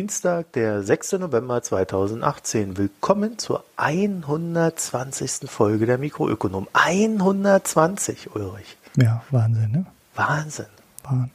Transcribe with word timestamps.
Dienstag, 0.00 0.52
der 0.52 0.82
6. 0.82 1.12
November 1.18 1.62
2018. 1.62 2.78
Willkommen 2.78 3.36
zur 3.36 3.64
120. 3.76 5.40
Folge 5.50 5.84
der 5.84 5.98
Mikroökonom. 5.98 6.68
120, 6.72 8.34
Ulrich. 8.34 8.78
Ja, 8.96 9.22
Wahnsinn, 9.30 9.70
ne? 9.70 9.86
Wahnsinn. 10.14 10.64
Wahnsinn. 11.02 11.30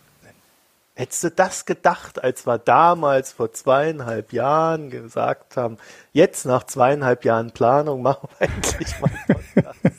Hättest 0.96 1.24
du 1.26 1.30
das 1.30 1.66
gedacht, 1.68 2.24
als 2.24 2.48
wir 2.48 2.58
damals 2.58 3.34
vor 3.34 3.54
zweieinhalb 3.54 4.34
Jahren 4.34 4.90
gesagt 4.90 5.58
haben, 5.58 5.77
jetzt 6.12 6.48
nach 6.48 6.63
zweieinhalb 6.63 7.24
Jahren 7.24 7.52
Planung 7.52 8.02
machen 8.02 8.30
wir 8.40 8.48
endlich 8.48 9.00
mal 9.00 9.12
Podcast. 9.27 9.80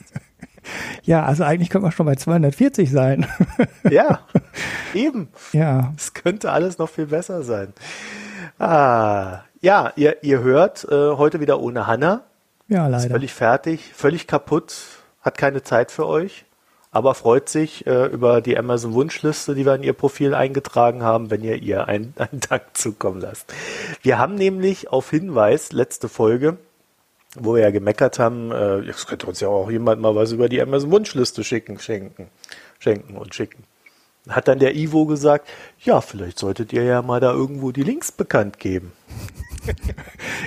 Ja, 1.03 1.23
also 1.23 1.45
eigentlich 1.45 1.69
könnte 1.69 1.83
man 1.83 1.93
schon 1.93 2.05
bei 2.05 2.15
240 2.15 2.91
sein. 2.91 3.25
Ja, 3.89 4.19
eben. 4.93 5.29
Ja, 5.53 5.93
Es 5.95 6.13
könnte 6.13 6.51
alles 6.51 6.77
noch 6.77 6.89
viel 6.89 7.05
besser 7.05 7.43
sein. 7.43 7.71
Ah, 8.59 9.41
ja, 9.61 9.91
ihr, 9.95 10.23
ihr 10.23 10.39
hört 10.41 10.85
äh, 10.85 11.11
heute 11.11 11.39
wieder 11.39 11.59
ohne 11.59 11.87
Hanna. 11.87 12.23
ja, 12.67 12.85
Ist 12.87 12.91
leider. 12.91 13.09
völlig 13.15 13.33
fertig, 13.33 13.93
völlig 13.93 14.27
kaputt, 14.27 14.75
hat 15.21 15.37
keine 15.37 15.63
Zeit 15.63 15.91
für 15.91 16.07
euch, 16.07 16.45
aber 16.91 17.15
freut 17.15 17.49
sich 17.49 17.85
äh, 17.87 18.05
über 18.05 18.41
die 18.41 18.57
Amazon 18.57 18.93
Wunschliste, 18.93 19.55
die 19.55 19.65
wir 19.65 19.75
in 19.75 19.83
ihr 19.83 19.93
Profil 19.93 20.33
eingetragen 20.33 21.03
haben, 21.03 21.29
wenn 21.31 21.43
ihr 21.43 21.55
ihr 21.61 21.87
einen, 21.87 22.13
einen 22.17 22.39
Dank 22.41 22.63
zukommen 22.73 23.21
lasst. 23.21 23.53
Wir 24.01 24.17
haben 24.17 24.35
nämlich 24.35 24.89
auf 24.89 25.09
Hinweis 25.09 25.71
letzte 25.71 26.07
Folge, 26.09 26.57
wo 27.35 27.53
wir 27.55 27.61
ja 27.61 27.71
gemeckert 27.71 28.19
haben, 28.19 28.51
äh, 28.51 28.79
jetzt 28.79 29.07
könnte 29.07 29.27
uns 29.27 29.39
ja 29.41 29.47
auch 29.47 29.69
jemand 29.69 30.01
mal 30.01 30.15
was 30.15 30.31
über 30.31 30.49
die 30.49 30.61
Amazon 30.61 30.91
Wunschliste 30.91 31.43
schicken, 31.43 31.77
schenken, 31.79 32.27
schenken 32.79 33.17
und 33.17 33.35
schicken. 33.35 33.63
Hat 34.29 34.47
dann 34.47 34.59
der 34.59 34.75
Ivo 34.75 35.05
gesagt, 35.05 35.47
ja, 35.79 36.01
vielleicht 36.01 36.39
solltet 36.39 36.73
ihr 36.73 36.83
ja 36.83 37.01
mal 37.01 37.19
da 37.19 37.31
irgendwo 37.31 37.71
die 37.71 37.83
Links 37.83 38.11
bekannt 38.11 38.59
geben. 38.59 38.91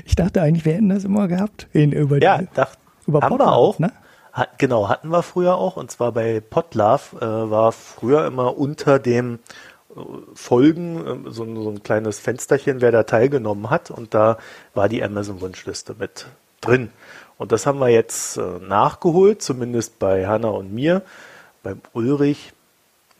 Ich 0.04 0.14
dachte 0.16 0.40
eigentlich, 0.42 0.64
wir 0.64 0.72
hätten 0.74 0.88
das 0.88 1.04
immer 1.04 1.28
gehabt. 1.28 1.68
In, 1.72 1.92
über 1.92 2.20
Ja, 2.22 2.38
die, 2.38 2.48
dacht, 2.54 2.78
über 3.06 3.20
haben 3.20 3.32
wir 3.32 3.38
Podlove, 3.38 3.52
auch. 3.54 3.78
ne? 3.78 3.92
Hat, 4.32 4.58
genau, 4.58 4.88
hatten 4.88 5.08
wir 5.10 5.22
früher 5.22 5.56
auch. 5.56 5.76
Und 5.76 5.90
zwar 5.90 6.12
bei 6.12 6.40
Podlove 6.40 7.16
äh, 7.20 7.50
war 7.50 7.72
früher 7.72 8.26
immer 8.26 8.56
unter 8.56 8.98
dem 8.98 9.38
äh, 9.94 10.00
Folgen 10.34 11.26
äh, 11.26 11.30
so, 11.30 11.44
ein- 11.44 11.56
so 11.56 11.68
ein 11.70 11.82
kleines 11.82 12.18
Fensterchen, 12.18 12.80
wer 12.80 12.92
da 12.92 13.02
teilgenommen 13.02 13.68
hat. 13.70 13.90
Und 13.90 14.14
da 14.14 14.38
war 14.74 14.88
die 14.88 15.02
Amazon-Wunschliste 15.02 15.96
mit 15.98 16.26
drin. 16.60 16.90
Und 17.36 17.52
das 17.52 17.66
haben 17.66 17.78
wir 17.78 17.88
jetzt 17.88 18.36
äh, 18.38 18.42
nachgeholt, 18.66 19.42
zumindest 19.42 19.98
bei 19.98 20.26
Hanna 20.26 20.48
und 20.48 20.72
mir. 20.72 21.02
Beim 21.62 21.80
Ulrich, 21.92 22.52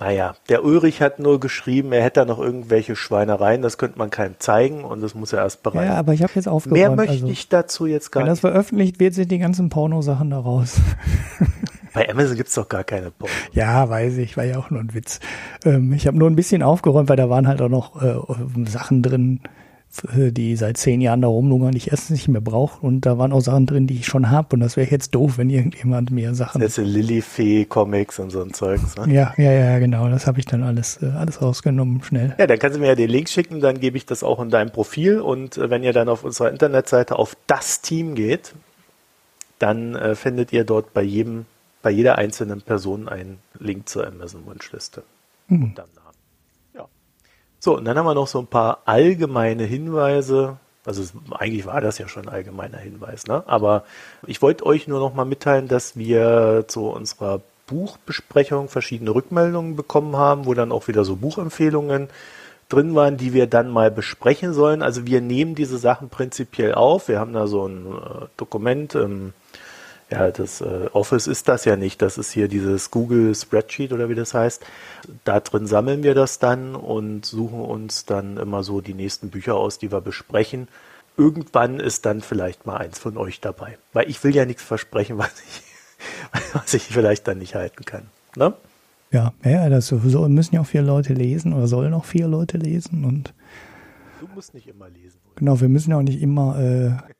naja, 0.01 0.35
der 0.49 0.65
Ulrich 0.65 1.03
hat 1.03 1.19
nur 1.19 1.41
geschrieben, 1.41 1.93
er 1.93 2.03
hätte 2.03 2.21
da 2.21 2.25
noch 2.25 2.39
irgendwelche 2.39 2.97
Schweinereien, 2.97 3.61
das 3.61 3.77
könnte 3.77 3.99
man 3.99 4.09
keinem 4.09 4.37
zeigen 4.39 4.83
und 4.83 5.03
das 5.03 5.15
muss 5.15 5.35
er 5.35 5.41
erst 5.41 5.63
bereiten. 5.63 5.91
Ja, 5.91 5.99
aber 5.99 6.15
ich 6.15 6.23
habe 6.23 6.33
jetzt 6.35 6.49
aufgeräumt. 6.49 6.81
Mehr 6.81 6.91
möchte 6.91 7.13
also, 7.13 7.27
ich 7.27 7.51
dazu 7.51 7.85
jetzt 7.85 8.11
gar 8.11 8.23
Wenn 8.23 8.29
das 8.29 8.43
nicht. 8.43 8.51
veröffentlicht 8.51 8.99
wird, 8.99 9.13
sind 9.13 9.31
die 9.31 9.39
ganzen 9.39 9.69
Pornosachen 9.69 10.31
da 10.31 10.39
raus. 10.39 10.81
Bei 11.93 12.09
Amazon 12.09 12.37
gibt's 12.37 12.55
doch 12.55 12.69
gar 12.69 12.85
keine 12.85 13.11
Pornos. 13.11 13.37
ja, 13.53 13.89
weiß 13.91 14.17
ich, 14.19 14.37
war 14.39 14.45
ja 14.45 14.59
auch 14.59 14.71
nur 14.71 14.81
ein 14.81 14.95
Witz. 14.95 15.21
Ähm, 15.67 15.93
ich 15.93 16.07
habe 16.07 16.17
nur 16.17 16.31
ein 16.31 16.37
bisschen 16.37 16.63
aufgeräumt, 16.63 17.11
weil 17.11 17.17
da 17.17 17.29
waren 17.29 17.47
halt 17.47 17.61
auch 17.61 17.69
noch 17.69 18.01
äh, 18.01 18.17
Sachen 18.67 19.03
drin, 19.03 19.41
die 19.93 20.57
seit 20.57 20.77
zehn 20.77 21.01
Jahren 21.01 21.21
da 21.21 21.29
rumlungern, 21.29 21.75
ich 21.75 21.91
erstens 21.91 22.11
nicht 22.11 22.29
mehr 22.29 22.41
brauche. 22.41 22.85
Und 22.85 23.03
da 23.07 23.19
waren 23.19 23.33
auch 23.33 23.41
Sachen 23.41 23.67
drin, 23.67 23.87
die 23.87 23.97
ich 23.97 24.07
schon 24.07 24.31
habe. 24.31 24.55
Und 24.55 24.61
das 24.61 24.77
wäre 24.77 24.89
jetzt 24.89 25.15
doof, 25.15 25.37
wenn 25.37 25.51
irgendjemand 25.51 26.11
mir 26.11 26.35
Sachen 26.35 26.63
Jetzt 26.63 26.77
sind 26.77 26.87
Lilifee-Comics 26.87 28.21
und 28.21 28.31
so 28.31 28.43
ein 28.43 28.53
Zeugs. 28.53 28.97
Ne? 28.97 29.13
Ja, 29.13 29.35
ja, 29.37 29.53
ja, 29.53 29.79
genau. 29.79 30.09
Das 30.09 30.27
habe 30.27 30.39
ich 30.39 30.47
dann 30.47 30.63
alles, 30.63 31.03
äh, 31.03 31.07
alles 31.07 31.43
rausgenommen, 31.43 32.03
schnell. 32.03 32.35
Ja, 32.39 32.47
dann 32.47 32.59
kannst 32.59 32.77
du 32.77 32.81
mir 32.81 32.89
ja 32.89 32.95
den 32.95 33.11
Link 33.11 33.29
schicken, 33.29 33.61
dann 33.61 33.81
gebe 33.81 33.97
ich 33.97 34.07
das 34.07 34.23
auch 34.23 34.41
in 34.41 34.51
deinem 34.51 34.71
Profil. 34.71 35.21
Und 35.21 35.57
äh, 35.57 35.71
wenn 35.71 35.83
ihr 35.83 35.93
dann 35.93 36.09
auf 36.09 36.23
unserer 36.23 36.51
Internetseite 36.51 37.19
auf 37.19 37.37
das 37.49 37.81
Team 37.81 38.15
geht, 38.15 38.55
dann 39.59 39.97
äh, 39.97 40.15
findet 40.15 40.53
ihr 40.53 40.65
dort 40.65 40.95
bei 40.95 41.03
jedem, 41.03 41.47
bei 41.83 41.91
jeder 41.91 42.17
einzelnen 42.17 42.63
Person 42.63 43.09
einen 43.09 43.39
Link 43.59 43.89
zur 43.89 44.07
Amazon-Wunschliste. 44.07 45.03
Mhm. 45.49 45.73
Dann. 45.75 45.87
So, 47.61 47.77
und 47.77 47.85
dann 47.85 47.97
haben 47.97 48.07
wir 48.07 48.15
noch 48.15 48.27
so 48.27 48.39
ein 48.39 48.47
paar 48.47 48.81
allgemeine 48.87 49.65
Hinweise. 49.65 50.57
Also 50.87 51.03
es, 51.03 51.13
eigentlich 51.31 51.67
war 51.67 51.83
das 51.83 51.99
ja 51.99 52.09
schon 52.09 52.27
ein 52.27 52.35
allgemeiner 52.35 52.79
Hinweis, 52.79 53.27
ne? 53.27 53.45
Aber 53.47 53.85
ich 54.27 54.41
wollte 54.41 54.65
euch 54.65 54.89
nur 54.89 54.99
noch 54.99 55.15
mal 55.15 55.27
mitteilen, 55.27 55.69
dass 55.69 55.97
wir 55.97 56.65
zu 56.69 56.87
unserer 56.89 57.43
Buchbesprechung 57.67 58.69
verschiedene 58.69 59.15
Rückmeldungen 59.15 59.77
bekommen 59.77 60.17
haben, 60.17 60.47
wo 60.47 60.55
dann 60.55 60.73
auch 60.73 60.89
wieder 60.89 61.05
so 61.05 61.17
Buchempfehlungen 61.17 62.09
drin 62.71 62.95
waren, 62.95 63.19
die 63.19 63.35
wir 63.35 63.47
dann 63.47 63.69
mal 63.69 63.91
besprechen 63.91 64.55
sollen. 64.55 64.83
Also 64.83 65.07
wir 65.07 65.21
nehmen 65.21 65.55
diese 65.55 65.77
Sachen 65.77 66.09
prinzipiell 66.09 66.75
auf. 66.75 67.09
Wir 67.09 67.21
haben 67.21 67.35
da 67.35 67.47
so 67.47 67.67
ein 67.67 67.87
äh, 67.87 68.27
Dokument. 68.39 68.95
Ähm, 68.95 69.35
ja, 70.11 70.31
das 70.31 70.61
äh, 70.61 70.89
Office 70.93 71.27
ist 71.27 71.49
das 71.49 71.65
ja 71.65 71.77
nicht. 71.77 72.03
Das 72.03 72.19
ist 72.19 72.33
hier 72.33 72.49
dieses 72.49 72.91
Google 72.91 73.35
Spreadsheet 73.35 73.93
oder 73.93 74.09
wie 74.09 74.15
das 74.15 74.35
heißt. 74.35 74.65
Da 75.25 75.41
drin 75.41 75.67
sammeln 75.67 76.03
wir 76.03 76.15
das 76.15 76.39
dann 76.39 76.75
und 76.75 77.25
suchen 77.25 77.61
uns 77.61 78.07
dann 78.07 78.37
immer 78.37 78.63
so 78.63 78.81
die 78.81 78.95
nächsten 78.95 79.31
Bücher 79.31 79.55
aus, 79.55 79.79
die 79.79 79.93
wir 79.93 80.01
besprechen. 80.01 80.69
Irgendwann 81.17 81.81
ist 81.81 82.07
dann 82.07 82.23
vielleicht 82.23 82.67
mal 82.67 82.79
eins 82.79 82.99
von 82.99 83.17
euch 83.17 83.41
dabei. 83.41 83.79
Weil 83.93 84.09
ich 84.09 84.23
will 84.25 84.35
ja 84.35 84.45
nichts 84.47 84.63
versprechen, 84.63 85.19
was 85.19 85.33
ich, 85.41 85.63
was 86.55 86.75
ich 86.75 86.85
vielleicht 86.85 87.29
dann 87.29 87.39
nicht 87.39 87.55
halten 87.55 87.85
kann. 87.85 88.07
Ne? 88.37 88.55
Ja, 89.13 89.33
ja, 89.45 89.69
das 89.69 89.89
so, 89.89 89.97
müssen 90.29 90.55
ja 90.55 90.61
auch 90.61 90.67
vier 90.67 90.83
Leute 90.83 91.15
lesen 91.15 91.53
oder 91.53 91.67
sollen 91.67 91.95
auch 91.95 92.05
vier 92.05 92.29
Leute 92.29 92.59
lesen. 92.59 93.05
Und 93.05 93.35
Du 94.21 94.29
musst 94.35 94.55
nicht 94.55 94.69
immer 94.69 94.89
lesen. 94.89 95.19
genau, 95.37 95.61
wir 95.61 95.69
müssen 95.69 95.91
ja 95.91 95.99
auch 95.99 96.03
nicht 96.03 96.21
immer, 96.23 96.59
äh, 96.59 97.11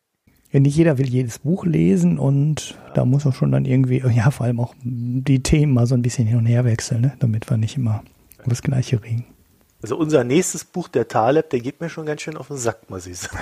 ja, 0.53 0.61
nicht 0.61 0.77
jeder 0.77 0.99
will 0.99 1.09
jedes 1.09 1.39
Buch 1.39 1.65
lesen 1.65 2.19
und 2.19 2.77
da 2.95 3.05
muss 3.05 3.27
auch 3.27 3.35
schon 3.35 3.53
dann 3.53 3.65
irgendwie, 3.65 4.03
ja, 4.15 4.31
vor 4.31 4.47
allem 4.47 4.61
auch 4.61 4.75
die 4.83 5.43
Themen 5.43 5.73
mal 5.73 5.87
so 5.87 5.95
ein 5.95 6.03
bisschen 6.03 6.27
hin 6.27 6.39
und 6.39 6.47
her 6.47 6.65
wechseln, 6.65 7.03
ne? 7.03 7.13
damit 7.21 7.49
wir 7.49 7.57
nicht 7.57 7.77
immer 7.77 8.03
über 8.39 8.51
das 8.51 8.63
Gleiche 8.63 9.03
reden. 9.03 9.25
Also 9.83 9.97
unser 9.97 10.25
nächstes 10.25 10.65
Buch, 10.65 10.89
der 10.89 11.09
Taleb, 11.09 11.51
der 11.51 11.61
geht 11.61 11.81
mir 11.81 11.89
schon 11.89 12.05
ganz 12.05 12.21
schön 12.21 12.37
auf 12.37 12.49
den 12.49 12.59
Sack, 12.59 12.91
muss 12.91 13.07
ich 13.07 13.19
sagen. 13.19 13.39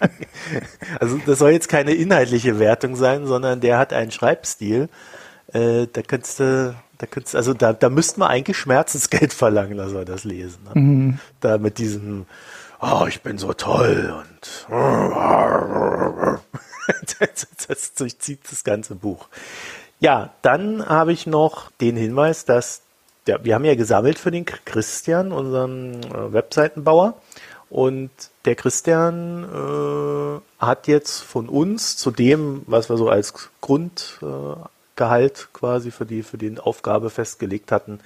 also 1.00 1.18
das 1.24 1.38
soll 1.38 1.52
jetzt 1.52 1.68
keine 1.68 1.92
inhaltliche 1.94 2.58
Wertung 2.58 2.96
sein, 2.96 3.26
sondern 3.26 3.60
der 3.60 3.78
hat 3.78 3.92
einen 3.92 4.10
Schreibstil. 4.10 4.88
Äh, 5.52 5.86
da 5.92 6.02
könntest 6.02 6.40
du, 6.40 6.74
da 6.98 7.06
könntest 7.06 7.36
also 7.36 7.54
da, 7.54 7.72
da 7.72 7.90
müssten 7.90 8.20
wir 8.20 8.28
eigentlich 8.28 8.56
Schmerzensgeld 8.56 9.32
verlangen, 9.34 9.76
dass 9.76 9.92
wir 9.92 10.04
das 10.04 10.24
lesen. 10.24 10.58
Ne? 10.64 11.18
Da 11.40 11.58
mit 11.58 11.78
diesem, 11.78 12.26
oh, 12.80 13.06
ich 13.08 13.22
bin 13.22 13.38
so 13.38 13.52
toll 13.52 14.14
und 14.18 14.66
das, 17.18 17.46
das 17.68 17.94
durchzieht 17.94 18.40
das 18.50 18.64
ganze 18.64 18.94
Buch. 18.94 19.28
Ja, 19.98 20.34
dann 20.42 20.86
habe 20.86 21.12
ich 21.12 21.26
noch 21.26 21.70
den 21.80 21.96
Hinweis, 21.96 22.44
dass 22.44 22.82
ja, 23.26 23.42
wir 23.44 23.54
haben 23.54 23.64
ja 23.64 23.74
gesammelt 23.74 24.18
für 24.18 24.30
den 24.30 24.44
Christian, 24.44 25.32
unseren 25.32 26.02
äh, 26.04 26.32
Webseitenbauer. 26.32 27.14
Und 27.68 28.10
der 28.44 28.54
Christian 28.54 29.42
äh, 29.42 30.40
hat 30.64 30.86
jetzt 30.86 31.20
von 31.20 31.48
uns 31.48 31.96
zu 31.96 32.12
dem, 32.12 32.62
was 32.66 32.88
wir 32.88 32.96
so 32.96 33.08
als 33.08 33.34
Grundgehalt 33.60 34.68
äh, 35.00 35.46
quasi 35.52 35.90
für 35.90 36.06
die 36.06 36.22
für 36.22 36.38
die 36.38 36.58
Aufgabe 36.60 37.10
festgelegt 37.10 37.72
hatten, 37.72 37.98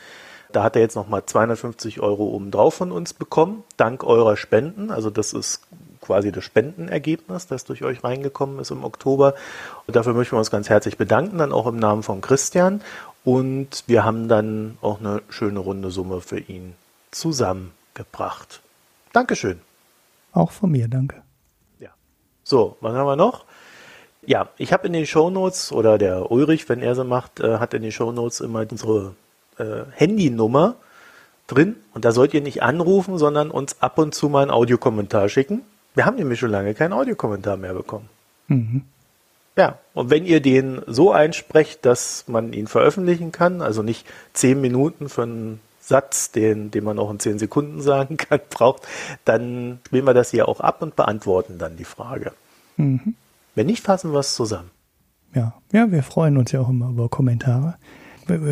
da 0.52 0.62
hat 0.62 0.76
er 0.76 0.82
jetzt 0.82 0.96
nochmal 0.96 1.24
250 1.24 2.00
Euro 2.00 2.24
obendrauf 2.28 2.74
von 2.74 2.92
uns 2.92 3.14
bekommen, 3.14 3.64
dank 3.76 4.04
eurer 4.04 4.36
Spenden. 4.36 4.90
Also 4.90 5.10
das 5.10 5.32
ist 5.32 5.62
quasi 6.00 6.32
das 6.32 6.44
Spendenergebnis, 6.44 7.46
das 7.46 7.64
durch 7.64 7.84
euch 7.84 8.02
reingekommen 8.02 8.58
ist 8.58 8.70
im 8.70 8.84
Oktober. 8.84 9.34
Und 9.86 9.96
dafür 9.96 10.14
möchten 10.14 10.34
wir 10.34 10.38
uns 10.38 10.50
ganz 10.50 10.68
herzlich 10.68 10.96
bedanken, 10.96 11.38
dann 11.38 11.52
auch 11.52 11.66
im 11.66 11.76
Namen 11.76 12.02
von 12.02 12.20
Christian. 12.20 12.80
Und 13.24 13.84
wir 13.86 14.04
haben 14.04 14.28
dann 14.28 14.78
auch 14.80 15.00
eine 15.00 15.22
schöne 15.28 15.58
runde 15.58 15.90
Summe 15.90 16.20
für 16.20 16.38
ihn 16.38 16.74
zusammengebracht. 17.10 18.60
Dankeschön. 19.12 19.60
Auch 20.32 20.52
von 20.52 20.70
mir, 20.70 20.88
danke. 20.88 21.22
Ja. 21.78 21.90
So, 22.44 22.76
was 22.80 22.94
haben 22.94 23.06
wir 23.06 23.16
noch? 23.16 23.44
Ja, 24.26 24.48
ich 24.58 24.72
habe 24.72 24.86
in 24.86 24.92
den 24.92 25.06
Shownotes, 25.06 25.72
oder 25.72 25.98
der 25.98 26.30
Ulrich, 26.30 26.68
wenn 26.68 26.80
er 26.80 26.94
sie 26.94 27.04
macht, 27.04 27.40
äh, 27.40 27.58
hat 27.58 27.74
in 27.74 27.82
den 27.82 27.92
Shownotes 27.92 28.40
immer 28.40 28.64
unsere 28.70 29.14
äh, 29.60 29.84
Handynummer 29.92 30.76
drin. 31.46 31.76
Und 31.94 32.04
da 32.04 32.12
sollt 32.12 32.34
ihr 32.34 32.40
nicht 32.40 32.62
anrufen, 32.62 33.18
sondern 33.18 33.50
uns 33.50 33.80
ab 33.80 33.98
und 33.98 34.14
zu 34.14 34.28
mal 34.28 34.42
einen 34.42 34.50
Audiokommentar 34.50 35.28
schicken. 35.28 35.62
Wir 35.94 36.06
haben 36.06 36.16
nämlich 36.16 36.38
schon 36.38 36.50
lange 36.50 36.74
keinen 36.74 36.92
Audiokommentar 36.92 37.56
mehr 37.56 37.74
bekommen. 37.74 38.08
Mhm. 38.48 38.82
Ja, 39.56 39.78
und 39.94 40.10
wenn 40.10 40.24
ihr 40.24 40.40
den 40.40 40.80
so 40.86 41.12
einsprecht, 41.12 41.84
dass 41.84 42.24
man 42.28 42.52
ihn 42.52 42.66
veröffentlichen 42.66 43.32
kann, 43.32 43.62
also 43.62 43.82
nicht 43.82 44.06
zehn 44.32 44.60
Minuten 44.60 45.08
für 45.08 45.24
einen 45.24 45.60
Satz, 45.80 46.30
den, 46.30 46.70
den 46.70 46.84
man 46.84 46.98
auch 46.98 47.10
in 47.10 47.18
zehn 47.18 47.38
Sekunden 47.38 47.80
sagen 47.82 48.16
kann, 48.16 48.40
braucht, 48.48 48.86
dann 49.24 49.80
spielen 49.86 50.06
wir 50.06 50.14
das 50.14 50.30
hier 50.30 50.48
auch 50.48 50.60
ab 50.60 50.82
und 50.82 50.96
beantworten 50.96 51.58
dann 51.58 51.76
die 51.76 51.84
Frage. 51.84 52.32
Mhm. 52.76 53.14
Wenn 53.54 53.66
nicht, 53.66 53.82
fassen 53.82 54.12
wir 54.12 54.20
es 54.20 54.34
zusammen. 54.34 54.70
Ja. 55.34 55.54
ja, 55.72 55.90
wir 55.90 56.02
freuen 56.02 56.36
uns 56.38 56.50
ja 56.52 56.60
auch 56.60 56.68
immer 56.68 56.90
über 56.90 57.08
Kommentare. 57.08 57.76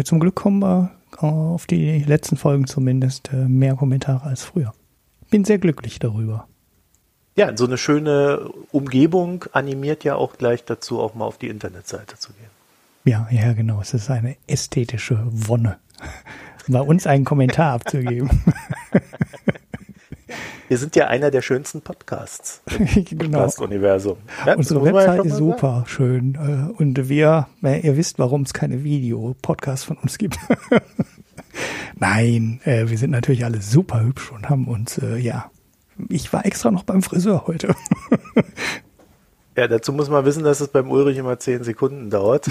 Zum 0.04 0.20
Glück 0.20 0.34
kommen 0.34 0.60
wir 0.60 0.90
auf 1.16 1.66
die 1.66 2.00
letzten 2.00 2.36
Folgen 2.36 2.66
zumindest 2.66 3.32
äh, 3.32 3.48
mehr 3.48 3.74
Kommentare 3.74 4.24
als 4.24 4.44
früher. 4.44 4.72
bin 5.30 5.44
sehr 5.44 5.58
glücklich 5.58 5.98
darüber. 5.98 6.46
Ja, 7.36 7.56
so 7.56 7.66
eine 7.66 7.78
schöne 7.78 8.50
Umgebung 8.72 9.44
animiert 9.52 10.02
ja 10.02 10.16
auch 10.16 10.36
gleich 10.36 10.64
dazu, 10.64 11.00
auch 11.00 11.14
mal 11.14 11.24
auf 11.24 11.38
die 11.38 11.48
Internetseite 11.48 12.18
zu 12.18 12.32
gehen. 12.32 12.50
Ja, 13.04 13.28
ja, 13.30 13.52
genau. 13.52 13.80
Es 13.80 13.94
ist 13.94 14.10
eine 14.10 14.36
ästhetische 14.46 15.24
Wonne, 15.30 15.78
bei 16.68 16.80
uns 16.80 17.06
einen 17.06 17.24
Kommentar 17.24 17.74
abzugeben. 17.74 18.28
Wir 20.68 20.76
sind 20.76 20.96
ja 20.96 21.06
einer 21.06 21.30
der 21.30 21.40
schönsten 21.40 21.80
Podcasts 21.80 22.60
im 22.78 23.04
genau. 23.04 23.38
Podcast-Universum. 23.38 24.18
Ja, 24.44 24.54
Unsere 24.54 24.84
Website 24.84 25.24
ist 25.24 25.36
super 25.36 25.72
sagen. 25.72 25.86
schön. 25.86 26.34
Äh, 26.34 26.80
und 26.82 27.08
wir, 27.08 27.46
ihr 27.62 27.96
wisst, 27.96 28.18
warum 28.18 28.42
es 28.42 28.52
keine 28.52 28.84
Video-Podcasts 28.84 29.84
von 29.84 29.96
uns 29.96 30.18
gibt. 30.18 30.36
Nein, 31.96 32.60
äh, 32.64 32.88
wir 32.88 32.98
sind 32.98 33.10
natürlich 33.10 33.46
alle 33.46 33.62
super 33.62 34.02
hübsch 34.02 34.30
und 34.30 34.50
haben 34.50 34.68
uns, 34.68 34.98
äh, 34.98 35.16
ja, 35.16 35.50
ich 36.10 36.32
war 36.34 36.44
extra 36.44 36.70
noch 36.70 36.84
beim 36.84 37.02
Friseur 37.02 37.46
heute. 37.46 37.74
Ja, 39.56 39.66
dazu 39.66 39.92
muss 39.92 40.08
man 40.08 40.24
wissen, 40.24 40.44
dass 40.44 40.60
es 40.60 40.68
beim 40.68 40.88
Ulrich 40.88 41.18
immer 41.18 41.36
zehn 41.40 41.64
Sekunden 41.64 42.10
dauert. 42.10 42.46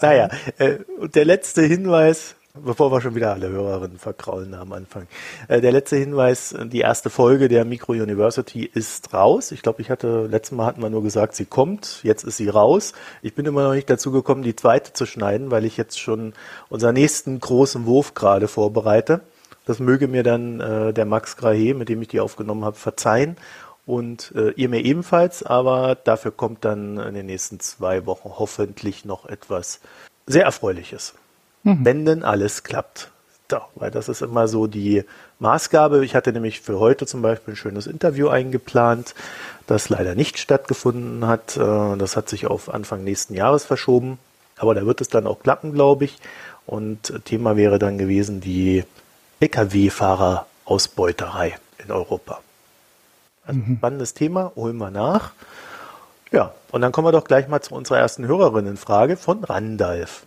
naja, 0.00 0.28
äh, 0.58 0.78
der 1.14 1.24
letzte 1.24 1.62
Hinweis, 1.62 2.34
bevor 2.54 2.90
wir 2.92 3.00
schon 3.00 3.14
wieder 3.14 3.32
alle 3.32 3.48
Hörerinnen 3.48 3.98
verkraulen 3.98 4.54
am 4.54 4.72
Anfang. 4.72 5.06
Äh, 5.48 5.60
der 5.60 5.72
letzte 5.72 5.96
Hinweis, 5.96 6.54
die 6.64 6.80
erste 6.80 7.10
Folge 7.10 7.48
der 7.48 7.64
Micro 7.64 7.92
University 7.92 8.68
ist 8.72 9.12
raus. 9.14 9.52
Ich 9.52 9.62
glaube, 9.62 9.82
ich 9.82 9.90
hatte, 9.90 10.26
letztes 10.26 10.56
Mal 10.56 10.66
hatten 10.66 10.82
wir 10.82 10.90
nur 10.90 11.02
gesagt, 11.02 11.34
sie 11.34 11.44
kommt, 11.44 12.00
jetzt 12.02 12.24
ist 12.24 12.36
sie 12.36 12.48
raus. 12.48 12.92
Ich 13.22 13.34
bin 13.34 13.46
immer 13.46 13.64
noch 13.64 13.74
nicht 13.74 13.88
dazu 13.88 14.10
gekommen, 14.10 14.42
die 14.42 14.56
zweite 14.56 14.92
zu 14.92 15.06
schneiden, 15.06 15.50
weil 15.50 15.64
ich 15.64 15.76
jetzt 15.76 16.00
schon 16.00 16.32
unseren 16.68 16.94
nächsten 16.94 17.38
großen 17.40 17.86
Wurf 17.86 18.14
gerade 18.14 18.48
vorbereite. 18.48 19.20
Das 19.66 19.78
möge 19.78 20.08
mir 20.08 20.22
dann 20.22 20.60
äh, 20.60 20.92
der 20.92 21.04
Max 21.04 21.36
Grahe, 21.36 21.74
mit 21.74 21.88
dem 21.88 22.02
ich 22.02 22.08
die 22.08 22.20
aufgenommen 22.20 22.64
habe, 22.64 22.76
verzeihen 22.76 23.36
und 23.86 24.32
äh, 24.34 24.50
ihr 24.52 24.68
mir 24.68 24.84
ebenfalls, 24.84 25.42
aber 25.42 25.94
dafür 25.94 26.30
kommt 26.32 26.64
dann 26.64 26.98
in 26.98 27.14
den 27.14 27.26
nächsten 27.26 27.60
zwei 27.60 28.06
Wochen 28.06 28.30
hoffentlich 28.38 29.04
noch 29.04 29.26
etwas 29.26 29.80
sehr 30.26 30.44
Erfreuliches. 30.44 31.14
Mhm. 31.62 31.84
Wenn 31.84 32.04
denn 32.04 32.22
alles 32.22 32.62
klappt. 32.62 33.10
Doch, 33.48 33.68
weil 33.74 33.90
das 33.90 34.08
ist 34.08 34.22
immer 34.22 34.46
so 34.46 34.68
die 34.68 35.02
Maßgabe. 35.40 36.04
Ich 36.04 36.14
hatte 36.14 36.32
nämlich 36.32 36.60
für 36.60 36.78
heute 36.78 37.06
zum 37.06 37.20
Beispiel 37.20 37.54
ein 37.54 37.56
schönes 37.56 37.88
Interview 37.88 38.28
eingeplant, 38.28 39.16
das 39.66 39.88
leider 39.88 40.14
nicht 40.14 40.38
stattgefunden 40.38 41.26
hat. 41.26 41.56
Äh, 41.56 41.96
das 41.96 42.16
hat 42.16 42.28
sich 42.28 42.46
auf 42.46 42.72
Anfang 42.72 43.02
nächsten 43.02 43.34
Jahres 43.34 43.64
verschoben. 43.64 44.20
Aber 44.56 44.72
da 44.74 44.86
wird 44.86 45.00
es 45.00 45.08
dann 45.08 45.26
auch 45.26 45.40
klappen, 45.40 45.72
glaube 45.72 46.04
ich. 46.04 46.18
Und 46.66 47.24
Thema 47.24 47.56
wäre 47.56 47.80
dann 47.80 47.98
gewesen 47.98 48.40
die 48.40 48.84
Lkw-Fahrer-Ausbeuterei 49.40 51.56
in 51.78 51.90
Europa. 51.90 52.38
Also 53.44 53.58
mhm. 53.58 53.78
spannendes 53.78 54.14
Thema, 54.14 54.52
holen 54.54 54.76
wir 54.76 54.92
nach. 54.92 55.32
Ja, 56.30 56.54
und 56.70 56.82
dann 56.82 56.92
kommen 56.92 57.08
wir 57.08 57.12
doch 57.12 57.24
gleich 57.24 57.48
mal 57.48 57.60
zu 57.60 57.74
unserer 57.74 57.98
ersten 57.98 58.24
Hörerinnenfrage 58.26 59.16
von 59.16 59.42
Randalf. 59.42 60.24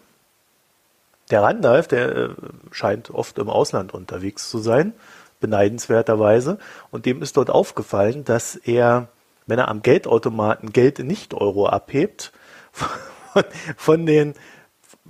Der 1.33 1.41
Randalf, 1.41 1.87
der 1.87 2.15
äh, 2.15 2.29
scheint 2.69 3.09
oft 3.09 3.39
im 3.39 3.49
Ausland 3.49 3.91
unterwegs 3.91 4.51
zu 4.51 4.59
sein, 4.59 4.93
beneidenswerterweise. 5.39 6.59
Und 6.91 7.07
dem 7.07 7.23
ist 7.23 7.37
dort 7.37 7.49
aufgefallen, 7.49 8.23
dass 8.23 8.55
er, 8.55 9.07
wenn 9.47 9.57
er 9.57 9.67
am 9.67 9.81
Geldautomaten 9.81 10.71
Geld 10.71 10.99
in 10.99 11.07
Nicht-Euro 11.07 11.65
abhebt, 11.65 12.33
von, 12.71 13.43
von, 13.77 14.05
den, 14.05 14.35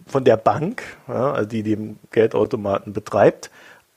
von 0.08 0.24
der 0.24 0.38
Bank, 0.38 0.84
ja, 1.10 1.44
die 1.44 1.62
den 1.62 2.00
Geldautomaten 2.12 2.94
betreibt, 2.94 3.52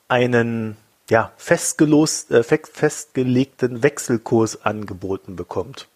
einen 0.09 0.77
ja, 1.09 1.31
festgelost, 1.37 2.33
äh, 2.33 2.43
festgelegten 2.43 3.85
Wechselkurs 3.85 4.65
angeboten 4.65 5.37
bekommt. 5.37 5.87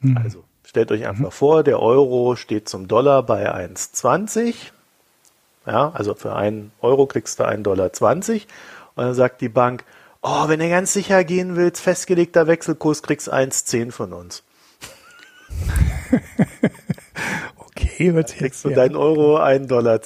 Mhm. 0.00 0.18
Also 0.18 0.44
stellt 0.66 0.92
euch 0.92 1.06
einfach 1.06 1.24
mhm. 1.24 1.30
vor, 1.30 1.62
der 1.62 1.80
Euro 1.80 2.36
steht 2.36 2.68
zum 2.68 2.88
Dollar 2.88 3.22
bei 3.22 3.50
1,20. 3.50 4.54
Ja, 5.66 5.90
also 5.90 6.14
für 6.14 6.34
einen 6.34 6.72
Euro 6.80 7.06
kriegst 7.06 7.38
du 7.38 7.44
1,20 7.44 7.62
Dollar. 7.62 7.90
Und 8.94 9.04
dann 9.04 9.14
sagt 9.14 9.40
die 9.40 9.48
Bank, 9.48 9.84
oh, 10.22 10.48
wenn 10.48 10.60
du 10.60 10.68
ganz 10.68 10.92
sicher 10.92 11.24
gehen 11.24 11.56
willst, 11.56 11.80
festgelegter 11.82 12.46
Wechselkurs, 12.46 13.02
kriegst 13.02 13.32
1,10 13.32 13.92
von 13.92 14.12
uns. 14.12 14.42
okay, 17.56 18.14
wird 18.14 18.34
kriegst 18.34 18.64
du 18.64 18.70
ja. 18.70 18.76
deinen 18.76 18.96
Euro 18.96 19.38
1,10 19.38 19.66
Dollar. 19.66 20.00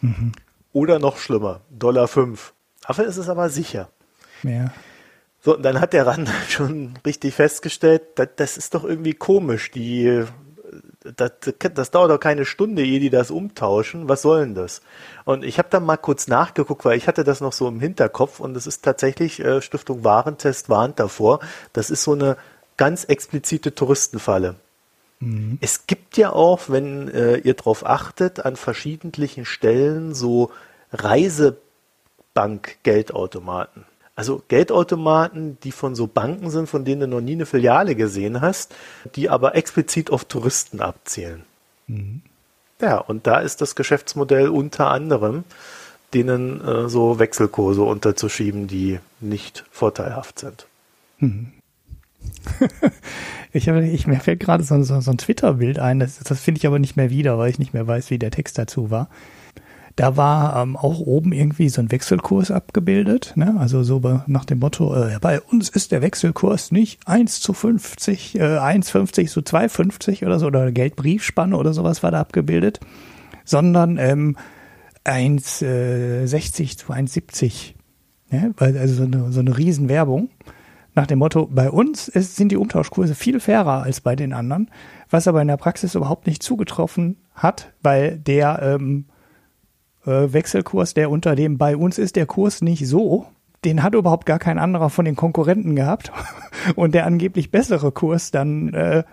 Mhm. 0.00 0.32
Oder 0.72 0.98
noch 0.98 1.18
schlimmer, 1.18 1.60
Dollar 1.70 2.08
5. 2.08 2.52
Dafür 2.86 3.06
ist 3.06 3.16
es 3.16 3.28
aber 3.28 3.50
sicher. 3.50 3.90
Ja. 4.42 4.72
So, 5.40 5.56
und 5.56 5.62
dann 5.62 5.80
hat 5.80 5.92
der 5.92 6.06
Rand 6.06 6.30
schon 6.48 6.94
richtig 7.04 7.34
festgestellt, 7.34 8.02
das, 8.16 8.28
das 8.36 8.56
ist 8.56 8.74
doch 8.74 8.84
irgendwie 8.84 9.14
komisch. 9.14 9.70
Die, 9.70 10.24
das, 11.16 11.32
das 11.74 11.90
dauert 11.90 12.10
doch 12.10 12.20
keine 12.20 12.44
Stunde, 12.44 12.84
ehe 12.84 13.00
die 13.00 13.10
das 13.10 13.30
umtauschen. 13.30 14.08
Was 14.08 14.22
soll 14.22 14.40
denn 14.40 14.54
das? 14.54 14.82
Und 15.24 15.44
ich 15.44 15.58
habe 15.58 15.68
dann 15.70 15.84
mal 15.84 15.96
kurz 15.96 16.28
nachgeguckt, 16.28 16.84
weil 16.84 16.96
ich 16.96 17.08
hatte 17.08 17.24
das 17.24 17.40
noch 17.40 17.52
so 17.52 17.66
im 17.68 17.80
Hinterkopf 17.80 18.40
und 18.40 18.56
es 18.56 18.66
ist 18.66 18.84
tatsächlich, 18.84 19.40
äh, 19.40 19.62
Stiftung 19.62 20.04
Warentest 20.04 20.68
warnt 20.68 21.00
davor, 21.00 21.40
das 21.72 21.90
ist 21.90 22.04
so 22.04 22.12
eine 22.12 22.36
ganz 22.76 23.04
explizite 23.04 23.74
Touristenfalle. 23.74 24.56
Mhm. 25.20 25.58
Es 25.60 25.86
gibt 25.86 26.16
ja 26.16 26.32
auch, 26.32 26.68
wenn 26.68 27.08
äh, 27.08 27.36
ihr 27.38 27.54
darauf 27.54 27.84
achtet, 27.84 28.44
an 28.44 28.54
verschiedentlichen 28.56 29.44
Stellen 29.44 30.14
so 30.14 30.50
Reisebank-Geldautomaten. 30.92 33.84
Also 34.18 34.42
Geldautomaten, 34.48 35.58
die 35.62 35.70
von 35.70 35.94
so 35.94 36.08
Banken 36.08 36.50
sind, 36.50 36.68
von 36.68 36.84
denen 36.84 37.02
du 37.02 37.06
noch 37.06 37.20
nie 37.20 37.34
eine 37.34 37.46
Filiale 37.46 37.94
gesehen 37.94 38.40
hast, 38.40 38.74
die 39.14 39.30
aber 39.30 39.54
explizit 39.54 40.10
auf 40.10 40.24
Touristen 40.24 40.80
abzielen. 40.80 41.44
Mhm. 41.86 42.22
Ja, 42.80 42.98
und 42.98 43.28
da 43.28 43.38
ist 43.38 43.60
das 43.60 43.76
Geschäftsmodell 43.76 44.48
unter 44.48 44.90
anderem, 44.90 45.44
denen 46.14 46.60
äh, 46.66 46.88
so 46.88 47.20
Wechselkurse 47.20 47.82
unterzuschieben, 47.82 48.66
die 48.66 48.98
nicht 49.20 49.64
vorteilhaft 49.70 50.40
sind. 50.40 50.66
Mhm. 51.18 51.52
ich, 53.52 53.68
habe, 53.68 53.86
ich 53.86 54.08
mir 54.08 54.18
fällt 54.18 54.40
gerade 54.40 54.64
so, 54.64 54.82
so, 54.82 55.00
so 55.00 55.12
ein 55.12 55.18
Twitter-Bild 55.18 55.78
ein, 55.78 56.00
das, 56.00 56.18
das 56.18 56.40
finde 56.40 56.58
ich 56.58 56.66
aber 56.66 56.80
nicht 56.80 56.96
mehr 56.96 57.10
wieder, 57.10 57.38
weil 57.38 57.50
ich 57.50 57.60
nicht 57.60 57.72
mehr 57.72 57.86
weiß, 57.86 58.10
wie 58.10 58.18
der 58.18 58.32
Text 58.32 58.58
dazu 58.58 58.90
war. 58.90 59.08
Da 59.98 60.16
war 60.16 60.62
ähm, 60.62 60.76
auch 60.76 61.00
oben 61.00 61.32
irgendwie 61.32 61.68
so 61.68 61.80
ein 61.80 61.90
Wechselkurs 61.90 62.52
abgebildet, 62.52 63.32
ne? 63.34 63.56
also 63.58 63.82
so 63.82 64.00
nach 64.28 64.44
dem 64.44 64.60
Motto, 64.60 64.94
äh, 64.94 65.18
bei 65.20 65.40
uns 65.40 65.70
ist 65.70 65.90
der 65.90 66.02
Wechselkurs 66.02 66.70
nicht 66.70 67.00
1 67.08 67.40
zu 67.40 67.52
50, 67.52 68.36
äh, 68.36 68.58
1,50 68.58 69.26
zu 69.26 69.40
2,50 69.40 70.24
oder 70.24 70.38
so, 70.38 70.46
oder 70.46 70.70
Geldbriefspanne 70.70 71.56
oder 71.56 71.72
sowas 71.74 72.04
war 72.04 72.12
da 72.12 72.20
abgebildet, 72.20 72.78
sondern 73.44 73.98
ähm, 73.98 74.36
1,60 75.04 75.64
äh, 75.64 76.76
zu 76.76 76.92
1,70. 76.92 77.74
Ne? 78.30 78.54
Also 78.56 78.94
so 78.94 79.02
eine, 79.02 79.32
so 79.32 79.40
eine 79.40 79.58
Riesenwerbung 79.58 80.30
nach 80.94 81.08
dem 81.08 81.18
Motto, 81.18 81.48
bei 81.50 81.72
uns 81.72 82.06
ist, 82.06 82.36
sind 82.36 82.52
die 82.52 82.56
Umtauschkurse 82.56 83.16
viel 83.16 83.40
fairer 83.40 83.82
als 83.82 84.00
bei 84.00 84.14
den 84.14 84.32
anderen, 84.32 84.70
was 85.10 85.26
aber 85.26 85.42
in 85.42 85.48
der 85.48 85.56
Praxis 85.56 85.96
überhaupt 85.96 86.28
nicht 86.28 86.44
zugetroffen 86.44 87.16
hat, 87.34 87.72
weil 87.82 88.16
der 88.16 88.60
ähm, 88.62 89.06
äh, 90.08 90.32
Wechselkurs, 90.32 90.94
der 90.94 91.10
unter 91.10 91.36
dem 91.36 91.58
bei 91.58 91.76
uns 91.76 91.98
ist 91.98 92.16
der 92.16 92.26
Kurs 92.26 92.62
nicht 92.62 92.86
so, 92.86 93.26
den 93.64 93.82
hat 93.82 93.94
überhaupt 93.94 94.24
gar 94.24 94.38
kein 94.38 94.58
anderer 94.58 94.88
von 94.88 95.04
den 95.04 95.16
Konkurrenten 95.16 95.74
gehabt. 95.74 96.12
Und 96.74 96.94
der 96.94 97.06
angeblich 97.06 97.50
bessere 97.50 97.92
Kurs 97.92 98.30
dann 98.30 98.72
äh, 98.74 99.04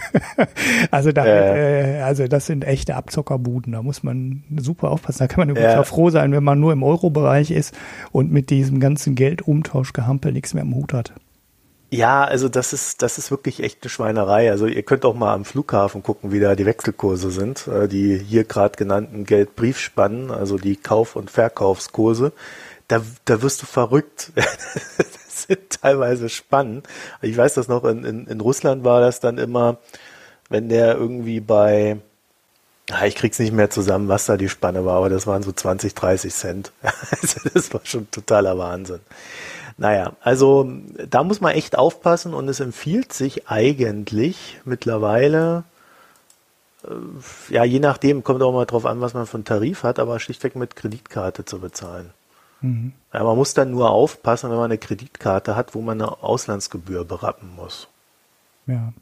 also 0.90 1.12
da 1.12 1.24
äh. 1.24 2.00
also 2.02 2.26
das 2.26 2.46
sind 2.46 2.64
echte 2.64 2.96
Abzockerbuden. 2.96 3.72
Da 3.72 3.82
muss 3.82 4.02
man 4.02 4.44
super 4.56 4.90
aufpassen. 4.90 5.20
Da 5.20 5.26
kann 5.28 5.40
man 5.40 5.50
übrigens 5.50 5.76
auch 5.76 5.86
froh 5.86 6.10
sein 6.10 6.32
wenn 6.32 6.44
man 6.44 6.60
nur 6.60 6.72
im 6.72 6.82
Euro-Bereich 6.82 7.50
ist 7.50 7.76
und 8.12 8.32
mit 8.32 8.50
diesem 8.50 8.80
ganzen 8.80 9.14
Geldumtauschgehampel 9.14 10.32
nichts 10.32 10.54
mehr 10.54 10.64
im 10.64 10.74
Hut 10.74 10.92
hat 10.92 11.12
ja, 11.94 12.24
also 12.24 12.48
das 12.48 12.72
ist, 12.72 13.02
das 13.02 13.18
ist 13.18 13.30
wirklich 13.30 13.62
echt 13.62 13.82
eine 13.82 13.90
Schweinerei. 13.90 14.50
Also 14.50 14.66
ihr 14.66 14.82
könnt 14.82 15.04
auch 15.04 15.14
mal 15.14 15.32
am 15.32 15.44
Flughafen 15.44 16.02
gucken, 16.02 16.32
wie 16.32 16.40
da 16.40 16.56
die 16.56 16.66
Wechselkurse 16.66 17.30
sind, 17.30 17.68
äh, 17.68 17.88
die 17.88 18.18
hier 18.18 18.44
gerade 18.44 18.76
genannten 18.76 19.24
Geldbriefspannen, 19.24 20.30
also 20.30 20.58
die 20.58 20.76
Kauf- 20.76 21.14
und 21.14 21.30
Verkaufskurse. 21.30 22.32
Da, 22.88 23.00
da 23.24 23.42
wirst 23.42 23.62
du 23.62 23.66
verrückt. 23.66 24.32
das 24.34 25.46
sind 25.46 25.70
teilweise 25.80 26.28
spannend. 26.28 26.88
Ich 27.22 27.36
weiß 27.36 27.54
das 27.54 27.68
noch, 27.68 27.84
in, 27.84 28.04
in, 28.04 28.26
in 28.26 28.40
Russland 28.40 28.84
war 28.84 29.00
das 29.00 29.20
dann 29.20 29.38
immer, 29.38 29.78
wenn 30.48 30.68
der 30.68 30.96
irgendwie 30.96 31.38
bei, 31.38 31.98
ich 33.06 33.14
krieg's 33.14 33.38
nicht 33.38 33.52
mehr 33.52 33.70
zusammen, 33.70 34.08
was 34.08 34.26
da 34.26 34.36
die 34.36 34.48
Spanne 34.48 34.84
war, 34.84 34.96
aber 34.96 35.10
das 35.10 35.28
waren 35.28 35.44
so 35.44 35.52
20, 35.52 35.94
30 35.94 36.34
Cent. 36.34 36.72
Also 37.22 37.40
das 37.54 37.72
war 37.72 37.80
schon 37.84 38.10
totaler 38.10 38.58
Wahnsinn. 38.58 39.00
Naja, 39.76 40.12
also 40.20 40.70
da 41.08 41.24
muss 41.24 41.40
man 41.40 41.52
echt 41.54 41.76
aufpassen 41.76 42.32
und 42.32 42.48
es 42.48 42.60
empfiehlt 42.60 43.12
sich 43.12 43.48
eigentlich 43.48 44.60
mittlerweile, 44.64 45.64
äh, 46.84 47.52
ja, 47.52 47.64
je 47.64 47.80
nachdem, 47.80 48.22
kommt 48.22 48.42
auch 48.42 48.52
mal 48.52 48.66
drauf 48.66 48.86
an, 48.86 49.00
was 49.00 49.14
man 49.14 49.26
für 49.26 49.36
einen 49.36 49.44
Tarif 49.44 49.82
hat, 49.82 49.98
aber 49.98 50.20
schlichtweg 50.20 50.54
mit 50.54 50.76
Kreditkarte 50.76 51.44
zu 51.44 51.58
bezahlen. 51.58 52.10
Mhm. 52.60 52.92
Ja, 53.12 53.24
man 53.24 53.36
muss 53.36 53.54
dann 53.54 53.72
nur 53.72 53.90
aufpassen, 53.90 54.48
wenn 54.50 54.56
man 54.56 54.66
eine 54.66 54.78
Kreditkarte 54.78 55.56
hat, 55.56 55.74
wo 55.74 55.80
man 55.80 56.00
eine 56.00 56.22
Auslandsgebühr 56.22 57.04
berappen 57.04 57.54
muss. 57.56 57.88
Ja. 58.66 58.92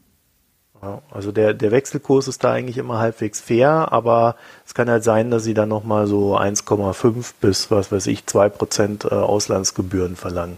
Also 1.11 1.31
der, 1.31 1.53
der 1.53 1.71
Wechselkurs 1.71 2.27
ist 2.27 2.43
da 2.43 2.51
eigentlich 2.51 2.77
immer 2.77 2.99
halbwegs 2.99 3.39
fair, 3.41 3.91
aber 3.91 4.35
es 4.65 4.73
kann 4.73 4.89
halt 4.89 5.03
sein, 5.03 5.31
dass 5.31 5.43
sie 5.43 5.53
dann 5.53 5.69
nochmal 5.69 6.07
so 6.07 6.37
1,5 6.37 7.33
bis, 7.41 7.71
was 7.71 7.91
weiß 7.91 8.07
ich, 8.07 8.25
2 8.25 8.49
Prozent 8.49 9.05
äh, 9.05 9.09
Auslandsgebühren 9.09 10.15
verlangen. 10.15 10.57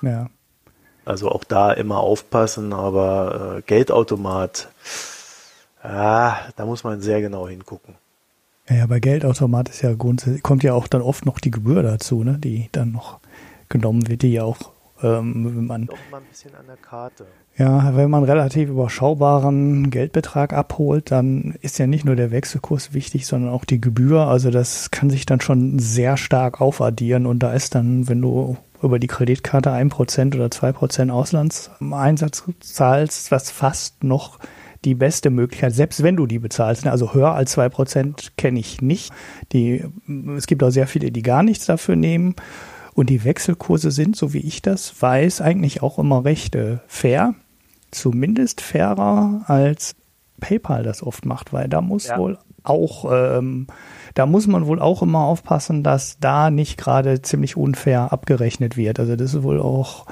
Ja. 0.00 0.28
Also 1.04 1.30
auch 1.30 1.44
da 1.44 1.72
immer 1.72 1.98
aufpassen, 1.98 2.72
aber 2.72 3.56
äh, 3.58 3.62
Geldautomat, 3.62 4.68
ja, 5.82 6.38
da 6.56 6.66
muss 6.66 6.84
man 6.84 7.00
sehr 7.00 7.20
genau 7.20 7.48
hingucken. 7.48 7.96
Ja, 8.68 8.86
bei 8.86 9.00
Geldautomat 9.00 9.68
ist 9.68 9.82
ja 9.82 9.92
grundsätzlich, 9.94 10.42
kommt 10.42 10.62
ja 10.62 10.74
auch 10.74 10.86
dann 10.86 11.02
oft 11.02 11.26
noch 11.26 11.40
die 11.40 11.50
Gebühr 11.50 11.82
dazu, 11.82 12.22
ne, 12.22 12.38
die 12.38 12.68
dann 12.72 12.92
noch 12.92 13.18
genommen 13.68 14.06
wird, 14.08 14.22
die 14.22 14.32
ja 14.32 14.44
auch, 14.44 14.70
ähm, 15.02 15.44
wenn 15.44 15.66
man. 15.66 15.86
Doch 15.86 15.98
mal 16.10 16.18
ein 16.18 16.26
bisschen 16.30 16.54
an 16.54 16.66
der 16.68 16.76
Karte. 16.76 17.26
Ja, 17.58 17.94
wenn 17.96 18.08
man 18.08 18.24
relativ 18.24 18.70
überschaubaren 18.70 19.90
Geldbetrag 19.90 20.54
abholt, 20.54 21.10
dann 21.10 21.54
ist 21.60 21.78
ja 21.78 21.86
nicht 21.86 22.04
nur 22.04 22.16
der 22.16 22.30
Wechselkurs 22.30 22.94
wichtig, 22.94 23.26
sondern 23.26 23.52
auch 23.52 23.66
die 23.66 23.80
Gebühr. 23.80 24.26
Also 24.26 24.50
das 24.50 24.90
kann 24.90 25.10
sich 25.10 25.26
dann 25.26 25.42
schon 25.42 25.78
sehr 25.78 26.16
stark 26.16 26.62
aufaddieren 26.62 27.26
und 27.26 27.40
da 27.40 27.52
ist 27.52 27.74
dann, 27.74 28.08
wenn 28.08 28.22
du 28.22 28.56
über 28.82 28.98
die 28.98 29.06
Kreditkarte 29.06 29.70
ein 29.70 29.90
Prozent 29.90 30.34
oder 30.34 30.50
zwei 30.50 30.72
Prozent 30.72 31.10
Auslandseinsatz 31.10 32.44
zahlst, 32.60 33.30
was 33.30 33.50
fast 33.50 34.02
noch 34.02 34.38
die 34.84 34.94
beste 34.94 35.30
Möglichkeit, 35.30 35.74
selbst 35.74 36.02
wenn 36.02 36.16
du 36.16 36.26
die 36.26 36.38
bezahlst. 36.38 36.84
Ne? 36.84 36.90
Also 36.90 37.14
höher 37.14 37.34
als 37.34 37.52
zwei 37.52 37.68
Prozent 37.68 38.32
kenne 38.36 38.58
ich 38.58 38.80
nicht. 38.80 39.12
Die, 39.52 39.84
es 40.36 40.46
gibt 40.46 40.62
auch 40.64 40.70
sehr 40.70 40.86
viele, 40.86 41.12
die 41.12 41.22
gar 41.22 41.42
nichts 41.42 41.66
dafür 41.66 41.96
nehmen. 41.96 42.34
Und 42.94 43.08
die 43.08 43.24
Wechselkurse 43.24 43.90
sind, 43.90 44.16
so 44.16 44.34
wie 44.34 44.40
ich 44.40 44.60
das 44.60 45.00
weiß, 45.00 45.40
eigentlich 45.40 45.82
auch 45.82 45.98
immer 45.98 46.24
recht 46.24 46.54
äh, 46.56 46.78
fair. 46.86 47.34
Zumindest 47.92 48.60
fairer 48.60 49.42
als 49.46 49.94
PayPal 50.40 50.82
das 50.82 51.02
oft 51.02 51.24
macht, 51.24 51.52
weil 51.52 51.68
da 51.68 51.80
muss 51.80 52.08
ja. 52.08 52.18
wohl 52.18 52.38
auch, 52.64 53.10
ähm, 53.10 53.66
da 54.14 54.26
muss 54.26 54.46
man 54.46 54.66
wohl 54.66 54.80
auch 54.80 55.02
immer 55.02 55.20
aufpassen, 55.20 55.82
dass 55.82 56.18
da 56.18 56.50
nicht 56.50 56.78
gerade 56.78 57.22
ziemlich 57.22 57.56
unfair 57.56 58.12
abgerechnet 58.12 58.76
wird. 58.76 58.98
Also 59.00 59.16
das 59.16 59.34
ist 59.34 59.42
wohl 59.42 59.60
auch 59.60 60.06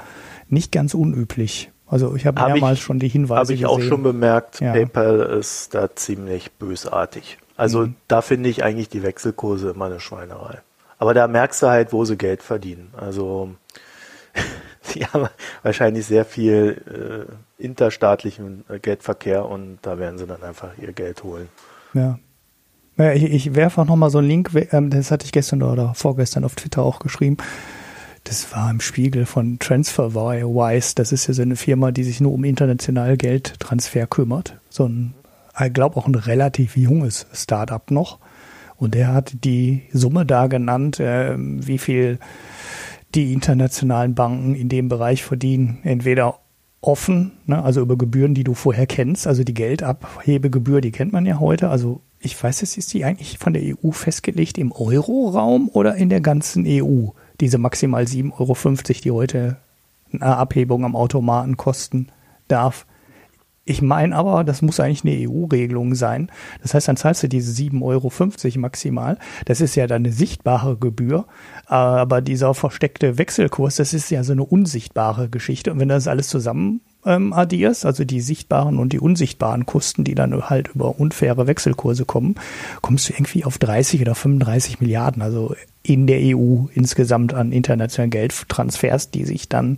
nicht 0.47 0.71
ganz 0.71 0.93
unüblich. 0.93 1.71
Also 1.87 2.15
ich 2.15 2.25
habe 2.25 2.41
hab 2.41 2.53
mehrmals 2.53 2.79
ich, 2.79 2.85
schon 2.85 2.99
die 2.99 3.09
Hinweise 3.09 3.39
Habe 3.39 3.53
ich 3.53 3.61
gesehen. 3.61 3.75
auch 3.75 3.81
schon 3.81 4.03
bemerkt, 4.03 4.61
ja. 4.61 4.71
PayPal 4.71 5.19
ist 5.19 5.75
da 5.75 5.93
ziemlich 5.93 6.51
bösartig. 6.53 7.37
Also 7.57 7.87
mhm. 7.87 7.95
da 8.07 8.21
finde 8.21 8.49
ich 8.49 8.63
eigentlich 8.63 8.89
die 8.89 9.03
Wechselkurse 9.03 9.71
immer 9.71 9.85
eine 9.85 9.99
Schweinerei. 9.99 10.59
Aber 10.99 11.13
da 11.13 11.27
merkst 11.27 11.63
du 11.63 11.67
halt, 11.67 11.93
wo 11.93 12.05
sie 12.05 12.15
Geld 12.15 12.43
verdienen. 12.43 12.93
Also 12.95 13.55
sie 14.93 15.05
haben 15.05 15.27
wahrscheinlich 15.63 16.05
sehr 16.05 16.25
viel 16.25 17.27
äh, 17.59 17.63
interstaatlichen 17.63 18.65
äh, 18.69 18.79
Geldverkehr 18.79 19.45
und 19.45 19.79
da 19.81 19.97
werden 19.97 20.17
sie 20.17 20.27
dann 20.27 20.43
einfach 20.43 20.71
ihr 20.81 20.93
Geld 20.93 21.23
holen. 21.23 21.49
Ja. 21.93 22.19
ja 22.97 23.13
ich, 23.13 23.23
ich 23.23 23.55
werfe 23.55 23.81
auch 23.81 23.85
nochmal 23.85 24.09
so 24.09 24.17
einen 24.17 24.27
Link, 24.27 24.51
ähm, 24.71 24.89
das 24.89 25.11
hatte 25.11 25.25
ich 25.25 25.31
gestern 25.31 25.63
oder 25.63 25.93
vorgestern 25.93 26.43
auf 26.43 26.55
Twitter 26.55 26.83
auch 26.83 26.99
geschrieben 26.99 27.37
das 28.23 28.53
war 28.53 28.69
im 28.69 28.81
Spiegel 28.81 29.25
von 29.25 29.59
TransferWise. 29.59 30.95
Das 30.95 31.11
ist 31.11 31.27
ja 31.27 31.33
so 31.33 31.41
eine 31.41 31.55
Firma, 31.55 31.91
die 31.91 32.03
sich 32.03 32.21
nur 32.21 32.33
um 32.33 32.43
international 32.43 33.17
Geldtransfer 33.17 34.07
kümmert. 34.07 34.57
So 34.69 34.87
ein, 34.87 35.13
ich 35.63 35.73
glaube 35.73 35.97
auch 35.97 36.07
ein 36.07 36.15
relativ 36.15 36.77
junges 36.77 37.25
Startup 37.33 37.89
noch. 37.89 38.19
Und 38.77 38.95
der 38.95 39.13
hat 39.13 39.43
die 39.43 39.83
Summe 39.93 40.25
da 40.25 40.47
genannt, 40.47 40.99
äh, 40.99 41.35
wie 41.37 41.77
viel 41.77 42.19
die 43.15 43.33
internationalen 43.33 44.15
Banken 44.15 44.55
in 44.55 44.69
dem 44.69 44.89
Bereich 44.89 45.23
verdienen. 45.23 45.79
Entweder 45.83 46.39
offen, 46.81 47.33
ne, 47.45 47.63
also 47.63 47.81
über 47.81 47.97
Gebühren, 47.97 48.33
die 48.33 48.43
du 48.43 48.53
vorher 48.53 48.87
kennst, 48.87 49.27
also 49.27 49.43
die 49.43 49.53
Geldabhebegebühr, 49.53 50.81
die 50.81 50.91
kennt 50.91 51.13
man 51.13 51.25
ja 51.25 51.39
heute. 51.39 51.69
Also 51.69 52.01
ich 52.19 52.41
weiß 52.41 52.61
jetzt, 52.61 52.77
ist 52.77 52.93
die 52.93 53.05
eigentlich 53.05 53.37
von 53.37 53.53
der 53.53 53.63
EU 53.63 53.91
festgelegt 53.91 54.57
im 54.57 54.71
Euro-Raum 54.71 55.69
oder 55.73 55.95
in 55.95 56.09
der 56.09 56.21
ganzen 56.21 56.65
EU? 56.67 57.09
diese 57.41 57.57
maximal 57.57 58.03
7,50 58.03 58.31
Euro, 58.39 59.01
die 59.03 59.11
heute 59.11 59.57
eine 60.13 60.37
Abhebung 60.37 60.85
am 60.85 60.95
Automaten 60.95 61.57
kosten 61.57 62.07
darf. 62.47 62.85
Ich 63.63 63.81
meine 63.81 64.15
aber, 64.15 64.43
das 64.43 64.63
muss 64.63 64.79
eigentlich 64.79 65.05
eine 65.05 65.29
EU-Regelung 65.29 65.93
sein. 65.93 66.31
Das 66.61 66.73
heißt, 66.73 66.87
dann 66.87 66.97
zahlst 66.97 67.21
du 67.21 67.29
diese 67.29 67.51
7,50 67.51 67.83
Euro 67.83 68.59
maximal. 68.59 69.19
Das 69.45 69.61
ist 69.61 69.75
ja 69.75 69.85
dann 69.85 70.03
eine 70.03 70.11
sichtbare 70.11 70.77
Gebühr. 70.77 71.25
Aber 71.67 72.21
dieser 72.21 72.55
versteckte 72.55 73.19
Wechselkurs, 73.19 73.75
das 73.75 73.93
ist 73.93 74.09
ja 74.09 74.23
so 74.23 74.31
eine 74.31 74.43
unsichtbare 74.43 75.29
Geschichte. 75.29 75.71
Und 75.71 75.79
wenn 75.79 75.89
du 75.89 75.95
das 75.95 76.07
alles 76.07 76.27
zusammen 76.27 76.81
ähm, 77.05 77.33
addierst, 77.33 77.85
also 77.85 78.03
die 78.03 78.21
sichtbaren 78.21 78.77
und 78.77 78.93
die 78.93 78.99
unsichtbaren 78.99 79.65
Kosten, 79.65 80.03
die 80.03 80.15
dann 80.15 80.49
halt 80.49 80.69
über 80.75 80.99
unfaire 80.99 81.47
Wechselkurse 81.47 82.05
kommen, 82.05 82.35
kommst 82.81 83.09
du 83.09 83.13
irgendwie 83.13 83.43
auf 83.43 83.57
30 83.57 84.01
oder 84.01 84.15
35 84.15 84.79
Milliarden. 84.81 85.21
Also 85.21 85.55
in 85.83 86.05
der 86.05 86.19
EU 86.21 86.65
insgesamt 86.73 87.33
an 87.33 87.51
internationalen 87.51 88.11
Geldtransfers, 88.11 89.09
die 89.09 89.25
sich 89.25 89.49
dann 89.49 89.77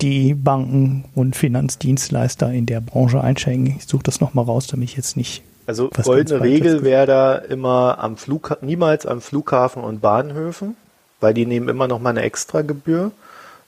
die 0.00 0.34
Banken 0.34 1.04
und 1.14 1.34
Finanzdienstleister 1.34 2.52
in 2.52 2.66
der 2.66 2.80
Branche 2.80 3.20
einschenken. 3.20 3.74
Ich 3.78 3.86
suche 3.86 4.04
das 4.04 4.20
nochmal 4.20 4.44
raus, 4.44 4.68
damit 4.68 4.90
ich 4.90 4.96
jetzt 4.96 5.16
nicht. 5.16 5.42
Also 5.66 5.90
goldene 5.90 6.40
Regel 6.40 6.82
wäre 6.82 7.06
da 7.06 7.34
immer 7.36 7.98
am 8.00 8.16
Flug, 8.16 8.58
niemals 8.62 9.06
am 9.06 9.20
Flughafen 9.20 9.82
und 9.82 10.00
Bahnhöfen, 10.00 10.76
weil 11.20 11.34
die 11.34 11.46
nehmen 11.46 11.68
immer 11.68 11.86
noch 11.86 12.00
mal 12.00 12.10
eine 12.10 12.22
Extragebühr, 12.22 13.12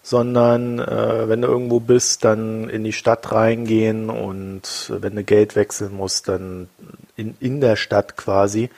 sondern 0.04 0.78
äh, 0.80 1.28
wenn 1.28 1.40
du 1.40 1.48
irgendwo 1.48 1.80
bist, 1.80 2.24
dann 2.26 2.68
in 2.68 2.84
die 2.84 2.92
Stadt 2.92 3.32
reingehen 3.32 4.10
und 4.10 4.92
wenn 4.94 5.16
du 5.16 5.24
Geld 5.24 5.56
wechseln 5.56 5.96
musst, 5.96 6.28
dann 6.28 6.68
in, 7.16 7.34
in 7.40 7.62
der 7.62 7.76
Stadt 7.76 8.14
quasi 8.18 8.68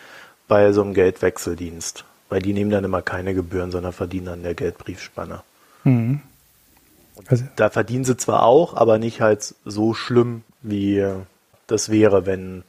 bei 0.46 0.72
so 0.72 0.82
einem 0.82 0.94
Geldwechseldienst. 0.94 2.04
Weil 2.28 2.42
die 2.42 2.52
nehmen 2.52 2.70
dann 2.70 2.84
immer 2.84 3.02
keine 3.02 3.34
Gebühren, 3.34 3.72
sondern 3.72 3.92
verdienen 3.92 4.28
an 4.28 4.42
der 4.44 4.54
Geldbriefspanne. 4.54 5.42
Mhm. 5.82 6.20
Also, 7.26 7.44
da 7.56 7.70
verdienen 7.70 8.04
sie 8.04 8.16
zwar 8.16 8.44
auch, 8.44 8.74
aber 8.74 8.98
nicht 8.98 9.20
halt 9.20 9.56
so 9.64 9.94
schlimm, 9.94 10.44
wie 10.62 11.04
das 11.66 11.90
wäre, 11.90 12.24
wenn, 12.26 12.62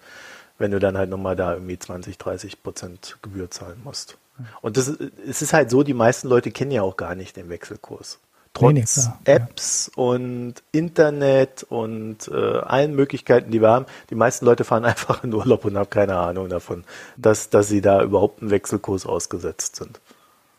wenn 0.57 0.71
du 0.71 0.79
dann 0.79 0.97
halt 0.97 1.11
nochmal 1.11 1.35
da 1.35 1.53
irgendwie 1.53 1.77
20, 1.77 2.17
30 2.17 2.63
Prozent 2.63 3.17
Gebühr 3.21 3.51
zahlen 3.51 3.81
musst. 3.83 4.17
Und 4.61 4.77
das, 4.77 4.87
es 5.27 5.43
ist 5.43 5.53
halt 5.53 5.69
so, 5.69 5.83
die 5.83 5.93
meisten 5.93 6.27
Leute 6.27 6.49
kennen 6.49 6.71
ja 6.71 6.81
auch 6.81 6.97
gar 6.97 7.13
nicht 7.13 7.35
den 7.37 7.49
Wechselkurs 7.49 8.19
trotz 8.57 9.07
nee, 9.07 9.33
Apps 9.33 9.91
ja. 9.95 10.03
und 10.03 10.55
Internet 10.71 11.63
und 11.69 12.27
äh, 12.27 12.59
allen 12.59 12.95
Möglichkeiten, 12.95 13.51
die 13.51 13.61
wir 13.61 13.69
haben. 13.69 13.85
Die 14.09 14.15
meisten 14.15 14.45
Leute 14.45 14.63
fahren 14.63 14.85
einfach 14.85 15.23
in 15.23 15.33
Urlaub 15.33 15.65
und 15.65 15.77
haben 15.77 15.89
keine 15.89 16.17
Ahnung 16.17 16.49
davon, 16.49 16.83
dass, 17.17 17.49
dass 17.49 17.67
sie 17.67 17.81
da 17.81 18.03
überhaupt 18.03 18.41
einen 18.41 18.51
Wechselkurs 18.51 19.05
ausgesetzt 19.05 19.75
sind. 19.77 19.99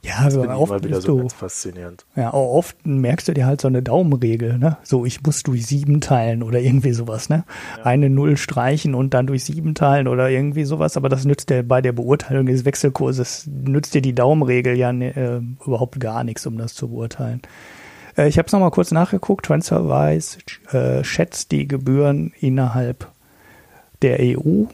Ja, 0.03 0.25
das 0.25 0.37
aber 0.37 0.59
oft 0.59 0.85
wieder 0.85 1.01
so 1.01 1.23
du, 1.23 1.29
faszinierend. 1.29 2.07
Ja, 2.15 2.33
oft 2.33 2.87
merkst 2.87 3.27
du 3.27 3.35
dir 3.35 3.47
halt 3.47 3.61
so 3.61 3.67
eine 3.67 3.83
Daumenregel, 3.83 4.57
ne? 4.57 4.77
So, 4.85 5.05
ich 5.05 5.23
muss 5.23 5.43
durch 5.43 5.67
sieben 5.67 6.01
teilen 6.01 6.45
oder 6.45 6.61
irgendwie 6.61 6.93
sowas, 6.93 7.29
ne? 7.29 7.45
Ja. 7.77 7.85
Eine 7.85 8.09
Null 8.09 8.37
streichen 8.37 8.95
und 8.95 9.13
dann 9.13 9.27
durch 9.27 9.43
sieben 9.45 9.75
teilen 9.75 10.07
oder 10.07 10.31
irgendwie 10.31 10.65
sowas, 10.65 10.97
aber 10.97 11.09
das 11.09 11.25
nützt 11.25 11.51
dir 11.51 11.65
bei 11.65 11.83
der 11.83 11.93
Beurteilung 11.93 12.47
des 12.47 12.65
Wechselkurses, 12.65 13.49
nützt 13.49 13.93
dir 13.93 14.01
die 14.01 14.15
Daumenregel 14.15 14.77
ja 14.77 14.93
ne, 14.93 15.17
äh, 15.17 15.67
überhaupt 15.67 15.99
gar 15.99 16.23
nichts, 16.23 16.47
um 16.47 16.59
das 16.59 16.75
zu 16.75 16.89
beurteilen. 16.89 17.43
Äh, 18.19 18.29
ich 18.29 18.37
habe 18.37 18.47
es 18.47 18.53
nochmal 18.53 18.71
kurz 18.71 18.91
nachgeguckt. 18.91 19.47
TransferWise 19.47 20.39
äh, 20.73 21.05
schätzt 21.05 21.53
die 21.53 21.67
Gebühren 21.67 22.33
innerhalb 22.41 23.09
der 24.03 24.19
EU 24.21 24.65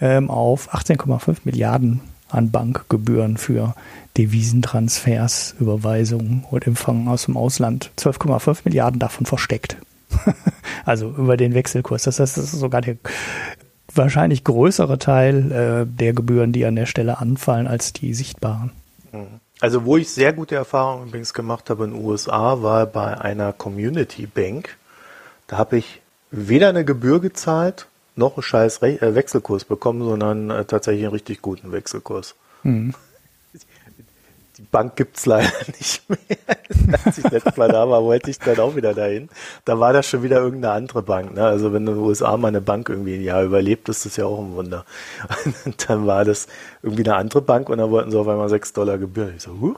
ähm, 0.00 0.30
auf 0.30 0.74
18,5 0.74 1.38
Milliarden 1.44 2.00
an 2.28 2.50
Bankgebühren 2.50 3.36
für 3.36 3.74
Devisentransfers, 4.16 5.54
Überweisungen 5.60 6.44
und 6.50 6.66
Empfang 6.66 7.08
aus 7.08 7.26
dem 7.26 7.36
Ausland. 7.36 7.90
12,5 7.98 8.60
Milliarden 8.64 8.98
davon 8.98 9.26
versteckt. 9.26 9.76
also 10.84 11.10
über 11.10 11.36
den 11.36 11.54
Wechselkurs. 11.54 12.04
Das 12.04 12.20
heißt, 12.20 12.36
das 12.36 12.52
ist 12.52 12.60
sogar 12.60 12.80
der 12.80 12.96
wahrscheinlich 13.94 14.44
größere 14.44 14.98
Teil 14.98 15.52
äh, 15.52 15.86
der 15.86 16.14
Gebühren, 16.14 16.52
die 16.52 16.64
an 16.64 16.76
der 16.76 16.86
Stelle 16.86 17.18
anfallen, 17.18 17.66
als 17.66 17.92
die 17.92 18.14
sichtbaren. 18.14 18.72
Mhm. 19.12 19.41
Also 19.62 19.84
wo 19.84 19.96
ich 19.96 20.10
sehr 20.10 20.32
gute 20.32 20.56
Erfahrungen 20.56 21.06
übrigens 21.06 21.32
gemacht 21.34 21.70
habe 21.70 21.84
in 21.84 21.92
den 21.92 22.04
USA, 22.04 22.62
war 22.62 22.84
bei 22.84 23.20
einer 23.20 23.52
Community 23.52 24.26
Bank. 24.26 24.76
Da 25.46 25.56
habe 25.56 25.76
ich 25.78 26.02
weder 26.32 26.68
eine 26.68 26.84
Gebühr 26.84 27.20
gezahlt, 27.20 27.86
noch 28.16 28.36
einen 28.36 28.42
scheiß 28.42 28.82
äh, 28.82 29.14
Wechselkurs 29.14 29.64
bekommen, 29.64 30.02
sondern 30.02 30.50
äh, 30.50 30.64
tatsächlich 30.64 31.04
einen 31.04 31.14
richtig 31.14 31.42
guten 31.42 31.70
Wechselkurs. 31.70 32.34
Mhm 32.64 32.92
die 34.62 34.68
Bank 34.70 34.94
gibt's 34.96 35.26
leider 35.26 35.50
nicht 35.66 36.08
mehr. 36.08 36.98
Als 37.04 37.18
ich 37.18 37.28
letztes 37.30 37.56
Mal 37.56 37.68
da 37.68 37.88
war, 37.88 38.02
wollte 38.04 38.30
ich 38.30 38.38
dann 38.38 38.58
auch 38.60 38.76
wieder 38.76 38.94
dahin. 38.94 39.28
Da 39.64 39.80
war 39.80 39.92
das 39.92 40.06
schon 40.06 40.22
wieder 40.22 40.40
irgendeine 40.40 40.74
andere 40.74 41.02
Bank. 41.02 41.34
Ne? 41.34 41.44
Also 41.44 41.72
wenn 41.72 41.86
in 41.86 41.94
den 41.94 41.98
USA 41.98 42.36
mal 42.36 42.48
eine 42.48 42.60
Bank 42.60 42.88
irgendwie 42.88 43.14
ein 43.16 43.22
Jahr 43.22 43.42
überlebt, 43.42 43.88
ist 43.88 44.06
das 44.06 44.16
ja 44.16 44.26
auch 44.26 44.38
ein 44.38 44.54
Wunder. 44.54 44.84
Und 45.64 45.88
dann 45.88 46.06
war 46.06 46.24
das 46.24 46.46
irgendwie 46.82 47.04
eine 47.04 47.16
andere 47.16 47.42
Bank 47.42 47.68
und 47.68 47.78
dann 47.78 47.90
wollten 47.90 48.10
sie 48.10 48.18
auf 48.18 48.28
einmal 48.28 48.48
sechs 48.48 48.72
Dollar 48.72 48.98
Gebühr. 48.98 49.32
Ich 49.36 49.42
so, 49.42 49.52
huh, 49.60 49.74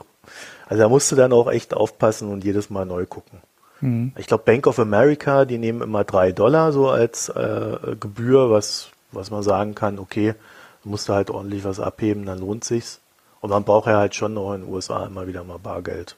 Also 0.67 0.83
da 0.83 0.89
musst 0.89 1.11
du 1.11 1.15
dann 1.15 1.33
auch 1.33 1.49
echt 1.49 1.73
aufpassen 1.73 2.31
und 2.31 2.43
jedes 2.43 2.69
Mal 2.69 2.85
neu 2.85 3.05
gucken. 3.05 3.39
Mhm. 3.81 4.13
Ich 4.17 4.27
glaube, 4.27 4.43
Bank 4.45 4.67
of 4.67 4.77
America, 4.77 5.45
die 5.45 5.57
nehmen 5.57 5.81
immer 5.81 6.03
drei 6.03 6.31
Dollar 6.31 6.71
so 6.71 6.89
als 6.89 7.29
äh, 7.29 7.95
Gebühr, 7.99 8.51
was, 8.51 8.89
was 9.11 9.31
man 9.31 9.41
sagen 9.41 9.73
kann, 9.73 9.97
okay, 9.97 10.35
du 10.83 10.89
musst 10.89 11.09
halt 11.09 11.31
ordentlich 11.31 11.63
was 11.63 11.79
abheben, 11.79 12.25
dann 12.25 12.39
lohnt 12.39 12.63
sich's. 12.63 13.01
Und 13.45 13.51
man 13.51 13.63
braucht 13.63 13.85
ja 13.85 13.99
halt 13.99 14.15
schon 14.15 14.33
noch 14.33 14.55
in 14.55 14.61
den 14.61 14.73
USA 14.73 15.05
immer 15.05 15.27
wieder 15.27 15.43
mal 15.43 15.59
Bargeld. 15.59 16.15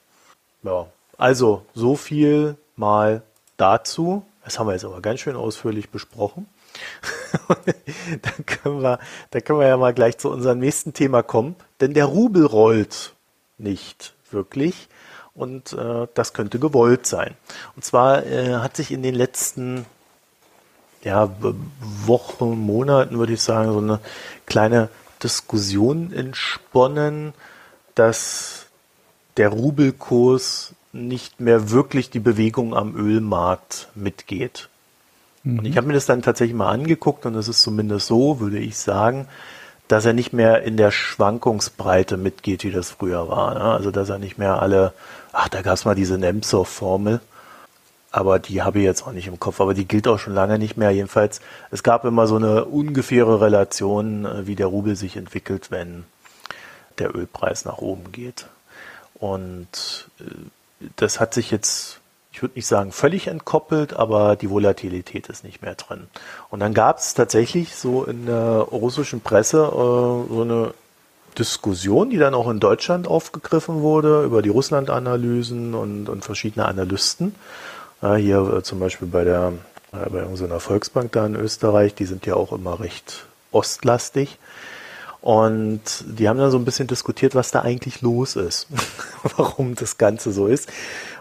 Ja, 0.64 0.88
also 1.18 1.66
so 1.74 1.98
viel 1.98 2.56
mal 2.78 3.22
dazu. 3.58 4.24
Das 4.46 4.58
haben 4.58 4.68
wir 4.68 4.72
jetzt 4.72 4.86
aber 4.86 5.02
ganz 5.02 5.20
schön 5.20 5.36
ausführlich 5.36 5.90
besprochen. 5.90 6.48
dann, 7.50 8.46
können 8.46 8.82
wir, 8.82 9.00
dann 9.32 9.44
können 9.44 9.60
wir 9.60 9.68
ja 9.68 9.76
mal 9.76 9.94
gleich 9.94 10.18
zu 10.18 10.32
unserem 10.32 10.60
nächsten 10.60 10.94
Thema 10.94 11.22
kommen. 11.22 11.58
Denn 11.82 11.94
der 11.94 12.06
Rubel 12.06 12.46
rollt 12.46 13.12
nicht 13.58 14.14
wirklich 14.32 14.88
und 15.36 15.74
äh, 15.74 16.08
das 16.14 16.32
könnte 16.32 16.60
gewollt 16.60 17.06
sein. 17.06 17.36
Und 17.76 17.84
zwar 17.84 18.26
äh, 18.26 18.54
hat 18.54 18.78
sich 18.78 18.90
in 18.90 19.04
den 19.04 19.16
letzten 19.16 19.86
ja, 21.04 21.30
Wochen, 22.06 22.58
Monaten, 22.58 23.20
würde 23.20 23.34
ich 23.34 23.42
sagen, 23.42 23.74
so 23.74 23.80
eine 23.80 24.00
kleine 24.46 24.88
Diskussion 25.24 26.12
entsponnen, 26.14 27.34
dass 27.96 28.68
der 29.38 29.50
Rubelkurs 29.50 30.74
nicht 30.94 31.40
mehr 31.40 31.70
wirklich 31.70 32.10
die 32.10 32.20
Bewegung 32.20 32.76
am 32.76 32.96
Ölmarkt 32.96 33.90
mitgeht. 33.96 34.70
Mhm. 35.44 35.60
Und 35.60 35.66
ich 35.66 35.78
habe 35.78 35.88
mir 35.88 35.94
das 35.94 36.06
dann 36.06 36.22
tatsächlich 36.22 36.56
mal 36.56 36.72
angeguckt 36.72 37.26
und 37.26 37.36
es 37.36 37.48
ist 37.48 37.62
zumindest 37.62 38.08
so, 38.08 38.40
würde 38.40 38.60
ich 38.60 38.78
sagen, 38.78 39.28
dass 39.88 40.06
er 40.06 40.14
nicht 40.14 40.34
mehr 40.34 40.64
in 40.64 40.76
der 40.76 40.92
Schwankungsbreite 40.92 42.18
mitgeht, 42.18 42.64
wie 42.64 42.72
das 42.72 42.92
früher 42.92 43.30
war. 43.30 43.54
Ne? 43.54 43.62
Also 43.62 43.92
dass 43.92 44.10
er 44.10 44.20
nicht 44.20 44.38
mehr 44.38 44.62
alle, 44.62 44.94
ach, 45.32 45.48
da 45.48 45.62
gab 45.62 45.76
es 45.76 45.86
mal 45.86 45.96
diese 45.96 46.18
Nemtsov-Formel, 46.18 47.22
aber 48.18 48.40
die 48.40 48.64
habe 48.64 48.80
ich 48.80 48.86
jetzt 48.86 49.06
auch 49.06 49.12
nicht 49.12 49.28
im 49.28 49.40
Kopf, 49.40 49.62
aber 49.62 49.74
die 49.74 49.88
gilt 49.88 50.08
auch 50.08 50.18
schon 50.18 50.34
lange 50.34 50.58
nicht 50.58 50.76
mehr. 50.76 50.90
Jedenfalls, 50.90 51.40
es 51.70 51.84
gab 51.84 52.04
immer 52.04 52.26
so 52.26 52.36
eine 52.36 52.66
ungefähre 52.66 53.42
Relation, 53.42 54.26
äh, 54.26 54.48
wie 54.48 54.56
der 54.56 54.68
Rubel 54.68 54.96
sich 54.96 55.16
entwickelt, 55.16 55.70
wenn 55.70 56.04
der 56.98 57.16
Ölpreis 57.16 57.64
nach 57.66 57.78
oben 57.78 58.12
geht. 58.12 58.48
Und 59.16 60.10
äh, 60.20 60.24
das 60.96 61.20
hat 61.20 61.36
sich 61.36 61.52
jetzt, 61.52 62.00
ich 62.32 62.42
würde 62.42 62.56
nicht 62.56 62.68
sagen 62.68 62.92
völlig 62.92 63.28
entkoppelt, 63.28 63.94
aber 63.94 64.36
die 64.36 64.50
Volatilität 64.50 65.28
ist 65.28 65.44
nicht 65.44 65.62
mehr 65.62 65.76
drin. 65.76 66.08
Und 66.50 66.60
dann 66.60 66.74
gab 66.74 66.98
es 66.98 67.14
tatsächlich 67.14 67.76
so 67.76 68.04
in 68.04 68.26
der 68.26 68.68
russischen 68.72 69.22
Presse 69.22 69.58
äh, 69.58 70.34
so 70.34 70.42
eine 70.42 70.74
Diskussion, 71.38 72.10
die 72.10 72.18
dann 72.18 72.34
auch 72.34 72.50
in 72.50 72.60
Deutschland 72.60 73.08
aufgegriffen 73.08 73.82
wurde 73.82 74.24
über 74.24 74.42
die 74.42 74.50
Russland-Analysen 74.50 75.76
und, 75.76 76.10
und 76.10 76.26
verschiedene 76.26 76.66
Analysten. 76.66 77.36
Hier 78.02 78.54
äh, 78.58 78.64
zum 78.64 78.80
Beispiel 78.80 79.08
bei 79.08 79.24
der 79.24 79.54
äh, 79.92 80.10
bei 80.10 80.20
irgendeiner 80.20 80.60
Volksbank 80.60 81.12
da 81.12 81.26
in 81.26 81.36
Österreich, 81.36 81.96
die 81.96 82.06
sind 82.06 82.26
ja 82.26 82.36
auch 82.36 82.52
immer 82.52 82.80
recht 82.80 83.26
ostlastig. 83.52 84.38
Und 85.22 85.82
die 86.06 86.30
haben 86.30 86.38
dann 86.38 86.52
so 86.52 86.58
ein 86.58 86.66
bisschen 86.66 86.88
diskutiert, 86.88 87.36
was 87.36 87.52
da 87.52 87.62
eigentlich 87.62 88.02
los 88.02 88.36
ist, 88.36 88.68
warum 89.38 89.76
das 89.76 89.98
Ganze 89.98 90.32
so 90.32 90.48
ist. 90.48 90.70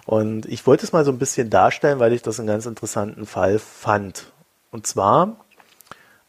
Und 0.04 0.46
ich 0.46 0.66
wollte 0.66 0.84
es 0.84 0.92
mal 0.92 1.04
so 1.04 1.10
ein 1.10 1.18
bisschen 1.18 1.50
darstellen, 1.50 1.98
weil 1.98 2.12
ich 2.12 2.22
das 2.22 2.38
einen 2.38 2.46
ganz 2.46 2.66
interessanten 2.66 3.26
Fall 3.26 3.58
fand. 3.58 4.32
Und 4.70 4.86
zwar, 4.86 5.44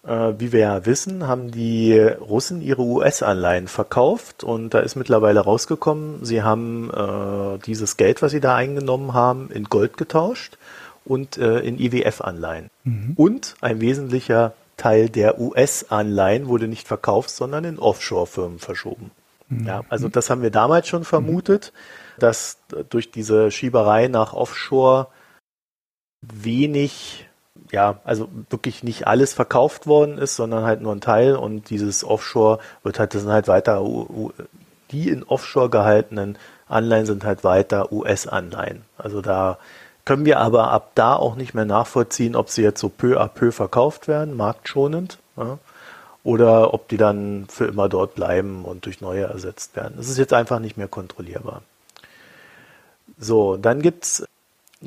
wie 0.08 0.52
wir 0.52 0.60
ja 0.60 0.86
wissen, 0.86 1.28
haben 1.28 1.52
die 1.52 1.98
Russen 2.00 2.62
ihre 2.62 2.82
US-Anleihen 2.82 3.68
verkauft 3.68 4.44
und 4.44 4.74
da 4.74 4.80
ist 4.80 4.96
mittlerweile 4.96 5.42
rausgekommen, 5.42 6.24
sie 6.24 6.44
haben 6.44 6.90
äh, 6.92 7.60
dieses 7.66 7.98
Geld, 7.98 8.22
was 8.22 8.32
sie 8.32 8.40
da 8.40 8.56
eingenommen 8.56 9.14
haben, 9.14 9.50
in 9.52 9.66
Gold 9.66 9.98
getauscht 9.98 10.58
und 11.04 11.38
äh, 11.38 11.60
in 11.60 11.80
IWF-Anleihen. 11.80 12.70
Mhm. 12.84 13.14
Und 13.16 13.56
ein 13.62 13.82
wesentlicher 13.82 14.54
Teil 14.78 15.10
der 15.10 15.40
US-Anleihen 15.40 16.48
wurde 16.48 16.68
nicht 16.68 16.88
verkauft, 16.88 17.30
sondern 17.30 17.66
in 17.66 17.80
Offshore-Firmen 17.80 18.60
verschoben. 18.60 19.12
Mhm. 19.50 19.66
Ja, 19.66 19.82
also 19.90 20.08
das 20.08 20.30
haben 20.30 20.42
wir 20.42 20.52
damals 20.52 20.88
schon 20.88 21.04
vermutet, 21.04 21.74
dass 22.20 22.58
durch 22.90 23.12
diese 23.12 23.52
Schieberei 23.52 24.08
nach 24.08 24.34
Offshore 24.34 25.08
wenig, 26.22 27.27
ja, 27.72 28.00
also 28.04 28.28
wirklich 28.50 28.84
nicht 28.84 29.08
alles 29.08 29.34
verkauft 29.34 29.88
worden 29.88 30.18
ist, 30.18 30.36
sondern 30.36 30.64
halt 30.64 30.82
nur 30.82 30.94
ein 30.94 31.02
Teil 31.02 31.36
und 31.36 31.70
dieses 31.70 32.04
Offshore 32.04 32.60
wird 32.84 33.00
halt, 33.00 33.14
das 33.14 33.24
sind 33.24 33.32
halt 33.32 33.48
weiter, 33.48 33.84
die 34.92 35.10
in 35.10 35.24
Offshore 35.24 35.70
gehaltenen 35.70 36.38
Anleihen 36.70 37.06
sind 37.06 37.24
halt 37.24 37.44
weiter 37.44 37.92
US-Anleihen. 37.92 38.84
Also 38.98 39.22
da 39.22 39.58
können 40.06 40.26
wir 40.26 40.40
aber 40.40 40.72
ab 40.72 40.92
da 40.96 41.16
auch 41.16 41.36
nicht 41.36 41.54
mehr 41.54 41.66
nachvollziehen, 41.66 42.36
ob 42.36 42.50
sie 42.50 42.64
jetzt 42.64 42.80
so 42.80 42.90
peu 42.90 43.20
à 43.20 43.28
peu 43.28 43.52
verkauft 43.52 44.08
werden, 44.08 44.38
marktschonend, 44.38 45.18
ja, 45.36 45.58
oder 46.24 46.74
ob 46.74 46.88
die 46.90 46.98
dann 46.98 47.46
für 47.50 47.66
immer 47.66 47.90
dort 47.90 48.16
bleiben 48.16 48.66
und 48.66 48.86
durch 48.86 49.02
neue 49.02 49.24
ersetzt 49.24 49.76
werden. 49.76 49.94
Das 49.98 50.10
ist 50.10 50.18
jetzt 50.18 50.34
einfach 50.34 50.60
nicht 50.60 50.78
mehr 50.78 50.88
kontrollierbar. 50.88 51.62
So, 53.18 53.58
dann 53.58 53.82
gibt 53.82 54.04
es 54.04 54.26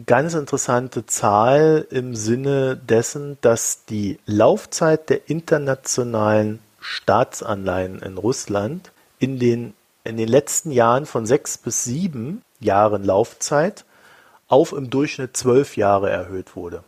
ganz 0.07 0.35
interessante 0.35 1.07
Zahl 1.07 1.87
im 1.91 2.15
Sinne 2.15 2.77
dessen, 2.77 3.39
dass 3.41 3.85
die 3.85 4.19
Laufzeit 4.27 5.11
der 5.11 5.29
internationalen 5.29 6.61
Staatsanleihen 6.81 8.01
in 8.01 8.17
Russland 8.17 8.93
in 9.19 9.39
den, 9.39 9.75
in 10.05 10.17
den 10.17 10.29
letzten 10.29 10.71
Jahren 10.71 11.07
von 11.07 11.27
sechs 11.27 11.59
bis 11.59 11.85
sieben 11.85 12.43
Jahren 12.61 13.05
Laufzeit 13.05 13.85
auf 14.49 14.73
im 14.73 14.91
Durchschnitt 14.91 15.37
zwölf 15.37 15.77
Jahre 15.77 16.11
erhöht 16.11 16.57
wurde. 16.57 16.83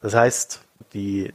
Das 0.00 0.14
heißt, 0.14 0.60
die 0.92 1.32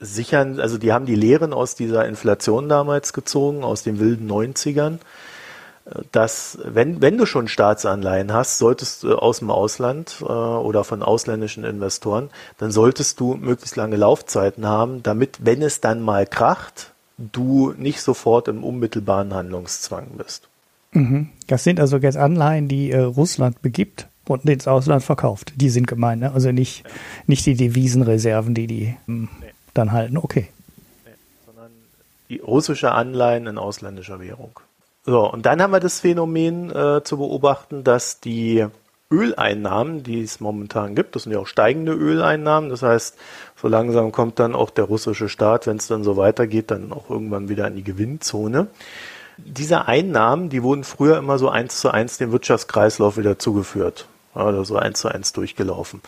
sichern, 0.00 0.60
also 0.60 0.78
die 0.78 0.92
haben 0.92 1.06
die 1.06 1.16
Lehren 1.16 1.52
aus 1.52 1.74
dieser 1.74 2.06
Inflation 2.06 2.68
damals 2.68 3.12
gezogen, 3.12 3.64
aus 3.64 3.82
den 3.82 3.98
wilden 3.98 4.30
90ern, 4.30 4.98
dass 6.12 6.58
wenn, 6.64 7.00
wenn 7.00 7.16
du 7.16 7.26
schon 7.26 7.48
Staatsanleihen 7.48 8.32
hast, 8.32 8.58
solltest 8.58 9.02
du 9.02 9.16
aus 9.16 9.38
dem 9.38 9.50
Ausland 9.50 10.16
äh, 10.20 10.24
oder 10.24 10.84
von 10.84 11.02
ausländischen 11.02 11.64
Investoren, 11.64 12.30
dann 12.58 12.70
solltest 12.70 13.20
du 13.20 13.34
möglichst 13.34 13.76
lange 13.76 13.96
Laufzeiten 13.96 14.66
haben, 14.66 15.02
damit, 15.02 15.38
wenn 15.42 15.62
es 15.62 15.80
dann 15.80 16.02
mal 16.02 16.26
kracht, 16.26 16.92
du 17.16 17.74
nicht 17.76 18.00
sofort 18.00 18.48
im 18.48 18.64
unmittelbaren 18.64 19.34
Handlungszwang 19.34 20.08
bist. 20.16 20.48
Mhm. 20.92 21.30
Das 21.46 21.64
sind 21.64 21.80
also 21.80 21.96
jetzt 21.98 22.16
Anleihen, 22.16 22.68
die 22.68 22.90
äh, 22.90 23.00
Russland 23.00 23.62
begibt 23.62 24.08
und 24.26 24.44
ins 24.44 24.68
Ausland 24.68 25.02
verkauft. 25.02 25.52
Die 25.56 25.70
sind 25.70 25.86
gemeint, 25.86 26.22
ne? 26.22 26.32
also 26.32 26.52
nicht, 26.52 26.84
nicht 27.26 27.46
die 27.46 27.54
Devisenreserven, 27.54 28.54
die 28.54 28.66
die 28.66 28.96
ähm, 29.08 29.28
nee. 29.40 29.46
dann 29.74 29.92
halten. 29.92 30.18
Okay. 30.18 30.48
Nee, 31.04 31.12
sondern 31.46 31.72
die 32.28 32.38
russische 32.38 32.92
Anleihen 32.92 33.46
in 33.46 33.58
ausländischer 33.58 34.20
Währung. 34.20 34.60
So, 35.08 35.30
und 35.30 35.46
dann 35.46 35.62
haben 35.62 35.70
wir 35.70 35.80
das 35.80 36.00
Phänomen 36.00 36.70
äh, 36.70 37.02
zu 37.02 37.16
beobachten, 37.16 37.82
dass 37.82 38.20
die 38.20 38.66
Öleinnahmen, 39.10 40.02
die 40.02 40.20
es 40.20 40.38
momentan 40.38 40.94
gibt, 40.94 41.16
das 41.16 41.22
sind 41.22 41.32
ja 41.32 41.38
auch 41.38 41.46
steigende 41.46 41.92
Öleinnahmen, 41.92 42.68
das 42.68 42.82
heißt, 42.82 43.16
so 43.56 43.68
langsam 43.68 44.12
kommt 44.12 44.38
dann 44.38 44.54
auch 44.54 44.68
der 44.68 44.84
russische 44.84 45.30
Staat, 45.30 45.66
wenn 45.66 45.78
es 45.78 45.86
dann 45.86 46.04
so 46.04 46.18
weitergeht, 46.18 46.70
dann 46.70 46.92
auch 46.92 47.08
irgendwann 47.08 47.48
wieder 47.48 47.66
in 47.66 47.76
die 47.76 47.84
Gewinnzone 47.84 48.66
diese 49.38 49.86
Einnahmen, 49.86 50.48
die 50.50 50.62
wurden 50.62 50.84
früher 50.84 51.16
immer 51.16 51.38
so 51.38 51.48
eins 51.48 51.80
zu 51.80 51.90
eins 51.90 52.18
dem 52.18 52.32
Wirtschaftskreislauf 52.32 53.16
wieder 53.16 53.38
zugeführt 53.38 54.08
oder 54.34 54.64
so 54.64 54.76
eins 54.76 55.00
zu 55.00 55.08
eins 55.08 55.32
durchgelaufen. 55.32 56.02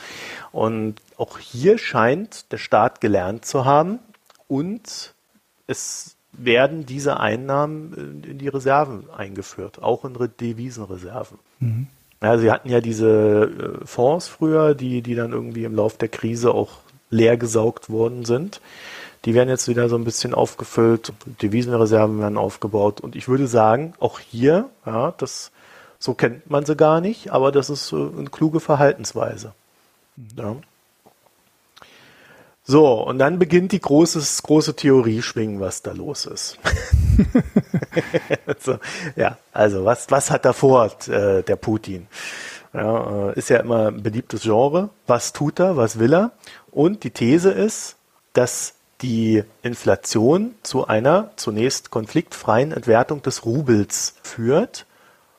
Und 0.53 0.97
auch 1.17 1.39
hier 1.39 1.79
scheint 1.79 2.53
der 2.53 2.59
Staat 2.59 3.01
gelernt 3.01 3.45
zu 3.45 3.65
haben 3.65 4.01
und 4.49 5.15
es 5.67 6.17
werden 6.33 6.87
diese 6.87 7.19
Einnahmen 7.19 8.23
in 8.25 8.39
die 8.39 8.49
Reserven 8.49 9.05
eingeführt, 9.11 9.83
auch 9.83 10.05
in 10.05 10.17
Devisenreserven. 10.41 11.39
Mhm. 11.59 11.87
Ja, 12.23 12.39
sie 12.39 12.51
hatten 12.51 12.69
ja 12.69 12.81
diese 12.81 13.81
äh, 13.83 13.87
Fonds 13.87 14.29
früher, 14.29 14.75
die, 14.75 15.03
die 15.03 15.15
dann 15.15 15.33
irgendwie 15.33 15.65
im 15.65 15.75
Lauf 15.75 15.97
der 15.97 16.09
Krise 16.09 16.53
auch 16.53 16.79
leer 17.09 17.37
gesaugt 17.37 17.91
worden 17.91 18.25
sind. 18.25 18.61
Die 19.25 19.35
werden 19.35 19.49
jetzt 19.49 19.69
wieder 19.69 19.89
so 19.89 19.97
ein 19.97 20.05
bisschen 20.05 20.33
aufgefüllt, 20.33 21.13
Devisenreserven 21.43 22.21
werden 22.21 22.39
aufgebaut 22.39 23.01
und 23.01 23.17
ich 23.17 23.29
würde 23.29 23.47
sagen, 23.47 23.93
auch 24.01 24.19
hier, 24.19 24.71
ja, 24.87 25.13
das, 25.19 25.51
so 25.99 26.15
kennt 26.15 26.49
man 26.51 26.65
sie 26.65 26.77
gar 26.77 27.01
nicht, 27.03 27.31
aber 27.31 27.53
das 27.53 27.69
ist 27.69 27.93
eine 27.93 28.31
kluge 28.31 28.61
Verhaltensweise. 28.61 29.53
Ja. 30.37 30.57
So, 32.71 33.03
und 33.03 33.19
dann 33.19 33.41
beginnt 33.41 33.73
die 33.73 33.81
großes, 33.81 34.45
große 34.45 34.77
Theorie 34.77 35.23
schwingen, 35.23 35.59
was 35.59 35.83
da 35.83 35.91
los 35.91 36.25
ist. 36.25 36.57
so, 38.61 38.79
ja, 39.17 39.39
also 39.53 39.85
was, 39.85 40.09
was 40.13 40.31
hat 40.31 40.45
da 40.45 40.53
vor, 40.53 40.89
äh, 41.09 41.43
der 41.43 41.57
Putin? 41.57 42.07
Ja, 42.73 43.31
äh, 43.31 43.33
ist 43.37 43.51
ja 43.51 43.59
immer 43.59 43.89
ein 43.89 44.05
beliebtes 44.05 44.43
Genre. 44.43 44.91
Was 45.09 45.33
tut 45.33 45.59
er, 45.59 45.77
was 45.77 45.99
will 45.99 46.15
er? 46.15 46.31
Und 46.71 47.03
die 47.03 47.11
These 47.11 47.51
ist, 47.51 47.97
dass 48.35 48.75
die 49.03 49.43
Inflation 49.65 50.55
zu 50.63 50.87
einer 50.87 51.33
zunächst 51.35 51.91
konfliktfreien 51.91 52.71
Entwertung 52.71 53.21
des 53.21 53.45
Rubels 53.45 54.15
führt 54.23 54.87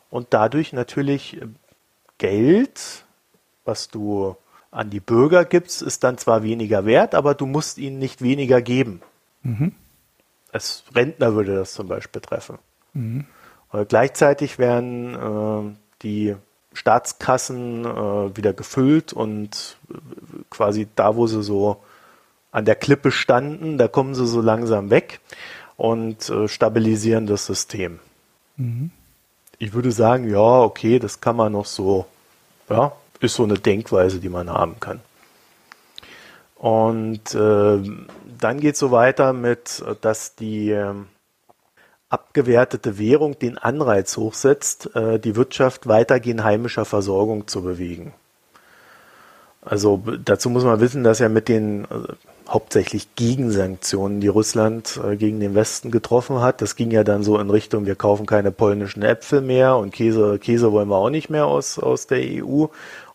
und 0.10 0.28
dadurch 0.32 0.74
natürlich 0.74 1.40
Geld, 2.18 3.06
was 3.64 3.88
du 3.88 4.36
an 4.72 4.90
die 4.90 5.02
Bürger 5.02 5.46
gibst, 5.46 5.82
ist 5.82 6.04
dann 6.04 6.18
zwar 6.18 6.44
weniger 6.44 6.86
wert, 6.86 7.14
aber 7.14 7.36
du 7.36 7.46
musst 7.46 7.78
ihnen 7.78 8.00
nicht 8.00 8.22
weniger 8.22 8.62
geben. 8.62 9.02
Mhm. 9.44 9.74
Als 10.52 10.84
Rentner 10.96 11.36
würde 11.36 11.56
das 11.56 11.74
zum 11.74 11.88
Beispiel 11.88 12.22
treffen. 12.22 12.58
Mhm. 12.94 13.26
gleichzeitig 13.88 14.60
werden 14.60 15.16
äh, 15.16 15.78
die 16.04 16.36
Staatskassen 16.74 17.86
äh, 17.86 18.36
wieder 18.36 18.52
gefüllt 18.52 19.14
und 19.14 19.78
äh, 19.90 19.94
quasi 20.50 20.88
da, 20.96 21.16
wo 21.16 21.26
sie 21.26 21.42
so 21.42 21.82
an 22.52 22.66
der 22.66 22.76
Klippe 22.76 23.12
standen, 23.12 23.78
da 23.78 23.88
kommen 23.88 24.14
sie 24.14 24.28
so 24.28 24.42
langsam 24.42 24.90
weg 24.90 25.22
und 25.78 26.30
äh, 26.30 26.50
stabilisieren 26.50 27.28
das 27.28 27.46
System. 27.46 28.00
Mhm. 28.58 28.92
Ich 29.58 29.74
würde 29.74 29.92
sagen, 29.92 30.30
ja, 30.30 30.62
okay, 30.62 31.00
das 31.00 31.22
kann 31.22 31.36
man 31.36 31.54
noch 31.54 31.66
so, 31.66 32.06
ja, 32.70 32.92
ist 33.22 33.36
so 33.36 33.44
eine 33.44 33.56
Denkweise, 33.56 34.20
die 34.20 34.30
man 34.30 34.50
haben 34.50 34.80
kann. 34.80 35.00
Und 36.56 37.34
äh, 37.34 37.80
dann 38.40 38.60
geht 38.60 38.74
es 38.74 38.80
so 38.80 38.92
weiter 38.92 39.34
mit, 39.34 39.84
dass 40.02 40.36
die 40.36 40.72
äh, 40.72 40.94
abgewertete 42.10 43.00
Währung 43.00 43.40
den 43.40 43.58
Anreiz 43.58 44.18
hochsetzt, 44.18 44.96
äh, 44.96 45.18
die 45.18 45.36
Wirtschaft 45.36 45.88
weitergehend 45.88 46.44
heimischer 46.44 46.86
Versorgung 46.86 47.48
zu 47.48 47.64
bewegen. 47.64 48.14
Also 49.64 50.02
dazu 50.26 50.50
muss 50.50 50.64
man 50.64 50.80
wissen, 50.82 51.04
dass 51.04 51.20
ja 51.20 51.30
mit 51.30 51.48
den 51.48 51.86
äh, 51.86 51.88
hauptsächlich 52.50 53.16
Gegensanktionen, 53.16 54.20
die 54.20 54.28
Russland 54.28 55.00
äh, 55.04 55.16
gegen 55.16 55.40
den 55.40 55.56
Westen 55.56 55.90
getroffen 55.90 56.42
hat, 56.42 56.62
das 56.62 56.76
ging 56.76 56.92
ja 56.92 57.04
dann 57.04 57.24
so 57.24 57.40
in 57.40 57.50
Richtung, 57.50 57.86
wir 57.86 57.96
kaufen 57.96 58.26
keine 58.26 58.52
polnischen 58.52 59.04
Äpfel 59.04 59.42
mehr 59.42 59.78
und 59.78 59.94
Käse, 59.94 60.38
Käse 60.40 60.72
wollen 60.72 60.90
wir 60.90 60.98
auch 60.98 61.12
nicht 61.12 61.30
mehr 61.30 61.46
aus, 61.46 61.80
aus 61.80 62.08
der 62.08 62.20
EU. 62.20 62.66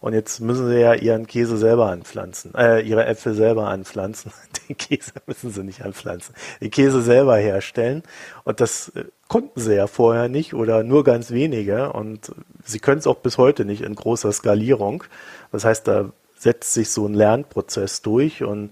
Und 0.01 0.13
jetzt 0.13 0.41
müssen 0.41 0.69
sie 0.69 0.81
ja 0.81 0.95
ihren 0.95 1.27
Käse 1.27 1.57
selber 1.57 1.91
anpflanzen, 1.91 2.55
äh, 2.55 2.81
ihre 2.81 3.07
Äpfel 3.07 3.35
selber 3.35 3.69
anpflanzen. 3.69 4.33
Den 4.69 4.77
Käse 4.77 5.13
müssen 5.27 5.51
sie 5.51 5.63
nicht 5.63 5.83
anpflanzen, 5.83 6.35
den 6.61 6.71
Käse 6.71 7.01
selber 7.01 7.37
herstellen. 7.37 8.03
Und 8.45 8.61
das 8.61 8.89
äh, 8.91 9.05
konnten 9.29 9.61
sie 9.61 9.75
ja 9.75 9.87
vorher 9.87 10.29
nicht 10.29 10.55
oder 10.55 10.83
nur 10.83 11.05
ganz 11.05 11.31
wenige. 11.31 11.93
Und 11.93 12.33
sie 12.65 12.81
können 12.81 12.99
es 12.99 13.07
auch 13.07 13.19
bis 13.19 13.39
heute 13.39 13.65
nicht 13.65 13.83
in 13.83 13.95
großer 13.95 14.33
Skalierung. 14.33 15.05
Das 15.53 15.65
heißt, 15.65 15.87
da 15.87 16.11
setzt 16.37 16.75
sich 16.75 16.91
so 16.91 17.07
ein 17.07 17.15
Lernprozess 17.15 18.03
durch 18.03 18.43
und 18.43 18.71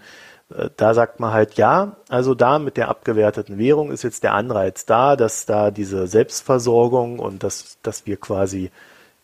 äh, 0.51 0.71
da 0.77 0.95
sagt 0.95 1.21
man 1.21 1.33
halt, 1.33 1.55
ja, 1.55 1.97
also 2.09 2.35
da 2.35 2.59
mit 2.59 2.77
der 2.77 2.89
abgewerteten 2.89 3.59
Währung 3.59 3.91
ist 3.91 4.03
jetzt 4.03 4.23
der 4.23 4.35
Anreiz 4.35 4.87
da, 4.87 5.17
dass 5.17 5.47
da 5.47 5.71
diese 5.71 6.07
Selbstversorgung 6.07 7.19
und 7.19 7.43
dass, 7.43 7.79
dass 7.83 8.07
wir 8.07 8.17
quasi 8.17 8.71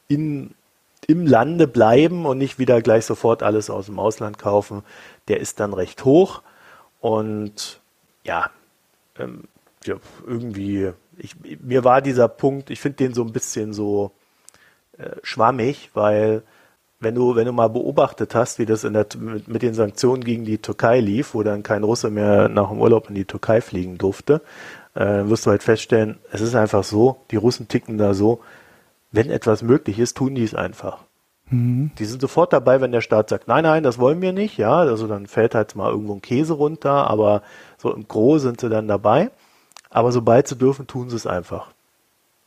in, 0.09 0.55
im 1.11 1.27
Lande 1.27 1.67
bleiben 1.67 2.27
und 2.27 2.39
nicht 2.39 2.59
wieder 2.59 2.83
gleich 2.83 3.07
sofort 3.07 3.43
alles 3.43 3.71
aus 3.71 3.87
dem 3.87 3.99
Ausland 3.99 4.39
kaufen, 4.39 4.83
der 5.29 5.41
ist 5.41 5.61
dann 5.61 5.73
recht 5.73 6.05
hoch. 6.05 6.43
Und 7.01 7.81
ja, 8.25 8.51
ähm, 9.19 9.45
irgendwie, 10.27 10.93
ich, 11.17 11.35
mir 11.61 11.85
war 11.85 12.03
dieser 12.03 12.29
Punkt, 12.29 12.71
ich 12.71 12.81
finde 12.81 12.97
den 12.97 13.15
so 13.15 13.23
ein 13.23 13.33
bisschen 13.33 13.73
so 13.73 14.13
äh, 14.99 15.17
schwammig, 15.23 15.91
weil 15.95 16.43
wenn 17.01 17.15
du, 17.15 17.35
wenn 17.35 17.47
du 17.47 17.53
mal 17.53 17.69
beobachtet 17.69 18.35
hast, 18.35 18.59
wie 18.59 18.67
das 18.67 18.85
in 18.85 18.93
der, 18.93 19.07
mit, 19.19 19.49
mit, 19.49 19.63
den 19.63 19.73
Sanktionen 19.73 20.23
gegen 20.23 20.45
die 20.45 20.59
Türkei 20.59 21.01
lief, 21.01 21.35
wo 21.35 21.43
dann 21.43 21.63
kein 21.63 21.83
Russe 21.83 22.11
mehr 22.11 22.49
nach 22.49 22.69
dem 22.69 22.81
Urlaub 22.81 23.09
in 23.09 23.15
die 23.15 23.25
Türkei 23.25 23.63
fliegen 23.63 23.97
durfte, 23.97 24.43
äh, 24.95 25.25
wirst 25.25 25.47
du 25.47 25.51
halt 25.51 25.63
feststellen, 25.63 26.19
es 26.31 26.43
ist 26.43 26.55
einfach 26.55 26.85
so, 26.85 27.17
die 27.31 27.37
Russen 27.37 27.69
ticken 27.69 27.97
da 27.97 28.13
so, 28.13 28.41
wenn 29.13 29.31
etwas 29.31 29.63
möglich 29.63 29.99
ist, 29.99 30.17
tun 30.17 30.35
die 30.35 30.45
es 30.45 30.55
einfach. 30.55 30.99
Mhm. 31.51 31.91
Die 31.99 32.05
sind 32.05 32.21
sofort 32.21 32.53
dabei, 32.53 32.81
wenn 32.81 32.93
der 32.93 33.01
Staat 33.01 33.29
sagt, 33.29 33.49
nein, 33.49 33.65
nein, 33.65 33.83
das 33.83 33.99
wollen 33.99 34.23
wir 34.23 34.33
nicht, 34.33 34.57
ja, 34.57 34.79
also 34.79 35.07
dann 35.07 35.27
fällt 35.27 35.55
halt 35.55 35.75
mal 35.77 35.91
irgendwo 35.91 36.15
ein 36.15 36.23
Käse 36.23 36.55
runter, 36.55 37.11
aber 37.11 37.43
so 37.79 37.93
im 37.93 38.07
Gro 38.07 38.39
sind 38.39 38.61
sie 38.61 38.69
dann 38.69 38.89
dabei. 38.89 39.31
Aber 39.91 40.13
sobald 40.13 40.47
sie 40.47 40.57
dürfen, 40.57 40.87
tun 40.87 41.11
sie 41.11 41.17
es 41.17 41.27
einfach. 41.27 41.73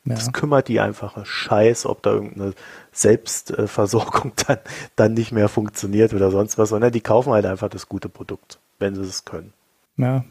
Ja. 0.05 0.15
Das 0.15 0.33
kümmert 0.33 0.67
die 0.67 0.79
einfache 0.79 1.25
Scheiß, 1.25 1.85
ob 1.85 2.01
da 2.03 2.11
irgendeine 2.11 2.53
Selbstversorgung 2.91 4.33
dann, 4.47 4.59
dann 4.95 5.13
nicht 5.13 5.31
mehr 5.31 5.49
funktioniert 5.49 6.13
oder 6.13 6.31
sonst 6.31 6.57
was, 6.57 6.69
sondern 6.69 6.91
die 6.91 7.01
kaufen 7.01 7.33
halt 7.33 7.45
einfach 7.45 7.69
das 7.69 7.87
gute 7.87 8.09
Produkt, 8.09 8.59
wenn 8.79 8.95
sie 8.95 9.01
es 9.01 9.25
können. 9.25 9.53
Ja. 9.97 10.25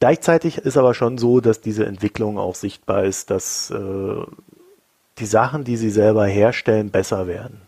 Gleichzeitig 0.00 0.58
ist 0.58 0.76
aber 0.76 0.92
schon 0.92 1.16
so, 1.16 1.40
dass 1.40 1.62
diese 1.62 1.86
Entwicklung 1.86 2.38
auch 2.38 2.54
sichtbar 2.54 3.04
ist, 3.04 3.30
dass 3.30 3.70
äh, 3.70 4.22
die 5.18 5.26
Sachen, 5.26 5.64
die 5.64 5.76
sie 5.76 5.90
selber 5.90 6.26
herstellen, 6.26 6.90
besser 6.90 7.26
werden. 7.26 7.60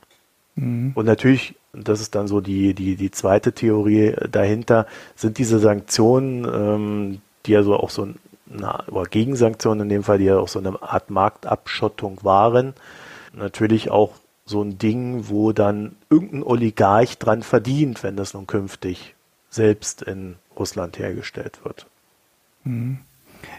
Mhm. 0.54 0.92
Und 0.94 1.06
natürlich, 1.06 1.54
das 1.72 2.00
ist 2.00 2.14
dann 2.14 2.28
so 2.28 2.40
die, 2.40 2.74
die, 2.74 2.96
die 2.96 3.11
zweite 3.11 3.52
Theorie 3.52 4.14
dahinter, 4.30 4.87
sind 5.16 5.38
diese 5.38 5.58
Sanktionen, 5.58 6.44
ähm, 6.44 7.20
die 7.46 7.52
ja 7.52 7.62
so 7.62 7.76
auch 7.76 7.90
so 7.90 8.08
na, 8.46 8.84
oder 8.88 9.08
Gegensanktionen 9.08 9.82
in 9.82 9.88
dem 9.88 10.02
Fall, 10.02 10.18
die 10.18 10.24
ja 10.24 10.38
auch 10.38 10.48
so 10.48 10.58
eine 10.58 10.82
Art 10.82 11.11
Marktabschottung 11.11 12.18
waren, 12.22 12.74
natürlich 13.32 13.90
auch 13.90 14.14
so 14.46 14.62
ein 14.62 14.78
Ding, 14.78 15.28
wo 15.28 15.52
dann 15.52 15.96
irgendein 16.08 16.42
Oligarch 16.42 17.18
dran 17.18 17.42
verdient, 17.42 18.02
wenn 18.02 18.16
das 18.16 18.32
nun 18.32 18.46
künftig 18.46 19.14
selbst 19.50 20.02
in 20.02 20.37
Russland 20.58 20.98
hergestellt 20.98 21.61
wird. 21.64 21.87
Mhm. 22.64 23.00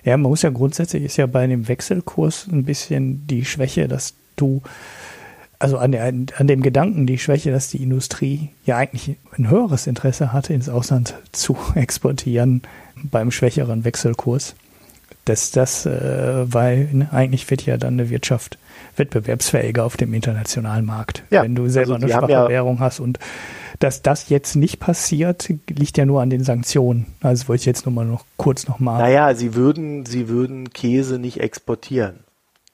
Ja, 0.04 0.18
man 0.18 0.30
muss 0.30 0.42
ja 0.42 0.50
grundsätzlich 0.50 1.04
ist 1.04 1.18
ja 1.18 1.26
bei 1.26 1.46
dem 1.48 1.68
Wechselkurs 1.68 2.48
ein 2.52 2.64
bisschen 2.64 3.28
die 3.28 3.46
Schwäche, 3.46 3.88
dass 3.88 4.14
du, 4.36 4.62
also 5.60 5.78
an, 5.78 5.92
der, 5.92 6.06
an 6.06 6.48
dem 6.48 6.62
Gedanken, 6.62 7.06
die 7.06 7.18
Schwäche, 7.18 7.52
dass 7.52 7.70
die 7.70 7.84
Industrie 7.84 8.50
ja 8.66 8.78
eigentlich 8.78 9.18
ein 9.38 9.50
höheres 9.50 9.88
Interesse 9.88 10.34
hatte, 10.34 10.54
ins 10.54 10.70
Ausland 10.70 11.16
zu 11.32 11.58
exportieren 11.76 12.62
beim 13.04 13.32
schwächeren 13.32 13.84
Wechselkurs 13.84 14.56
dass 15.30 15.52
das, 15.52 15.86
äh, 15.86 15.92
weil 16.52 16.90
ne, 16.92 17.10
eigentlich 17.12 17.50
wird 17.50 17.66
ja 17.66 17.78
dann 17.78 17.94
eine 17.94 18.10
Wirtschaft 18.10 18.58
wettbewerbsfähiger 18.96 19.86
auf 19.86 19.96
dem 19.96 20.14
internationalen 20.14 20.86
Markt, 20.86 21.24
ja, 21.30 21.44
wenn 21.44 21.56
du 21.56 21.70
selber 21.70 21.96
also 21.96 22.06
eine 22.06 22.14
schwache 22.14 22.32
ja 22.32 22.50
Währung 22.50 22.80
hast 22.80 23.00
und 23.00 23.20
dass 23.80 24.02
das 24.02 24.30
jetzt 24.30 24.56
nicht 24.56 24.80
passiert, 24.80 25.50
liegt 25.70 25.98
ja 25.98 26.06
nur 26.06 26.22
an 26.22 26.30
den 26.30 26.44
Sanktionen. 26.44 27.06
Also 27.22 27.48
wollte 27.48 27.62
ich 27.62 27.66
jetzt 27.66 27.86
nur 27.86 27.94
mal 27.94 28.06
noch 28.06 28.26
kurz 28.38 28.68
noch 28.68 28.80
mal. 28.80 28.98
Naja, 28.98 29.36
sie 29.36 29.56
würden, 29.56 30.06
sie 30.06 30.30
würden 30.30 30.72
Käse 30.72 31.20
nicht 31.20 31.40
exportieren. 31.40 32.24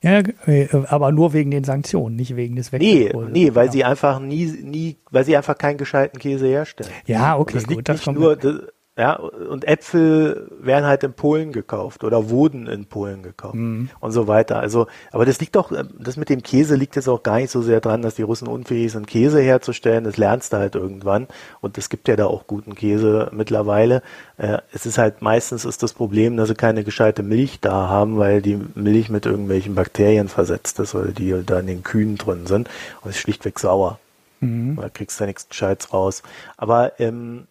Ja, 0.01 0.19
äh, 0.45 0.67
aber 0.87 1.11
nur 1.11 1.33
wegen 1.33 1.49
den 1.49 1.63
Sanktionen, 1.63 2.15
nicht 2.15 2.35
wegen 2.35 2.55
des 2.55 2.71
Wechselkurses. 2.71 3.31
Nee, 3.31 3.45
nee, 3.45 3.55
weil 3.55 3.67
ja. 3.67 3.71
sie 3.71 3.83
einfach 3.83 4.19
nie, 4.19 4.45
nie, 4.45 4.97
weil 5.09 5.25
sie 5.25 5.35
einfach 5.35 5.57
keinen 5.57 5.77
gescheiten 5.77 6.19
Käse 6.19 6.47
herstellen. 6.47 6.91
Ja, 7.07 7.37
okay, 7.37 7.55
das 7.55 7.65
gut. 7.65 7.89
Das 7.89 8.05
nicht 8.05 8.15
nur, 8.15 8.35
das, 8.35 8.55
ja, 8.97 9.13
und 9.15 9.67
Äpfel 9.67 10.49
werden 10.57 10.85
halt 10.85 11.03
in 11.03 11.11
Polen 11.11 11.51
gekauft 11.51 12.05
oder 12.05 12.29
wurden 12.29 12.65
in 12.67 12.85
Polen 12.85 13.23
gekauft 13.23 13.55
mhm. 13.55 13.89
und 13.99 14.11
so 14.13 14.27
weiter. 14.27 14.59
Also, 14.59 14.87
aber 15.11 15.25
das 15.25 15.41
liegt 15.41 15.57
doch, 15.57 15.73
das 15.99 16.15
mit 16.15 16.29
dem 16.29 16.41
Käse 16.41 16.75
liegt 16.75 16.95
jetzt 16.95 17.09
auch 17.09 17.21
gar 17.21 17.37
nicht 17.37 17.51
so 17.51 17.61
sehr 17.61 17.81
dran, 17.81 18.01
dass 18.01 18.15
die 18.15 18.21
Russen 18.21 18.47
unfähig 18.47 18.93
sind, 18.93 19.07
Käse 19.07 19.41
herzustellen. 19.41 20.05
Das 20.05 20.15
lernst 20.15 20.53
du 20.53 20.57
halt 20.57 20.75
irgendwann. 20.75 21.27
Und 21.59 21.77
es 21.77 21.89
gibt 21.89 22.07
ja 22.07 22.15
da 22.15 22.27
auch 22.27 22.47
guten 22.47 22.73
Käse 22.73 23.29
mittlerweile. 23.33 24.01
Äh, 24.37 24.59
es 24.71 24.85
ist 24.85 24.97
halt 24.97 25.21
meistens 25.21 25.65
ist 25.65 25.83
das 25.83 25.91
Problem, 25.91 26.37
dass 26.37 26.47
sie 26.47 26.55
keine 26.55 26.85
gescheite 26.85 27.21
Milch 27.21 27.59
da 27.59 27.89
haben, 27.89 28.17
weil 28.17 28.41
die 28.41 28.61
Milch 28.75 29.09
mit 29.09 29.25
irgendwelchen 29.25 29.75
Bakterien 29.75 30.29
versetzt 30.29 30.79
ist 30.79 30.95
oder 30.95 31.11
die 31.11 31.35
da 31.45 31.59
in 31.59 31.67
den 31.67 31.83
Kühen 31.83 32.15
drin 32.15 32.47
sind. 32.47 32.69
Und 33.01 33.09
es 33.09 33.17
ist 33.17 33.21
schlichtweg 33.21 33.59
sauer. 33.59 33.99
Mhm. 34.39 34.77
Da 34.79 34.87
kriegst 34.87 35.19
du 35.19 35.23
ja 35.23 35.27
nichts 35.27 35.49
Gescheites 35.49 35.91
raus. 35.91 36.23
Aber 36.55 36.97
ähm, 36.99 37.47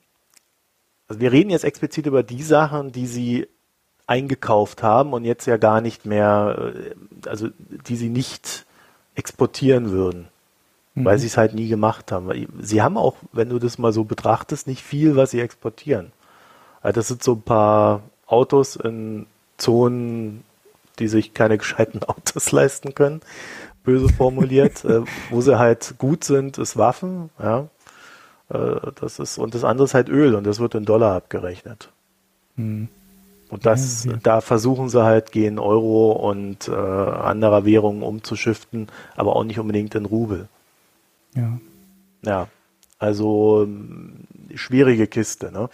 also 1.14 1.20
wir 1.20 1.30
reden 1.30 1.50
jetzt 1.50 1.64
explizit 1.64 2.06
über 2.06 2.24
die 2.24 2.42
Sachen, 2.42 2.90
die 2.90 3.06
sie 3.06 3.46
eingekauft 4.08 4.82
haben 4.82 5.12
und 5.12 5.24
jetzt 5.24 5.46
ja 5.46 5.58
gar 5.58 5.80
nicht 5.80 6.06
mehr, 6.06 6.72
äh, 6.74 7.28
also 7.28 7.50
die 7.88 7.94
sie 7.94 8.08
nicht 8.08 8.66
exportieren 9.14 9.92
würden, 9.92 10.26
mhm. 10.94 11.04
weil 11.04 11.18
sie 11.20 11.28
es 11.28 11.36
halt 11.36 11.54
nie 11.54 11.68
gemacht 11.68 12.10
haben. 12.10 12.48
Sie 12.60 12.82
haben 12.82 12.96
auch, 12.96 13.14
wenn 13.32 13.48
du 13.48 13.60
das 13.60 13.78
mal 13.78 13.92
so 13.92 14.02
betrachtest, 14.02 14.66
nicht 14.66 14.82
viel, 14.82 15.14
was 15.14 15.30
sie 15.30 15.40
exportieren. 15.40 16.10
Also 16.82 16.96
das 16.96 17.06
sind 17.06 17.22
so 17.22 17.34
ein 17.34 17.42
paar 17.42 18.02
Autos 18.26 18.74
in 18.74 19.26
Zonen, 19.56 20.42
die 20.98 21.06
sich 21.06 21.32
keine 21.32 21.58
gescheiten 21.58 22.02
Autos 22.02 22.50
leisten 22.50 22.96
können, 22.96 23.20
böse 23.84 24.08
formuliert. 24.08 24.84
äh, 24.84 25.02
wo 25.30 25.40
sie 25.40 25.60
halt 25.60 25.94
gut 25.98 26.24
sind, 26.24 26.58
ist 26.58 26.76
Waffen, 26.76 27.30
ja. 27.38 27.68
Äh, 28.48 28.92
das 29.00 29.18
ist, 29.18 29.38
und 29.38 29.54
das 29.54 29.64
andere 29.64 29.84
ist 29.84 29.94
halt 29.94 30.08
Öl 30.08 30.34
und 30.34 30.44
das 30.44 30.60
wird 30.60 30.74
in 30.74 30.84
Dollar 30.84 31.16
abgerechnet. 31.16 31.90
Hm. 32.56 32.88
Und 33.50 33.66
das, 33.66 34.04
ja, 34.04 34.12
ja. 34.12 34.18
da 34.22 34.40
versuchen 34.40 34.88
sie 34.88 35.04
halt 35.04 35.30
gegen 35.30 35.58
Euro 35.58 36.12
und 36.12 36.68
äh, 36.68 36.72
anderer 36.72 37.64
Währungen 37.64 38.02
umzuschiften, 38.02 38.88
aber 39.16 39.36
auch 39.36 39.44
nicht 39.44 39.58
unbedingt 39.58 39.94
in 39.94 40.06
Rubel. 40.06 40.48
Ja. 41.34 41.58
Ja, 42.22 42.48
also 42.98 43.68
schwierige 44.54 45.06
Kiste. 45.06 45.52
Ne? 45.52 45.68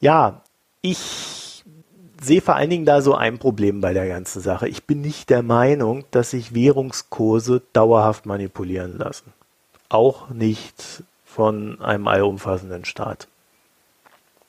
Ja, 0.00 0.42
ich 0.80 1.62
sehe 2.20 2.40
vor 2.40 2.56
allen 2.56 2.70
Dingen 2.70 2.86
da 2.86 3.00
so 3.02 3.14
ein 3.14 3.38
Problem 3.38 3.80
bei 3.80 3.92
der 3.92 4.08
ganzen 4.08 4.40
Sache. 4.40 4.68
Ich 4.68 4.84
bin 4.84 5.00
nicht 5.00 5.30
der 5.30 5.42
Meinung, 5.42 6.04
dass 6.10 6.30
sich 6.30 6.54
Währungskurse 6.54 7.62
dauerhaft 7.72 8.26
manipulieren 8.26 8.96
lassen. 8.98 9.32
Auch 9.88 10.30
nicht 10.30 11.02
von 11.38 11.80
einem 11.80 12.08
allumfassenden 12.08 12.84
Staat. 12.84 13.28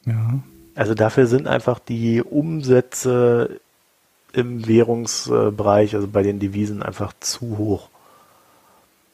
Ja. 0.08 0.40
Also 0.74 0.96
dafür 0.96 1.28
sind 1.28 1.46
einfach 1.46 1.78
die 1.78 2.24
Umsätze 2.24 3.60
im 4.34 4.68
Währungsbereich, 4.68 5.94
also 5.94 6.08
bei 6.08 6.24
den 6.24 6.40
Devisen, 6.40 6.82
einfach 6.82 7.14
zu 7.20 7.60
hoch. 7.60 7.90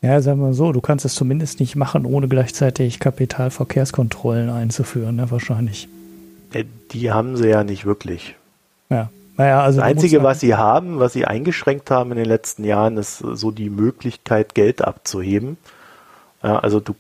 Ja, 0.02 0.22
sagen 0.22 0.40
wir 0.40 0.54
so, 0.54 0.72
du 0.72 0.80
kannst 0.80 1.04
es 1.04 1.16
zumindest 1.16 1.60
nicht 1.60 1.76
machen, 1.76 2.06
ohne 2.06 2.30
gleichzeitig 2.30 3.02
Kapitalverkehrskontrollen 3.02 4.50
einzuführen, 4.50 5.18
ne, 5.18 5.30
wahrscheinlich. 5.30 5.90
Die 6.94 7.12
haben 7.12 7.36
sie 7.36 7.50
ja 7.50 7.66
nicht 7.66 7.86
wirklich. 7.86 8.36
Ja. 8.90 9.10
Naja, 9.36 9.64
also 9.64 9.82
das 9.82 9.90
Einzige, 9.90 10.24
was 10.24 10.40
sie 10.40 10.56
haben, 10.56 11.00
was 11.00 11.12
sie 11.12 11.26
eingeschränkt 11.26 11.92
haben 11.92 12.12
in 12.12 12.18
den 12.18 12.26
letzten 12.26 12.64
Jahren, 12.64 12.96
ist 12.96 13.18
so 13.18 13.52
die 13.52 13.70
Möglichkeit, 13.70 14.56
Geld 14.56 14.82
abzuheben. 14.82 15.58
Also 16.40 16.80
du 16.80 16.96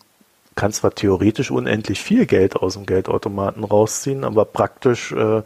kannst 0.55 0.79
zwar 0.79 0.95
theoretisch 0.95 1.51
unendlich 1.51 2.01
viel 2.01 2.25
Geld 2.25 2.55
aus 2.55 2.73
dem 2.73 2.85
Geldautomaten 2.85 3.63
rausziehen, 3.63 4.23
aber 4.23 4.45
praktisch 4.45 5.11
äh, 5.11 5.43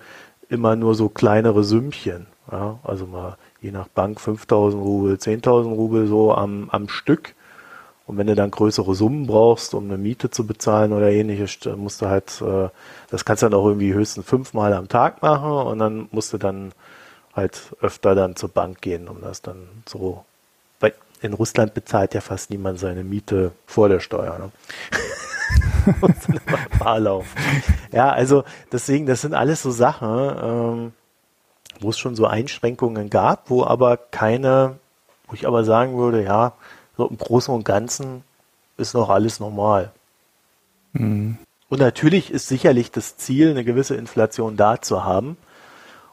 immer 0.49 0.75
nur 0.75 0.95
so 0.95 1.09
kleinere 1.09 1.63
Sümmchen. 1.63 2.27
Ja, 2.51 2.79
also 2.83 3.05
mal 3.05 3.37
je 3.61 3.71
nach 3.71 3.87
Bank 3.87 4.19
5000 4.19 4.81
Rubel, 4.81 5.15
10.000 5.15 5.73
Rubel 5.73 6.07
so 6.07 6.33
am, 6.33 6.69
am 6.69 6.87
Stück. 6.87 7.35
Und 8.07 8.17
wenn 8.17 8.25
du 8.25 8.33
dann 8.33 8.49
größere 8.49 8.95
Summen 8.95 9.27
brauchst, 9.27 9.75
um 9.75 9.83
eine 9.85 9.97
Miete 9.97 10.31
zu 10.31 10.47
bezahlen 10.47 10.93
oder 10.93 11.11
ähnliches, 11.11 11.59
musst 11.75 12.01
du 12.01 12.07
halt, 12.07 12.41
äh, 12.41 12.69
das 13.11 13.23
kannst 13.23 13.43
du 13.43 13.49
dann 13.49 13.59
auch 13.59 13.67
irgendwie 13.67 13.93
höchstens 13.93 14.25
fünfmal 14.25 14.73
am 14.73 14.87
Tag 14.87 15.21
machen 15.21 15.51
und 15.51 15.77
dann 15.77 16.07
musst 16.11 16.33
du 16.33 16.39
dann 16.39 16.71
halt 17.35 17.75
öfter 17.81 18.15
dann 18.15 18.35
zur 18.35 18.49
Bank 18.49 18.81
gehen, 18.81 19.07
um 19.07 19.21
das 19.21 19.41
dann 19.41 19.67
so. 19.87 20.25
In 21.21 21.33
Russland 21.33 21.73
bezahlt 21.73 22.13
ja 22.13 22.21
fast 22.21 22.49
niemand 22.49 22.79
seine 22.79 23.03
Miete 23.03 23.51
vor 23.65 23.89
der 23.89 23.99
Steuer. 23.99 24.39
Ne? 24.39 24.51
Barlauf. 26.79 27.25
Ja, 27.91 28.09
also 28.11 28.43
deswegen, 28.71 29.05
das 29.05 29.21
sind 29.21 29.33
alles 29.33 29.61
so 29.61 29.71
Sachen, 29.71 30.35
ähm, 30.41 30.93
wo 31.79 31.89
es 31.89 31.97
schon 31.97 32.15
so 32.15 32.25
Einschränkungen 32.25 33.09
gab, 33.09 33.49
wo 33.49 33.63
aber 33.63 33.97
keine, 33.97 34.77
wo 35.27 35.33
ich 35.33 35.47
aber 35.47 35.63
sagen 35.63 35.97
würde, 35.97 36.23
ja, 36.23 36.53
so 36.97 37.07
im 37.07 37.17
Großen 37.17 37.53
und 37.53 37.65
Ganzen 37.65 38.23
ist 38.77 38.93
noch 38.93 39.09
alles 39.09 39.39
normal. 39.39 39.91
Mhm. 40.93 41.37
Und 41.69 41.79
natürlich 41.79 42.31
ist 42.31 42.47
sicherlich 42.47 42.91
das 42.91 43.17
Ziel, 43.17 43.51
eine 43.51 43.63
gewisse 43.63 43.95
Inflation 43.95 44.57
da 44.57 44.81
zu 44.81 45.03
haben, 45.03 45.37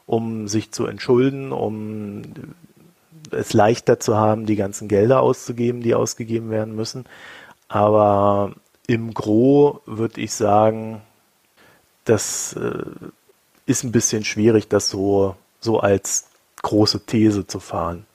um 0.05 0.47
sich 0.47 0.71
zu 0.71 0.85
entschulden, 0.85 1.51
um 1.51 2.21
es 3.31 3.53
leichter 3.53 3.99
zu 3.99 4.15
haben, 4.15 4.45
die 4.45 4.55
ganzen 4.55 4.87
Gelder 4.87 5.21
auszugeben, 5.21 5.81
die 5.81 5.95
ausgegeben 5.95 6.49
werden 6.49 6.75
müssen. 6.75 7.05
Aber 7.67 8.53
im 8.87 9.13
Gro 9.13 9.81
würde 9.85 10.21
ich 10.21 10.33
sagen, 10.33 11.01
das 12.05 12.53
äh, 12.53 12.83
ist 13.65 13.83
ein 13.83 13.91
bisschen 13.91 14.23
schwierig, 14.23 14.67
das 14.69 14.89
so, 14.89 15.35
so 15.59 15.79
als 15.79 16.27
große 16.61 17.05
These 17.05 17.47
zu 17.47 17.59
fahren. 17.59 18.05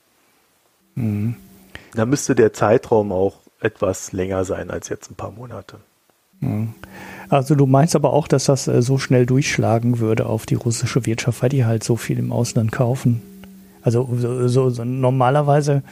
Mhm. 0.95 1.35
Da 1.93 2.05
müsste 2.05 2.35
der 2.35 2.53
Zeitraum 2.53 3.11
auch 3.11 3.37
etwas 3.59 4.11
länger 4.11 4.45
sein 4.45 4.71
als 4.71 4.89
jetzt 4.89 5.11
ein 5.11 5.15
paar 5.15 5.31
Monate. 5.31 5.77
Also 7.29 7.55
du 7.55 7.65
meinst 7.65 7.95
aber 7.95 8.13
auch, 8.13 8.27
dass 8.27 8.45
das 8.45 8.67
äh, 8.67 8.81
so 8.81 8.97
schnell 8.97 9.25
durchschlagen 9.25 9.99
würde 9.99 10.25
auf 10.25 10.45
die 10.45 10.55
russische 10.55 11.05
Wirtschaft, 11.05 11.41
weil 11.41 11.49
die 11.49 11.65
halt 11.65 11.83
so 11.83 11.95
viel 11.95 12.19
im 12.19 12.31
Ausland 12.31 12.71
kaufen. 12.71 13.21
Also 13.83 14.09
so, 14.17 14.47
so, 14.47 14.69
so 14.69 14.83
normalerweise 14.83 15.83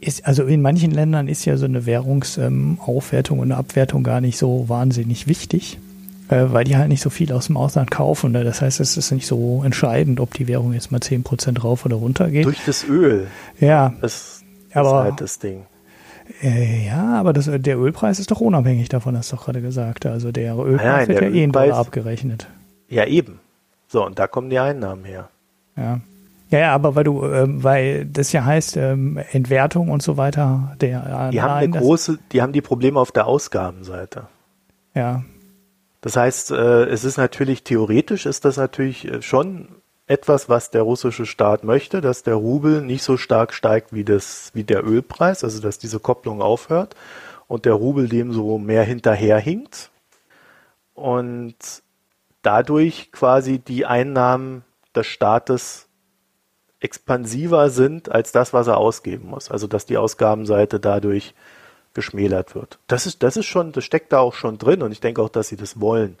ist, 0.00 0.26
also 0.26 0.44
in 0.44 0.62
manchen 0.62 0.90
Ländern 0.90 1.28
ist 1.28 1.44
ja 1.44 1.56
so 1.56 1.64
eine 1.64 1.86
Währungsaufwertung 1.86 3.38
und 3.38 3.52
eine 3.52 3.56
Abwertung 3.56 4.02
gar 4.02 4.20
nicht 4.20 4.38
so 4.38 4.68
wahnsinnig 4.68 5.26
wichtig, 5.26 5.78
äh, 6.28 6.46
weil 6.48 6.64
die 6.64 6.76
halt 6.76 6.88
nicht 6.88 7.02
so 7.02 7.10
viel 7.10 7.32
aus 7.32 7.46
dem 7.46 7.56
Ausland 7.56 7.90
kaufen. 7.90 8.32
Ne? 8.32 8.44
Das 8.44 8.60
heißt, 8.60 8.80
es 8.80 8.96
ist 8.96 9.10
nicht 9.12 9.26
so 9.26 9.62
entscheidend, 9.64 10.20
ob 10.20 10.34
die 10.34 10.48
Währung 10.48 10.72
jetzt 10.72 10.92
mal 10.92 10.98
10% 10.98 11.60
rauf 11.60 11.84
oder 11.84 11.96
runter 11.96 12.30
geht. 12.30 12.46
Durch 12.46 12.64
das 12.64 12.84
Öl. 12.84 13.26
Ja. 13.60 13.94
Das 14.00 14.42
aber, 14.72 14.88
ist 14.88 15.04
halt 15.04 15.20
das 15.20 15.38
Ding. 15.38 15.66
Äh, 16.42 16.86
ja, 16.86 17.20
aber 17.20 17.32
das, 17.32 17.50
der 17.52 17.78
Ölpreis 17.78 18.18
ist 18.18 18.30
doch 18.30 18.40
unabhängig 18.40 18.88
davon, 18.88 19.16
hast 19.16 19.30
du 19.32 19.36
doch 19.36 19.44
gerade 19.44 19.60
gesagt. 19.60 20.06
Also 20.06 20.32
der 20.32 20.56
Ölpreis 20.56 20.86
Nein, 20.86 21.08
wird 21.08 21.20
der 21.20 21.28
ja 21.28 21.34
eh 21.34 21.44
in 21.44 21.52
Dollar 21.52 21.78
abgerechnet. 21.78 22.48
Ja, 22.88 23.06
eben. 23.06 23.40
So, 23.88 24.04
und 24.04 24.18
da 24.18 24.26
kommen 24.26 24.50
die 24.50 24.58
Einnahmen 24.58 25.04
her. 25.04 25.28
Ja. 25.76 26.00
Ja, 26.54 26.60
ja, 26.60 26.72
aber 26.72 26.94
weil 26.94 27.02
du, 27.02 27.24
ähm, 27.24 27.64
weil 27.64 28.06
das 28.06 28.30
ja 28.30 28.44
heißt, 28.44 28.76
ähm, 28.76 29.18
Entwertung 29.32 29.88
und 29.88 30.04
so 30.04 30.16
weiter, 30.16 30.76
der 30.80 31.30
Die 31.32 31.42
haben 31.42 31.54
eine 31.54 31.80
große, 31.80 32.20
die 32.30 32.42
haben 32.42 32.52
die 32.52 32.60
Probleme 32.60 33.00
auf 33.00 33.10
der 33.10 33.26
Ausgabenseite. 33.26 34.28
Ja. 34.94 35.24
Das 36.00 36.16
heißt, 36.16 36.52
äh, 36.52 36.84
es 36.84 37.02
ist 37.02 37.16
natürlich 37.16 37.64
theoretisch 37.64 38.24
ist 38.24 38.44
das 38.44 38.56
natürlich 38.56 39.04
äh, 39.04 39.20
schon 39.20 39.66
etwas, 40.06 40.48
was 40.48 40.70
der 40.70 40.82
russische 40.82 41.26
Staat 41.26 41.64
möchte, 41.64 42.00
dass 42.00 42.22
der 42.22 42.36
Rubel 42.36 42.82
nicht 42.82 43.02
so 43.02 43.16
stark 43.16 43.52
steigt 43.52 43.92
wie, 43.92 44.04
das, 44.04 44.52
wie 44.54 44.62
der 44.62 44.86
Ölpreis, 44.86 45.42
also 45.42 45.60
dass 45.60 45.80
diese 45.80 45.98
Kopplung 45.98 46.40
aufhört 46.40 46.94
und 47.48 47.64
der 47.64 47.72
Rubel 47.72 48.08
dem 48.08 48.32
so 48.32 48.58
mehr 48.58 48.84
hinterherhinkt 48.84 49.90
und 50.94 51.56
dadurch 52.42 53.10
quasi 53.10 53.58
die 53.58 53.86
Einnahmen 53.86 54.62
des 54.94 55.08
Staates 55.08 55.88
expansiver 56.84 57.70
sind 57.70 58.12
als 58.12 58.30
das, 58.30 58.52
was 58.52 58.66
er 58.66 58.76
ausgeben 58.76 59.28
muss. 59.30 59.50
Also 59.50 59.66
dass 59.66 59.86
die 59.86 59.96
Ausgabenseite 59.96 60.78
dadurch 60.78 61.34
geschmälert 61.94 62.54
wird. 62.54 62.78
Das 62.86 63.06
ist, 63.06 63.22
das 63.22 63.36
ist 63.36 63.46
schon, 63.46 63.72
das 63.72 63.84
steckt 63.84 64.12
da 64.12 64.18
auch 64.18 64.34
schon 64.34 64.58
drin 64.58 64.82
und 64.82 64.92
ich 64.92 65.00
denke 65.00 65.22
auch, 65.22 65.28
dass 65.28 65.48
sie 65.48 65.56
das 65.56 65.80
wollen. 65.80 66.16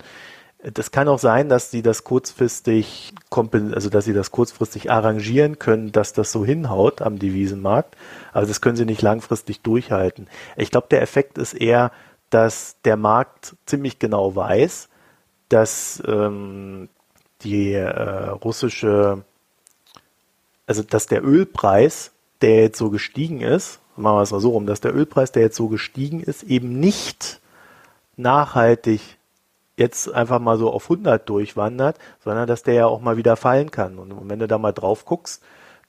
Das 0.62 0.90
kann 0.90 1.08
auch 1.08 1.18
sein, 1.18 1.50
dass 1.50 1.70
sie 1.70 1.82
das 1.82 2.04
kurzfristig, 2.04 3.12
also 3.30 3.90
dass 3.90 4.06
sie 4.06 4.14
das 4.14 4.30
kurzfristig 4.30 4.90
arrangieren 4.90 5.58
können, 5.58 5.92
dass 5.92 6.14
das 6.14 6.32
so 6.32 6.42
hinhaut 6.46 7.02
am 7.02 7.18
Devisenmarkt. 7.18 7.96
Aber 8.32 8.46
das 8.46 8.62
können 8.62 8.76
sie 8.76 8.86
nicht 8.86 9.02
langfristig 9.02 9.60
durchhalten. 9.60 10.26
Ich 10.56 10.70
glaube, 10.70 10.86
der 10.90 11.02
Effekt 11.02 11.36
ist 11.36 11.52
eher, 11.52 11.92
dass 12.30 12.76
der 12.84 12.96
Markt 12.96 13.56
ziemlich 13.66 13.98
genau 13.98 14.34
weiß, 14.34 14.88
dass 15.50 16.02
ähm, 16.06 16.88
die 17.42 17.72
äh, 17.72 18.28
russische, 18.28 19.22
also 20.66 20.82
dass 20.82 21.06
der 21.06 21.24
Ölpreis, 21.24 22.12
der 22.40 22.62
jetzt 22.62 22.78
so 22.78 22.90
gestiegen 22.90 23.40
ist, 23.40 23.80
machen 23.96 24.16
wir 24.16 24.22
es 24.22 24.32
mal 24.32 24.40
so 24.40 24.50
rum, 24.50 24.66
dass 24.66 24.80
der 24.80 24.94
Ölpreis, 24.94 25.32
der 25.32 25.42
jetzt 25.42 25.56
so 25.56 25.68
gestiegen 25.68 26.20
ist, 26.20 26.42
eben 26.44 26.80
nicht 26.80 27.40
nachhaltig 28.16 29.00
jetzt 29.76 30.12
einfach 30.12 30.38
mal 30.38 30.56
so 30.56 30.70
auf 30.70 30.84
100 30.84 31.28
durchwandert, 31.28 31.98
sondern 32.22 32.46
dass 32.46 32.62
der 32.62 32.74
ja 32.74 32.86
auch 32.86 33.00
mal 33.00 33.16
wieder 33.16 33.36
fallen 33.36 33.70
kann. 33.70 33.98
Und 33.98 34.28
wenn 34.28 34.38
du 34.38 34.46
da 34.46 34.58
mal 34.58 34.72
drauf 34.72 35.04
guckst, 35.04 35.42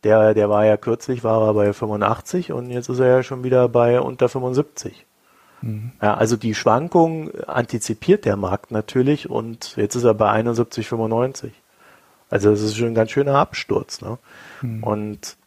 der, 0.04 0.34
der 0.34 0.50
war 0.50 0.66
ja 0.66 0.78
kürzlich, 0.78 1.24
war 1.24 1.48
er 1.48 1.54
bei 1.54 1.72
85 1.72 2.52
und 2.52 2.70
jetzt 2.70 2.90
ist 2.90 3.00
er 3.00 3.08
ja 3.08 3.24
schon 3.24 3.44
wieder 3.44 3.70
bei 3.70 4.00
unter 4.02 4.30
75. 4.30 5.06
Mhm. 5.62 5.92
Ja, 6.02 6.16
also 6.16 6.36
die 6.36 6.56
Schwankung 6.56 7.32
antizipiert 7.48 8.26
der 8.26 8.38
Markt 8.38 8.72
natürlich 8.72 9.30
und 9.30 9.76
jetzt 9.78 9.96
ist 9.96 10.04
er 10.04 10.14
bei 10.14 10.32
71,95. 10.32 11.52
Also 12.36 12.52
das 12.52 12.60
ist 12.60 12.76
schon 12.76 12.88
ein 12.88 12.96
ganz 12.96 13.12
schöner 13.12 13.36
Absturz. 13.36 14.02
Ne? 14.02 14.18
Mhm. 14.62 14.84
Und 14.84 15.38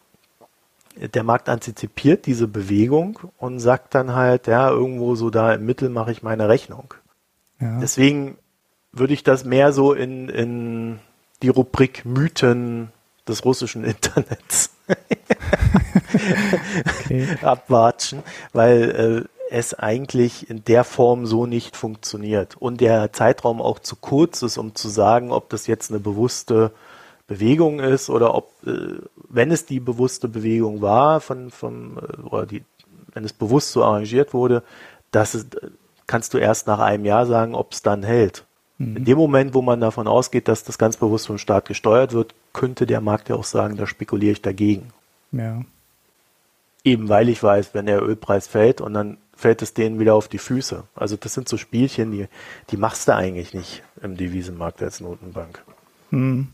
der 0.95 1.23
Markt 1.23 1.47
antizipiert 1.47 2.25
diese 2.25 2.47
Bewegung 2.47 3.19
und 3.37 3.59
sagt 3.59 3.93
dann 3.93 4.15
halt, 4.15 4.47
ja, 4.47 4.67
irgendwo 4.71 5.13
so 5.13 5.29
da 5.29 5.53
im 5.53 5.67
Mittel 5.67 5.89
mache 5.89 6.11
ich 6.11 6.23
meine 6.23 6.49
Rechnung. 6.49 6.95
Ja. 7.59 7.77
Deswegen 7.79 8.39
würde 8.91 9.13
ich 9.13 9.21
das 9.21 9.45
mehr 9.45 9.71
so 9.71 9.93
in, 9.93 10.29
in 10.29 10.99
die 11.43 11.49
Rubrik 11.49 12.05
Mythen 12.05 12.91
des 13.27 13.45
russischen 13.45 13.83
Internets 13.83 14.71
abwatschen, 17.43 18.23
weil 18.51 19.27
äh, 19.29 19.38
es 19.51 19.73
eigentlich 19.73 20.49
in 20.49 20.63
der 20.65 20.83
Form 20.83 21.25
so 21.25 21.45
nicht 21.45 21.75
funktioniert 21.75 22.55
und 22.57 22.81
der 22.81 23.11
Zeitraum 23.13 23.61
auch 23.61 23.79
zu 23.79 23.95
kurz 23.95 24.41
ist, 24.41 24.57
um 24.57 24.75
zu 24.75 24.89
sagen, 24.89 25.31
ob 25.31 25.49
das 25.49 25.67
jetzt 25.67 25.91
eine 25.91 25.99
bewusste 25.99 26.71
Bewegung 27.27 27.79
ist 27.79 28.09
oder 28.09 28.33
ob, 28.35 28.51
äh, 28.65 28.99
wenn 29.29 29.51
es 29.51 29.65
die 29.65 29.79
bewusste 29.79 30.27
Bewegung 30.27 30.81
war, 30.81 31.21
von, 31.21 31.51
von 31.51 31.97
äh, 31.97 32.21
oder 32.21 32.45
die, 32.45 32.63
wenn 33.13 33.23
es 33.23 33.33
bewusst 33.33 33.71
so 33.71 33.83
arrangiert 33.83 34.33
wurde, 34.33 34.63
dass 35.11 35.33
es 35.33 35.47
kannst 36.09 36.33
du 36.33 36.39
erst 36.39 36.65
nach 36.65 36.79
einem 36.79 37.05
Jahr 37.05 37.27
sagen, 37.27 37.53
ob 37.53 37.71
es 37.71 37.83
dann 37.83 38.01
hält. 38.01 38.43
Mhm. 38.79 38.97
In 38.97 39.05
dem 39.05 39.17
Moment, 39.17 39.53
wo 39.53 39.61
man 39.61 39.79
davon 39.79 40.07
ausgeht, 40.07 40.47
dass 40.47 40.63
das 40.63 40.79
ganz 40.79 40.97
bewusst 40.97 41.27
vom 41.27 41.37
Staat 41.37 41.67
gesteuert 41.67 42.13
wird, 42.13 42.33
könnte 42.51 42.87
der 42.87 42.99
Markt 42.99 43.29
ja 43.29 43.35
auch 43.35 43.43
sagen, 43.43 43.77
da 43.77 43.85
spekuliere 43.85 44.31
ich 44.31 44.41
dagegen. 44.41 44.89
Ja. 45.31 45.61
Eben 46.83 47.09
weil 47.09 47.29
ich 47.29 47.43
weiß, 47.43 47.75
wenn 47.75 47.85
der 47.85 48.01
Ölpreis 48.01 48.47
fällt 48.47 48.81
und 48.81 48.95
dann 48.95 49.17
fällt 49.39 49.61
es 49.61 49.73
denen 49.73 49.99
wieder 49.99 50.15
auf 50.15 50.27
die 50.27 50.37
Füße. 50.37 50.83
Also 50.95 51.15
das 51.15 51.33
sind 51.33 51.47
so 51.47 51.55
Spielchen, 51.55 52.11
die, 52.11 52.27
die 52.71 52.77
machst 52.77 53.07
du 53.07 53.15
eigentlich 53.15 53.53
nicht 53.53 53.83
im 54.03 54.17
Devisenmarkt 54.17 54.83
als 54.83 54.99
Notenbank. 54.99 55.63
Hm. 56.09 56.49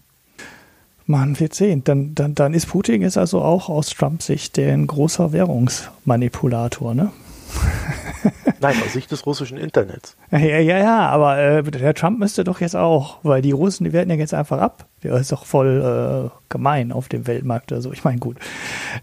Man 1.07 1.39
wird 1.39 1.55
sehen. 1.55 1.83
Dann, 1.83 2.13
dann, 2.13 2.35
dann 2.35 2.53
ist 2.53 2.67
Putin 2.67 3.01
jetzt 3.01 3.17
also 3.17 3.41
auch 3.41 3.69
aus 3.69 3.89
Trumps 3.89 4.27
Sicht 4.27 4.59
ein 4.59 4.85
großer 4.85 5.31
Währungsmanipulator, 5.31 6.93
ne? 6.93 7.11
Nein, 8.59 8.75
aus 8.83 8.93
Sicht 8.93 9.11
des 9.11 9.25
russischen 9.25 9.57
Internets. 9.57 10.17
Ja, 10.31 10.39
ja, 10.39 10.77
ja, 10.77 11.09
aber 11.09 11.37
äh, 11.37 11.63
der 11.63 11.93
Trump 11.93 12.19
müsste 12.19 12.43
doch 12.43 12.61
jetzt 12.61 12.75
auch, 12.75 13.17
weil 13.23 13.41
die 13.41 13.51
Russen, 13.51 13.83
die 13.83 13.93
werden 13.93 14.09
ja 14.09 14.15
jetzt 14.15 14.33
einfach 14.33 14.59
ab. 14.59 14.85
Der 15.03 15.13
ist 15.15 15.31
doch 15.31 15.45
voll 15.45 16.31
äh, 16.31 16.37
gemein 16.49 16.91
auf 16.91 17.07
dem 17.07 17.27
Weltmarkt. 17.27 17.71
Also 17.73 17.91
ich 17.91 18.03
meine, 18.03 18.19
gut. 18.19 18.37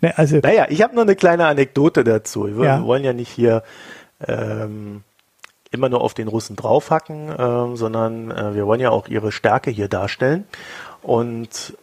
Ne, 0.01 0.17
also, 0.17 0.39
naja, 0.39 0.67
ich 0.69 0.83
habe 0.83 0.95
noch 0.95 1.03
eine 1.03 1.17
kleine 1.17 1.47
Anekdote 1.47 2.05
dazu. 2.05 2.47
Wir 2.59 2.65
ja. 2.65 2.85
wollen 2.85 3.05
ja 3.05 3.13
nicht 3.13 3.31
hier 3.31 3.63
ähm, 4.27 5.03
immer 5.71 5.89
nur 5.89 6.01
auf 6.01 6.15
den 6.15 6.29
Russen 6.29 6.57
draufhacken, 6.57 7.29
äh, 7.29 7.77
sondern 7.77 8.55
wir 8.55 8.67
wollen 8.67 8.81
ja 8.81 8.91
auch 8.91 9.09
ihre 9.09 9.33
Stärke 9.33 9.71
hier 9.71 9.89
darstellen. 9.89 10.45
Und 11.03 11.77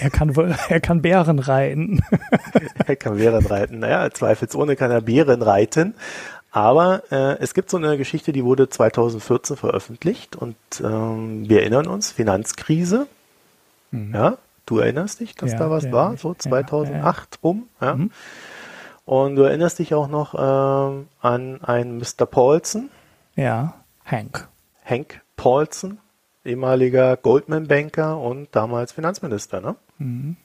er 0.00 0.10
kann 0.10 0.34
er 0.68 0.80
kann 0.80 1.02
Bären 1.02 1.38
reiten. 1.38 2.00
er 2.86 2.96
kann 2.96 3.16
Bären 3.16 3.46
reiten. 3.46 3.78
Naja, 3.80 4.10
zweifelsohne 4.10 4.76
kann 4.76 4.90
er 4.90 5.00
Bären 5.00 5.42
reiten. 5.42 5.94
Aber 6.50 7.02
äh, 7.10 7.38
es 7.38 7.54
gibt 7.54 7.70
so 7.70 7.78
eine 7.78 7.96
Geschichte, 7.96 8.32
die 8.32 8.44
wurde 8.44 8.68
2014 8.68 9.56
veröffentlicht 9.56 10.36
und 10.36 10.56
ähm, 10.84 11.48
wir 11.48 11.60
erinnern 11.60 11.86
uns, 11.86 12.12
Finanzkrise. 12.12 13.06
Mhm. 13.90 14.14
Ja, 14.14 14.36
du 14.66 14.78
erinnerst 14.78 15.20
dich, 15.20 15.34
dass 15.34 15.52
ja, 15.52 15.58
da 15.58 15.70
was 15.70 15.90
war, 15.90 16.16
so 16.18 16.34
2008 16.34 16.94
ja, 16.94 17.02
ja. 17.02 17.38
rum. 17.42 17.68
Ja. 17.80 17.94
Mhm. 17.94 18.10
Und 19.06 19.36
du 19.36 19.42
erinnerst 19.42 19.78
dich 19.78 19.94
auch 19.94 20.08
noch 20.08 20.34
ähm, 20.34 21.08
an 21.20 21.64
einen 21.64 21.98
Mr. 21.98 22.26
Paulson. 22.26 22.90
Ja, 23.34 23.74
Hank. 24.04 24.46
Hank 24.84 25.22
Paulson, 25.36 25.98
ehemaliger 26.44 27.16
Goldman-Banker 27.16 28.18
und 28.18 28.48
damals 28.52 28.92
Finanzminister. 28.92 29.60
Ne? 29.60 29.76
Mhm. 29.98 30.36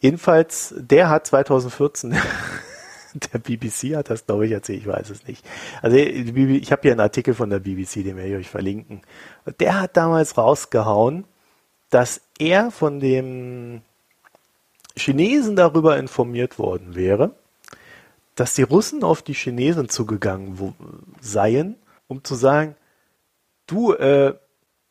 Jedenfalls, 0.00 0.74
der 0.76 1.08
hat 1.08 1.26
2014 1.26 2.16
der 3.32 3.38
BBC 3.38 3.96
hat 3.96 4.10
das, 4.10 4.26
glaube 4.26 4.46
ich, 4.46 4.52
erzählt, 4.52 4.80
ich 4.80 4.86
weiß 4.86 5.10
es 5.10 5.26
nicht. 5.26 5.44
Also 5.82 5.96
ich 5.96 6.72
habe 6.72 6.82
hier 6.82 6.92
einen 6.92 7.00
Artikel 7.00 7.34
von 7.34 7.50
der 7.50 7.58
BBC, 7.58 8.04
den 8.04 8.16
werde 8.16 8.30
ich 8.30 8.36
euch 8.36 8.50
verlinken. 8.50 9.02
Der 9.60 9.80
hat 9.80 9.96
damals 9.96 10.36
rausgehauen, 10.36 11.24
dass 11.90 12.20
er 12.38 12.70
von 12.70 13.00
dem 13.00 13.82
Chinesen 14.96 15.56
darüber 15.56 15.96
informiert 15.96 16.58
worden 16.58 16.94
wäre, 16.94 17.34
dass 18.34 18.54
die 18.54 18.62
Russen 18.62 19.02
auf 19.02 19.22
die 19.22 19.34
Chinesen 19.34 19.88
zugegangen 19.88 20.74
seien, 21.20 21.76
um 22.06 22.22
zu 22.24 22.34
sagen, 22.34 22.76
du, 23.66 23.94
äh, 23.94 24.34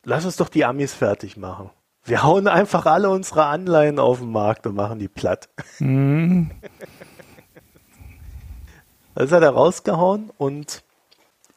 lass 0.07 0.25
uns 0.25 0.37
doch 0.37 0.49
die 0.49 0.65
Amis 0.65 0.93
fertig 0.93 1.37
machen. 1.37 1.69
Wir 2.05 2.23
hauen 2.23 2.47
einfach 2.47 2.85
alle 2.85 3.09
unsere 3.09 3.45
Anleihen 3.45 3.99
auf 3.99 4.19
den 4.19 4.31
Markt 4.31 4.65
und 4.65 4.75
machen 4.75 4.97
die 4.97 5.09
platt. 5.09 5.49
Mhm. 5.79 6.49
Das 9.13 9.31
hat 9.31 9.43
er 9.43 9.49
rausgehauen 9.49 10.31
und 10.37 10.83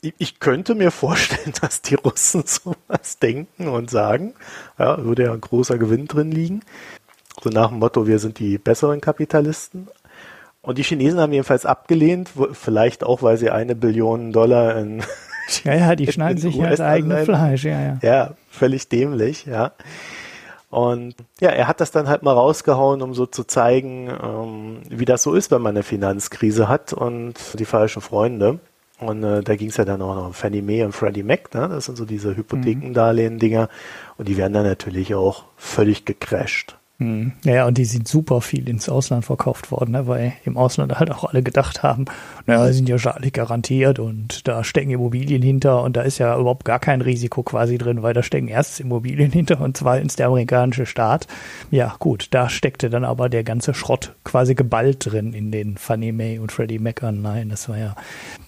ich 0.03 0.41
könnte 0.41 0.75
mir 0.75 0.91
vorstellen, 0.91 1.55
dass 1.61 1.83
die 1.83 1.95
Russen 1.95 2.43
sowas 2.45 3.19
denken 3.23 3.69
und 3.69 3.89
sagen, 3.89 4.35
ja, 4.79 5.03
würde 5.05 5.25
ja 5.25 5.33
ein 5.33 5.41
großer 5.41 5.79
Gewinn 5.79 6.09
drin 6.09 6.33
liegen. 6.33 6.63
So 7.41 7.51
nach 7.51 7.69
dem 7.69 7.79
Motto, 7.79 8.09
wir 8.09 8.19
sind 8.19 8.41
die 8.41 8.59
besseren 8.59 9.01
Kapitalisten. 9.01 9.89
Und 10.63 10.77
die 10.79 10.83
Chinesen 10.83 11.21
haben 11.21 11.33
jedenfalls 11.33 11.65
abgelehnt, 11.65 12.31
vielleicht 12.53 13.05
auch, 13.05 13.23
weil 13.23 13.37
sie 13.37 13.51
eine 13.51 13.77
Billion 13.77 14.33
Dollar 14.33 14.77
in 14.77 15.03
Ja, 15.65 15.75
ja, 15.75 15.97
die 15.97 16.07
schneiden 16.13 16.39
sich 16.39 16.57
ja 16.57 16.69
das 16.69 16.81
eigene 16.81 17.25
Fleisch, 17.25 17.65
ja, 17.65 17.81
ja. 17.81 17.99
Ja, 18.03 18.31
völlig 18.51 18.89
dämlich, 18.89 19.47
ja. 19.47 19.73
Und 20.71 21.17
ja, 21.41 21.51
er 21.51 21.67
hat 21.67 21.81
das 21.81 21.91
dann 21.91 22.09
halt 22.09 22.23
mal 22.23 22.33
rausgehauen, 22.33 23.03
um 23.03 23.13
so 23.13 23.27
zu 23.27 23.43
zeigen, 23.43 24.09
ähm, 24.09 24.83
wie 24.89 25.05
das 25.05 25.25
so 25.25 25.35
ist, 25.35 25.51
wenn 25.51 25.63
man 25.63 25.75
eine 25.75 25.83
Finanzkrise 25.83 26.69
hat 26.69 26.93
und 26.93 27.35
die 27.59 27.65
falschen 27.65 28.03
Freunde. 28.03 28.61
Und 29.01 29.25
äh, 29.25 29.43
da 29.43 29.57
ging 29.57 29.71
es 29.71 29.79
ja 29.79 29.85
dann 29.85 30.03
auch 30.03 30.15
noch 30.15 30.27
um 30.27 30.35
Fannie 30.35 30.63
Mae 30.63 30.85
und 30.85 30.93
Freddie 30.93 31.23
Mac, 31.23 31.53
ne? 31.55 31.69
das 31.69 31.87
sind 31.87 31.97
so 31.97 32.05
diese 32.05 32.37
Hypothekendarlehen-Dinger. 32.37 33.69
Und 34.19 34.29
die 34.29 34.37
werden 34.37 34.53
dann 34.53 34.67
natürlich 34.67 35.15
auch 35.15 35.45
völlig 35.57 36.05
gecrashed. 36.05 36.77
Hm. 37.01 37.33
Ja, 37.45 37.67
und 37.67 37.79
die 37.79 37.87
sind 37.87 38.07
super 38.07 38.43
viel 38.43 38.69
ins 38.69 38.91
Ausland 38.91 39.25
verkauft 39.25 39.71
worden, 39.71 39.93
ne? 39.93 40.07
weil 40.07 40.35
im 40.45 40.59
Ausland 40.59 40.99
halt 40.99 41.11
auch 41.11 41.25
alle 41.25 41.43
gedacht 41.43 41.83
haben, 41.83 42.05
naja, 42.45 42.71
sind 42.75 42.91
ja 42.91 42.99
staatlich 42.99 43.33
garantiert 43.33 43.99
und 43.99 44.47
da 44.47 44.63
stecken 44.63 44.91
Immobilien 44.91 45.41
hinter 45.41 45.83
und 45.83 45.97
da 45.97 46.03
ist 46.03 46.19
ja 46.19 46.39
überhaupt 46.39 46.67
gar 46.67 46.79
kein 46.79 47.01
Risiko 47.01 47.43
quasi 47.43 47.79
drin, 47.79 48.03
weil 48.03 48.13
da 48.13 48.23
stecken 48.23 48.49
erstens 48.49 48.81
Immobilien 48.81 49.33
hinter 49.33 49.63
und 49.63 49.79
zweitens 49.79 50.17
der 50.17 50.27
amerikanische 50.27 50.85
Staat. 50.85 51.27
Ja, 51.71 51.97
gut, 51.99 52.29
da 52.33 52.51
steckte 52.51 52.91
dann 52.91 53.07
aber 53.07 53.31
der 53.31 53.45
ganze 53.45 53.73
Schrott 53.73 54.15
quasi 54.23 54.55
geballt 54.55 55.11
drin 55.11 55.33
in 55.33 55.51
den 55.51 55.79
Fannie 55.79 56.13
Mae 56.13 56.39
und 56.39 56.53
Freddie 56.53 56.79
Mac 56.79 57.03
Nein, 57.03 57.49
Das 57.49 57.67
war 57.71 57.79
ja, 57.79 57.97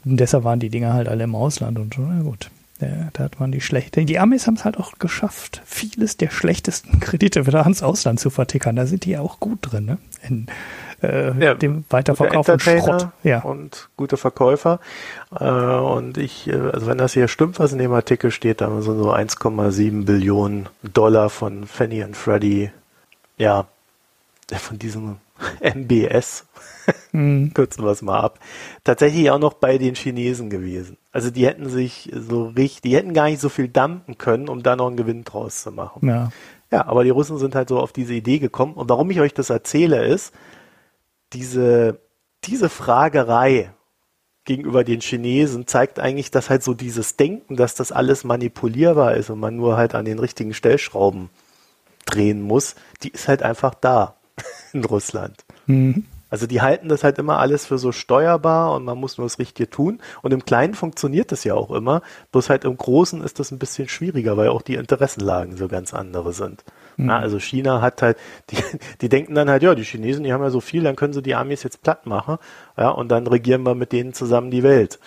deshalb 0.05 0.45
waren 0.45 0.61
die 0.61 0.69
Dinger 0.69 0.93
halt 0.93 1.09
alle 1.09 1.25
im 1.25 1.35
Ausland 1.35 1.79
und 1.79 1.97
na 1.99 2.21
gut. 2.21 2.51
Ja, 2.87 3.09
da 3.13 3.25
hat 3.25 3.41
man 3.41 3.53
die 3.53 3.61
schlechte. 3.61 4.05
Die 4.05 4.19
Amis 4.19 4.47
haben 4.47 4.55
es 4.55 4.65
halt 4.65 4.79
auch 4.79 4.99
geschafft, 4.99 5.63
vieles 5.65 6.17
der 6.17 6.31
schlechtesten 6.31 7.01
Kredite 7.01 7.47
wieder 7.47 7.63
ans 7.63 7.83
Ausland 7.83 8.21
zu 8.21 8.31
vertickern. 8.31 8.77
Da 8.77 8.87
sind 8.87 9.05
die 9.05 9.11
ja 9.13 9.21
auch 9.21 9.41
gut 9.41 9.59
drin, 9.63 9.85
ne? 9.85 9.99
In 10.29 10.47
äh, 11.03 11.37
ja, 11.43 11.55
dem 11.55 11.85
Weiterverkauf 11.91 12.47
von 12.47 12.61
Schrott. 12.61 13.09
Ja. 13.23 13.41
Und 13.41 13.89
gute 13.97 14.17
Verkäufer. 14.17 14.81
Äh, 15.39 15.45
und 15.45 16.17
ich, 16.19 16.49
äh, 16.49 16.55
also 16.55 16.87
wenn 16.87 16.99
das 16.99 17.13
hier 17.13 17.29
stimmt, 17.29 17.59
was 17.59 17.73
in 17.73 17.79
dem 17.79 17.93
Artikel 17.93 18.31
steht, 18.31 18.61
dann 18.61 18.83
sind 18.83 18.99
so 18.99 19.13
1,7 19.13 20.05
Billionen 20.05 20.69
Dollar 20.83 21.31
von 21.31 21.67
Fanny 21.67 22.05
und 22.05 22.17
Freddie, 22.17 22.71
ja, 23.39 23.67
von 24.53 24.79
diesem 24.79 25.17
MBS, 25.61 26.45
mhm. 27.13 27.53
kürzen 27.55 27.85
wir 27.85 27.91
es 27.91 28.03
mal 28.03 28.21
ab, 28.21 28.39
tatsächlich 28.85 29.31
auch 29.31 29.39
noch 29.39 29.55
bei 29.55 29.79
den 29.79 29.95
Chinesen 29.95 30.51
gewesen. 30.51 30.99
Also 31.11 31.31
die 31.31 31.47
hätten 31.47 31.69
sich 31.69 32.11
so 32.15 32.47
richtig, 32.47 32.83
die 32.83 32.97
hätten 32.97 33.15
gar 33.15 33.27
nicht 33.27 33.41
so 33.41 33.49
viel 33.49 33.69
dumpen 33.69 34.19
können, 34.19 34.49
um 34.49 34.63
da 34.63 34.77
noch 34.77 34.89
einen 34.89 34.97
Gewinn 34.97 35.25
draus 35.25 35.63
zu 35.63 35.73
machen. 35.73 36.09
Ja. 36.09 36.31
Ja, 36.71 36.87
aber 36.87 37.05
die 37.05 37.11
Russen 37.11 37.37
sind 37.37 37.55
halt 37.55 37.69
so 37.69 37.79
auf 37.79 37.93
diese 37.93 38.15
Idee 38.15 38.39
gekommen. 38.39 38.73
Und 38.75 38.89
warum 38.89 39.11
ich 39.11 39.21
euch 39.21 39.35
das 39.35 39.51
erzähle, 39.51 40.07
ist, 40.07 40.33
diese, 41.35 42.01
diese 42.45 42.71
Fragerei 42.71 43.75
gegenüber 44.45 44.83
den 44.83 45.01
Chinesen 45.01 45.67
zeigt 45.67 45.99
eigentlich, 45.99 46.31
dass 46.31 46.51
halt 46.51 46.63
so 46.63 46.73
dieses 46.73 47.17
Denken, 47.17 47.57
dass 47.57 47.75
das 47.75 47.93
alles 47.93 48.25
manipulierbar 48.25 49.15
ist 49.15 49.29
und 49.29 49.39
man 49.39 49.55
nur 49.55 49.77
halt 49.77 49.95
an 49.95 50.07
den 50.07 50.19
richtigen 50.19 50.55
Stellschrauben 50.55 51.29
drehen 52.07 52.41
muss, 52.41 52.75
die 53.03 53.11
ist 53.11 53.29
halt 53.29 53.43
einfach 53.43 53.75
da 53.75 54.17
in 54.73 54.85
Russland. 54.85 55.45
Mhm. 55.67 56.07
Also 56.33 56.47
die 56.47 56.63
halten 56.63 56.89
das 56.89 57.05
halt 57.05 57.19
immer 57.19 57.39
alles 57.39 57.67
für 57.67 57.77
so 57.77 57.93
steuerbar 57.93 58.73
und 58.73 58.87
man 58.87 58.97
muss 58.97 59.19
nur 59.19 59.27
das 59.27 59.39
Richtige 59.39 59.69
tun. 59.69 60.01
Und 60.23 60.33
im 60.33 60.47
Kleinen 60.47 60.73
funktioniert 60.73 61.31
das 61.31 61.45
ja 61.45 61.53
auch 61.53 61.71
immer. 61.71 62.01
Bloß 62.33 62.49
halt 62.49 62.65
im 62.65 62.75
Großen 62.75 63.23
ist 63.23 63.39
das 63.39 63.51
ein 63.51 63.59
bisschen 63.59 63.87
schwieriger, 63.87 64.39
weil 64.39 64.49
auch 64.49 64.63
die 64.63 64.77
Interessenlagen 64.77 65.59
so 65.59 65.69
ganz 65.69 65.93
andere 65.93 66.33
sind. 66.33 66.65
Mhm. 66.97 67.07
Na, 67.07 67.19
also 67.19 67.39
China 67.39 67.83
hat 67.83 68.01
halt, 68.01 68.17
die, 68.51 68.57
die 69.03 69.11
denken 69.11 69.35
dann 69.35 69.51
halt, 69.51 69.63
ja, 69.63 69.75
die 69.75 69.85
Chinesen, 69.85 70.25
die 70.25 70.33
haben 70.33 70.43
ja 70.43 70.49
so 70.49 70.61
viel, 70.61 70.83
dann 70.83 70.97
können 70.97 71.13
sie 71.13 71.21
die 71.21 71.35
Amis 71.35 71.65
jetzt 71.65 71.83
platt 71.83 72.07
machen. 72.07 72.39
Ja, 72.79 72.89
und 72.89 73.11
dann 73.11 73.27
regieren 73.27 73.63
wir 73.65 73.75
mit 73.75 73.93
denen 73.93 74.15
zusammen 74.15 74.51
die 74.51 74.63
Welt. 74.63 75.01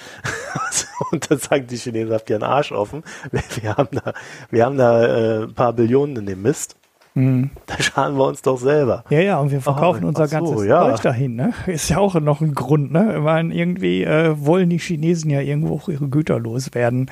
und 1.11 1.31
dann 1.31 1.39
sagen 1.39 1.65
die 1.65 1.77
Chinesen, 1.77 2.13
habt 2.13 2.29
ihr 2.29 2.35
einen 2.35 2.43
Arsch 2.43 2.71
offen. 2.71 3.03
Wir 3.61 3.75
haben 3.77 3.89
da, 3.91 4.13
wir 4.51 4.65
haben 4.65 4.77
da 4.77 5.05
äh, 5.05 5.43
ein 5.45 5.53
paar 5.55 5.73
Billionen 5.73 6.17
in 6.17 6.25
dem 6.27 6.41
Mist. 6.43 6.75
Mhm. 7.15 7.49
Da 7.65 7.81
schaden 7.81 8.17
wir 8.17 8.25
uns 8.25 8.41
doch 8.41 8.59
selber. 8.59 9.03
Ja, 9.09 9.21
ja, 9.21 9.39
und 9.39 9.49
wir 9.49 9.61
verkaufen 9.61 10.03
oh, 10.03 10.09
unser 10.09 10.27
so, 10.27 10.35
ganzes 10.35 10.65
ja. 10.65 10.81
Zeug 10.81 11.01
dahin, 11.01 11.35
ne? 11.35 11.53
Ist 11.65 11.89
ja 11.89 11.97
auch 11.97 12.13
noch 12.15 12.41
ein 12.41 12.53
Grund, 12.53 12.91
ne? 12.91 13.15
Ich 13.15 13.23
meine, 13.23 13.53
irgendwie 13.53 14.03
äh, 14.03 14.35
wollen 14.37 14.69
die 14.69 14.79
Chinesen 14.79 15.31
ja 15.31 15.39
irgendwo 15.39 15.75
auch 15.75 15.89
ihre 15.89 16.07
Güter 16.07 16.39
loswerden. 16.39 17.09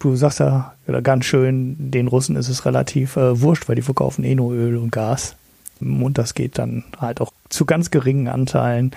Du 0.00 0.16
sagst 0.16 0.40
ja 0.40 0.74
ganz 1.02 1.24
schön, 1.24 1.76
den 1.78 2.08
Russen 2.08 2.34
ist 2.34 2.48
es 2.48 2.64
relativ 2.64 3.16
äh, 3.16 3.40
wurscht, 3.40 3.68
weil 3.68 3.76
die 3.76 3.82
verkaufen 3.82 4.24
eh 4.24 4.34
nur 4.34 4.52
Öl 4.52 4.76
und 4.76 4.90
Gas. 4.90 5.36
Und 5.80 6.18
das 6.18 6.34
geht 6.34 6.58
dann 6.58 6.84
halt 7.00 7.20
auch 7.20 7.32
zu 7.48 7.64
ganz 7.64 7.90
geringen 7.90 8.28
Anteilen 8.28 8.92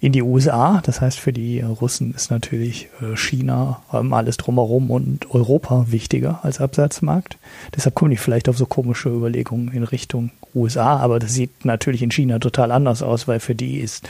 in 0.00 0.12
die 0.12 0.22
USA. 0.22 0.80
Das 0.84 1.00
heißt, 1.00 1.18
für 1.18 1.32
die 1.32 1.60
Russen 1.60 2.14
ist 2.14 2.30
natürlich 2.30 2.88
äh, 3.00 3.16
China, 3.16 3.82
ähm, 3.92 4.12
alles 4.12 4.36
drumherum 4.36 4.90
und 4.90 5.30
Europa 5.34 5.86
wichtiger 5.88 6.40
als 6.42 6.60
Absatzmarkt. 6.60 7.38
Deshalb 7.74 7.94
kommen 7.94 8.10
die 8.10 8.16
vielleicht 8.16 8.48
auf 8.48 8.58
so 8.58 8.66
komische 8.66 9.08
Überlegungen 9.08 9.72
in 9.72 9.82
Richtung 9.82 10.30
USA. 10.54 10.96
Aber 10.98 11.18
das 11.18 11.32
sieht 11.32 11.64
natürlich 11.64 12.02
in 12.02 12.10
China 12.10 12.38
total 12.38 12.72
anders 12.72 13.02
aus, 13.02 13.28
weil 13.28 13.40
für 13.40 13.54
die 13.54 13.78
ist, 13.78 14.08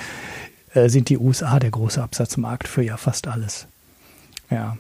äh, 0.75 0.89
sind 0.89 1.09
die 1.09 1.19
USA 1.19 1.59
der 1.59 1.71
große 1.71 2.03
Absatzmarkt 2.03 2.69
für 2.69 2.83
ja 2.83 2.97
fast 2.97 3.29
alles. 3.29 3.67
Ja. 4.51 4.77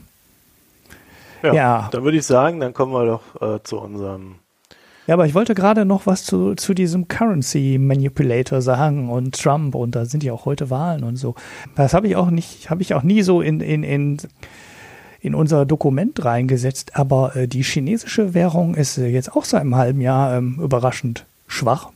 Ja, 1.42 1.52
ja. 1.52 1.88
dann 1.92 2.02
würde 2.02 2.16
ich 2.16 2.26
sagen, 2.26 2.60
dann 2.60 2.72
kommen 2.72 2.92
wir 2.92 3.04
doch 3.04 3.56
äh, 3.56 3.62
zu 3.62 3.78
unserem 3.78 4.36
ja, 5.06 5.14
aber 5.14 5.26
ich 5.26 5.34
wollte 5.34 5.54
gerade 5.54 5.84
noch 5.84 6.06
was 6.06 6.24
zu, 6.24 6.54
zu 6.54 6.74
diesem 6.74 7.06
Currency 7.08 7.78
Manipulator 7.78 8.60
sagen 8.60 9.08
und 9.08 9.40
Trump 9.40 9.74
und 9.74 9.94
da 9.94 10.04
sind 10.04 10.24
ja 10.24 10.32
auch 10.32 10.44
heute 10.44 10.68
Wahlen 10.70 11.04
und 11.04 11.16
so. 11.16 11.34
Das 11.76 11.94
habe 11.94 12.08
ich 12.08 12.16
auch 12.16 12.30
nicht, 12.30 12.70
habe 12.70 12.82
ich 12.82 12.94
auch 12.94 13.02
nie 13.02 13.22
so 13.22 13.40
in, 13.40 13.60
in, 13.60 13.84
in, 13.84 14.18
in 15.20 15.34
unser 15.34 15.64
Dokument 15.64 16.24
reingesetzt, 16.24 16.96
aber 16.96 17.36
äh, 17.36 17.46
die 17.46 17.62
chinesische 17.62 18.34
Währung 18.34 18.74
ist 18.74 18.98
äh, 18.98 19.06
jetzt 19.06 19.34
auch 19.34 19.44
seit 19.44 19.60
einem 19.60 19.76
halben 19.76 20.00
Jahr 20.00 20.36
ähm, 20.36 20.58
überraschend 20.60 21.24
schwach. 21.46 21.90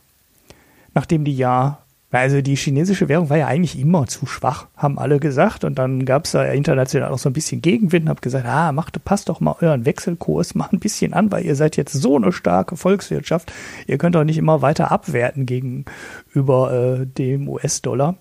nachdem 0.93 1.25
die 1.25 1.35
ja 1.35 1.80
also 2.19 2.41
die 2.41 2.55
chinesische 2.55 3.07
Währung 3.07 3.29
war 3.29 3.37
ja 3.37 3.47
eigentlich 3.47 3.79
immer 3.79 4.05
zu 4.05 4.25
schwach, 4.25 4.67
haben 4.75 4.99
alle 4.99 5.19
gesagt. 5.19 5.63
Und 5.63 5.79
dann 5.79 6.05
gab 6.05 6.25
es 6.25 6.31
da 6.31 6.43
international 6.43 7.11
auch 7.11 7.17
so 7.17 7.29
ein 7.29 7.33
bisschen 7.33 7.61
Gegenwind 7.61 8.03
und 8.03 8.09
habe 8.09 8.21
gesagt, 8.21 8.45
ah, 8.45 8.71
macht, 8.73 9.03
passt 9.05 9.29
doch 9.29 9.39
mal 9.39 9.55
euren 9.61 9.85
Wechselkurs 9.85 10.53
mal 10.55 10.67
ein 10.71 10.79
bisschen 10.79 11.13
an, 11.13 11.31
weil 11.31 11.45
ihr 11.45 11.55
seid 11.55 11.77
jetzt 11.77 11.93
so 11.93 12.17
eine 12.17 12.31
starke 12.31 12.75
Volkswirtschaft. 12.75 13.53
Ihr 13.87 13.97
könnt 13.97 14.15
doch 14.15 14.25
nicht 14.25 14.37
immer 14.37 14.61
weiter 14.61 14.91
abwerten 14.91 15.45
gegenüber 15.45 16.99
äh, 17.01 17.05
dem 17.05 17.47
US-Dollar. 17.47 18.15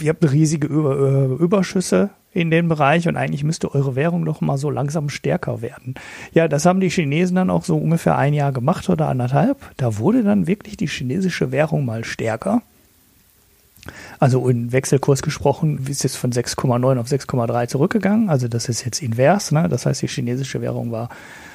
Ihr 0.00 0.10
habt 0.10 0.30
riesige 0.30 0.66
Über 0.66 0.98
äh, 0.98 1.42
Überschüsse 1.42 2.10
in 2.32 2.50
dem 2.50 2.68
Bereich 2.68 3.08
und 3.08 3.16
eigentlich 3.16 3.42
müsste 3.42 3.74
eure 3.74 3.96
Währung 3.96 4.24
doch 4.24 4.40
mal 4.40 4.58
so 4.58 4.70
langsam 4.70 5.08
stärker 5.08 5.62
werden. 5.62 5.94
Ja, 6.34 6.46
das 6.46 6.66
haben 6.66 6.78
die 6.78 6.90
Chinesen 6.90 7.36
dann 7.36 7.50
auch 7.50 7.64
so 7.64 7.76
ungefähr 7.76 8.16
ein 8.16 8.34
Jahr 8.34 8.52
gemacht 8.52 8.88
oder 8.90 9.08
anderthalb. 9.08 9.58
Da 9.76 9.98
wurde 9.98 10.22
dann 10.22 10.46
wirklich 10.46 10.76
die 10.76 10.86
chinesische 10.86 11.50
Währung 11.50 11.84
mal 11.84 12.04
stärker. 12.04 12.62
Also 14.18 14.48
in 14.48 14.72
Wechselkurs 14.72 15.22
gesprochen 15.22 15.86
ist 15.88 16.04
es 16.04 16.16
von 16.16 16.32
6,9 16.32 16.98
auf 16.98 17.06
6,3 17.06 17.68
zurückgegangen. 17.68 18.30
Also 18.30 18.48
das 18.48 18.68
ist 18.68 18.84
jetzt 18.84 19.02
invers. 19.02 19.52
Ne? 19.52 19.68
Das 19.68 19.86
heißt, 19.86 20.02
die 20.02 20.08
chinesische 20.08 20.60
Währung 20.60 20.90
war 20.90 21.08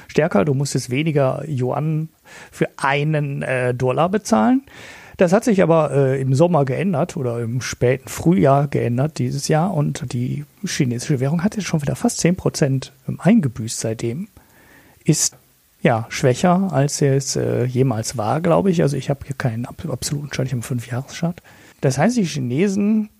stärker. 0.08 0.44
Du 0.44 0.54
musstest 0.54 0.90
weniger 0.90 1.42
Yuan 1.46 2.08
für 2.50 2.68
einen 2.76 3.42
äh, 3.42 3.74
Dollar 3.74 4.08
bezahlen. 4.08 4.62
Das 5.16 5.32
hat 5.32 5.44
sich 5.44 5.62
aber 5.62 5.92
äh, 5.92 6.20
im 6.20 6.34
Sommer 6.34 6.64
geändert 6.64 7.16
oder 7.16 7.40
im 7.40 7.60
späten 7.60 8.08
Frühjahr 8.08 8.66
geändert 8.66 9.18
dieses 9.18 9.46
Jahr 9.46 9.72
und 9.72 10.12
die 10.12 10.44
chinesische 10.64 11.20
Währung 11.20 11.44
hat 11.44 11.54
jetzt 11.54 11.66
schon 11.66 11.82
wieder 11.82 11.94
fast 11.94 12.18
10 12.18 12.34
Prozent 12.34 12.92
eingebüßt 13.18 13.78
seitdem. 13.78 14.28
Ist 15.04 15.36
ja 15.82 16.06
schwächer, 16.08 16.72
als 16.72 17.00
es 17.00 17.36
äh, 17.36 17.64
jemals 17.64 18.16
war, 18.16 18.40
glaube 18.40 18.70
ich. 18.70 18.82
Also 18.82 18.96
ich 18.96 19.10
habe 19.10 19.20
hier 19.24 19.36
keinen 19.36 19.66
absoluten 19.66 20.30
Chart, 20.30 20.46
ich 20.46 20.54
habe 20.54 20.64
einen 20.68 20.80
5-Jahres-Chart. 20.80 21.40
Das 21.84 21.98
heißt, 21.98 22.16
die 22.16 22.24
Chinesen, 22.24 23.10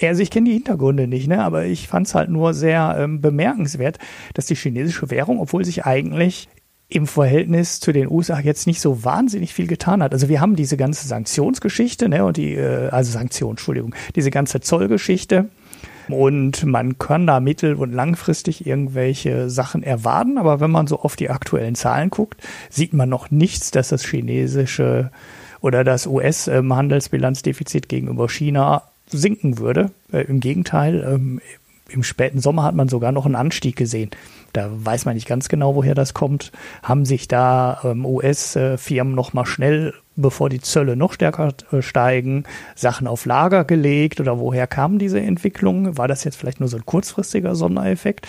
also 0.00 0.22
ich 0.22 0.30
kenne 0.30 0.48
die 0.48 0.54
Hintergründe 0.54 1.06
nicht, 1.06 1.28
ne, 1.28 1.44
aber 1.44 1.66
ich 1.66 1.88
fand 1.88 2.06
es 2.06 2.14
halt 2.14 2.30
nur 2.30 2.54
sehr 2.54 2.96
ähm, 2.98 3.20
bemerkenswert, 3.20 3.98
dass 4.32 4.46
die 4.46 4.54
chinesische 4.54 5.10
Währung, 5.10 5.38
obwohl 5.38 5.64
sich 5.64 5.84
eigentlich 5.84 6.48
im 6.88 7.06
Verhältnis 7.06 7.80
zu 7.80 7.92
den 7.92 8.10
USA 8.10 8.40
jetzt 8.40 8.66
nicht 8.66 8.80
so 8.80 9.04
wahnsinnig 9.04 9.52
viel 9.52 9.66
getan 9.66 10.02
hat. 10.02 10.14
Also 10.14 10.30
wir 10.30 10.40
haben 10.40 10.56
diese 10.56 10.78
ganze 10.78 11.06
Sanktionsgeschichte, 11.06 12.08
ne, 12.08 12.24
und 12.24 12.38
die, 12.38 12.54
äh, 12.54 12.88
also 12.88 13.12
Sanktion, 13.12 13.50
Entschuldigung, 13.50 13.94
diese 14.16 14.30
ganze 14.30 14.60
Zollgeschichte. 14.60 15.50
Und 16.08 16.64
man 16.64 16.98
kann 16.98 17.26
da 17.26 17.40
mittel- 17.40 17.74
und 17.74 17.92
langfristig 17.92 18.66
irgendwelche 18.66 19.50
Sachen 19.50 19.82
erwarten, 19.82 20.38
aber 20.38 20.60
wenn 20.60 20.70
man 20.70 20.86
so 20.86 21.00
auf 21.00 21.16
die 21.16 21.28
aktuellen 21.28 21.74
Zahlen 21.74 22.08
guckt, 22.08 22.42
sieht 22.70 22.94
man 22.94 23.08
noch 23.10 23.30
nichts, 23.30 23.70
dass 23.70 23.88
das 23.88 24.04
chinesische 24.04 25.10
oder 25.64 25.82
das 25.82 26.06
US-Handelsbilanzdefizit 26.06 27.88
gegenüber 27.88 28.28
China 28.28 28.82
sinken 29.06 29.58
würde. 29.58 29.92
Äh, 30.12 30.26
Im 30.26 30.40
Gegenteil, 30.40 31.02
ähm, 31.08 31.40
im 31.88 32.02
späten 32.02 32.38
Sommer 32.40 32.64
hat 32.64 32.74
man 32.74 32.88
sogar 32.88 33.12
noch 33.12 33.24
einen 33.24 33.34
Anstieg 33.34 33.74
gesehen. 33.74 34.10
Da 34.52 34.68
weiß 34.70 35.06
man 35.06 35.14
nicht 35.14 35.26
ganz 35.26 35.48
genau, 35.48 35.74
woher 35.74 35.94
das 35.94 36.12
kommt. 36.12 36.52
Haben 36.82 37.06
sich 37.06 37.28
da 37.28 37.80
ähm, 37.82 38.04
US-Firmen 38.04 39.14
noch 39.14 39.32
mal 39.32 39.46
schnell, 39.46 39.94
bevor 40.16 40.50
die 40.50 40.60
Zölle 40.60 40.96
noch 40.96 41.14
stärker 41.14 41.54
äh, 41.72 41.80
steigen, 41.80 42.44
Sachen 42.74 43.06
auf 43.06 43.24
Lager 43.24 43.64
gelegt 43.64 44.20
oder 44.20 44.38
woher 44.38 44.66
kam 44.66 44.98
diese 44.98 45.20
Entwicklung? 45.20 45.96
War 45.96 46.08
das 46.08 46.24
jetzt 46.24 46.36
vielleicht 46.36 46.60
nur 46.60 46.68
so 46.68 46.76
ein 46.76 46.84
kurzfristiger 46.84 47.54
Sondereffekt? 47.54 48.28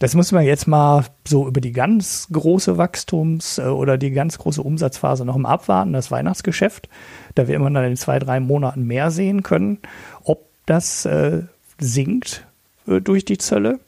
Das 0.00 0.14
muss 0.14 0.32
man 0.32 0.46
jetzt 0.46 0.66
mal 0.66 1.04
so 1.28 1.46
über 1.46 1.60
die 1.60 1.72
ganz 1.72 2.26
große 2.32 2.78
Wachstums- 2.78 3.58
äh, 3.58 3.68
oder 3.68 3.98
die 3.98 4.10
ganz 4.10 4.38
große 4.38 4.62
Umsatzphase 4.62 5.26
noch 5.26 5.36
mal 5.36 5.50
abwarten, 5.50 5.92
das 5.92 6.10
Weihnachtsgeschäft. 6.10 6.88
Da 7.34 7.46
wird 7.46 7.60
man 7.60 7.74
dann 7.74 7.84
in 7.84 7.96
zwei, 7.96 8.18
drei 8.18 8.40
Monaten 8.40 8.86
mehr 8.86 9.10
sehen 9.10 9.42
können, 9.42 9.78
ob 10.24 10.48
das 10.64 11.04
äh, 11.04 11.42
sinkt 11.78 12.46
äh, 12.88 13.02
durch 13.02 13.26
die 13.26 13.36
Zölle. 13.36 13.78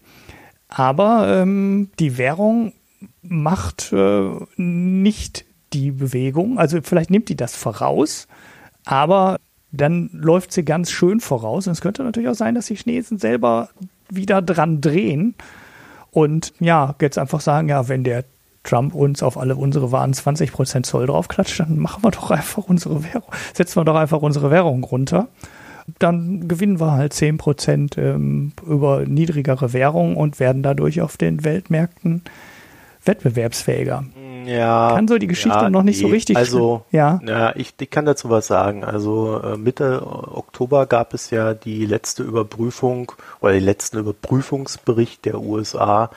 Aber 0.69 1.41
ähm, 1.41 1.89
die 1.99 2.19
Währung 2.19 2.75
macht 3.23 3.91
äh, 3.95 4.31
nicht 4.57 5.47
die 5.73 5.93
Bewegung. 5.93 6.59
Also 6.59 6.81
vielleicht 6.83 7.11
nimmt 7.11 7.31
die 7.31 7.37
das 7.37 7.57
voraus, 7.57 8.29
aber 8.85 9.39
dann 9.71 10.11
läuft 10.13 10.53
sie 10.53 10.63
ganz 10.63 10.91
schön 10.91 11.21
voraus. 11.21 11.67
Und 11.67 11.73
es 11.73 11.81
könnte 11.81 12.05
natürlich 12.05 12.29
auch 12.29 12.35
sein, 12.35 12.55
dass 12.55 12.67
die 12.67 12.77
Chinesen 12.77 13.19
selber 13.19 13.71
wieder 14.11 14.43
dran 14.43 14.83
drehen 14.83 15.35
und 16.13 16.53
ja, 16.61 16.95
jetzt 17.01 17.19
einfach 17.19 17.41
sagen, 17.41 17.69
ja, 17.69 17.89
wenn 17.89 18.05
der 18.05 18.25
Trump 18.65 18.95
uns 18.95 19.23
auf 19.23 19.39
alle 19.39 19.57
unsere 19.57 19.91
Waren 19.91 20.13
20% 20.13 20.85
Zoll 20.85 21.07
draufklatscht, 21.07 21.61
dann 21.61 21.79
machen 21.79 22.05
wir 22.05 22.11
doch 22.11 22.31
einfach 22.31 22.65
unsere 22.69 23.03
Währung, 23.03 23.33
setzen 23.55 23.81
wir 23.81 23.85
doch 23.85 23.97
einfach 23.97 24.21
unsere 24.23 24.51
Währung 24.51 24.85
runter. 24.85 25.29
Dann 25.99 26.47
gewinnen 26.47 26.79
wir 26.79 26.93
halt 26.93 27.13
10% 27.13 27.99
ähm, 27.99 28.53
über 28.65 29.05
niedrigere 29.05 29.73
Währung 29.73 30.17
und 30.17 30.39
werden 30.39 30.63
dadurch 30.63 31.01
auf 31.01 31.17
den 31.17 31.45
Weltmärkten 31.45 32.23
wettbewerbsfähiger. 33.05 34.05
Ja. 34.47 34.93
Kann 34.95 35.09
so 35.09 35.19
die 35.19 35.27
Geschichte 35.27 35.59
ja, 35.59 35.71
noch 35.71 35.83
nicht 35.83 35.99
so 35.99 36.07
richtig. 36.09 36.37
Also, 36.37 36.85
ja. 36.91 37.21
ja 37.25 37.55
ich, 37.57 37.75
ich 37.81 37.91
kann 37.91 38.05
dazu 38.05 38.31
was 38.31 38.47
sagen. 38.47 38.85
Also 38.85 39.41
äh, 39.43 39.57
Mitte 39.57 40.03
Oktober 40.05 40.87
gab 40.87 41.15
es 41.15 41.31
ja 41.31 41.55
die 41.55 41.87
letzte 41.87 42.23
Überprüfung 42.23 43.13
oder 43.41 43.53
den 43.53 43.65
letzten 43.65 43.99
Überprüfungsbericht 43.99 45.25
der 45.25 45.41
USA 45.41 46.11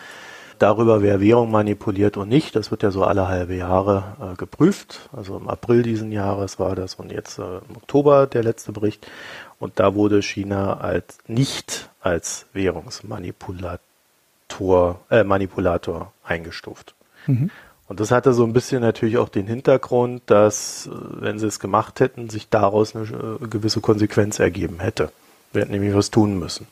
darüber, 0.60 1.02
wer 1.02 1.20
Währung 1.22 1.52
manipuliert 1.52 2.18
und 2.18 2.30
nicht. 2.30 2.56
Das 2.56 2.72
wird 2.72 2.84
ja 2.84 2.92
so 2.92 3.04
alle 3.04 3.28
halbe 3.28 3.56
Jahre 3.56 4.04
äh, 4.22 4.36
geprüft. 4.36 5.10
Also 5.16 5.38
im 5.38 5.50
April 5.50 5.84
diesen 5.84 6.12
Jahres 6.12 6.60
war 6.60 6.76
das 6.76 6.96
und 6.96 7.12
jetzt 7.12 7.40
äh, 7.40 7.58
im 7.70 7.78
Oktober 7.78 8.28
der 8.28 8.44
letzte 8.44 8.72
Bericht. 8.72 9.08
Und 9.60 9.80
da 9.80 9.96
wurde 9.96 10.22
China 10.22 10.78
als 10.78 11.18
nicht 11.28 11.90
als 12.02 12.46
Währungsmanipulator 12.54 13.80
äh, 15.10 15.24
Manipulator 15.24 16.12
eingestuft. 16.24 16.94
Mhm. 17.28 17.50
Und 17.88 18.00
das 18.00 18.12
hatte 18.12 18.34
so 18.34 18.44
ein 18.44 18.54
bisschen 18.54 18.82
natürlich 18.82 19.18
auch 19.18 19.30
den 19.30 19.48
Hintergrund, 19.48 20.24
dass, 20.26 20.88
äh, 20.88 20.92
wenn 21.22 21.40
sie 21.40 21.48
es 21.48 21.60
gemacht 21.60 22.00
hätten, 22.00 22.30
sich 22.30 22.50
daraus 22.50 22.96
eine 22.96 23.06
äh, 23.06 23.48
gewisse 23.48 23.82
Konsequenz 23.82 24.40
ergeben 24.40 24.80
hätte. 24.80 25.12
Wir 25.54 25.62
hätten 25.62 25.72
nämlich 25.72 25.94
was 25.94 26.12
tun 26.12 26.40
müssen. 26.40 26.68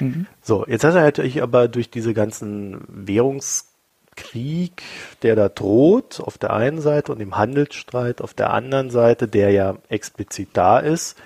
Mhm. 0.00 0.26
So, 0.42 0.66
jetzt 0.66 0.84
hat 0.84 0.94
er 0.94 1.02
natürlich 1.02 1.42
aber 1.42 1.68
durch 1.68 1.90
diese 1.90 2.14
ganzen 2.14 2.80
Währungskrieg, 2.88 4.82
der 5.22 5.36
da 5.36 5.48
droht, 5.50 6.20
auf 6.20 6.38
der 6.38 6.54
einen 6.54 6.80
Seite 6.80 7.12
und 7.12 7.20
im 7.20 7.36
Handelsstreit 7.36 8.22
auf 8.22 8.32
der 8.32 8.52
anderen 8.52 8.90
Seite, 8.90 9.28
der 9.28 9.50
ja 9.50 9.76
explizit 9.90 10.48
da 10.54 10.78
ist, 10.78 11.18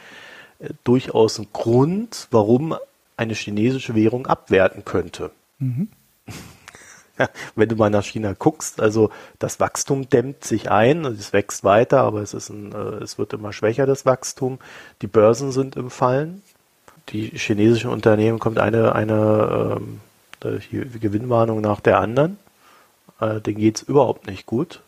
äh, 0.58 0.70
durchaus 0.82 1.38
einen 1.38 1.52
Grund, 1.52 2.26
warum 2.32 2.74
eine 3.16 3.34
chinesische 3.34 3.94
Währung 3.94 4.26
abwerten 4.26 4.84
könnte. 4.84 5.30
Mhm. 5.58 5.88
wenn 7.54 7.68
du 7.68 7.76
mal 7.76 7.90
nach 7.90 8.04
China 8.04 8.34
guckst, 8.38 8.80
also 8.80 9.10
das 9.38 9.60
Wachstum 9.60 10.08
dämmt 10.08 10.44
sich 10.44 10.70
ein, 10.70 11.04
es 11.04 11.32
wächst 11.32 11.64
weiter, 11.64 12.00
aber 12.00 12.20
es 12.20 12.34
ist 12.34 12.50
ein, 12.50 12.72
äh, 12.72 13.02
es 13.02 13.18
wird 13.18 13.32
immer 13.32 13.52
schwächer, 13.52 13.86
das 13.86 14.06
Wachstum. 14.06 14.58
Die 15.02 15.06
Börsen 15.06 15.52
sind 15.52 15.76
im 15.76 15.90
Fallen. 15.90 16.42
Die 17.10 17.30
chinesischen 17.36 17.90
Unternehmen 17.90 18.38
kommt 18.38 18.58
eine, 18.58 18.94
eine 18.94 19.78
ähm, 19.78 20.00
Gewinnwarnung 20.70 21.60
nach 21.60 21.80
der 21.80 21.98
anderen. 21.98 22.38
Äh, 23.20 23.40
denen 23.40 23.58
geht's 23.58 23.82
überhaupt 23.82 24.26
nicht 24.26 24.46
gut. 24.46 24.80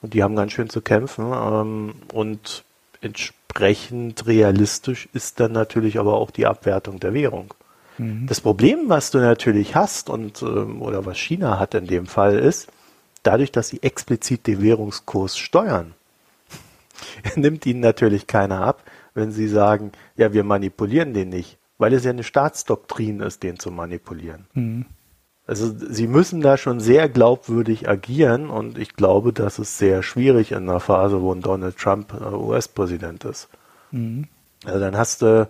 Und 0.00 0.14
die 0.14 0.22
haben 0.22 0.36
ganz 0.36 0.52
schön 0.52 0.70
zu 0.70 0.80
kämpfen. 0.80 1.32
Ähm, 1.32 1.94
und 2.12 2.64
entsprechend 3.00 4.26
realistisch 4.26 5.08
ist 5.12 5.40
dann 5.40 5.52
natürlich 5.52 5.98
aber 5.98 6.14
auch 6.14 6.30
die 6.30 6.46
Abwertung 6.46 7.00
der 7.00 7.14
Währung. 7.14 7.54
Mhm. 7.98 8.26
Das 8.26 8.40
Problem, 8.40 8.84
was 8.88 9.10
du 9.10 9.18
natürlich 9.18 9.74
hast 9.74 10.08
und 10.08 10.42
ähm, 10.42 10.82
oder 10.82 11.04
was 11.06 11.18
China 11.18 11.58
hat 11.58 11.74
in 11.74 11.86
dem 11.86 12.06
Fall 12.06 12.38
ist, 12.38 12.68
dadurch, 13.22 13.52
dass 13.52 13.68
sie 13.68 13.82
explizit 13.82 14.46
den 14.46 14.62
Währungskurs 14.62 15.36
steuern, 15.36 15.94
nimmt 17.36 17.66
ihnen 17.66 17.80
natürlich 17.80 18.26
keiner 18.26 18.60
ab, 18.62 18.82
wenn 19.14 19.32
sie 19.32 19.48
sagen, 19.48 19.92
ja, 20.16 20.32
wir 20.32 20.44
manipulieren 20.44 21.14
den 21.14 21.28
nicht, 21.28 21.58
weil 21.76 21.92
es 21.92 22.04
ja 22.04 22.10
eine 22.10 22.24
Staatsdoktrin 22.24 23.20
ist, 23.20 23.42
den 23.42 23.58
zu 23.58 23.70
manipulieren. 23.70 24.46
Mhm. 24.54 24.86
Also 25.46 25.72
sie 25.74 26.06
müssen 26.08 26.42
da 26.42 26.58
schon 26.58 26.78
sehr 26.78 27.08
glaubwürdig 27.08 27.88
agieren 27.88 28.50
und 28.50 28.76
ich 28.76 28.94
glaube, 28.94 29.32
das 29.32 29.58
ist 29.58 29.78
sehr 29.78 30.02
schwierig 30.02 30.52
in 30.52 30.68
einer 30.68 30.78
Phase, 30.78 31.22
wo 31.22 31.32
ein 31.32 31.40
Donald 31.40 31.78
Trump 31.78 32.12
äh, 32.12 32.34
US-Präsident 32.34 33.24
ist. 33.24 33.48
Mhm. 33.90 34.26
Also 34.64 34.78
dann 34.78 34.96
hast 34.96 35.22
du 35.22 35.48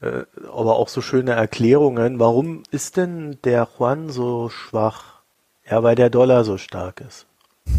äh, 0.00 0.24
aber 0.52 0.76
auch 0.76 0.88
so 0.88 1.00
schöne 1.00 1.32
Erklärungen. 1.32 2.18
Warum 2.18 2.62
ist 2.70 2.96
denn 2.96 3.38
der 3.44 3.68
Juan 3.78 4.10
so 4.10 4.48
schwach? 4.48 5.22
Ja, 5.68 5.82
weil 5.82 5.96
der 5.96 6.10
Dollar 6.10 6.44
so 6.44 6.58
stark 6.58 7.00
ist. 7.00 7.26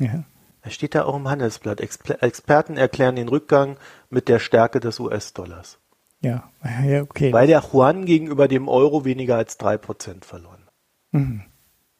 Ja. 0.00 0.24
Es 0.62 0.74
steht 0.74 0.96
da 0.96 1.04
auch 1.04 1.14
im 1.14 1.28
Handelsblatt. 1.28 1.80
Exper 1.80 2.20
Experten 2.20 2.76
erklären 2.76 3.14
den 3.14 3.28
Rückgang 3.28 3.76
mit 4.10 4.28
der 4.28 4.40
Stärke 4.40 4.80
des 4.80 4.98
US-Dollars. 4.98 5.78
Ja, 6.20 6.50
ja, 6.84 7.02
okay. 7.02 7.32
Weil 7.32 7.46
der 7.46 7.62
Juan 7.62 8.06
gegenüber 8.06 8.48
dem 8.48 8.66
Euro 8.66 9.04
weniger 9.04 9.36
als 9.36 9.58
drei 9.58 9.76
Prozent 9.76 10.24
verloren. 10.24 10.62
Mhm. 11.12 11.42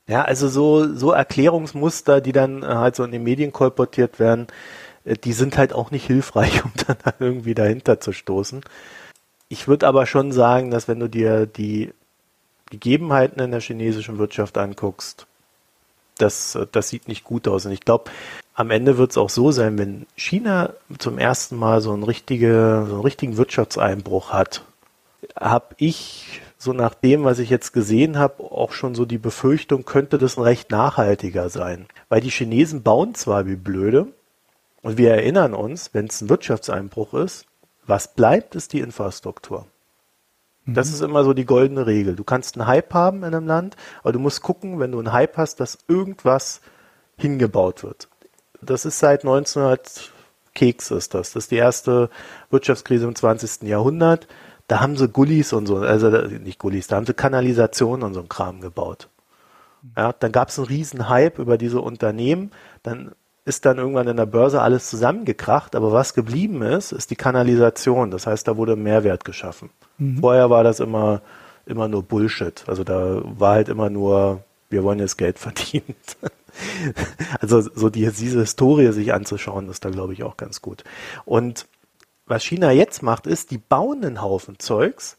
Ja, 0.08 0.22
also 0.22 0.48
so, 0.48 0.94
so 0.94 1.12
Erklärungsmuster, 1.12 2.20
die 2.20 2.32
dann 2.32 2.66
halt 2.66 2.96
so 2.96 3.04
in 3.04 3.12
den 3.12 3.22
Medien 3.22 3.52
kolportiert 3.52 4.18
werden, 4.18 4.46
äh, 5.04 5.14
die 5.14 5.32
sind 5.32 5.56
halt 5.56 5.72
auch 5.72 5.90
nicht 5.90 6.06
hilfreich, 6.06 6.64
um 6.64 6.72
dann 6.86 7.14
irgendwie 7.18 7.54
dahinter 7.54 8.00
zu 8.00 8.12
stoßen. 8.12 8.62
Ich 9.54 9.68
würde 9.68 9.86
aber 9.86 10.04
schon 10.04 10.32
sagen, 10.32 10.72
dass 10.72 10.88
wenn 10.88 10.98
du 10.98 11.08
dir 11.08 11.46
die 11.46 11.94
Gegebenheiten 12.70 13.40
in 13.40 13.52
der 13.52 13.60
chinesischen 13.60 14.18
Wirtschaft 14.18 14.58
anguckst, 14.58 15.28
das, 16.18 16.58
das 16.72 16.88
sieht 16.88 17.06
nicht 17.06 17.22
gut 17.22 17.46
aus. 17.46 17.64
Und 17.64 17.70
ich 17.70 17.82
glaube, 17.82 18.10
am 18.54 18.72
Ende 18.72 18.98
wird 18.98 19.12
es 19.12 19.16
auch 19.16 19.30
so 19.30 19.52
sein, 19.52 19.78
wenn 19.78 20.06
China 20.16 20.70
zum 20.98 21.18
ersten 21.18 21.54
Mal 21.54 21.80
so 21.80 21.92
einen, 21.92 22.02
richtige, 22.02 22.84
so 22.88 22.94
einen 22.94 23.04
richtigen 23.04 23.36
Wirtschaftseinbruch 23.36 24.32
hat, 24.32 24.64
habe 25.38 25.76
ich 25.78 26.40
so 26.58 26.72
nach 26.72 26.94
dem, 26.94 27.22
was 27.22 27.38
ich 27.38 27.48
jetzt 27.48 27.72
gesehen 27.72 28.18
habe, 28.18 28.42
auch 28.42 28.72
schon 28.72 28.96
so 28.96 29.04
die 29.04 29.18
Befürchtung, 29.18 29.84
könnte 29.84 30.18
das 30.18 30.36
ein 30.36 30.42
recht 30.42 30.72
nachhaltiger 30.72 31.48
sein. 31.48 31.86
Weil 32.08 32.22
die 32.22 32.30
Chinesen 32.30 32.82
bauen 32.82 33.14
zwar 33.14 33.46
wie 33.46 33.54
blöde, 33.54 34.08
und 34.82 34.98
wir 34.98 35.12
erinnern 35.12 35.54
uns, 35.54 35.94
wenn 35.94 36.06
es 36.06 36.20
ein 36.20 36.28
Wirtschaftseinbruch 36.28 37.14
ist, 37.14 37.46
was 37.86 38.14
bleibt, 38.14 38.54
ist 38.54 38.72
die 38.72 38.80
Infrastruktur. 38.80 39.66
Das 40.66 40.88
mhm. 40.88 40.94
ist 40.94 41.00
immer 41.02 41.24
so 41.24 41.34
die 41.34 41.44
goldene 41.44 41.86
Regel. 41.86 42.16
Du 42.16 42.24
kannst 42.24 42.56
einen 42.56 42.66
Hype 42.66 42.94
haben 42.94 43.18
in 43.18 43.34
einem 43.34 43.46
Land, 43.46 43.76
aber 44.02 44.12
du 44.12 44.18
musst 44.18 44.42
gucken, 44.42 44.80
wenn 44.80 44.92
du 44.92 44.98
einen 44.98 45.12
Hype 45.12 45.36
hast, 45.36 45.60
dass 45.60 45.78
irgendwas 45.88 46.60
hingebaut 47.16 47.82
wird. 47.82 48.08
Das 48.62 48.84
ist 48.84 48.98
seit 48.98 49.22
1900 49.22 50.12
Keks 50.54 50.90
ist 50.90 51.14
das. 51.14 51.32
Das 51.32 51.44
ist 51.44 51.50
die 51.50 51.56
erste 51.56 52.08
Wirtschaftskrise 52.50 53.06
im 53.06 53.14
20. 53.14 53.62
Jahrhundert 53.62 54.28
da 54.68 54.80
haben 54.80 54.96
sie 54.96 55.08
Gullis 55.08 55.52
und 55.52 55.66
so, 55.66 55.78
also 55.78 56.10
nicht 56.10 56.58
Gullis, 56.58 56.86
da 56.86 56.96
haben 56.96 57.06
sie 57.06 57.14
Kanalisationen 57.14 58.02
und 58.02 58.14
so 58.14 58.20
ein 58.20 58.28
Kram 58.28 58.60
gebaut. 58.60 59.08
Ja, 59.96 60.12
dann 60.12 60.32
gab 60.32 60.48
es 60.48 60.58
einen 60.58 60.68
riesen 60.68 61.08
Hype 61.08 61.38
über 61.38 61.58
diese 61.58 61.80
Unternehmen, 61.80 62.50
dann 62.82 63.12
ist 63.44 63.66
dann 63.66 63.78
irgendwann 63.78 64.08
in 64.08 64.16
der 64.16 64.26
Börse 64.26 64.62
alles 64.62 64.88
zusammengekracht, 64.88 65.76
aber 65.76 65.92
was 65.92 66.14
geblieben 66.14 66.62
ist, 66.62 66.92
ist 66.92 67.10
die 67.10 67.16
Kanalisation. 67.16 68.10
Das 68.10 68.26
heißt, 68.26 68.48
da 68.48 68.56
wurde 68.56 68.74
Mehrwert 68.76 69.24
geschaffen. 69.24 69.70
Mhm. 69.98 70.18
Vorher 70.18 70.48
war 70.48 70.64
das 70.64 70.80
immer, 70.80 71.20
immer 71.66 71.88
nur 71.88 72.02
Bullshit. 72.02 72.64
Also 72.66 72.84
da 72.84 73.20
war 73.22 73.54
halt 73.54 73.68
immer 73.68 73.90
nur, 73.90 74.42
wir 74.70 74.82
wollen 74.82 74.98
jetzt 74.98 75.18
Geld 75.18 75.38
verdienen. 75.38 75.94
also 77.40 77.60
so 77.60 77.90
die, 77.90 78.10
diese 78.10 78.40
Historie 78.40 78.92
sich 78.92 79.12
anzuschauen, 79.12 79.68
ist 79.68 79.84
da 79.84 79.90
glaube 79.90 80.14
ich 80.14 80.22
auch 80.22 80.38
ganz 80.38 80.62
gut. 80.62 80.84
Und 81.26 81.66
was 82.26 82.44
China 82.44 82.70
jetzt 82.70 83.02
macht, 83.02 83.26
ist, 83.26 83.50
die 83.50 83.58
bauen 83.58 84.02
einen 84.02 84.22
Haufen 84.22 84.58
Zeugs, 84.58 85.18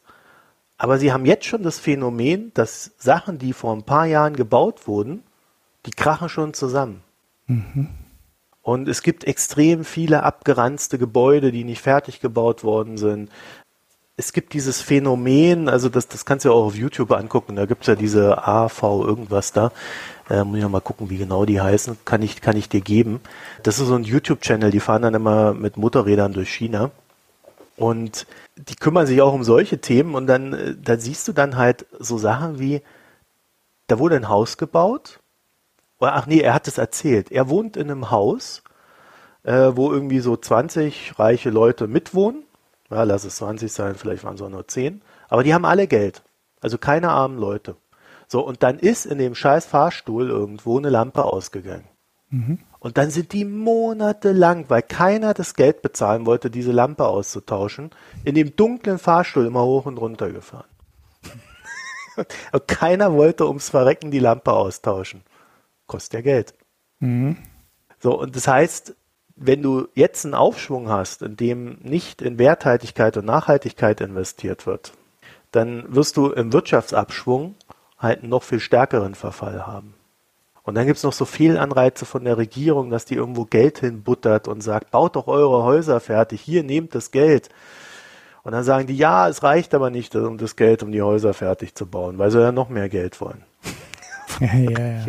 aber 0.80 0.98
sie 0.98 1.14
haben 1.14 1.26
jetzt 1.26 1.46
schon 1.46 1.62
das 1.62 1.80
Phänomen, 1.80 2.52
dass 2.56 2.92
Sachen, 2.98 3.38
die 3.38 3.54
vor 3.54 3.74
ein 3.76 3.84
paar 3.84 4.08
Jahren 4.08 4.36
gebaut 4.36 4.88
wurden, 4.88 5.22
die 5.86 5.92
krachen 5.92 6.30
schon 6.30 6.56
zusammen. 6.56 7.02
Mhm. 7.46 7.90
Und 8.66 8.88
es 8.88 9.04
gibt 9.04 9.26
extrem 9.26 9.86
viele 9.86 10.24
abgeranzte 10.24 10.98
Gebäude, 10.98 11.52
die 11.52 11.64
nicht 11.64 11.82
fertig 11.82 12.20
gebaut 12.20 12.64
worden 12.64 12.98
sind. 12.98 13.30
Es 14.18 14.34
gibt 14.34 14.54
dieses 14.54 14.82
Phänomen, 14.82 15.70
also 15.70 15.88
das, 15.88 16.08
das 16.08 16.26
kannst 16.26 16.46
du 16.46 16.50
ja 16.50 16.56
auch 16.56 16.66
auf 16.66 16.76
YouTube 16.76 17.12
angucken, 17.12 17.56
da 17.56 17.68
gibt 17.68 17.82
es 17.82 17.88
ja 17.88 17.94
diese 17.94 18.48
AV 18.48 18.82
irgendwas 19.06 19.52
da, 19.52 19.72
äh, 20.32 20.44
muss 20.44 20.58
ich 20.58 20.68
mal 20.68 20.82
gucken, 20.82 21.12
wie 21.12 21.18
genau 21.18 21.46
die 21.46 21.62
heißen. 21.62 21.96
Kann 22.06 22.24
ich, 22.24 22.42
kann 22.42 22.58
ich 22.58 22.68
dir 22.68 22.82
geben. 22.82 23.22
Das 23.62 23.78
ist 23.78 23.86
so 23.86 23.94
ein 23.94 24.04
YouTube-Channel, 24.04 24.72
die 24.72 24.80
fahren 24.80 25.04
dann 25.04 25.14
immer 25.14 25.54
mit 25.54 25.78
Motorrädern 25.78 26.34
durch 26.34 26.50
China. 26.50 26.90
Und 27.78 28.26
die 28.56 28.76
kümmern 28.76 29.06
sich 29.06 29.22
auch 29.22 29.34
um 29.34 29.44
solche 29.44 29.78
Themen 29.78 30.16
und 30.16 30.26
dann, 30.26 30.54
äh, 30.54 30.76
da 30.76 30.98
siehst 30.98 31.28
du 31.28 31.34
dann 31.34 31.56
halt 31.56 31.86
so 32.00 32.18
Sachen 32.18 32.58
wie, 32.58 32.82
da 33.86 34.00
wurde 34.00 34.16
ein 34.16 34.28
Haus 34.28 34.58
gebaut. 34.58 35.20
Ach 36.00 36.28
nee, 36.28 36.40
er 36.40 36.54
hat 36.54 36.68
es 36.68 36.78
erzählt. 36.78 37.32
Er 37.32 37.50
wohnt 37.50 37.78
in 37.78 37.90
einem 37.90 38.12
Haus, 38.12 38.64
äh, 39.44 39.72
wo 39.74 39.92
irgendwie 39.92 40.20
so 40.20 40.36
20 40.36 41.18
reiche 41.18 41.50
Leute 41.50 41.88
mitwohnen. 41.88 42.44
Ja, 42.90 43.04
lass 43.04 43.24
es 43.24 43.38
20 43.38 43.72
sein, 43.72 43.96
vielleicht 43.96 44.24
waren 44.24 44.36
es 44.36 44.42
auch 44.42 44.50
nur 44.50 44.68
10. 44.68 45.02
Aber 45.28 45.44
die 45.44 45.54
haben 45.54 45.66
alle 45.66 45.88
Geld. 45.88 46.24
Also 46.62 46.78
keine 46.78 47.10
armen 47.10 47.38
Leute. 47.38 47.76
So, 48.28 48.46
und 48.46 48.64
dann 48.64 48.80
ist 48.80 49.06
in 49.06 49.18
dem 49.18 49.36
scheiß 49.36 49.66
Fahrstuhl 49.66 50.30
irgendwo 50.30 50.78
eine 50.78 50.90
Lampe 50.90 51.24
ausgegangen. 51.24 51.88
Mhm. 52.30 52.60
Und 52.80 52.98
dann 52.98 53.10
sind 53.10 53.34
die 53.34 53.46
monatelang, 53.46 54.66
weil 54.68 54.82
keiner 54.82 55.34
das 55.34 55.56
Geld 55.56 55.82
bezahlen 55.82 56.26
wollte, 56.26 56.50
diese 56.50 56.72
Lampe 56.72 57.06
auszutauschen, 57.08 57.92
in 58.24 58.36
dem 58.36 58.56
dunklen 58.56 59.00
Fahrstuhl 59.00 59.46
immer 59.46 59.64
hoch 59.64 59.86
und 59.86 59.98
runter 59.98 60.32
gefahren. 60.32 60.68
und 62.52 62.68
keiner 62.68 63.14
wollte 63.14 63.48
ums 63.48 63.70
Verrecken 63.70 64.12
die 64.12 64.20
Lampe 64.20 64.54
austauschen. 64.54 65.24
Kostet 65.88 66.14
ja 66.14 66.22
Geld. 66.22 66.54
Mhm. 67.00 67.38
So, 68.00 68.20
und 68.20 68.36
das 68.36 68.48
heißt, 68.48 68.96
wenn 69.36 69.62
du 69.62 69.88
jetzt 69.96 70.26
einen 70.26 70.34
Aufschwung 70.34 70.90
hast, 70.90 71.22
in 71.22 71.36
dem 71.36 71.80
nicht 71.82 72.22
in 72.22 72.40
Werthaltigkeit 72.40 73.18
und 73.18 73.26
Nachhaltigkeit 73.26 74.02
investiert 74.02 74.66
wird, 74.66 74.94
dann 75.52 75.94
wirst 75.94 76.18
du 76.18 76.32
im 76.32 76.54
Wirtschaftsabschwung 76.54 77.56
halt 77.98 78.22
einen 78.22 78.30
noch 78.30 78.44
viel 78.44 78.60
stärkeren 78.60 79.16
Verfall 79.16 79.68
haben. 79.68 79.94
Und 80.64 80.76
dann 80.76 80.88
gibt 80.88 80.98
es 80.98 81.04
noch 81.04 81.14
so 81.14 81.26
viel 81.26 81.58
Anreize 81.58 82.06
von 82.06 82.26
der 82.26 82.38
Regierung, 82.38 82.90
dass 82.90 83.06
die 83.06 83.16
irgendwo 83.16 83.46
Geld 83.46 83.80
hinbuttert 83.80 84.48
und 84.48 84.62
sagt, 84.62 84.92
baut 84.92 85.16
doch 85.16 85.28
eure 85.28 85.64
Häuser 85.64 86.00
fertig, 86.00 86.42
hier 86.42 86.64
nehmt 86.64 86.96
das 86.96 87.12
Geld. 87.12 87.50
Und 88.44 88.54
dann 88.54 88.64
sagen 88.64 88.88
die, 88.88 88.98
ja, 88.98 89.28
es 89.30 89.44
reicht 89.44 89.74
aber 89.74 89.90
nicht 89.90 90.16
um 90.16 90.38
das 90.38 90.56
Geld, 90.56 90.82
um 90.82 90.92
die 90.92 91.02
Häuser 91.02 91.34
fertig 91.34 91.76
zu 91.76 91.86
bauen, 91.86 92.18
weil 92.18 92.32
sie 92.32 92.42
ja 92.42 92.52
noch 92.52 92.70
mehr 92.70 92.90
Geld 92.90 93.22
wollen. 93.22 93.44
Ja, 94.46 95.06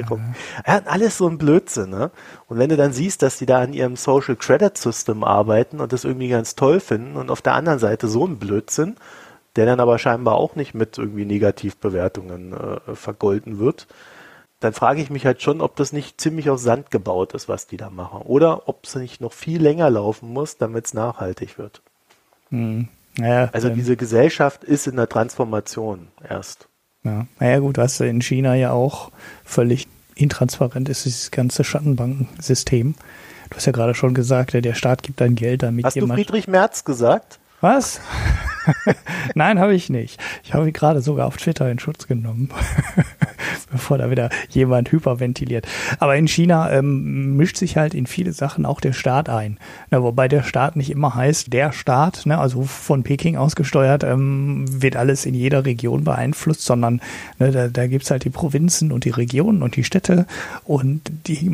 ja, 0.66 0.82
alles 0.84 1.18
so 1.18 1.28
ein 1.28 1.38
Blödsinn, 1.38 1.90
ne? 1.90 2.10
Und 2.48 2.58
wenn 2.58 2.68
du 2.68 2.76
dann 2.76 2.92
siehst, 2.92 3.22
dass 3.22 3.38
die 3.38 3.46
da 3.46 3.60
an 3.60 3.72
ihrem 3.72 3.96
Social 3.96 4.36
Credit 4.36 4.76
System 4.76 5.24
arbeiten 5.24 5.80
und 5.80 5.92
das 5.92 6.04
irgendwie 6.04 6.28
ganz 6.28 6.54
toll 6.54 6.80
finden 6.80 7.16
und 7.16 7.30
auf 7.30 7.42
der 7.42 7.54
anderen 7.54 7.78
Seite 7.78 8.08
so 8.08 8.26
ein 8.26 8.38
Blödsinn, 8.38 8.96
der 9.56 9.66
dann 9.66 9.80
aber 9.80 9.98
scheinbar 9.98 10.36
auch 10.36 10.54
nicht 10.54 10.74
mit 10.74 10.98
irgendwie 10.98 11.24
Negativbewertungen 11.24 12.52
äh, 12.52 12.94
vergolten 12.94 13.58
wird, 13.58 13.86
dann 14.60 14.72
frage 14.72 15.02
ich 15.02 15.10
mich 15.10 15.26
halt 15.26 15.42
schon, 15.42 15.60
ob 15.60 15.76
das 15.76 15.92
nicht 15.92 16.20
ziemlich 16.20 16.48
auf 16.50 16.58
Sand 16.60 16.90
gebaut 16.90 17.34
ist, 17.34 17.48
was 17.48 17.66
die 17.66 17.76
da 17.76 17.90
machen. 17.90 18.22
Oder 18.22 18.68
ob 18.68 18.84
es 18.84 18.94
nicht 18.94 19.20
noch 19.20 19.32
viel 19.32 19.62
länger 19.62 19.90
laufen 19.90 20.32
muss, 20.32 20.56
damit 20.56 20.86
es 20.86 20.94
nachhaltig 20.94 21.58
wird. 21.58 21.82
Hm. 22.50 22.88
Ja, 23.18 23.48
also 23.52 23.68
ähm, 23.68 23.74
diese 23.74 23.96
Gesellschaft 23.96 24.64
ist 24.64 24.86
in 24.86 24.96
der 24.96 25.08
Transformation 25.08 26.08
erst. 26.26 26.68
Ja, 27.06 27.26
naja 27.40 27.58
gut, 27.60 27.78
was 27.78 28.00
in 28.00 28.20
China 28.20 28.54
ja 28.54 28.72
auch 28.72 29.10
völlig 29.44 29.88
intransparent 30.14 30.88
ist, 30.88 31.04
dieses 31.04 31.30
ganze 31.30 31.62
Schattenbankensystem. 31.62 32.94
Du 33.50 33.56
hast 33.56 33.66
ja 33.66 33.72
gerade 33.72 33.94
schon 33.94 34.14
gesagt, 34.14 34.54
der 34.54 34.74
Staat 34.74 35.02
gibt 35.02 35.20
dann 35.20 35.36
Geld, 35.36 35.62
damit. 35.62 35.84
Hast 35.84 35.96
du 35.96 36.06
Friedrich 36.06 36.48
Merz 36.48 36.84
gesagt? 36.84 37.38
Was? 37.60 38.00
Nein, 39.34 39.58
habe 39.58 39.74
ich 39.74 39.90
nicht. 39.90 40.20
Ich 40.44 40.54
habe 40.54 40.66
ihn 40.66 40.72
gerade 40.72 41.00
sogar 41.00 41.26
auf 41.26 41.36
Twitter 41.36 41.70
in 41.70 41.78
Schutz 41.78 42.06
genommen, 42.06 42.50
bevor 43.70 43.98
da 43.98 44.10
wieder 44.10 44.30
jemand 44.48 44.92
hyperventiliert. 44.92 45.66
Aber 45.98 46.16
in 46.16 46.28
China 46.28 46.70
ähm, 46.70 47.36
mischt 47.36 47.56
sich 47.56 47.76
halt 47.76 47.94
in 47.94 48.06
viele 48.06 48.32
Sachen 48.32 48.66
auch 48.66 48.80
der 48.80 48.92
Staat 48.92 49.28
ein. 49.28 49.58
Na, 49.90 50.02
wobei 50.02 50.28
der 50.28 50.42
Staat 50.42 50.76
nicht 50.76 50.90
immer 50.90 51.14
heißt, 51.14 51.52
der 51.52 51.72
Staat, 51.72 52.26
ne, 52.26 52.38
also 52.38 52.62
von 52.62 53.02
Peking 53.02 53.36
ausgesteuert, 53.36 54.04
ähm, 54.04 54.64
wird 54.68 54.96
alles 54.96 55.26
in 55.26 55.34
jeder 55.34 55.64
Region 55.64 56.04
beeinflusst, 56.04 56.62
sondern 56.62 57.00
ne, 57.38 57.52
da, 57.52 57.68
da 57.68 57.86
gibt's 57.86 58.10
halt 58.10 58.24
die 58.24 58.30
Provinzen 58.30 58.92
und 58.92 59.04
die 59.04 59.10
Regionen 59.10 59.62
und 59.62 59.76
die 59.76 59.84
Städte 59.84 60.26
und 60.64 61.02
die 61.26 61.46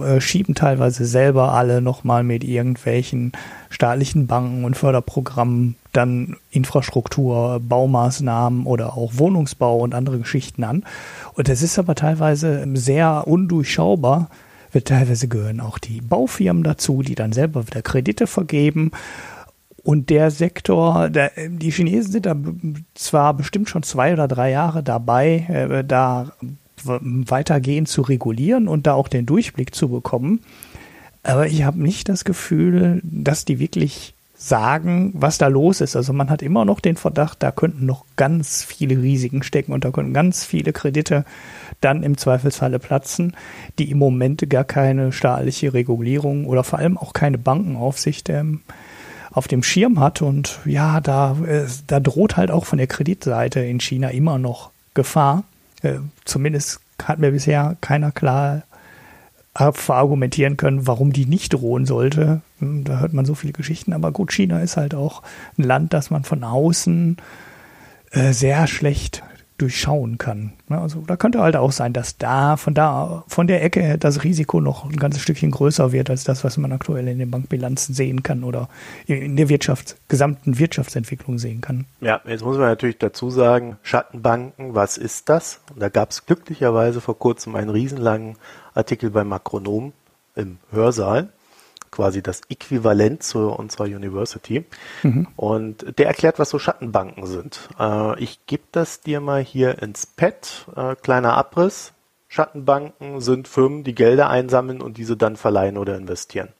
äh, 0.00 0.20
schieben 0.20 0.54
teilweise 0.54 1.04
selber 1.04 1.52
alle 1.52 1.80
nochmal 1.80 2.22
mit 2.22 2.44
irgendwelchen 2.44 3.32
staatlichen 3.70 4.26
Banken 4.26 4.64
und 4.64 4.76
Förderprogrammen 4.76 5.49
dann 5.92 6.36
Infrastruktur, 6.50 7.60
Baumaßnahmen 7.60 8.66
oder 8.66 8.96
auch 8.96 9.12
Wohnungsbau 9.14 9.78
und 9.78 9.94
andere 9.94 10.18
Geschichten 10.18 10.64
an. 10.64 10.84
Und 11.34 11.48
das 11.48 11.62
ist 11.62 11.78
aber 11.78 11.94
teilweise 11.94 12.66
sehr 12.74 13.26
undurchschaubar. 13.26 14.28
Teilweise 14.84 15.26
gehören 15.26 15.60
auch 15.60 15.78
die 15.78 16.00
Baufirmen 16.00 16.62
dazu, 16.62 17.02
die 17.02 17.16
dann 17.16 17.32
selber 17.32 17.66
wieder 17.66 17.82
Kredite 17.82 18.26
vergeben. 18.26 18.92
Und 19.82 20.10
der 20.10 20.30
Sektor, 20.30 21.08
der, 21.08 21.32
die 21.48 21.70
Chinesen 21.70 22.12
sind 22.12 22.26
da 22.26 22.36
zwar 22.94 23.34
bestimmt 23.34 23.68
schon 23.68 23.82
zwei 23.82 24.12
oder 24.12 24.28
drei 24.28 24.50
Jahre 24.50 24.82
dabei, 24.82 25.46
äh, 25.48 25.84
da 25.84 26.32
weitergehend 26.84 27.88
zu 27.88 28.02
regulieren 28.02 28.68
und 28.68 28.86
da 28.86 28.94
auch 28.94 29.08
den 29.08 29.26
Durchblick 29.26 29.74
zu 29.74 29.88
bekommen. 29.88 30.40
Aber 31.22 31.46
ich 31.46 31.64
habe 31.64 31.82
nicht 31.82 32.08
das 32.08 32.24
Gefühl, 32.24 33.00
dass 33.04 33.44
die 33.44 33.58
wirklich 33.58 34.14
sagen, 34.42 35.12
was 35.14 35.36
da 35.36 35.48
los 35.48 35.82
ist. 35.82 35.96
Also 35.96 36.14
man 36.14 36.30
hat 36.30 36.40
immer 36.40 36.64
noch 36.64 36.80
den 36.80 36.96
Verdacht, 36.96 37.42
da 37.42 37.52
könnten 37.52 37.84
noch 37.84 38.06
ganz 38.16 38.64
viele 38.64 39.00
Risiken 39.02 39.42
stecken 39.42 39.72
und 39.72 39.84
da 39.84 39.90
könnten 39.90 40.14
ganz 40.14 40.46
viele 40.46 40.72
Kredite 40.72 41.26
dann 41.82 42.02
im 42.02 42.16
Zweifelsfalle 42.16 42.78
platzen, 42.78 43.36
die 43.78 43.90
im 43.90 43.98
Moment 43.98 44.48
gar 44.48 44.64
keine 44.64 45.12
staatliche 45.12 45.74
Regulierung 45.74 46.46
oder 46.46 46.64
vor 46.64 46.78
allem 46.78 46.96
auch 46.96 47.12
keine 47.12 47.36
Bankenaufsicht 47.36 48.30
ähm, 48.30 48.62
auf 49.30 49.46
dem 49.46 49.62
Schirm 49.62 50.00
hat. 50.00 50.22
Und 50.22 50.58
ja, 50.64 51.02
da, 51.02 51.36
äh, 51.46 51.66
da 51.86 52.00
droht 52.00 52.38
halt 52.38 52.50
auch 52.50 52.64
von 52.64 52.78
der 52.78 52.86
Kreditseite 52.86 53.60
in 53.60 53.78
China 53.78 54.08
immer 54.08 54.38
noch 54.38 54.70
Gefahr. 54.94 55.44
Äh, 55.82 55.98
zumindest 56.24 56.80
hat 57.04 57.18
mir 57.18 57.32
bisher 57.32 57.76
keiner 57.82 58.10
klar 58.10 58.62
verargumentieren 59.54 60.56
können, 60.56 60.86
warum 60.86 61.12
die 61.12 61.26
nicht 61.26 61.54
drohen 61.54 61.84
sollte. 61.84 62.40
Hm, 62.60 62.84
da 62.84 63.00
hört 63.00 63.12
man 63.12 63.24
so 63.24 63.34
viele 63.34 63.52
Geschichten. 63.52 63.92
Aber 63.92 64.12
gut, 64.12 64.32
China 64.32 64.60
ist 64.60 64.76
halt 64.76 64.94
auch 64.94 65.22
ein 65.58 65.64
Land, 65.64 65.92
das 65.92 66.10
man 66.10 66.24
von 66.24 66.44
außen 66.44 67.16
äh, 68.12 68.32
sehr 68.32 68.66
schlecht 68.66 69.22
durchschauen 69.60 70.18
kann. 70.18 70.52
Also 70.68 71.02
da 71.06 71.16
könnte 71.16 71.40
halt 71.40 71.56
auch 71.56 71.72
sein, 71.72 71.92
dass 71.92 72.16
da 72.16 72.56
von 72.56 72.74
da 72.74 73.24
von 73.28 73.46
der 73.46 73.62
Ecke 73.62 73.98
das 73.98 74.24
Risiko 74.24 74.60
noch 74.60 74.84
ein 74.84 74.96
ganzes 74.96 75.22
Stückchen 75.22 75.50
größer 75.50 75.92
wird 75.92 76.10
als 76.10 76.24
das, 76.24 76.44
was 76.44 76.56
man 76.56 76.72
aktuell 76.72 77.08
in 77.08 77.18
den 77.18 77.30
Bankbilanzen 77.30 77.94
sehen 77.94 78.22
kann 78.22 78.44
oder 78.44 78.68
in 79.06 79.36
der 79.36 79.48
Wirtschafts 79.48 79.96
gesamten 80.08 80.58
Wirtschaftsentwicklung 80.58 81.38
sehen 81.38 81.60
kann. 81.60 81.86
Ja, 82.00 82.20
jetzt 82.26 82.44
muss 82.44 82.56
man 82.56 82.66
natürlich 82.66 82.98
dazu 82.98 83.30
sagen, 83.30 83.76
Schattenbanken, 83.82 84.74
was 84.74 84.96
ist 84.96 85.28
das? 85.28 85.60
Und 85.72 85.80
da 85.80 85.88
gab 85.88 86.10
es 86.10 86.26
glücklicherweise 86.26 87.00
vor 87.00 87.18
kurzem 87.18 87.54
einen 87.56 87.70
riesenlangen 87.70 88.36
Artikel 88.74 89.10
bei 89.10 89.24
Makronom 89.24 89.92
im 90.36 90.58
Hörsaal 90.70 91.28
quasi 91.90 92.22
das 92.22 92.42
Äquivalent 92.48 93.22
zu 93.22 93.50
unserer 93.50 93.84
University. 93.84 94.64
Mhm. 95.02 95.28
Und 95.36 95.98
der 95.98 96.06
erklärt, 96.06 96.38
was 96.38 96.50
so 96.50 96.58
Schattenbanken 96.58 97.26
sind. 97.26 97.68
Äh, 97.78 98.22
ich 98.22 98.46
gebe 98.46 98.64
das 98.72 99.00
dir 99.00 99.20
mal 99.20 99.42
hier 99.42 99.82
ins 99.82 100.06
Pad. 100.06 100.66
Äh, 100.76 100.96
kleiner 100.96 101.36
Abriss. 101.36 101.92
Schattenbanken 102.28 103.20
sind 103.20 103.48
Firmen, 103.48 103.82
die 103.82 103.94
Gelder 103.94 104.30
einsammeln 104.30 104.80
und 104.80 104.98
diese 104.98 105.16
dann 105.16 105.36
verleihen 105.36 105.76
oder 105.76 105.96
investieren. 105.96 106.50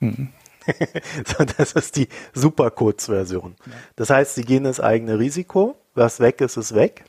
Mhm. 0.00 0.30
so, 1.26 1.44
das 1.44 1.72
ist 1.72 1.96
die 1.96 2.08
super 2.32 2.70
Kurzversion. 2.70 3.56
Ja. 3.66 3.72
Das 3.96 4.10
heißt, 4.10 4.34
sie 4.34 4.44
gehen 4.44 4.64
ins 4.64 4.80
eigene 4.80 5.18
Risiko. 5.18 5.76
Was 5.94 6.20
weg 6.20 6.40
ist, 6.40 6.56
ist 6.56 6.74
weg. 6.74 7.04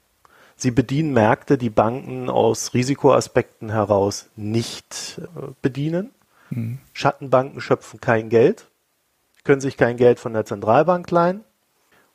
Sie 0.55 0.71
bedienen 0.71 1.13
Märkte, 1.13 1.57
die 1.57 1.69
Banken 1.69 2.30
aus 2.30 2.73
Risikoaspekten 2.73 3.71
heraus 3.71 4.30
nicht 4.36 5.21
äh, 5.38 5.51
bedienen. 5.61 6.11
Mhm. 6.50 6.80
Schattenbanken 6.93 7.62
schöpfen 7.62 8.02
kein 8.02 8.30
Geld, 8.30 8.68
können 9.43 9.62
sich 9.62 9.78
kein 9.78 9.97
Geld 9.97 10.20
von 10.20 10.34
der 10.34 10.45
Zentralbank 10.45 11.10
leihen 11.12 11.43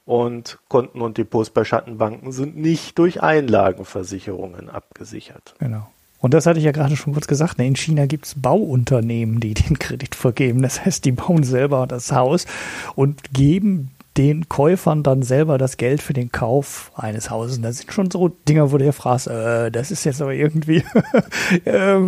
und 0.04 0.58
Konten 0.68 1.00
und 1.00 1.18
Depots 1.18 1.50
bei 1.50 1.64
Schattenbanken 1.64 2.32
sind 2.32 2.56
nicht 2.56 2.98
durch 2.98 3.22
Einlagenversicherungen 3.22 4.68
abgesichert. 4.68 5.54
Genau. 5.58 5.88
Und 6.24 6.32
das 6.32 6.46
hatte 6.46 6.58
ich 6.58 6.64
ja 6.64 6.72
gerade 6.72 6.96
schon 6.96 7.12
kurz 7.12 7.26
gesagt. 7.26 7.58
Ne? 7.58 7.66
In 7.66 7.76
China 7.76 8.06
gibt 8.06 8.24
es 8.24 8.40
Bauunternehmen, 8.40 9.40
die 9.40 9.52
den 9.52 9.78
Kredit 9.78 10.14
vergeben. 10.14 10.62
Das 10.62 10.84
heißt, 10.84 11.04
die 11.04 11.12
bauen 11.12 11.44
selber 11.44 11.86
das 11.86 12.12
Haus 12.12 12.46
und 12.94 13.34
geben 13.34 13.90
den 14.16 14.48
Käufern 14.48 15.02
dann 15.02 15.22
selber 15.22 15.58
das 15.58 15.76
Geld 15.76 16.00
für 16.00 16.12
den 16.12 16.30
Kauf 16.30 16.92
eines 16.94 17.30
Hauses. 17.30 17.60
Das 17.60 17.78
sind 17.78 17.92
schon 17.92 18.10
so 18.10 18.28
Dinger, 18.28 18.70
wo 18.70 18.78
du 18.78 18.84
dir 18.84 18.92
fragst, 18.92 19.26
äh, 19.26 19.70
das 19.70 19.90
ist 19.90 20.04
jetzt 20.04 20.22
aber 20.22 20.34
irgendwie, 20.34 20.84
äh, 21.64 21.98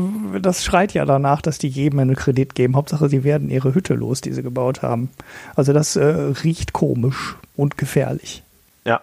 das 0.41 0.65
schreit 0.65 0.95
ja 0.95 1.05
danach, 1.05 1.43
dass 1.43 1.59
die 1.59 1.69
jedem 1.69 1.99
einen 1.99 2.15
Kredit 2.15 2.55
geben. 2.55 2.77
Hauptsache, 2.77 3.09
sie 3.09 3.25
werden 3.25 3.51
ihre 3.51 3.75
Hütte 3.75 3.95
los, 3.95 4.21
die 4.21 4.33
sie 4.33 4.43
gebaut 4.43 4.83
haben. 4.83 5.11
Also 5.57 5.73
das 5.73 5.97
äh, 5.97 6.05
riecht 6.05 6.73
komisch 6.73 7.37
und 7.57 7.77
gefährlich. 7.77 8.45
Ja, 8.85 9.01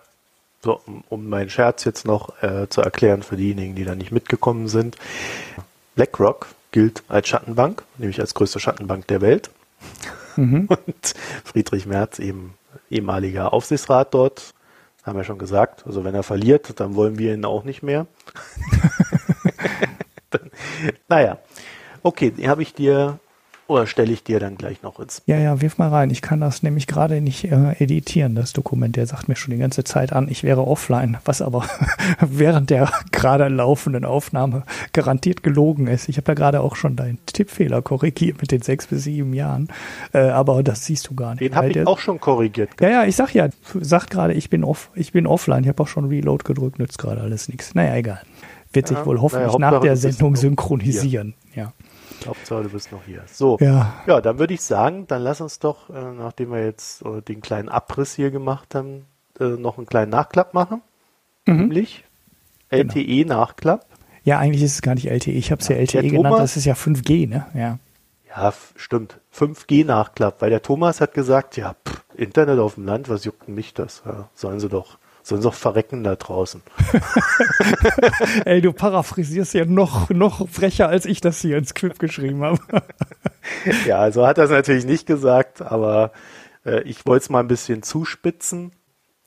so, 0.62 0.80
um, 0.86 1.04
um 1.10 1.28
meinen 1.28 1.50
Scherz 1.50 1.84
jetzt 1.84 2.06
noch 2.06 2.42
äh, 2.42 2.70
zu 2.70 2.82
erklären 2.82 3.22
für 3.22 3.36
diejenigen, 3.36 3.76
die 3.76 3.84
da 3.84 3.96
nicht 3.96 4.14
mitgekommen 4.14 4.70
sind. 4.70 4.96
BlackRock 5.96 6.48
gilt 6.72 7.04
als 7.10 7.28
Schattenbank, 7.28 7.84
nämlich 7.98 8.22
als 8.22 8.34
größte 8.34 8.62
Schattenbank 8.62 9.08
der 9.08 9.20
Welt. 9.20 9.50
Mhm. 10.38 10.68
Und 10.70 11.14
Friedrich 11.44 11.86
Merz 11.86 12.20
eben 12.20 12.54
ehemaliger 12.90 13.54
Aufsichtsrat 13.54 14.14
dort. 14.14 14.54
Haben 15.04 15.18
wir 15.18 15.24
schon 15.24 15.38
gesagt. 15.38 15.86
Also 15.86 16.04
wenn 16.04 16.16
er 16.16 16.24
verliert, 16.24 16.80
dann 16.80 16.96
wollen 16.96 17.18
wir 17.18 17.34
ihn 17.34 17.46
auch 17.46 17.64
nicht 17.64 17.84
mehr. 17.84 18.08
dann, 20.30 20.52
naja. 21.08 21.38
Okay, 22.02 22.34
habe 22.48 22.62
ich 22.62 22.74
dir 22.74 23.20
oder 23.68 23.88
stelle 23.88 24.12
ich 24.12 24.24
dir 24.24 24.40
dann 24.40 24.58
gleich 24.58 24.82
noch 24.82 25.00
ins. 25.00 25.22
Ja, 25.26 25.38
ja, 25.38 25.62
wirf 25.62 25.78
mal 25.78 25.90
rein. 25.90 26.10
Ich 26.10 26.22
kann 26.22 26.42
das 26.42 26.64
nämlich 26.64 26.88
gerade 26.88 27.22
nicht 27.22 27.46
äh, 27.46 27.74
editieren, 27.80 28.36
das 28.36 28.54
Dokument. 28.54 28.96
Der 28.96 29.08
sagt 29.08 29.30
mir 29.30 29.36
schon 29.36 29.52
die 29.52 29.60
ganze 29.60 29.84
Zeit 29.84 30.12
an, 30.12 30.28
ich 30.30 30.44
wäre 30.44 30.68
offline, 30.68 31.18
was 31.24 31.42
aber 31.42 31.66
während 32.20 32.70
der 32.70 32.92
gerade 33.12 33.48
laufenden 33.48 34.06
Aufnahme 34.06 34.64
garantiert 34.92 35.44
gelogen 35.44 35.88
ist. 35.88 36.10
Ich 36.10 36.18
habe 36.18 36.32
ja 36.32 36.36
gerade 36.36 36.62
auch 36.62 36.76
schon 36.76 36.96
deinen 36.96 37.20
Tippfehler 37.26 37.82
korrigiert 37.82 38.42
mit 38.42 38.52
den 38.52 38.62
sechs 38.62 38.88
bis 38.88 39.04
sieben 39.04 39.34
Jahren. 39.34 39.70
Äh, 40.14 40.20
aber 40.20 40.62
das 40.64 40.86
siehst 40.86 41.10
du 41.10 41.16
gar 41.16 41.32
nicht. 41.32 41.42
Den 41.42 41.56
habe 41.56 41.68
ich 41.68 41.74
der, 41.74 41.88
auch 41.88 42.00
schon 42.00 42.20
korrigiert. 42.20 42.70
Ja, 42.82 42.90
ja, 42.90 43.04
ich 43.06 43.16
sag 43.16 43.34
ja, 43.34 43.48
sagt 43.80 44.10
gerade, 44.10 44.34
ich 44.34 44.50
bin 44.50 44.64
off, 44.64 44.90
ich 44.94 45.14
bin 45.14 45.26
offline. 45.26 45.64
Ich 45.64 45.70
habe 45.70 45.82
auch 45.82 45.88
schon 45.88 46.06
Reload 46.06 46.44
gedrückt, 46.44 46.80
nützt 46.80 46.98
gerade 46.98 47.22
alles 47.22 47.48
nichts. 47.48 47.76
Naja, 47.76 47.96
egal. 47.96 48.22
Wird 48.74 48.88
sich 48.88 49.06
wohl 49.06 49.22
hoffentlich 49.22 49.54
naja, 49.54 49.72
nach 49.72 49.82
der 49.82 49.96
Sendung 49.96 50.36
synchronisieren. 50.36 51.36
Hauptsache, 52.28 52.64
du 52.64 52.70
bist 52.70 52.92
noch 52.92 53.04
hier. 53.06 53.24
So, 53.32 53.58
ja, 53.60 53.94
ja 54.08 54.22
dann 54.22 54.40
würde 54.40 54.54
ich 54.54 54.62
sagen, 54.62 55.08
dann 55.08 55.22
lass 55.22 55.42
uns 55.42 55.60
doch, 55.60 55.90
äh, 55.90 56.12
nachdem 56.14 56.52
wir 56.52 56.64
jetzt 56.64 57.04
äh, 57.04 57.22
den 57.22 57.42
kleinen 57.42 57.70
Abriss 57.70 58.14
hier 58.16 58.32
gemacht 58.32 58.76
haben, 58.76 59.06
äh, 59.40 59.46
noch 59.46 59.78
einen 59.78 59.88
kleinen 59.88 60.12
Nachklapp 60.12 60.54
machen. 60.54 60.82
Mhm. 61.46 61.58
Nämlich 61.58 62.04
LTE-Nachklapp. 62.70 63.82
Genau. 63.82 63.94
Ja, 64.24 64.40
eigentlich 64.40 64.64
ist 64.64 64.74
es 64.74 64.82
gar 64.82 64.96
nicht 64.96 65.10
LTE. 65.10 65.32
Ich 65.32 65.52
habe 65.52 65.62
es 65.62 65.68
ja, 65.68 65.76
ja, 65.76 65.82
LTE 65.82 66.02
genannt. 66.04 66.26
Thomas, 66.26 66.40
das 66.40 66.58
ist 66.58 66.66
ja 66.66 66.74
5G, 66.74 67.28
ne? 67.28 67.46
Ja. 67.54 67.80
Ja, 68.30 68.54
stimmt. 68.76 69.20
5G-Nachklapp, 69.36 70.42
weil 70.42 70.50
der 70.50 70.62
Thomas 70.62 71.02
hat 71.02 71.14
gesagt, 71.14 71.58
ja, 71.58 71.76
pff, 71.86 72.04
Internet 72.16 72.60
auf 72.60 72.76
dem 72.76 72.86
Land, 72.86 73.10
was 73.10 73.26
juckt 73.26 73.48
mich 73.48 73.74
das? 73.74 74.02
Ja, 74.06 74.30
sollen 74.34 74.60
sie 74.60 74.70
doch 74.70 74.98
sollen 75.24 75.42
sie 75.42 75.48
doch 75.48 75.54
verrecken 75.54 76.04
da 76.04 76.16
draußen. 76.16 76.62
Ey, 78.46 78.62
du 78.62 78.74
paraphrasierst 78.74 79.54
ja 79.54 79.66
noch, 79.66 80.10
noch 80.10 80.48
frecher, 80.50 80.90
als 80.90 81.06
ich 81.06 81.22
das 81.22 81.40
hier 81.40 81.58
ins 81.58 81.70
Skript 81.70 82.00
geschrieben 82.00 82.44
habe. 82.44 82.60
ja, 83.88 84.00
also 84.00 84.28
hat 84.28 84.38
er 84.38 84.46
es 84.46 84.52
natürlich 84.52 84.86
nicht 84.86 85.06
gesagt, 85.08 85.62
aber 85.62 86.12
äh, 86.66 86.82
ich 86.84 87.06
wollte 87.06 87.24
es 87.24 87.30
mal 87.30 87.40
ein 87.40 87.48
bisschen 87.48 87.84
zuspitzen. 87.84 88.74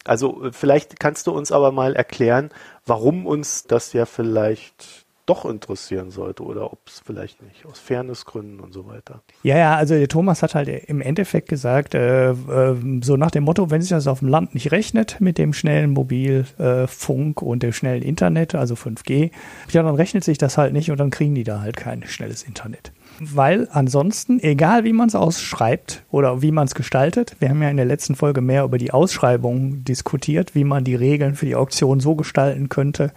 Also 0.04 0.44
äh, 0.44 0.52
vielleicht 0.52 1.00
kannst 1.00 1.26
du 1.26 1.32
uns 1.32 1.50
aber 1.50 1.72
mal 1.72 1.96
erklären, 1.96 2.50
warum 2.84 3.26
uns 3.26 3.64
das 3.64 3.94
ja 3.94 4.04
vielleicht 4.04 5.05
doch 5.26 5.44
interessieren 5.44 6.10
sollte 6.10 6.44
oder 6.44 6.72
ob 6.72 6.78
es 6.86 7.02
vielleicht 7.04 7.42
nicht 7.42 7.66
aus 7.66 7.78
Fairnessgründen 7.78 8.60
und 8.60 8.72
so 8.72 8.86
weiter. 8.86 9.22
Ja, 9.42 9.58
ja, 9.58 9.76
also 9.76 9.94
der 9.94 10.08
Thomas 10.08 10.42
hat 10.42 10.54
halt 10.54 10.68
im 10.68 11.00
Endeffekt 11.00 11.48
gesagt, 11.48 11.94
äh, 11.94 12.30
äh, 12.30 12.76
so 13.02 13.16
nach 13.16 13.32
dem 13.32 13.44
Motto, 13.44 13.70
wenn 13.70 13.82
sich 13.82 13.90
das 13.90 14.06
auf 14.06 14.20
dem 14.20 14.28
Land 14.28 14.54
nicht 14.54 14.72
rechnet 14.72 15.20
mit 15.20 15.36
dem 15.36 15.52
schnellen 15.52 15.90
Mobilfunk 15.90 17.42
äh, 17.42 17.44
und 17.44 17.62
dem 17.62 17.72
schnellen 17.72 18.02
Internet, 18.02 18.54
also 18.54 18.74
5G, 18.74 19.30
ja, 19.70 19.82
dann 19.82 19.96
rechnet 19.96 20.24
sich 20.24 20.38
das 20.38 20.56
halt 20.56 20.72
nicht 20.72 20.90
und 20.90 20.98
dann 20.98 21.10
kriegen 21.10 21.34
die 21.34 21.44
da 21.44 21.60
halt 21.60 21.76
kein 21.76 22.04
schnelles 22.04 22.44
Internet. 22.44 22.92
Weil 23.18 23.68
ansonsten, 23.72 24.40
egal 24.40 24.84
wie 24.84 24.92
man 24.92 25.08
es 25.08 25.14
ausschreibt 25.14 26.04
oder 26.10 26.42
wie 26.42 26.52
man 26.52 26.66
es 26.66 26.74
gestaltet, 26.74 27.36
wir 27.40 27.48
haben 27.48 27.62
ja 27.62 27.70
in 27.70 27.78
der 27.78 27.86
letzten 27.86 28.14
Folge 28.14 28.42
mehr 28.42 28.64
über 28.64 28.78
die 28.78 28.90
Ausschreibung 28.90 29.84
diskutiert, 29.84 30.54
wie 30.54 30.64
man 30.64 30.84
die 30.84 30.94
Regeln 30.94 31.34
für 31.34 31.46
die 31.46 31.56
Auktion 31.56 32.00
so 32.00 32.14
gestalten 32.14 32.68
könnte, 32.68 33.12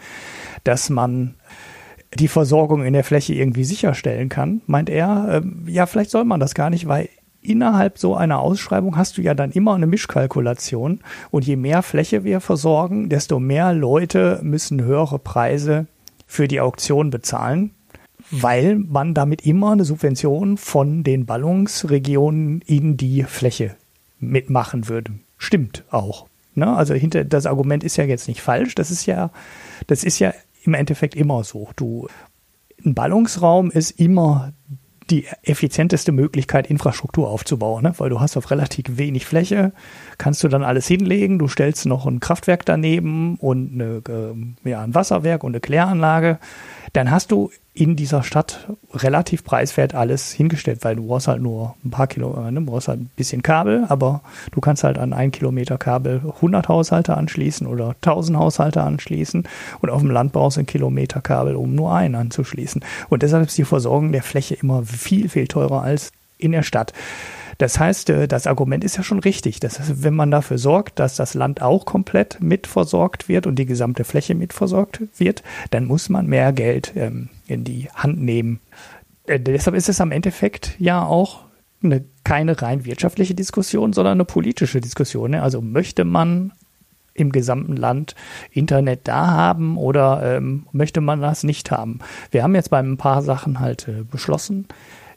dass 0.64 0.90
man 0.90 1.36
die 2.16 2.28
Versorgung 2.28 2.84
in 2.84 2.94
der 2.94 3.04
Fläche 3.04 3.34
irgendwie 3.34 3.64
sicherstellen 3.64 4.30
kann, 4.30 4.62
meint 4.66 4.90
er, 4.90 5.42
äh, 5.44 5.72
ja, 5.72 5.86
vielleicht 5.86 6.10
soll 6.10 6.24
man 6.24 6.40
das 6.40 6.56
gar 6.56 6.70
nicht, 6.70 6.88
weil 6.88 7.10
innerhalb 7.42 7.98
so 7.98 8.16
einer 8.16 8.40
Ausschreibung 8.40 8.98
hast 8.98 9.18
du 9.18 9.22
ja 9.22 9.34
dann 9.34 9.52
immer 9.52 9.76
eine 9.76 9.88
Mischkalkulation 9.88 11.00
und 11.32 11.46
je 11.46 11.56
mehr 11.56 11.84
Fläche 11.84 12.24
wir 12.24 12.42
versorgen, 12.42 13.10
desto 13.10 13.40
mehr 13.40 13.74
Leute 13.74 14.40
müssen 14.44 14.84
höhere 14.84 15.20
Preise 15.20 15.88
für 16.28 16.48
die 16.48 16.60
Auktion 16.60 17.10
bezahlen, 17.12 17.72
weil 18.32 18.76
man 18.76 19.14
damit 19.14 19.46
immer 19.46 19.72
eine 19.72 19.86
Subvention 19.86 20.58
von 20.58 21.04
den 21.04 21.26
Ballungsregionen 21.26 22.62
in 22.66 22.98
die 22.98 23.24
Fläche 23.24 23.76
mitmachen 24.20 24.90
würde. 24.90 25.14
Stimmt 25.38 25.86
auch. 25.90 26.28
Ne? 26.56 26.76
Also 26.76 26.94
hinter 26.94 27.24
das 27.24 27.46
Argument 27.46 27.84
ist 27.84 27.98
ja 27.98 28.04
jetzt 28.04 28.28
nicht 28.28 28.42
falsch. 28.42 28.76
Das 28.76 28.92
ist 28.92 29.06
ja, 29.06 29.32
das 29.88 30.04
ist 30.04 30.20
ja 30.20 30.34
im 30.70 30.74
Endeffekt 30.76 31.16
immer 31.16 31.44
so. 31.44 31.70
Du, 31.76 32.08
ein 32.86 32.94
Ballungsraum 32.94 33.72
ist 33.72 33.92
immer 33.92 34.54
die 35.10 35.26
effizienteste 35.42 36.12
Möglichkeit, 36.12 36.70
Infrastruktur 36.70 37.30
aufzubauen, 37.30 37.84
ne? 37.84 37.94
weil 37.98 38.12
du 38.12 38.20
hast 38.20 38.38
auf 38.38 38.52
relativ 38.52 38.86
wenig 38.90 39.26
Fläche, 39.26 39.74
kannst 40.20 40.44
du 40.44 40.48
dann 40.48 40.64
alles 40.64 40.88
hinlegen, 40.88 41.40
du 41.40 41.48
stellst 41.48 41.88
noch 41.88 42.06
ein 42.06 42.20
Kraftwerk 42.20 42.64
daneben 42.66 43.36
und 43.38 43.74
eine, 43.74 44.04
äh, 44.08 44.70
ja, 44.70 44.84
ein 44.84 44.94
Wasserwerk 44.94 45.44
und 45.44 45.54
eine 45.54 45.62
Kläranlage, 45.62 46.38
dann 46.94 47.10
hast 47.10 47.32
du 47.32 47.50
in 47.74 47.96
dieser 47.96 48.24
Stadt 48.24 48.68
relativ 48.94 49.44
preiswert 49.44 49.96
alles 49.96 50.32
hingestellt, 50.32 50.80
weil 50.82 50.96
du 50.96 51.08
brauchst 51.08 51.28
halt 51.28 51.42
nur 51.42 51.76
ein 51.86 51.92
paar 51.92 52.08
Kilo, 52.08 52.36
äh, 52.44 52.52
ne, 52.52 52.62
brauchst 52.62 52.88
halt 52.88 53.00
ein 53.00 53.12
bisschen 53.16 53.44
Kabel, 53.44 53.86
aber 53.88 54.22
du 54.52 54.60
kannst 54.60 54.84
halt 54.84 54.98
an 54.98 55.14
ein 55.14 55.32
Kilometer 55.32 55.78
Kabel 55.78 56.22
100 56.36 56.68
Haushalte 56.68 57.16
anschließen 57.16 57.68
oder 57.68 57.96
1000 58.02 58.38
Haushalte 58.38 58.82
anschließen 58.82 59.48
und 59.82 59.90
auf 59.90 60.02
dem 60.02 60.12
Land 60.12 60.34
brauchst 60.34 60.58
du 60.58 60.62
ein 60.62 60.66
Kilometer 60.66 61.22
Kabel, 61.22 61.56
um 61.56 61.76
nur 61.76 61.94
einen 61.94 62.16
anzuschließen. 62.16 62.84
Und 63.10 63.24
deshalb 63.24 63.48
ist 63.48 63.58
die 63.58 63.64
Versorgung 63.64 64.12
der 64.12 64.24
Fläche 64.24 64.56
immer 64.56 64.84
viel, 64.84 65.30
viel 65.30 65.48
teurer 65.48 65.84
als 65.84 66.12
in 66.38 66.52
der 66.52 66.64
Stadt. 66.64 66.94
Das 67.60 67.78
heißt, 67.78 68.10
äh, 68.10 68.28
das 68.28 68.48
Argument 68.48 68.84
ist 68.84 68.98
ja 68.98 69.04
schon 69.04 69.20
richtig. 69.20 69.60
Das 69.60 69.80
heißt, 69.80 70.04
wenn 70.04 70.16
man 70.16 70.32
dafür 70.32 70.58
sorgt, 70.58 70.98
dass 70.98 71.16
das 71.16 71.36
Land 71.36 71.62
auch 71.62 71.86
komplett 71.86 72.42
mitversorgt 72.42 73.30
wird 73.30 73.46
und 73.46 73.60
die 73.60 73.68
gesamte 73.68 74.04
Fläche 74.04 74.34
mitversorgt 74.34 75.02
wird, 75.18 75.44
dann 75.70 75.86
muss 75.86 76.10
man 76.10 76.26
mehr 76.26 76.52
Geld 76.54 76.94
ähm, 76.96 77.30
in 77.46 77.64
die 77.64 77.90
Hand 77.94 78.20
nehmen. 78.20 78.60
äh, 79.28 79.40
deshalb 79.40 79.76
ist 79.76 79.90
es 79.90 80.02
am 80.02 80.12
Endeffekt 80.12 80.76
ja 80.80 81.06
auch 81.06 81.42
eine, 81.84 82.04
keine 82.24 82.62
rein 82.62 82.86
wirtschaftliche 82.86 83.36
Diskussion, 83.36 83.94
sondern 83.94 84.14
eine 84.14 84.26
politische 84.26 84.82
Diskussion. 84.82 85.32
Ne? 85.32 85.44
Also 85.44 85.62
möchte 85.62 86.06
man 86.06 86.54
im 87.14 87.32
gesamten 87.32 87.76
Land 87.76 88.16
Internet 88.52 89.02
da 89.04 89.28
haben 89.28 89.78
oder 89.78 90.38
ähm, 90.38 90.66
möchte 90.72 91.02
man 91.02 91.22
das 91.22 91.44
nicht 91.44 91.72
haben? 91.72 92.00
Wir 92.32 92.44
haben 92.44 92.56
jetzt 92.56 92.70
bei 92.70 92.80
ein 92.80 92.98
paar 92.98 93.22
Sachen 93.22 93.60
halt 93.60 93.88
äh, 93.90 94.04
beschlossen, 94.10 94.68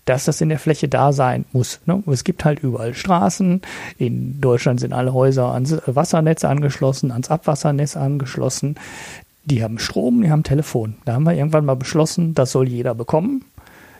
dass 0.05 0.25
das 0.25 0.41
in 0.41 0.49
der 0.49 0.59
Fläche 0.59 0.89
da 0.89 1.13
sein 1.13 1.45
muss. 1.53 1.81
Ne? 1.87 2.03
Es 2.07 2.25
gibt 2.25 2.45
halt 2.45 2.61
überall 2.61 2.95
Straßen. 2.95 3.63
In 3.99 4.41
Deutschland 4.41 4.81
sind 4.81 4.93
alle 4.93 5.15
Häuser 5.15 5.53
ans 5.53 5.77
Wassernetz 5.87 6.45
angeschlossen, 6.45 7.13
ans 7.13 7.31
Abwassernetz 7.31 7.97
angeschlossen. 7.97 8.77
Die 9.45 9.63
haben 9.63 9.79
Strom, 9.79 10.23
die 10.23 10.31
haben 10.31 10.43
Telefon. 10.43 10.97
Da 11.05 11.15
haben 11.15 11.25
wir 11.25 11.35
irgendwann 11.35 11.65
mal 11.65 11.77
beschlossen, 11.77 12.35
das 12.35 12.53
soll 12.53 12.69
jeder 12.69 12.95
bekommen. 12.95 13.45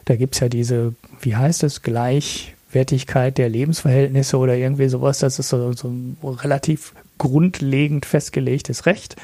Da 0.05 0.17
gibt 0.17 0.35
es 0.35 0.41
ja 0.41 0.49
diese, 0.49 0.95
wie 1.21 1.37
heißt 1.37 1.63
es, 1.63 1.83
Gleichwertigkeit 1.83 3.39
der 3.39 3.49
Lebensverhältnisse 3.49 4.37
oder 4.37 4.57
irgendwie 4.57 4.89
sowas. 4.89 5.19
Das 5.19 5.39
ist 5.39 5.49
so, 5.49 5.73
so 5.73 5.89
ein 5.89 6.17
relativ 6.25 6.95
grundlegend 7.19 8.07
festgelegtes 8.07 8.87
Recht, 8.87 9.15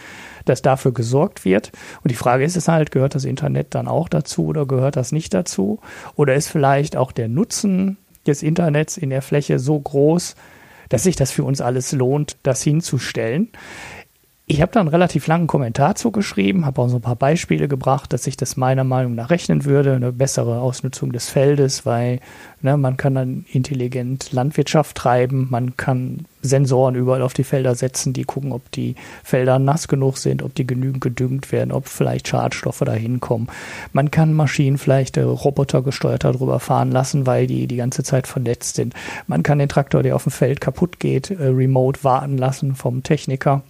dass 0.48 0.62
dafür 0.62 0.92
gesorgt 0.92 1.44
wird. 1.44 1.72
Und 2.02 2.10
die 2.10 2.16
Frage 2.16 2.44
ist 2.44 2.56
es 2.56 2.68
halt, 2.68 2.90
gehört 2.90 3.14
das 3.14 3.24
Internet 3.24 3.74
dann 3.74 3.88
auch 3.88 4.08
dazu 4.08 4.46
oder 4.46 4.66
gehört 4.66 4.96
das 4.96 5.12
nicht 5.12 5.34
dazu? 5.34 5.80
Oder 6.14 6.34
ist 6.34 6.48
vielleicht 6.48 6.96
auch 6.96 7.12
der 7.12 7.28
Nutzen 7.28 7.98
des 8.26 8.42
Internets 8.42 8.96
in 8.96 9.10
der 9.10 9.22
Fläche 9.22 9.58
so 9.58 9.78
groß, 9.78 10.36
dass 10.88 11.02
sich 11.02 11.16
das 11.16 11.30
für 11.30 11.44
uns 11.44 11.60
alles 11.60 11.92
lohnt, 11.92 12.36
das 12.42 12.62
hinzustellen? 12.62 13.50
Ich 14.50 14.62
habe 14.62 14.72
da 14.72 14.80
einen 14.80 14.88
relativ 14.88 15.26
langen 15.26 15.46
Kommentar 15.46 15.94
zugeschrieben, 15.94 16.64
habe 16.64 16.80
auch 16.80 16.88
so 16.88 16.96
ein 16.96 17.02
paar 17.02 17.16
Beispiele 17.16 17.68
gebracht, 17.68 18.14
dass 18.14 18.24
sich 18.24 18.34
das 18.34 18.56
meiner 18.56 18.82
Meinung 18.82 19.14
nach 19.14 19.28
rechnen 19.28 19.66
würde, 19.66 19.92
eine 19.92 20.10
bessere 20.10 20.60
Ausnutzung 20.60 21.12
des 21.12 21.28
Feldes, 21.28 21.84
weil 21.84 22.20
ne, 22.62 22.78
man 22.78 22.96
kann 22.96 23.14
dann 23.14 23.44
intelligent 23.52 24.32
Landwirtschaft 24.32 24.96
treiben, 24.96 25.48
man 25.50 25.76
kann 25.76 26.24
Sensoren 26.40 26.94
überall 26.94 27.20
auf 27.20 27.34
die 27.34 27.44
Felder 27.44 27.74
setzen, 27.74 28.14
die 28.14 28.24
gucken, 28.24 28.52
ob 28.52 28.72
die 28.72 28.94
Felder 29.22 29.58
nass 29.58 29.86
genug 29.86 30.16
sind, 30.16 30.42
ob 30.42 30.54
die 30.54 30.66
genügend 30.66 31.02
gedüngt 31.02 31.52
werden, 31.52 31.70
ob 31.70 31.86
vielleicht 31.86 32.28
Schadstoffe 32.28 32.82
da 32.86 32.94
hinkommen. 32.94 33.48
Man 33.92 34.10
kann 34.10 34.32
Maschinen 34.32 34.78
vielleicht 34.78 35.18
äh, 35.18 35.24
robotergesteuerter 35.24 36.32
drüber 36.32 36.58
fahren 36.58 36.90
lassen, 36.90 37.26
weil 37.26 37.46
die 37.46 37.66
die 37.66 37.76
ganze 37.76 38.02
Zeit 38.02 38.26
vernetzt 38.26 38.76
sind. 38.76 38.94
Man 39.26 39.42
kann 39.42 39.58
den 39.58 39.68
Traktor, 39.68 40.02
der 40.02 40.16
auf 40.16 40.22
dem 40.22 40.32
Feld 40.32 40.62
kaputt 40.62 41.00
geht, 41.00 41.30
äh, 41.32 41.48
remote 41.48 42.02
warten 42.02 42.38
lassen 42.38 42.74
vom 42.76 43.02
Techniker 43.02 43.62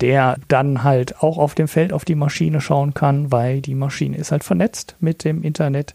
der 0.00 0.36
dann 0.48 0.84
halt 0.84 1.22
auch 1.22 1.38
auf 1.38 1.54
dem 1.54 1.68
Feld 1.68 1.92
auf 1.92 2.04
die 2.04 2.14
Maschine 2.14 2.60
schauen 2.60 2.94
kann, 2.94 3.32
weil 3.32 3.60
die 3.60 3.74
Maschine 3.74 4.16
ist 4.16 4.32
halt 4.32 4.44
vernetzt 4.44 4.96
mit 5.00 5.24
dem 5.24 5.42
Internet. 5.42 5.94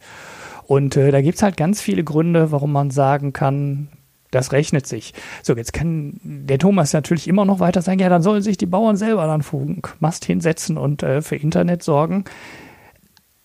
Und 0.65 0.95
äh, 0.97 1.11
da 1.11 1.21
gibt's 1.21 1.43
halt 1.43 1.57
ganz 1.57 1.81
viele 1.81 2.03
Gründe, 2.03 2.51
warum 2.51 2.71
man 2.71 2.91
sagen 2.91 3.33
kann, 3.33 3.89
das 4.31 4.53
rechnet 4.53 4.87
sich. 4.87 5.13
So, 5.43 5.55
jetzt 5.55 5.73
kann 5.73 6.19
der 6.23 6.57
Thomas 6.57 6.93
natürlich 6.93 7.27
immer 7.27 7.45
noch 7.45 7.59
weiter 7.59 7.81
sagen, 7.81 7.99
ja, 7.99 8.09
dann 8.09 8.21
sollen 8.21 8.41
sich 8.41 8.57
die 8.57 8.65
Bauern 8.65 8.95
selber 8.95 9.27
dann 9.27 9.43
Funkmast 9.43 10.25
hinsetzen 10.25 10.77
und 10.77 11.03
äh, 11.03 11.21
für 11.21 11.35
Internet 11.35 11.83
sorgen. 11.83 12.23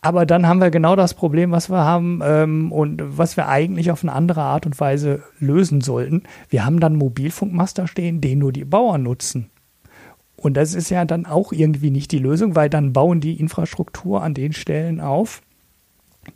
Aber 0.01 0.25
dann 0.25 0.47
haben 0.47 0.61
wir 0.61 0.71
genau 0.71 0.95
das 0.95 1.15
Problem, 1.15 1.51
was 1.51 1.69
wir 1.69 1.79
haben 1.79 2.21
ähm, 2.23 2.71
und 2.71 3.03
was 3.05 3.37
wir 3.37 3.49
eigentlich 3.49 3.91
auf 3.91 4.05
eine 4.05 4.13
andere 4.13 4.43
Art 4.43 4.65
und 4.65 4.79
Weise 4.79 5.25
lösen 5.41 5.81
sollten. 5.81 6.23
Wir 6.49 6.65
haben 6.65 6.79
dann 6.79 6.95
Mobilfunkmaster 6.95 7.89
stehen, 7.89 8.21
den 8.21 8.39
nur 8.39 8.53
die 8.53 8.65
Bauern 8.65 9.03
nutzen. 9.03 9.51
Und 10.37 10.57
das 10.57 10.75
ist 10.75 10.91
ja 10.91 11.05
dann 11.05 11.27
auch 11.27 11.53
irgendwie 11.53 11.91
nicht 11.91 12.13
die 12.13 12.19
Lösung, 12.19 12.55
weil 12.55 12.69
dann 12.69 12.93
bauen 12.93 13.21
die 13.21 13.41
Infrastruktur 13.41 14.23
an 14.23 14.35
den 14.35 14.53
Stellen 14.53 15.01
auf, 15.01 15.43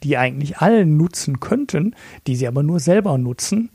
die 0.03 0.16
eigentlich 0.16 0.59
allen 0.59 0.96
nutzen 0.96 1.40
könnten, 1.40 1.94
die 2.26 2.36
sie 2.36 2.48
aber 2.48 2.62
nur 2.62 2.80
selber 2.80 3.18
nutzen. 3.18 3.70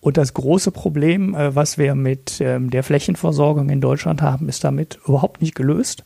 Und 0.00 0.16
das 0.16 0.34
große 0.34 0.72
Problem, 0.72 1.34
äh, 1.34 1.54
was 1.54 1.78
wir 1.78 1.94
mit 1.94 2.40
ähm, 2.40 2.70
der 2.70 2.82
Flächenversorgung 2.82 3.70
in 3.70 3.80
Deutschland 3.80 4.20
haben, 4.20 4.48
ist 4.48 4.64
damit 4.64 4.98
überhaupt 5.06 5.40
nicht 5.40 5.54
gelöst. 5.54 6.04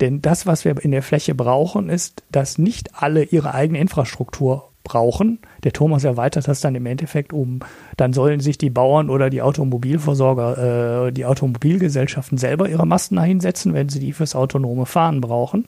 Denn 0.00 0.20
das, 0.20 0.46
was 0.46 0.64
wir 0.64 0.82
in 0.84 0.90
der 0.90 1.02
Fläche 1.02 1.34
brauchen, 1.34 1.88
ist, 1.88 2.24
dass 2.32 2.58
nicht 2.58 3.00
alle 3.00 3.22
ihre 3.22 3.54
eigene 3.54 3.78
Infrastruktur 3.78 4.71
brauchen. 4.84 5.38
Der 5.64 5.72
Thomas 5.72 6.04
erweitert 6.04 6.48
das 6.48 6.60
dann 6.60 6.74
im 6.74 6.86
Endeffekt 6.86 7.32
um, 7.32 7.60
dann 7.96 8.12
sollen 8.12 8.40
sich 8.40 8.58
die 8.58 8.70
Bauern 8.70 9.10
oder 9.10 9.30
die 9.30 9.42
Automobilversorger, 9.42 11.06
äh, 11.06 11.12
die 11.12 11.24
Automobilgesellschaften 11.24 12.38
selber 12.38 12.68
ihre 12.68 12.86
Masten 12.86 13.16
dahinsetzen, 13.16 13.74
wenn 13.74 13.88
sie 13.88 14.00
die 14.00 14.12
fürs 14.12 14.34
autonome 14.34 14.86
Fahren 14.86 15.20
brauchen. 15.20 15.66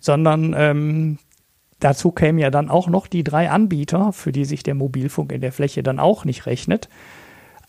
Sondern 0.00 0.54
ähm, 0.56 1.18
dazu 1.80 2.12
kämen 2.12 2.38
ja 2.38 2.50
dann 2.50 2.70
auch 2.70 2.88
noch 2.88 3.06
die 3.06 3.24
drei 3.24 3.50
Anbieter, 3.50 4.12
für 4.12 4.32
die 4.32 4.44
sich 4.44 4.62
der 4.62 4.74
Mobilfunk 4.74 5.32
in 5.32 5.40
der 5.40 5.52
Fläche 5.52 5.82
dann 5.82 5.98
auch 5.98 6.24
nicht 6.24 6.46
rechnet. 6.46 6.88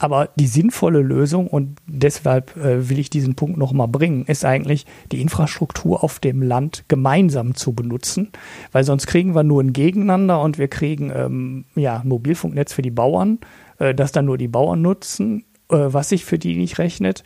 Aber 0.01 0.29
die 0.37 0.47
sinnvolle 0.47 1.01
Lösung, 1.01 1.47
und 1.47 1.77
deshalb 1.85 2.55
äh, 2.55 2.89
will 2.89 2.99
ich 2.99 3.09
diesen 3.09 3.35
Punkt 3.35 3.57
nochmal 3.57 3.89
bringen, 3.89 4.23
ist 4.25 4.45
eigentlich, 4.45 4.85
die 5.11 5.21
Infrastruktur 5.21 6.05
auf 6.05 6.19
dem 6.19 6.41
Land 6.41 6.85
gemeinsam 6.87 7.53
zu 7.53 7.73
benutzen, 7.73 8.31
weil 8.71 8.85
sonst 8.85 9.07
kriegen 9.07 9.35
wir 9.35 9.43
nur 9.43 9.61
ein 9.61 9.73
Gegeneinander 9.73 10.41
und 10.41 10.57
wir 10.57 10.69
kriegen 10.69 11.11
ähm, 11.13 11.65
ja, 11.75 12.01
Mobilfunknetz 12.05 12.71
für 12.71 12.81
die 12.81 12.91
Bauern, 12.91 13.39
äh, 13.77 13.93
das 13.93 14.13
dann 14.13 14.23
nur 14.23 14.37
die 14.37 14.47
Bauern 14.47 14.81
nutzen, 14.81 15.43
äh, 15.69 15.75
was 15.77 16.07
sich 16.09 16.23
für 16.23 16.39
die 16.39 16.55
nicht 16.55 16.79
rechnet. 16.79 17.25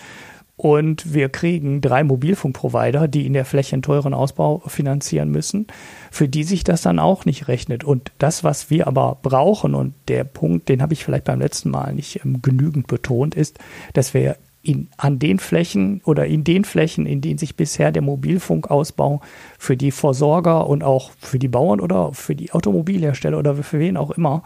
Und 0.64 1.14
wir 1.14 1.28
kriegen 1.28 1.82
drei 1.82 2.06
Mobilfunkprovider, 2.06 3.10
die 3.10 3.26
in 3.26 3.34
der 3.34 3.44
Fläche 3.44 3.74
einen 3.74 3.82
teuren 3.82 4.14
Ausbau 4.14 4.64
finanzieren 4.66 5.30
müssen, 5.30 5.68
für 6.10 6.30
die 6.30 6.46
sich 6.46 6.64
das 6.64 6.82
dann 6.82 7.00
auch 7.00 7.26
nicht 7.26 7.50
rechnet. 7.50 7.84
Und 7.84 8.14
das, 8.18 8.46
was 8.46 8.70
wir 8.70 8.88
aber 8.88 9.18
brauchen, 9.22 9.76
und 9.76 9.94
der 10.08 10.24
Punkt, 10.24 10.70
den 10.70 10.82
habe 10.82 10.94
ich 10.94 11.04
vielleicht 11.04 11.26
beim 11.26 11.42
letzten 11.42 11.70
Mal 11.70 11.94
nicht 11.94 12.24
ähm, 12.24 12.42
genügend 12.42 12.88
betont, 12.88 13.36
ist, 13.36 13.60
dass 13.92 14.14
wir 14.14 14.38
in, 14.62 14.88
an 14.96 15.20
den 15.20 15.40
Flächen 15.40 16.00
oder 16.06 16.28
in 16.28 16.46
den 16.46 16.64
Flächen, 16.64 17.08
in 17.08 17.20
denen 17.20 17.40
sich 17.40 17.58
bisher 17.58 17.92
der 17.92 18.02
Mobilfunkausbau 18.02 19.20
für 19.60 19.76
die 19.76 19.92
Versorger 19.92 20.68
und 20.68 20.82
auch 20.82 21.12
für 21.20 21.40
die 21.40 21.50
Bauern 21.50 21.82
oder 21.82 22.14
für 22.14 22.36
die 22.36 22.54
Automobilhersteller 22.54 23.38
oder 23.38 23.54
für 23.56 23.80
wen 23.80 23.98
auch 23.98 24.12
immer 24.12 24.44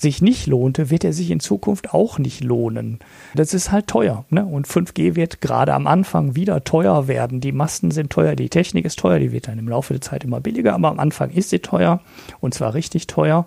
sich 0.00 0.22
nicht 0.22 0.46
lohnte, 0.46 0.90
wird 0.90 1.04
er 1.04 1.12
sich 1.12 1.30
in 1.30 1.40
Zukunft 1.40 1.92
auch 1.92 2.18
nicht 2.18 2.42
lohnen. 2.42 3.00
Das 3.34 3.52
ist 3.52 3.70
halt 3.70 3.86
teuer. 3.86 4.24
Ne? 4.30 4.44
Und 4.44 4.66
5G 4.66 5.14
wird 5.14 5.40
gerade 5.40 5.74
am 5.74 5.86
Anfang 5.86 6.34
wieder 6.34 6.64
teuer 6.64 7.06
werden. 7.06 7.40
Die 7.40 7.52
Masten 7.52 7.90
sind 7.90 8.10
teuer, 8.10 8.34
die 8.34 8.48
Technik 8.48 8.86
ist 8.86 8.98
teuer, 8.98 9.18
die 9.18 9.32
wird 9.32 9.48
dann 9.48 9.58
im 9.58 9.68
Laufe 9.68 9.92
der 9.92 10.00
Zeit 10.00 10.24
immer 10.24 10.40
billiger, 10.40 10.74
aber 10.74 10.88
am 10.88 10.98
Anfang 10.98 11.30
ist 11.30 11.50
sie 11.50 11.58
teuer 11.58 12.00
und 12.40 12.54
zwar 12.54 12.74
richtig 12.74 13.06
teuer. 13.06 13.46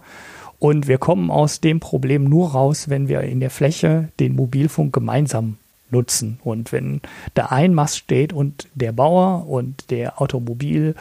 Und 0.60 0.88
wir 0.88 0.98
kommen 0.98 1.30
aus 1.30 1.60
dem 1.60 1.80
Problem 1.80 2.24
nur 2.24 2.52
raus, 2.52 2.88
wenn 2.88 3.08
wir 3.10 3.22
in 3.22 3.40
der 3.40 3.50
Fläche 3.50 4.10
den 4.20 4.36
Mobilfunk 4.36 4.94
gemeinsam 4.94 5.58
nutzen. 5.94 6.40
Und 6.44 6.74
wenn 6.74 7.00
da 7.34 7.46
ein 7.46 7.74
Mast 7.74 7.98
steht 7.98 8.34
und 8.34 8.68
der 8.76 8.92
Bauer 8.92 9.48
und 9.48 9.90
der 9.90 10.22
Automobil 10.22 10.96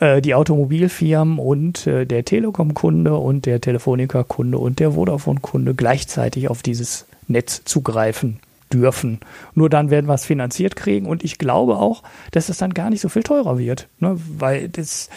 äh, 0.00 0.22
die 0.22 0.34
Automobilfirmen 0.34 1.38
und 1.38 1.86
äh, 1.86 2.06
der 2.06 2.24
Telekom-Kunde 2.24 3.16
und 3.16 3.46
der 3.46 3.60
Telefonica-Kunde 3.60 4.58
und 4.58 4.78
der 4.78 4.92
Vodafone-Kunde 4.92 5.74
gleichzeitig 5.74 6.48
auf 6.48 6.62
dieses 6.62 7.06
Netz 7.28 7.62
zugreifen 7.64 8.40
dürfen. 8.72 9.20
Nur 9.54 9.70
dann 9.70 9.90
werden 9.90 10.06
wir 10.06 10.14
es 10.14 10.24
finanziert 10.24 10.76
kriegen 10.76 11.06
und 11.06 11.24
ich 11.24 11.38
glaube 11.38 11.76
auch, 11.76 12.02
dass 12.32 12.48
es 12.48 12.58
dann 12.58 12.74
gar 12.74 12.90
nicht 12.90 13.00
so 13.00 13.08
viel 13.08 13.22
teurer 13.22 13.58
wird, 13.58 13.88
ne? 14.00 14.18
weil 14.38 14.68
das 14.68 15.08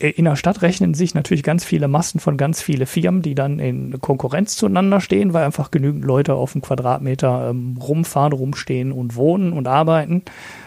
in 0.00 0.24
der 0.24 0.36
Stadt 0.36 0.62
rechnen 0.62 0.94
sich 0.94 1.14
natürlich 1.14 1.42
ganz 1.42 1.64
viele 1.64 1.86
Massen 1.86 2.20
von 2.20 2.38
ganz 2.38 2.62
viele 2.62 2.86
Firmen, 2.86 3.20
die 3.20 3.34
dann 3.34 3.58
in 3.58 4.00
Konkurrenz 4.00 4.56
zueinander 4.56 5.00
stehen, 5.00 5.34
weil 5.34 5.44
einfach 5.44 5.70
genügend 5.70 6.04
Leute 6.04 6.34
auf 6.34 6.52
dem 6.52 6.62
Quadratmeter 6.62 7.50
ähm, 7.50 7.76
rumfahren, 7.76 8.32
rumstehen 8.32 8.92
und 8.92 9.14
wohnen 9.14 9.52
und 9.52 9.68
arbeiten. 9.68 10.22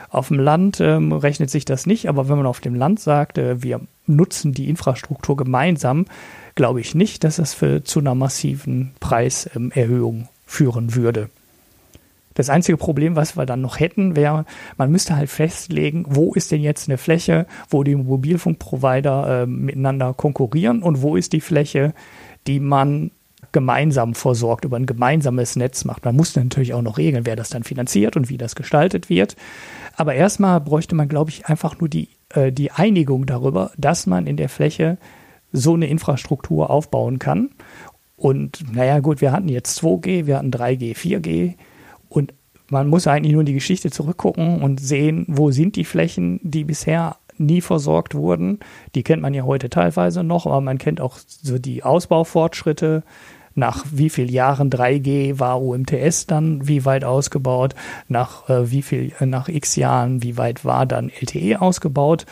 Auf 0.09 0.27
dem 0.27 0.39
Land 0.39 0.79
ähm, 0.79 1.11
rechnet 1.11 1.49
sich 1.49 1.65
das 1.65 1.88
nicht, 1.88 2.07
aber 2.07 2.29
wenn 2.29 2.38
man 2.38 2.45
auf 2.45 2.59
dem 2.59 2.75
Land 2.75 2.99
sagt, 2.99 3.39
äh, 3.39 3.63
wir 3.63 3.81
nutzen 4.05 4.53
die 4.53 4.69
Infrastruktur 4.69 5.36
gemeinsam, 5.36 6.05
glaube 6.53 6.81
ich 6.81 6.93
nicht, 6.93 7.23
dass 7.23 7.38
das 7.38 7.55
für, 7.55 7.84
zu 7.84 7.99
einer 7.99 8.13
massiven 8.13 8.91
Preiserhöhung 8.99 10.27
führen 10.45 10.93
würde. 10.93 11.29
Das 12.34 12.49
einzige 12.49 12.77
Problem, 12.77 13.15
was 13.15 13.38
wir 13.38 13.45
dann 13.45 13.61
noch 13.61 13.79
hätten, 13.79 14.15
wäre, 14.15 14.45
man 14.77 14.91
müsste 14.91 15.15
halt 15.15 15.29
festlegen, 15.29 16.05
wo 16.07 16.34
ist 16.34 16.51
denn 16.51 16.61
jetzt 16.61 16.89
eine 16.89 16.97
Fläche, 16.97 17.45
wo 17.69 17.84
die 17.84 17.95
Mobilfunkprovider 17.95 19.43
äh, 19.43 19.45
miteinander 19.45 20.13
konkurrieren 20.13 20.81
und 20.81 21.01
wo 21.01 21.15
ist 21.15 21.34
die 21.34 21.41
Fläche, 21.41 21.93
die 22.47 22.59
man 22.59 23.11
gemeinsam 23.51 24.15
versorgt, 24.15 24.65
über 24.65 24.77
ein 24.77 24.86
gemeinsames 24.86 25.55
Netz 25.55 25.86
macht. 25.86 26.05
Man 26.05 26.15
muss 26.15 26.36
natürlich 26.36 26.73
auch 26.73 26.81
noch 26.81 26.97
regeln, 26.97 27.25
wer 27.25 27.36
das 27.36 27.49
dann 27.49 27.63
finanziert 27.63 28.17
und 28.17 28.29
wie 28.29 28.38
das 28.38 28.55
gestaltet 28.55 29.09
wird. 29.09 29.36
Aber 29.95 30.15
erstmal 30.15 30.59
bräuchte 30.59 30.95
man, 30.95 31.07
glaube 31.07 31.29
ich, 31.29 31.45
einfach 31.45 31.79
nur 31.79 31.88
die, 31.88 32.09
äh, 32.29 32.51
die 32.51 32.71
Einigung 32.71 33.25
darüber, 33.25 33.71
dass 33.77 34.07
man 34.07 34.27
in 34.27 34.38
der 34.38 34.49
Fläche 34.49 34.97
so 35.51 35.75
eine 35.75 35.88
Infrastruktur 35.88 36.69
aufbauen 36.71 37.19
kann. 37.19 37.51
Und 38.17 38.73
naja, 38.73 38.99
gut, 38.99 39.21
wir 39.21 39.31
hatten 39.31 39.49
jetzt 39.49 39.79
2G, 39.84 40.25
wir 40.25 40.38
hatten 40.38 40.51
3G, 40.51 40.95
4G. 40.95 41.53
Und 42.14 42.34
man 42.70 42.88
muss 42.88 43.07
eigentlich 43.07 43.34
nur 43.34 43.43
die 43.43 43.53
Geschichte 43.53 43.89
zurückgucken 43.89 44.61
und 44.61 44.80
sehen, 44.80 45.26
wo 45.28 45.51
sind 45.51 45.76
die 45.76 45.84
Flächen, 45.84 46.39
die 46.43 46.64
bisher 46.64 47.18
nie 47.38 47.61
versorgt 47.61 48.14
wurden. 48.14 48.59
Die 48.93 49.03
kennt 49.03 49.22
man 49.22 49.34
ja 49.34 49.43
heute 49.43 49.70
teilweise 49.70 50.24
noch, 50.24 50.45
aber 50.45 50.61
man 50.61 50.78
kennt 50.78 51.01
auch 51.01 51.18
so 51.18 51.57
die 51.57 51.84
Ausbaufortschritte. 51.84 53.03
Nach 53.55 53.86
wie 53.91 54.09
vielen 54.09 54.30
Jahren 54.30 54.70
3G 54.70 55.39
war 55.39 55.61
UMTS 55.61 56.28
dann 56.28 56.68
wie 56.68 56.86
weit 56.86 57.03
ausgebaut? 57.03 57.76
Nach 58.07 58.49
äh, 58.49 58.72
wie 58.72 58.82
viel, 58.82 59.11
äh, 59.20 59.26
nach 59.26 59.47
x 59.49 59.76
Jahren, 59.76 60.24
wie 60.24 60.38
weit 60.38 60.66
war 60.66 60.86
dann 60.86 61.09
LTE 61.09 61.61
ausgebaut? 61.61 62.26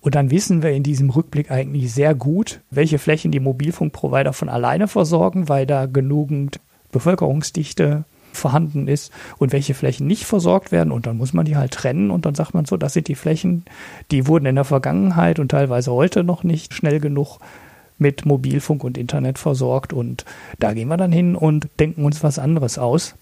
Und 0.00 0.14
dann 0.14 0.30
wissen 0.30 0.62
wir 0.62 0.70
in 0.70 0.82
diesem 0.82 1.10
Rückblick 1.10 1.50
eigentlich 1.50 1.92
sehr 1.92 2.14
gut, 2.14 2.60
welche 2.70 2.98
Flächen 2.98 3.32
die 3.32 3.40
Mobilfunkprovider 3.40 4.32
von 4.32 4.48
alleine 4.48 4.88
versorgen, 4.88 5.48
weil 5.48 5.66
da 5.66 5.86
genügend 5.86 6.60
Bevölkerungsdichte 6.90 8.04
vorhanden 8.36 8.88
ist 8.88 9.12
und 9.38 9.52
welche 9.52 9.74
Flächen 9.74 10.06
nicht 10.06 10.24
versorgt 10.24 10.72
werden. 10.72 10.92
Und 10.92 11.06
dann 11.06 11.16
muss 11.16 11.32
man 11.32 11.44
die 11.44 11.56
halt 11.56 11.72
trennen 11.72 12.10
und 12.10 12.26
dann 12.26 12.34
sagt 12.34 12.54
man 12.54 12.64
so, 12.64 12.76
das 12.76 12.92
sind 12.92 13.08
die 13.08 13.14
Flächen, 13.14 13.64
die 14.10 14.26
wurden 14.26 14.46
in 14.46 14.54
der 14.54 14.64
Vergangenheit 14.64 15.38
und 15.38 15.50
teilweise 15.50 15.92
heute 15.92 16.24
noch 16.24 16.44
nicht 16.44 16.74
schnell 16.74 17.00
genug 17.00 17.38
mit 17.98 18.26
Mobilfunk 18.26 18.84
und 18.84 18.98
Internet 18.98 19.38
versorgt. 19.38 19.92
Und 19.92 20.24
da 20.58 20.74
gehen 20.74 20.88
wir 20.88 20.96
dann 20.96 21.12
hin 21.12 21.36
und 21.36 21.68
denken 21.78 22.04
uns 22.04 22.22
was 22.22 22.38
anderes 22.38 22.78
aus. 22.78 23.14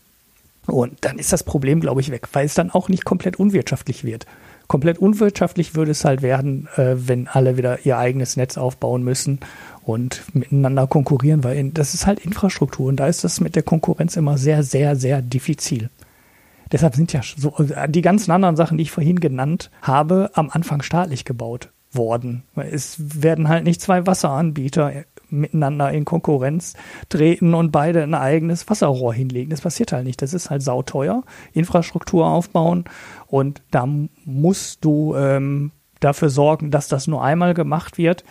Und 0.66 0.98
dann 1.02 1.18
ist 1.18 1.32
das 1.32 1.44
Problem, 1.44 1.80
glaube 1.80 2.00
ich, 2.00 2.10
weg, 2.10 2.28
weil 2.32 2.46
es 2.46 2.54
dann 2.54 2.70
auch 2.70 2.88
nicht 2.88 3.04
komplett 3.04 3.38
unwirtschaftlich 3.38 4.04
wird. 4.04 4.26
Komplett 4.66 4.98
unwirtschaftlich 4.98 5.74
würde 5.74 5.90
es 5.90 6.04
halt 6.04 6.22
werden, 6.22 6.68
äh, 6.76 6.94
wenn 6.96 7.26
alle 7.26 7.56
wieder 7.56 7.84
ihr 7.84 7.98
eigenes 7.98 8.36
Netz 8.36 8.56
aufbauen 8.56 9.02
müssen 9.02 9.40
und 9.90 10.22
miteinander 10.34 10.86
konkurrieren, 10.86 11.42
weil 11.42 11.70
das 11.70 11.94
ist 11.94 12.06
halt 12.06 12.20
Infrastruktur 12.20 12.88
und 12.88 12.96
da 12.96 13.06
ist 13.06 13.24
das 13.24 13.40
mit 13.40 13.56
der 13.56 13.62
Konkurrenz 13.62 14.16
immer 14.16 14.38
sehr, 14.38 14.62
sehr, 14.62 14.94
sehr 14.96 15.20
diffizil. 15.20 15.90
Deshalb 16.70 16.94
sind 16.94 17.12
ja 17.12 17.20
so 17.22 17.54
die 17.88 18.02
ganzen 18.02 18.30
anderen 18.30 18.54
Sachen, 18.54 18.78
die 18.78 18.82
ich 18.82 18.92
vorhin 18.92 19.18
genannt 19.18 19.70
habe, 19.82 20.30
am 20.34 20.50
Anfang 20.50 20.82
staatlich 20.82 21.24
gebaut 21.24 21.70
worden. 21.92 22.44
Es 22.54 22.96
werden 23.20 23.48
halt 23.48 23.64
nicht 23.64 23.80
zwei 23.80 24.06
Wasseranbieter 24.06 24.92
miteinander 25.28 25.90
in 25.90 26.04
Konkurrenz 26.04 26.74
treten 27.08 27.54
und 27.54 27.72
beide 27.72 28.04
ein 28.04 28.14
eigenes 28.14 28.68
Wasserrohr 28.70 29.12
hinlegen. 29.12 29.50
Das 29.50 29.62
passiert 29.62 29.90
halt 29.92 30.04
nicht. 30.04 30.22
Das 30.22 30.32
ist 30.32 30.50
halt 30.50 30.62
sauteuer. 30.62 31.24
Infrastruktur 31.52 32.26
aufbauen 32.26 32.84
und 33.26 33.62
da 33.72 33.88
musst 34.24 34.84
du 34.84 35.16
ähm, 35.16 35.72
dafür 35.98 36.30
sorgen, 36.30 36.70
dass 36.70 36.86
das 36.86 37.08
nur 37.08 37.24
einmal 37.24 37.54
gemacht 37.54 37.98
wird 37.98 38.24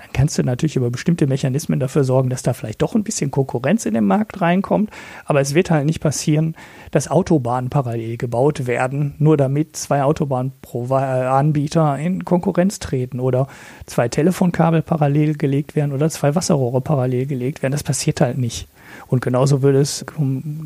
dann 0.00 0.12
kannst 0.14 0.38
du 0.38 0.42
natürlich 0.42 0.76
über 0.76 0.90
bestimmte 0.90 1.26
Mechanismen 1.26 1.78
dafür 1.78 2.04
sorgen, 2.04 2.30
dass 2.30 2.42
da 2.42 2.54
vielleicht 2.54 2.80
doch 2.80 2.94
ein 2.94 3.04
bisschen 3.04 3.30
Konkurrenz 3.30 3.84
in 3.84 3.92
den 3.92 4.06
Markt 4.06 4.40
reinkommt. 4.40 4.90
Aber 5.26 5.42
es 5.42 5.54
wird 5.54 5.70
halt 5.70 5.84
nicht 5.84 6.00
passieren, 6.00 6.56
dass 6.90 7.08
Autobahnen 7.08 7.68
parallel 7.68 8.16
gebaut 8.16 8.66
werden, 8.66 9.14
nur 9.18 9.36
damit 9.36 9.76
zwei 9.76 10.02
Autobahnanbieter 10.02 11.98
in 11.98 12.24
Konkurrenz 12.24 12.78
treten 12.78 13.20
oder 13.20 13.46
zwei 13.84 14.08
Telefonkabel 14.08 14.80
parallel 14.80 15.36
gelegt 15.36 15.76
werden 15.76 15.92
oder 15.92 16.08
zwei 16.08 16.34
Wasserrohre 16.34 16.80
parallel 16.80 17.26
gelegt 17.26 17.62
werden. 17.62 17.72
Das 17.72 17.82
passiert 17.82 18.22
halt 18.22 18.38
nicht. 18.38 18.68
Und 19.06 19.20
genauso 19.20 19.60
würde 19.60 19.80
es, 19.80 20.06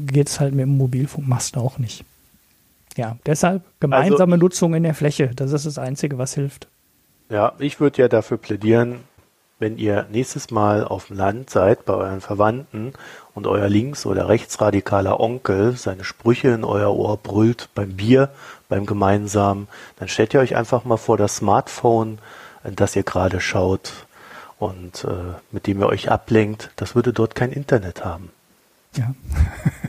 geht 0.07 0.29
es 0.29 0.39
halt 0.39 0.55
mit 0.55 0.63
dem 0.63 0.77
Mobilfunkmast 0.79 1.57
auch 1.57 1.79
nicht. 1.79 2.05
Ja, 2.97 3.17
deshalb 3.27 3.63
gemeinsame 3.81 4.35
also, 4.35 4.45
Nutzung 4.45 4.75
in 4.75 4.85
der 4.85 4.95
Fläche, 4.95 5.33
das 5.35 5.53
ist 5.53 5.67
das 5.67 5.79
Einzige, 5.79 6.19
was 6.19 6.35
hilft. 6.35 6.69
Ja, 7.31 7.55
ich 7.59 7.81
würde 7.81 8.03
ja 8.03 8.07
dafür 8.07 8.37
plädieren, 8.37 9.01
wenn 9.59 9.79
ihr 9.79 10.07
nächstes 10.11 10.51
Mal 10.51 10.85
auf 10.85 11.07
dem 11.07 11.17
Land 11.17 11.51
seid 11.51 11.85
bei 11.85 11.95
euren 11.95 12.21
Verwandten 12.21 12.93
und 13.35 13.47
euer 13.47 13.69
links- 13.69 14.07
oder 14.07 14.29
rechtsradikaler 14.29 15.21
Onkel 15.21 15.77
seine 15.77 16.05
Sprüche 16.05 16.49
in 16.49 16.65
euer 16.65 16.95
Ohr 16.95 17.17
brüllt 17.17 17.69
beim 17.75 17.95
Bier, 17.95 18.31
beim 18.69 18.87
gemeinsamen, 18.87 19.69
dann 19.99 20.09
stellt 20.09 20.35
ihr 20.35 20.41
euch 20.41 20.57
einfach 20.57 20.85
mal 20.85 20.97
vor 20.97 21.17
das 21.17 21.37
Smartphone, 21.37 22.19
das 22.65 22.97
ihr 22.97 23.05
gerade 23.05 23.41
schaut 23.41 23.93
und 24.59 25.05
äh, 25.05 25.35
mit 25.53 25.67
dem 25.67 25.81
ihr 25.81 25.89
euch 25.89 26.11
ablenkt, 26.11 26.71
das 26.77 26.95
würde 26.95 27.13
dort 27.13 27.35
kein 27.35 27.53
Internet 27.53 28.05
haben. 28.05 28.31
Ja. 28.97 29.15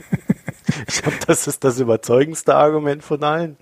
ich 0.86 1.02
glaube, 1.02 1.18
das 1.26 1.46
ist 1.46 1.64
das 1.64 1.80
überzeugendste 1.80 2.54
Argument 2.54 3.02
von 3.02 3.22
allen. 3.24 3.56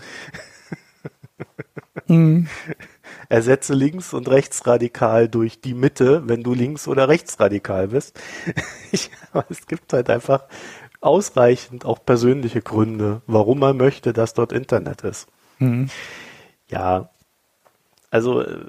Mhm 2.07 2.49
ersetze 3.29 3.75
links 3.75 4.13
und 4.13 4.29
rechtsradikal 4.29 5.29
durch 5.29 5.61
die 5.61 5.75
Mitte, 5.75 6.23
wenn 6.27 6.43
du 6.43 6.55
links 6.55 6.89
oder 6.89 7.09
rechtsradikal 7.09 7.89
bist. 7.89 8.21
Ich, 8.93 9.11
aber 9.33 9.45
es 9.49 9.67
gibt 9.67 9.93
halt 9.93 10.09
einfach 10.09 10.45
ausreichend 11.01 11.85
auch 11.85 12.05
persönliche 12.05 12.63
Gründe, 12.63 13.23
warum 13.27 13.59
man 13.59 13.77
möchte, 13.77 14.13
dass 14.13 14.35
dort 14.35 14.53
Internet 14.53 15.03
ist. 15.03 15.27
Mhm. 15.59 15.91
Ja, 16.71 17.11
also 18.15 18.43
äh, 18.43 18.67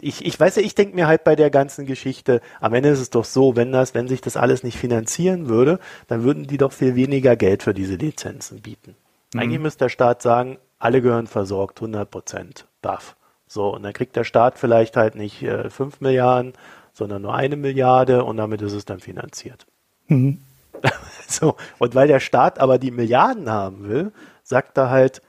ich, 0.00 0.24
ich 0.26 0.40
weiß 0.40 0.56
ja, 0.56 0.62
ich 0.62 0.74
denke 0.74 0.96
mir 0.96 1.06
halt 1.06 1.22
bei 1.22 1.36
der 1.36 1.50
ganzen 1.50 1.86
Geschichte, 1.86 2.40
am 2.60 2.74
Ende 2.74 2.88
ist 2.88 2.98
es 2.98 3.10
doch 3.10 3.24
so, 3.24 3.54
wenn 3.54 3.70
das, 3.70 3.94
wenn 3.94 4.08
sich 4.08 4.20
das 4.20 4.36
alles 4.36 4.64
nicht 4.64 4.76
finanzieren 4.76 5.48
würde, 5.48 5.78
dann 6.08 6.24
würden 6.24 6.48
die 6.48 6.58
doch 6.58 6.72
viel 6.72 6.96
weniger 6.96 7.36
Geld 7.36 7.62
für 7.62 7.74
diese 7.74 7.94
Lizenzen 7.94 8.60
bieten. 8.60 8.96
Mhm. 9.32 9.40
Eigentlich 9.40 9.60
müsste 9.60 9.84
der 9.84 9.88
Staat 9.90 10.20
sagen, 10.20 10.58
alle 10.80 11.00
gehören 11.00 11.28
versorgt, 11.28 11.78
100 11.78 12.10
Prozent, 12.10 12.66
baff. 12.82 13.14
So, 13.48 13.74
und 13.74 13.82
dann 13.82 13.92
kriegt 13.92 14.14
der 14.14 14.24
Staat 14.24 14.58
vielleicht 14.58 14.96
halt 14.96 15.14
nicht 15.14 15.42
äh, 15.42 15.70
5 15.70 16.00
Milliarden, 16.00 16.52
sondern 16.92 17.22
nur 17.22 17.34
eine 17.34 17.56
Milliarde 17.56 18.24
und 18.24 18.36
damit 18.36 18.62
ist 18.62 18.72
es 18.72 18.84
dann 18.84 19.00
finanziert. 19.00 19.66
Mhm. 20.08 20.42
so, 21.26 21.56
und 21.78 21.94
weil 21.94 22.08
der 22.08 22.20
Staat 22.20 22.58
aber 22.58 22.78
die 22.78 22.90
Milliarden 22.90 23.50
haben 23.50 23.88
will, 23.88 24.12
sagt 24.44 24.76
er 24.78 24.90
halt, 24.90 25.22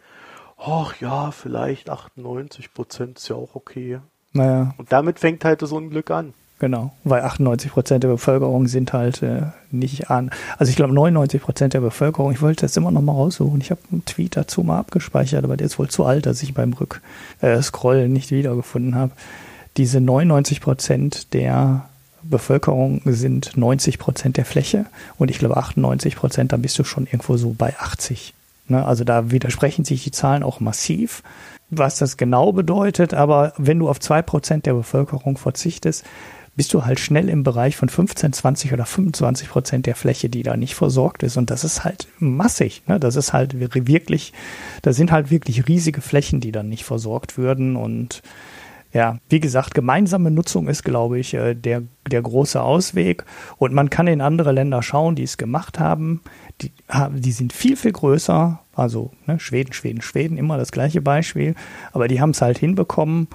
ach 0.58 1.00
ja, 1.00 1.32
vielleicht 1.32 1.90
98 1.90 2.74
Prozent 2.74 3.18
ist 3.18 3.30
ja 3.30 3.36
auch 3.36 3.56
okay. 3.56 4.00
Naja. 4.34 4.74
Und 4.78 4.92
damit 4.92 5.20
fängt 5.20 5.46
halt 5.46 5.62
das 5.62 5.72
Unglück 5.72 6.12
an. 6.12 6.34
Genau, 6.60 6.92
weil 7.06 7.22
98 7.22 7.72
Prozent 7.72 8.04
der 8.04 8.10
Bevölkerung 8.10 8.68
sind 8.68 8.92
halt 8.92 9.24
äh, 9.24 9.44
nicht 9.72 10.10
an. 10.10 10.30
Also 10.58 10.70
ich 10.70 10.76
glaube 10.76 10.94
99 10.94 11.42
Prozent 11.42 11.74
der 11.74 11.80
Bevölkerung, 11.80 12.34
ich 12.34 12.42
wollte 12.42 12.66
das 12.66 12.76
immer 12.76 12.92
noch 12.92 13.02
mal 13.02 13.14
raussuchen. 13.14 13.62
Ich 13.62 13.72
habe 13.72 13.80
einen 13.90 14.04
Tweet 14.04 14.36
dazu 14.36 14.62
mal 14.64 14.78
abgespeichert, 14.78 15.46
aber 15.46 15.56
der 15.56 15.68
ist 15.68 15.80
wohl 15.80 15.88
zu 15.88 16.04
alt, 16.04 16.26
dass 16.26 16.44
ich 16.44 16.54
beim 16.54 16.74
Rückscrollen 16.74 18.06
äh, 18.06 18.14
nicht 18.14 18.32
wiedergefunden 18.32 18.96
habe. 18.96 19.14
Diese 19.78 20.02
99 20.02 20.60
Prozent 20.60 21.34
der 21.34 21.86
Bevölkerung 22.24 23.02
sind 23.06 23.56
90 23.56 23.98
Prozent 23.98 24.36
der 24.36 24.44
Fläche 24.44 24.86
und 25.18 25.32
ich 25.32 25.40
glaube 25.40 25.56
98 25.56 26.18
Prozent, 26.18 26.52
dann 26.52 26.62
bist 26.62 26.78
du 26.78 26.84
schon 26.84 27.06
irgendwo 27.06 27.38
so 27.38 27.56
bei 27.58 27.74
80. 27.80 28.34
Ne? 28.68 28.86
Also 28.86 29.06
da 29.06 29.32
widersprechen 29.32 29.86
sich 29.86 30.04
die 30.04 30.12
Zahlen 30.12 30.44
auch 30.44 30.60
massiv 30.60 31.24
was 31.70 32.00
das 32.00 32.18
genau 32.18 32.52
bedeutet, 32.52 33.14
aber 33.14 33.54
wenn 33.58 33.80
du 33.80 33.90
auf 33.90 34.00
zwei 34.00 34.22
Prozent 34.22 34.66
der 34.66 34.74
Bevölkerung 34.74 35.38
verzichtest, 35.38 36.04
bist 36.60 36.74
du 36.74 36.84
halt 36.84 37.00
schnell 37.00 37.30
im 37.30 37.44
Bereich 37.44 37.78
von 37.78 37.88
15, 37.88 38.34
20 38.34 38.74
oder 38.74 38.86
25 38.86 39.48
Prozent 39.48 39.86
der 39.86 39.96
Fläche, 39.96 40.28
die 40.28 40.44
da 40.44 40.58
nicht 40.58 40.76
versorgt 40.76 41.24
ist. 41.24 41.38
Und 41.38 41.52
das 41.52 41.64
ist 41.64 41.86
halt 41.86 42.10
massig. 42.20 42.84
Ne? 42.86 43.00
Das 43.00 43.16
ist 43.16 43.32
halt 43.32 43.62
wirklich, 43.62 44.34
da 44.82 44.92
sind 44.92 45.10
halt 45.10 45.32
wirklich 45.32 45.70
riesige 45.70 46.02
Flächen, 46.02 46.42
die 46.42 46.52
dann 46.52 46.68
nicht 46.68 46.84
versorgt 46.84 47.38
würden. 47.38 47.78
Und 47.78 48.24
ja, 48.92 49.20
wie 49.30 49.40
gesagt, 49.40 49.74
gemeinsame 49.74 50.32
Nutzung 50.32 50.68
ist, 50.68 50.84
glaube 50.84 51.18
ich, 51.18 51.34
äh, 51.34 51.56
der, 51.56 51.84
der 52.12 52.22
große 52.22 52.62
Ausweg. 52.62 53.24
Und 53.56 53.74
man 53.74 53.90
kann 53.90 54.08
in 54.08 54.20
andere 54.20 54.52
Länder 54.52 54.84
schauen, 54.84 55.16
die 55.16 55.24
es 55.24 55.38
gemacht 55.38 55.80
haben. 55.80 56.20
Die, 56.60 56.74
die 57.14 57.32
sind 57.32 57.54
viel, 57.54 57.78
viel 57.78 57.94
größer. 57.94 58.60
Also 58.76 59.12
ne, 59.28 59.40
Schweden, 59.40 59.72
Schweden, 59.72 60.02
Schweden, 60.02 60.38
immer 60.38 60.58
das 60.58 60.74
gleiche 60.74 61.00
Beispiel. 61.00 61.56
Aber 61.94 62.10
die 62.10 62.20
haben 62.20 62.32
es 62.32 62.42
halt 62.42 62.58
hinbekommen. 62.58 63.30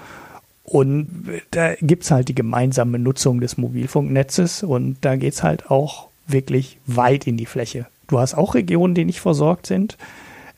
Und 0.64 1.08
da 1.50 1.74
gibt 1.74 2.04
es 2.04 2.10
halt 2.10 2.28
die 2.28 2.34
gemeinsame 2.34 2.98
Nutzung 2.98 3.40
des 3.40 3.58
Mobilfunknetzes 3.58 4.62
und 4.62 4.96
da 5.02 5.16
geht 5.16 5.34
es 5.34 5.42
halt 5.42 5.70
auch 5.70 6.08
wirklich 6.26 6.78
weit 6.86 7.26
in 7.26 7.36
die 7.36 7.46
Fläche. 7.46 7.86
Du 8.06 8.18
hast 8.18 8.34
auch 8.34 8.54
Regionen, 8.54 8.94
die 8.94 9.04
nicht 9.04 9.20
versorgt 9.20 9.66
sind, 9.66 9.98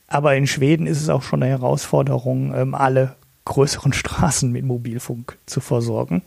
aber 0.09 0.37
in 0.37 0.47
Schweden 0.47 0.87
ist 0.87 1.03
es 1.03 1.09
auch 1.09 1.23
schon 1.23 1.43
eine 1.43 1.51
Herausforderung, 1.51 2.55
ähm, 2.55 2.75
alle 2.75 3.17
größeren 3.45 3.93
Straßen 3.93 4.51
mit 4.51 4.65
Mobilfunk 4.65 5.37
zu 5.47 5.61
versorgen. 5.61 6.23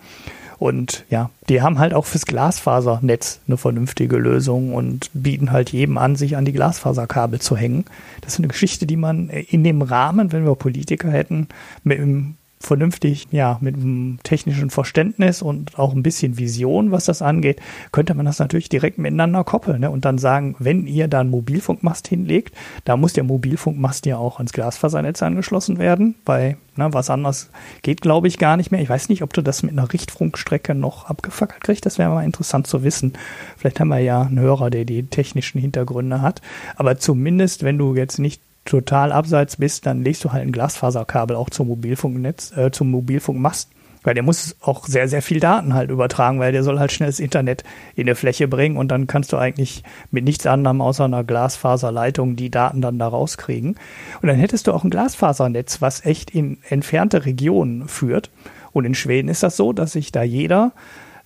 Und 0.58 1.06
ja, 1.10 1.30
die 1.48 1.62
haben 1.62 1.80
halt 1.80 1.94
auch 1.94 2.06
fürs 2.06 2.26
Glasfasernetz 2.26 3.40
eine 3.48 3.56
vernünftige 3.56 4.18
Lösung 4.18 4.74
und 4.74 5.10
bieten 5.14 5.54
halt 5.54 5.72
jedem 5.72 5.98
an, 5.98 6.18
sich 6.18 6.36
an 6.36 6.44
die 6.44 6.52
Glasfaserkabel 6.52 7.40
zu 7.40 7.56
hängen. 7.56 7.86
Das 8.20 8.34
ist 8.34 8.40
eine 8.40 8.50
Geschichte, 8.50 8.86
die 8.86 8.98
man 8.98 9.30
in 9.30 9.64
dem 9.64 9.82
Rahmen, 9.82 10.34
wenn 10.34 10.44
wir 10.44 10.56
Politiker 10.56 11.10
hätten, 11.10 11.48
mit 11.86 12.00
dem 12.00 12.36
vernünftig, 12.62 13.28
ja, 13.32 13.58
mit 13.62 13.76
einem 13.76 14.20
technischen 14.24 14.70
Verständnis 14.70 15.42
und 15.42 15.80
auch 15.80 15.94
ein 15.94 16.04
bisschen 16.04 16.38
Vision, 16.38 16.92
was 16.92 17.06
das 17.06 17.22
angeht, 17.22 17.62
könnte 17.94 18.14
man 18.14 18.26
das 18.26 18.40
natürlich 18.40 18.68
direkt 18.68 18.98
miteinander 18.98 19.46
koppeln 19.46 19.80
ne? 19.80 19.90
und 19.90 20.04
dann 20.04 20.18
sagen, 20.18 20.56
wenn 20.60 20.86
ihr 20.86 21.08
da 21.08 21.22
einen 21.22 21.30
Mobilfunkmast 21.30 22.10
hinlegt, 22.10 22.54
da 22.84 22.98
muss 22.98 23.14
der 23.14 23.24
Mobilfunkmast 23.24 24.06
ja 24.06 24.18
auch 24.18 24.38
ans 24.38 24.52
Glasfasernetz 24.52 25.24
angeschlossen 25.24 25.78
werden, 25.78 26.16
weil 26.26 26.58
ne, 26.76 26.94
was 26.94 27.10
anderes 27.10 27.50
geht, 27.82 28.02
glaube 28.02 28.28
ich, 28.28 28.38
gar 28.38 28.58
nicht 28.58 28.72
mehr. 28.72 28.82
Ich 28.82 28.90
weiß 28.90 29.08
nicht, 29.08 29.24
ob 29.24 29.32
du 29.34 29.42
das 29.42 29.64
mit 29.64 29.72
einer 29.72 29.92
Richtfunkstrecke 29.92 30.76
noch 30.76 31.06
abgefackelt 31.06 31.64
kriegst, 31.64 31.86
das 31.86 31.98
wäre 31.98 32.10
mal 32.10 32.26
interessant 32.26 32.68
zu 32.68 32.84
wissen. 32.84 33.14
Vielleicht 33.56 33.80
haben 33.80 33.88
wir 33.88 34.00
ja 34.00 34.24
einen 34.24 34.40
Hörer, 34.40 34.70
der 34.70 34.84
die 34.84 35.04
technischen 35.04 35.62
Hintergründe 35.62 36.22
hat, 36.22 36.42
aber 36.76 36.98
zumindest, 36.98 37.64
wenn 37.64 37.78
du 37.78 37.96
jetzt 37.96 38.20
nicht 38.20 38.42
total 38.70 39.12
abseits 39.12 39.58
bist, 39.58 39.86
dann 39.86 40.04
legst 40.04 40.24
du 40.24 40.32
halt 40.32 40.44
ein 40.44 40.52
Glasfaserkabel 40.52 41.36
auch 41.36 41.50
zum 41.50 41.68
Mobilfunknetz, 41.68 42.56
äh, 42.56 42.72
zum 42.72 42.92
Mobilfunkmast. 42.92 43.70
Weil 44.02 44.14
der 44.14 44.24
muss 44.24 44.56
auch 44.62 44.88
sehr, 44.88 45.10
sehr 45.10 45.22
viel 45.22 45.42
Daten 45.42 45.74
halt 45.74 45.90
übertragen, 45.90 46.40
weil 46.40 46.54
der 46.54 46.64
soll 46.64 46.80
halt 46.80 46.94
schnell 46.94 47.10
das 47.10 47.20
Internet 47.20 47.66
in 47.96 48.06
der 48.06 48.16
Fläche 48.16 48.48
bringen 48.48 48.78
und 48.78 48.90
dann 48.90 49.08
kannst 49.08 49.34
du 49.34 49.38
eigentlich 49.38 49.84
mit 50.10 50.24
nichts 50.24 50.48
anderem 50.48 50.80
außer 50.80 51.04
einer 51.04 51.26
Glasfaserleitung 51.26 52.38
die 52.38 52.50
Daten 52.50 52.80
dann 52.80 52.98
da 52.98 53.10
rauskriegen. 53.10 53.76
Und 54.22 54.28
dann 54.28 54.38
hättest 54.38 54.68
du 54.68 54.72
auch 54.72 54.86
ein 54.86 54.90
Glasfasernetz, 54.90 55.82
was 55.82 56.06
echt 56.06 56.32
in 56.32 56.60
entfernte 56.70 57.26
Regionen 57.26 57.90
führt. 57.90 58.30
Und 58.72 58.86
in 58.86 58.96
Schweden 58.96 59.28
ist 59.28 59.44
das 59.44 59.58
so, 59.58 59.74
dass 59.74 59.92
sich 59.92 60.14
da 60.14 60.24
jeder 60.24 60.72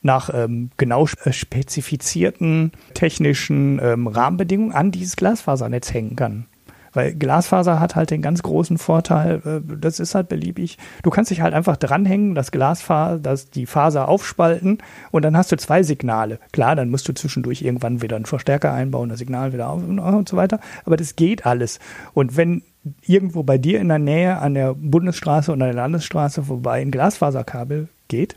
nach 0.01 0.31
ähm, 0.33 0.71
genau 0.77 1.07
äh, 1.23 1.31
spezifizierten 1.31 2.71
technischen 2.95 3.79
ähm, 3.83 4.07
Rahmenbedingungen 4.07 4.73
an 4.73 4.91
dieses 4.91 5.15
Glasfasernetz 5.15 5.93
hängen 5.93 6.15
kann. 6.15 6.47
Weil 6.93 7.13
Glasfaser 7.13 7.79
hat 7.79 7.95
halt 7.95 8.11
den 8.11 8.21
ganz 8.21 8.43
großen 8.43 8.77
Vorteil, 8.77 9.41
äh, 9.45 9.75
das 9.79 9.99
ist 9.99 10.15
halt 10.15 10.29
beliebig. 10.29 10.77
Du 11.01 11.09
kannst 11.09 11.31
dich 11.31 11.41
halt 11.41 11.53
einfach 11.53 11.77
dranhängen, 11.77 12.35
das 12.35 12.51
Glasfaser, 12.51 13.19
das, 13.19 13.49
die 13.49 13.65
Faser 13.65 14.07
aufspalten 14.07 14.77
und 15.11 15.23
dann 15.23 15.35
hast 15.35 15.51
du 15.51 15.57
zwei 15.57 15.83
Signale. 15.83 16.39
Klar, 16.51 16.75
dann 16.75 16.89
musst 16.89 17.07
du 17.07 17.13
zwischendurch 17.13 17.61
irgendwann 17.61 18.01
wieder 18.01 18.15
einen 18.15 18.25
Verstärker 18.25 18.73
einbauen, 18.73 19.09
das 19.09 19.19
Signal 19.19 19.53
wieder 19.53 19.69
auf 19.69 19.81
und 19.83 20.29
so 20.29 20.37
weiter. 20.37 20.59
Aber 20.85 20.97
das 20.97 21.15
geht 21.15 21.45
alles. 21.45 21.79
Und 22.13 22.37
wenn 22.37 22.63
irgendwo 23.05 23.43
bei 23.43 23.57
dir 23.57 23.79
in 23.79 23.87
der 23.87 23.99
Nähe 23.99 24.37
an 24.37 24.53
der 24.53 24.73
Bundesstraße 24.73 25.51
oder 25.51 25.65
der 25.67 25.75
Landesstraße 25.75 26.43
vorbei 26.43 26.81
ein 26.81 26.91
Glasfaserkabel 26.91 27.87
geht, 28.07 28.35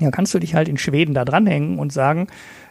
dann 0.00 0.10
kannst 0.10 0.34
du 0.34 0.38
dich 0.38 0.54
halt 0.54 0.68
in 0.68 0.78
Schweden 0.78 1.14
da 1.14 1.24
dranhängen 1.24 1.78
und 1.78 1.92
sagen, 1.92 2.26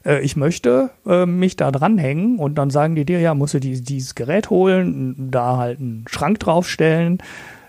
äh, 0.06 0.22
ich 0.22 0.36
möchte 0.36 0.92
äh, 1.06 1.26
mich 1.26 1.56
da 1.56 1.72
dranhängen 1.72 2.40
und 2.40 2.56
dann 2.56 2.70
sagen 2.70 2.96
die 2.96 3.06
dir, 3.06 3.20
ja, 3.20 3.34
musst 3.34 3.54
du 3.54 3.60
die, 3.60 3.82
dieses 3.82 4.16
Gerät 4.16 4.50
holen, 4.50 5.30
da 5.32 5.58
halt 5.58 5.80
einen 5.80 6.06
Schrank 6.08 6.40
draufstellen, 6.40 7.20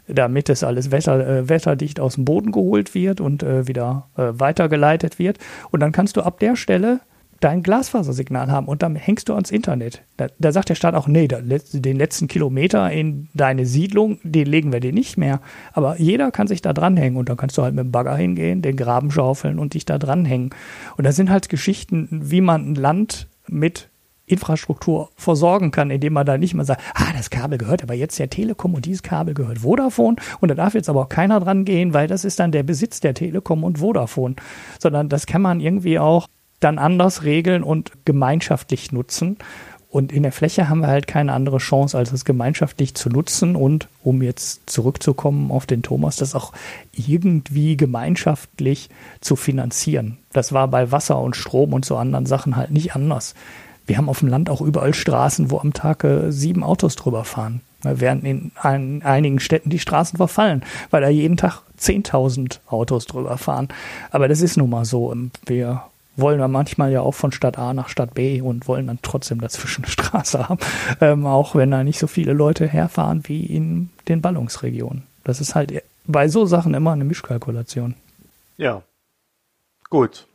damit 0.07 0.49
es 0.51 0.63
alles 0.63 0.91
wetter, 0.91 1.27
äh, 1.27 1.49
wetterdicht 1.49 2.01
aus 2.01 2.17
dem 2.17 2.25
Boden 2.25 2.53
geholt 2.53 2.95
wird 2.95 3.21
und 3.21 3.43
äh, 3.43 3.67
wieder 3.67 4.09
äh, 4.17 4.33
weitergeleitet 4.33 5.19
wird. 5.19 5.39
Und 5.71 5.81
dann 5.81 5.93
kannst 5.93 6.17
du 6.17 6.23
ab 6.23 6.39
der 6.41 6.57
Stelle 6.57 7.01
dein 7.45 7.63
Glasfasersignal 7.63 8.51
haben 8.51 8.67
und 8.67 8.83
dann 8.83 8.97
hängst 8.97 9.29
du 9.29 9.35
ans 9.35 9.51
Internet. 9.51 10.03
Da, 10.17 10.29
da 10.39 10.51
sagt 10.51 10.71
der 10.71 10.77
Staat 10.77 10.95
auch, 10.95 11.07
nee, 11.07 11.29
da, 11.29 11.41
den 11.43 11.97
letzten 11.97 12.27
Kilometer 12.27 12.91
in 12.91 13.29
deine 13.35 13.67
Siedlung, 13.67 14.19
den 14.23 14.47
legen 14.47 14.73
wir 14.73 14.81
dir 14.81 14.95
nicht 14.95 15.19
mehr. 15.19 15.41
Aber 15.75 16.01
jeder 16.01 16.31
kann 16.31 16.47
sich 16.47 16.63
da 16.63 16.73
dranhängen 16.73 17.19
und 17.19 17.29
dann 17.29 17.37
kannst 17.37 17.59
du 17.59 17.63
halt 17.63 17.75
mit 17.75 17.85
dem 17.85 17.93
Bagger 17.93 18.17
hingehen, 18.17 18.63
den 18.63 18.77
Graben 18.77 19.11
schaufeln 19.11 19.59
und 19.59 19.75
dich 19.75 19.85
da 19.85 19.99
dranhängen. 19.99 20.51
Und 20.97 21.05
das 21.05 21.17
sind 21.17 21.29
halt 21.29 21.51
Geschichten, 21.51 22.09
wie 22.11 22.41
man 22.41 22.73
ein 22.73 22.75
Land 22.77 23.29
mit 23.47 23.91
Infrastruktur 24.27 25.11
versorgen 25.17 25.71
kann, 25.71 25.91
indem 25.91 26.15
man 26.15 26.25
da 26.25 26.39
nicht 26.39 26.55
mal 26.55 26.65
sagt, 26.65 26.81
ah, 26.95 27.13
das 27.15 27.29
Kabel 27.29 27.59
gehört 27.59 27.83
aber 27.83 27.93
jetzt 27.93 28.19
der 28.19 28.31
Telekom 28.31 28.73
und 28.73 28.87
dieses 28.87 29.03
Kabel 29.03 29.35
gehört 29.35 29.59
Vodafone 29.59 30.17
und 30.41 30.49
da 30.49 30.55
darf 30.55 30.73
jetzt 30.73 30.89
aber 30.89 31.03
auch 31.03 31.09
keiner 31.11 31.41
dran 31.41 31.67
gehen, 31.67 31.93
weil 31.93 32.09
das 32.09 32.25
ist 32.25 32.41
dann 32.41 32.51
der 32.51 32.63
Besitz 32.63 33.01
der 33.01 33.13
Telekom 33.13 33.65
und 33.65 33.81
Vodafone, 33.81 34.37
sondern 34.79 35.11
das 35.11 35.27
kann 35.27 35.43
man 35.43 35.61
irgendwie 35.61 35.99
auch 35.99 36.27
dann 36.61 36.79
anders 36.79 37.25
regeln 37.25 37.63
und 37.63 37.93
gemeinschaftlich 38.05 38.93
nutzen. 38.93 39.37
Und 39.95 40.11
in 40.11 40.25
der 40.25 40.33
Fläche 40.33 40.69
haben 40.69 40.81
wir 40.81 40.89
halt 40.89 41.07
keine 41.07 41.33
andere 41.33 41.59
Chance, 41.59 41.97
als 41.97 42.11
es 42.11 42.25
gemeinschaftlich 42.25 42.97
zu 42.97 43.11
nutzen 43.11 43.55
und, 43.55 43.87
um 44.03 44.23
jetzt 44.23 44.69
zurückzukommen 44.69 45.53
auf 45.53 45.67
den 45.67 45.83
Thomas, 45.83 46.17
das 46.17 46.35
auch 46.35 46.53
irgendwie 46.93 47.77
gemeinschaftlich 47.77 48.91
zu 49.21 49.37
finanzieren. 49.37 50.19
Das 50.33 50.53
war 50.53 50.67
bei 50.67 50.91
Wasser 50.91 51.21
und 51.21 51.37
Strom 51.37 51.73
und 51.73 51.85
so 51.85 51.97
anderen 51.97 52.27
Sachen 52.27 52.57
halt 52.57 52.73
nicht 52.73 52.97
anders. 52.97 53.37
Wir 53.87 53.97
haben 53.97 54.09
auf 54.09 54.19
dem 54.19 54.27
Land 54.27 54.51
auch 54.51 54.61
überall 54.61 54.95
Straßen, 54.95 55.53
wo 55.53 55.59
am 55.59 55.73
Tag 55.75 56.03
äh, 56.03 56.33
sieben 56.33 56.65
Autos 56.65 56.97
drüber 56.97 57.25
fahren. 57.25 57.61
Während 57.83 58.25
in 58.25 58.51
ein, 58.61 59.03
einigen 59.03 59.39
Städten 59.39 59.71
die 59.71 59.79
Straßen 59.79 60.17
verfallen, 60.17 60.65
weil 60.91 61.03
da 61.03 61.09
jeden 61.09 61.37
Tag 61.37 61.63
10.000 61.79 62.61
Autos 62.67 63.05
drüber 63.05 63.39
fahren. 63.39 63.69
Aber 64.11 64.27
das 64.27 64.41
ist 64.41 64.57
nun 64.57 64.71
mal 64.71 64.87
so. 64.87 65.15
Wir 65.47 65.85
wollen 66.17 66.39
wir 66.39 66.49
manchmal 66.49 66.93
ja 66.93 67.01
auch 67.01 67.15
von 67.15 67.33
Stadt 67.33 67.59
A 67.59 67.75
nach 67.75 67.89
Stadt 67.89 68.15
B 68.15 68.41
und 68.41 68.69
wollen 68.69 68.87
dann 68.87 68.99
trotzdem 69.03 69.41
dazwischen 69.41 69.85
eine 69.85 69.91
Straße 69.93 70.49
haben, 70.49 70.61
ähm, 71.01 71.27
auch 71.27 71.55
wenn 71.55 71.71
da 71.71 71.85
nicht 71.85 71.99
so 71.99 72.07
viele 72.07 72.33
Leute 72.33 72.67
herfahren 72.67 73.23
wie 73.25 73.45
in 73.45 73.91
den 74.09 74.21
Ballungsregionen. 74.21 75.05
Das 75.25 75.41
ist 75.41 75.55
halt 75.55 75.83
bei 76.07 76.29
so 76.29 76.47
Sachen 76.47 76.75
immer 76.75 76.93
eine 76.93 77.05
Mischkalkulation. 77.05 77.95
Ja, 78.57 78.83
gut. 79.91 80.27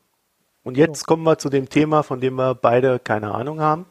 Und 0.69 0.77
jetzt 0.77 1.07
kommen 1.07 1.23
wir 1.23 1.39
zu 1.39 1.49
dem 1.49 1.67
Thema, 1.67 2.03
von 2.03 2.21
dem 2.21 2.35
wir 2.35 2.53
beide 2.53 2.99
keine 2.99 3.33
Ahnung 3.33 3.59
haben. 3.59 3.87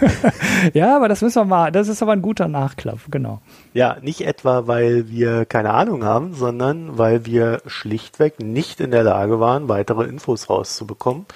ja, 0.72 0.94
aber 0.94 1.08
das 1.08 1.22
müssen 1.22 1.40
wir 1.40 1.44
mal, 1.44 1.72
das 1.72 1.88
ist 1.88 2.02
aber 2.02 2.12
ein 2.12 2.22
guter 2.22 2.46
Nachklapp, 2.46 3.00
genau. 3.10 3.40
Ja, 3.72 3.96
nicht 4.00 4.20
etwa, 4.20 4.68
weil 4.68 5.08
wir 5.08 5.44
keine 5.44 5.74
Ahnung 5.74 6.04
haben, 6.04 6.34
sondern 6.34 6.96
weil 6.98 7.26
wir 7.26 7.62
schlichtweg 7.66 8.38
nicht 8.38 8.80
in 8.80 8.92
der 8.92 9.02
Lage 9.02 9.40
waren, 9.40 9.68
weitere 9.68 10.04
Infos 10.04 10.48
rauszubekommen. 10.48 11.26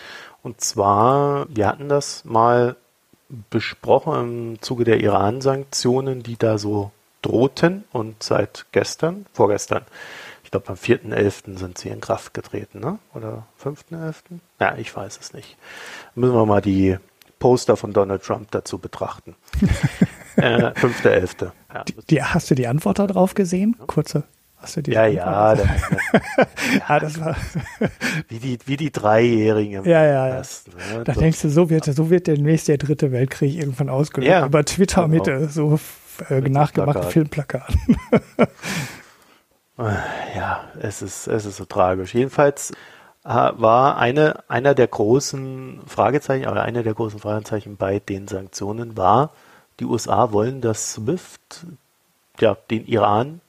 Und 0.45 0.61
zwar, 0.61 1.47
wir 1.49 1.67
hatten 1.67 1.89
das 1.89 2.25
mal 2.25 2.77
besprochen 3.51 4.53
im 4.53 4.63
Zuge 4.63 4.85
der 4.85 5.01
Iran-Sanktionen, 5.01 6.23
die 6.23 6.37
da 6.37 6.57
so 6.57 6.93
drohten 7.23 7.83
und 7.91 8.23
seit 8.23 8.67
gestern, 8.71 9.27
vorgestern, 9.33 9.83
ich 10.49 10.51
glaube 10.51 10.71
am 10.71 10.77
4.11. 10.77 11.59
sind 11.59 11.77
sie 11.77 11.91
in 11.91 12.01
Kraft 12.01 12.33
getreten, 12.33 12.81
ne? 12.81 12.99
Oder 13.13 13.45
5.11.? 13.63 14.15
Ja, 14.59 14.79
ich 14.79 14.97
weiß 14.97 15.19
es 15.21 15.35
nicht. 15.35 15.59
Müssen 16.15 16.33
wir 16.33 16.47
mal 16.47 16.63
die 16.63 16.97
Poster 17.39 17.77
von 17.77 17.93
Donald 17.93 18.23
Trump 18.23 18.51
dazu 18.51 18.79
betrachten. 18.79 19.37
äh, 20.37 20.71
5.11. 20.71 21.51
Ja. 21.75 21.85
Die, 21.85 21.95
die, 22.09 22.23
hast 22.23 22.51
du 22.51 22.55
die 22.55 22.67
Antwort 22.67 22.99
darauf 22.99 23.35
gesehen? 23.35 23.77
Kurze. 23.87 24.25
Hast 24.57 24.79
du 24.79 24.83
die 24.85 24.93
ja, 24.93 25.05
ja, 25.05 25.55
da, 25.55 25.65
ja, 26.89 26.99
das 26.99 27.21
war 27.21 27.37
wie 28.29 28.39
die 28.39 28.59
wie 28.65 28.79
die 28.79 28.91
Dreijährigen. 28.91 29.85
Ja, 29.85 30.03
ja, 30.03 30.29
ja. 30.29 30.37
Das, 30.39 30.65
ne? 30.95 31.05
Da 31.05 31.13
so. 31.13 31.21
denkst 31.21 31.43
du, 31.43 31.51
so 31.51 31.69
wird 31.69 31.85
so 31.85 32.09
wird 32.09 32.27
demnächst 32.27 32.69
der 32.69 32.79
dritte 32.79 33.13
Weltkrieg 33.13 33.55
irgendwann 33.55 33.91
ausgelöst 33.91 34.31
ja, 34.31 34.47
über 34.47 34.65
Twitter 34.65 35.07
genau. 35.07 35.15
mit 35.15 35.29
äh, 35.29 35.47
so 35.49 35.79
äh, 36.31 36.41
nachgemachten 36.41 37.11
Filmplakaten. 37.11 37.99
Ja, 39.79 40.65
es 40.81 41.03
ist, 41.03 41.29
es 41.29 41.47
ist 41.47 41.57
so 41.57 41.65
tragisch. 41.65 42.13
Jedenfalls 42.13 42.73
äh, 43.25 43.29
war 43.29 43.97
eine, 43.99 44.43
einer 44.49 44.75
der 44.75 44.89
großen 44.89 45.83
Fragezeichen, 45.87 46.49
oder 46.49 46.63
einer 46.63 46.83
der 46.83 46.95
großen 46.95 47.21
Fragezeichen 47.21 47.77
bei 47.77 48.01
den 48.01 48.27
Sanktionen 48.27 48.97
war, 48.97 49.31
die 49.79 49.85
USA 49.85 50.33
wollen, 50.33 50.61
dass 50.61 50.95
SWIFT 50.95 51.67
ja, 52.41 52.57
den 52.71 52.87
Iran 52.87 53.41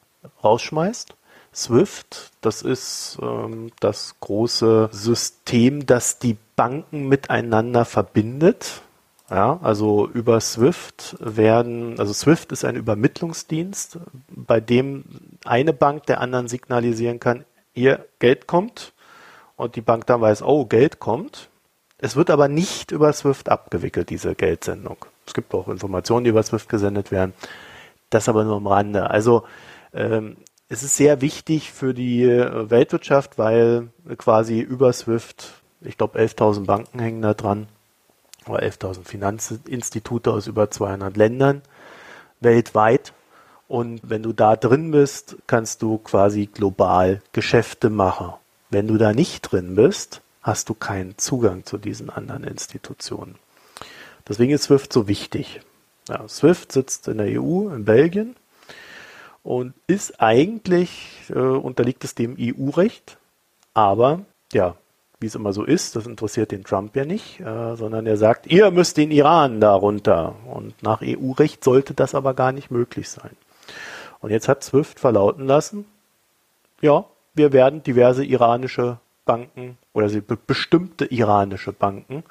rausschmeißt. 0.43 1.15
SWIFT, 1.53 2.31
das 2.41 2.61
ist 2.61 3.17
ähm, 3.21 3.71
das 3.79 4.15
große 4.19 4.89
System, 4.91 5.87
das 5.87 6.19
die 6.19 6.37
Banken 6.55 7.07
miteinander 7.07 7.85
verbindet. 7.85 8.83
Ja, 9.29 9.59
also 9.61 10.07
über 10.07 10.39
SWIFT 10.41 11.17
werden, 11.19 11.99
also 11.99 12.13
SWIFT 12.13 12.51
ist 12.51 12.65
ein 12.65 12.75
Übermittlungsdienst, 12.75 13.99
bei 14.27 14.59
dem 14.59 15.05
eine 15.45 15.71
Bank 15.71 16.07
der 16.07 16.19
anderen 16.19 16.47
signalisieren 16.47 17.19
kann, 17.19 17.45
ihr 17.75 18.05
Geld 18.17 18.47
kommt 18.47 18.93
und 19.55 19.75
die 19.75 19.81
Bank 19.81 20.07
dann 20.07 20.21
weiß, 20.21 20.41
oh, 20.41 20.65
Geld 20.65 20.99
kommt. 20.99 21.49
Es 21.99 22.15
wird 22.15 22.31
aber 22.31 22.47
nicht 22.47 22.91
über 22.91 23.13
SWIFT 23.13 23.49
abgewickelt, 23.49 24.09
diese 24.09 24.33
Geldsendung. 24.33 24.97
Es 25.27 25.33
gibt 25.33 25.53
auch 25.53 25.67
Informationen, 25.67 26.23
die 26.23 26.31
über 26.31 26.41
SWIFT 26.41 26.69
gesendet 26.69 27.11
werden. 27.11 27.33
Das 28.09 28.29
aber 28.29 28.43
nur 28.43 28.55
am 28.55 28.65
Rande. 28.65 29.11
Also 29.11 29.43
ähm, 29.93 30.37
es 30.69 30.81
ist 30.81 30.95
sehr 30.95 31.21
wichtig 31.21 31.71
für 31.71 31.93
die 31.93 32.23
äh, 32.23 32.69
Weltwirtschaft, 32.69 33.37
weil 33.37 33.89
quasi 34.17 34.59
über 34.59 34.91
SWIFT, 34.91 35.51
ich 35.81 35.97
glaube 35.97 36.19
11.000 36.19 36.65
Banken 36.65 36.99
hängen 36.99 37.21
da 37.21 37.33
dran, 37.33 37.67
oder 38.49 38.63
11.000 38.63 39.03
Finanzinstitute 39.03 40.31
aus 40.31 40.47
über 40.47 40.69
200 40.71 41.15
Ländern 41.17 41.61
weltweit. 42.39 43.13
Und 43.67 44.01
wenn 44.03 44.23
du 44.23 44.33
da 44.33 44.55
drin 44.55 44.91
bist, 44.91 45.37
kannst 45.47 45.81
du 45.81 45.99
quasi 45.99 46.47
global 46.47 47.21
Geschäfte 47.33 47.89
machen. 47.89 48.33
Wenn 48.69 48.87
du 48.87 48.97
da 48.97 49.13
nicht 49.13 49.41
drin 49.41 49.75
bist, 49.75 50.21
hast 50.41 50.69
du 50.69 50.73
keinen 50.73 51.17
Zugang 51.17 51.65
zu 51.65 51.77
diesen 51.77 52.09
anderen 52.09 52.43
Institutionen. 52.43 53.35
Deswegen 54.27 54.53
ist 54.53 54.63
SWIFT 54.63 54.93
so 54.93 55.07
wichtig. 55.07 55.61
Ja, 56.07 56.27
SWIFT 56.27 56.71
sitzt 56.71 57.07
in 57.07 57.17
der 57.17 57.41
EU, 57.41 57.69
in 57.69 57.85
Belgien 57.85 58.35
und 59.43 59.73
ist 59.87 60.21
eigentlich, 60.21 61.29
äh, 61.29 61.39
unterliegt 61.39 62.03
es 62.03 62.15
dem 62.15 62.35
EU-Recht, 62.39 63.17
aber 63.73 64.21
ja, 64.53 64.75
wie 65.19 65.25
es 65.25 65.35
immer 65.35 65.51
so 65.51 65.63
ist, 65.63 65.95
das 65.95 66.07
interessiert 66.07 66.51
den 66.51 66.63
Trump 66.63 66.95
ja 66.95 67.03
nicht, 67.05 67.39
äh, 67.41 67.75
sondern 67.75 68.05
er 68.05 68.17
sagt, 68.17 68.47
ihr 68.47 68.71
müsst 68.71 68.97
den 68.97 69.11
Iran 69.11 69.59
darunter. 69.59 70.35
Und 70.45 70.81
nach 70.81 71.01
EU-Recht 71.01 71.63
sollte 71.63 71.93
das 71.93 72.15
aber 72.15 72.33
gar 72.33 72.51
nicht 72.51 72.71
möglich 72.71 73.09
sein. 73.09 73.31
Und 74.21 74.31
jetzt 74.31 74.47
hat 74.47 74.63
SWIFT 74.63 74.99
verlauten 74.99 75.45
lassen, 75.45 75.85
ja, 76.81 77.05
wir 77.33 77.51
werden 77.51 77.83
diverse 77.83 78.23
iranische 78.23 78.99
Banken 79.25 79.77
oder 79.93 80.09
bestimmte 80.47 81.05
iranische 81.05 81.73
Banken 81.73 82.23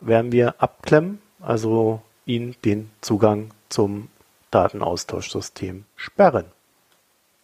werden 0.00 0.32
wir 0.32 0.60
abklemmen, 0.60 1.20
also 1.40 2.02
ihnen 2.26 2.56
den 2.64 2.90
Zugang 3.00 3.50
zum 3.68 4.08
Datenaustauschsystem 4.50 5.84
sperren. 5.96 6.46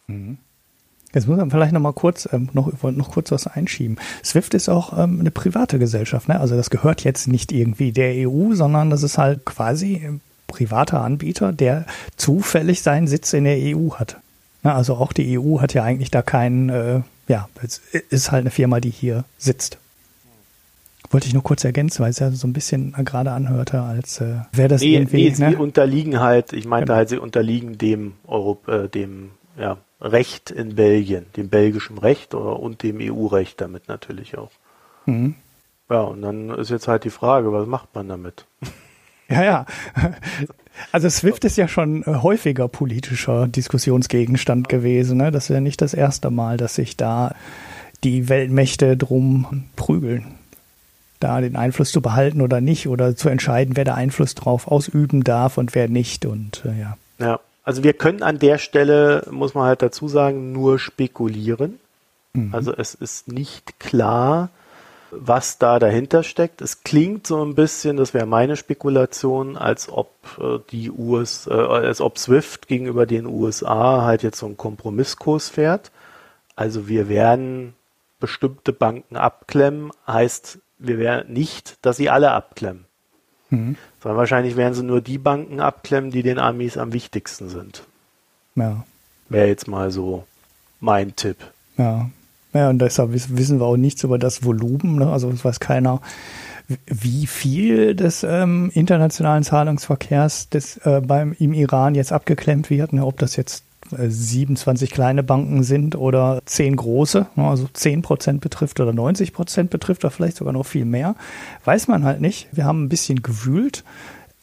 Mhm. 0.07 0.37
Jetzt 1.13 1.27
muss 1.27 1.37
man 1.37 1.49
vielleicht 1.49 1.73
noch 1.73 1.81
mal 1.81 1.93
kurz 1.93 2.29
ähm, 2.31 2.49
noch, 2.53 2.71
noch 2.83 3.11
kurz 3.11 3.31
was 3.31 3.47
einschieben. 3.47 3.97
SWIFT 4.23 4.53
ist 4.53 4.69
auch 4.69 4.97
ähm, 4.97 5.19
eine 5.19 5.31
private 5.31 5.79
Gesellschaft, 5.79 6.27
ne? 6.27 6.39
Also 6.39 6.55
das 6.55 6.69
gehört 6.69 7.03
jetzt 7.03 7.27
nicht 7.27 7.51
irgendwie 7.51 7.91
der 7.91 8.27
EU, 8.27 8.53
sondern 8.53 8.89
das 8.91 9.01
ist 9.01 9.17
halt 9.17 9.43
quasi 9.45 9.95
ein 9.95 10.21
privater 10.47 11.01
Anbieter, 11.01 11.51
der 11.51 11.85
zufällig 12.15 12.81
seinen 12.81 13.07
Sitz 13.07 13.33
in 13.33 13.45
der 13.45 13.57
EU 13.57 13.91
hat. 13.95 14.17
Ne? 14.63 14.73
Also 14.73 14.95
auch 14.95 15.13
die 15.13 15.39
EU 15.39 15.61
hat 15.61 15.73
ja 15.73 15.83
eigentlich 15.83 16.11
da 16.11 16.21
keinen, 16.21 16.69
äh, 16.69 17.01
ja, 17.27 17.47
es 17.63 17.81
ist 18.09 18.31
halt 18.31 18.41
eine 18.41 18.51
Firma, 18.51 18.79
die 18.79 18.89
hier 18.89 19.23
sitzt. 19.37 19.77
Wollte 21.11 21.27
ich 21.27 21.33
nur 21.33 21.43
kurz 21.43 21.63
ergänzen, 21.63 22.03
weil 22.03 22.11
es 22.11 22.19
ja 22.19 22.29
so 22.29 22.47
ein 22.47 22.53
bisschen 22.53 22.91
gerade 23.03 23.31
anhörte, 23.31 23.81
als 23.81 24.21
äh, 24.21 24.35
wäre 24.51 24.67
das 24.67 24.81
nee, 24.81 24.95
irgendwie. 24.95 25.29
Nee, 25.29 25.33
sie 25.33 25.43
ne? 25.43 25.57
unterliegen 25.57 26.19
halt, 26.19 26.53
ich 26.53 26.65
meinte 26.65 26.87
genau. 26.87 26.97
halt, 26.97 27.09
sie 27.09 27.17
unterliegen 27.17 27.79
dem 27.79 28.13
Europ 28.27 28.67
äh, 28.67 28.87
dem 28.89 29.31
ja, 29.57 29.77
Recht 30.01 30.51
in 30.51 30.75
Belgien, 30.75 31.25
dem 31.35 31.49
belgischen 31.49 31.97
Recht 31.97 32.33
oder, 32.33 32.59
und 32.59 32.83
dem 32.83 32.99
EU-Recht 33.01 33.59
damit 33.59 33.87
natürlich 33.87 34.37
auch. 34.37 34.51
Mhm. 35.05 35.35
Ja, 35.89 36.01
und 36.01 36.21
dann 36.21 36.49
ist 36.51 36.69
jetzt 36.69 36.87
halt 36.87 37.03
die 37.03 37.09
Frage, 37.09 37.51
was 37.51 37.67
macht 37.67 37.93
man 37.95 38.07
damit? 38.07 38.45
Ja, 39.31 39.43
ja. 39.43 39.65
Also 40.91 41.07
SWIFT 41.07 41.45
ist 41.45 41.55
ja 41.55 41.67
schon 41.67 42.03
häufiger 42.03 42.67
politischer 42.67 43.47
Diskussionsgegenstand 43.47 44.69
gewesen. 44.69 45.17
Ne? 45.17 45.29
Das 45.29 45.43
ist 45.43 45.53
ja 45.53 45.61
nicht 45.61 45.83
das 45.83 45.93
erste 45.93 46.31
Mal, 46.31 46.57
dass 46.57 46.73
sich 46.73 46.97
da 46.97 47.35
die 48.03 48.27
Weltmächte 48.27 48.97
drum 48.97 49.65
prügeln, 49.75 50.25
da 51.19 51.41
den 51.41 51.55
Einfluss 51.55 51.91
zu 51.91 52.01
behalten 52.01 52.41
oder 52.41 52.59
nicht 52.59 52.87
oder 52.87 53.15
zu 53.15 53.29
entscheiden, 53.29 53.77
wer 53.77 53.85
da 53.85 53.93
Einfluss 53.93 54.33
drauf 54.33 54.67
ausüben 54.67 55.23
darf 55.23 55.59
und 55.59 55.75
wer 55.75 55.89
nicht. 55.89 56.25
Und 56.25 56.63
äh, 56.65 56.79
ja. 56.79 56.97
Ja, 57.19 57.39
also 57.69 57.83
wir 57.83 57.93
können 57.93 58.23
an 58.23 58.39
der 58.39 58.57
Stelle, 58.57 59.27
muss 59.29 59.53
man 59.53 59.65
halt 59.65 59.83
dazu 59.83 60.07
sagen, 60.07 60.51
nur 60.51 60.79
spekulieren. 60.79 61.79
Mhm. 62.33 62.49
Also 62.51 62.73
es 62.75 62.95
ist 62.95 63.27
nicht 63.27 63.79
klar, 63.79 64.49
was 65.11 65.59
da 65.59 65.77
dahinter 65.77 66.23
steckt. 66.23 66.63
Es 66.63 66.81
klingt 66.81 67.27
so 67.27 67.45
ein 67.45 67.53
bisschen, 67.53 67.95
das 67.95 68.15
wäre 68.15 68.25
meine 68.25 68.55
Spekulation, 68.55 69.55
als 69.55 69.87
ob 69.87 70.09
äh, 70.39 70.57
die 70.71 70.89
US, 70.89 71.45
äh, 71.45 71.53
als 71.53 72.01
ob 72.01 72.17
SWIFT 72.17 72.67
gegenüber 72.67 73.05
den 73.05 73.27
USA 73.27 74.01
halt 74.01 74.23
jetzt 74.23 74.39
so 74.39 74.47
einen 74.47 74.57
Kompromisskurs 74.57 75.49
fährt. 75.49 75.91
Also 76.55 76.87
wir 76.87 77.07
werden 77.07 77.75
bestimmte 78.19 78.73
Banken 78.73 79.15
abklemmen, 79.15 79.91
heißt 80.07 80.57
wir 80.79 80.97
werden 80.97 81.31
nicht, 81.33 81.77
dass 81.85 81.97
sie 81.97 82.09
alle 82.09 82.31
abklemmen. 82.31 82.85
Mhm. 83.49 83.75
Sondern 84.01 84.17
wahrscheinlich 84.17 84.55
werden 84.55 84.73
sie 84.73 84.83
nur 84.83 85.01
die 85.01 85.17
Banken 85.17 85.59
abklemmen, 85.59 86.11
die 86.11 86.23
den 86.23 86.39
Amis 86.39 86.77
am 86.77 86.93
wichtigsten 86.93 87.49
sind. 87.49 87.83
Ja. 88.55 88.83
Wäre 89.29 89.47
jetzt 89.47 89.67
mal 89.67 89.91
so 89.91 90.25
mein 90.79 91.15
Tipp. 91.15 91.37
Ja. 91.77 92.09
Ja, 92.51 92.69
und 92.69 92.79
deshalb 92.79 93.11
wissen 93.11 93.59
wir 93.59 93.65
auch 93.65 93.77
nichts 93.77 94.03
über 94.03 94.17
das 94.17 94.43
Volumen. 94.43 94.95
Ne? 94.95 95.11
Also 95.11 95.29
es 95.29 95.45
weiß 95.45 95.59
keiner, 95.59 96.01
wie 96.87 97.27
viel 97.27 97.95
des 97.95 98.23
ähm, 98.23 98.71
internationalen 98.73 99.43
Zahlungsverkehrs 99.43 100.49
des, 100.49 100.77
äh, 100.77 101.01
beim, 101.05 101.35
im 101.37 101.53
Iran 101.53 101.93
jetzt 101.93 102.11
abgeklemmt 102.11 102.71
wird. 102.71 102.93
Ne? 102.93 103.05
Ob 103.05 103.19
das 103.19 103.35
jetzt 103.35 103.65
27 103.91 104.91
kleine 104.91 105.23
Banken 105.23 105.63
sind 105.63 105.95
oder 105.95 106.41
10 106.45 106.75
große, 106.75 107.27
ne, 107.35 107.47
also 107.47 107.67
10 107.71 108.01
Prozent 108.01 108.41
betrifft 108.41 108.79
oder 108.79 108.93
90 108.93 109.33
Prozent 109.33 109.69
betrifft 109.69 110.03
oder 110.03 110.11
vielleicht 110.11 110.37
sogar 110.37 110.53
noch 110.53 110.65
viel 110.65 110.85
mehr, 110.85 111.15
weiß 111.65 111.87
man 111.87 112.03
halt 112.03 112.21
nicht. 112.21 112.47
Wir 112.51 112.65
haben 112.65 112.83
ein 112.83 112.89
bisschen 112.89 113.21
gewühlt, 113.21 113.83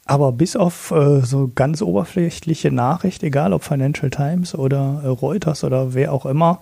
aber 0.04 0.32
bis 0.32 0.56
auf 0.56 0.90
äh, 0.90 1.20
so 1.20 1.50
ganz 1.54 1.82
oberflächliche 1.82 2.70
Nachricht, 2.70 3.22
egal 3.22 3.52
ob 3.52 3.64
Financial 3.64 4.10
Times 4.10 4.54
oder 4.54 5.00
äh, 5.04 5.08
Reuters 5.08 5.64
oder 5.64 5.94
wer 5.94 6.12
auch 6.12 6.26
immer, 6.26 6.60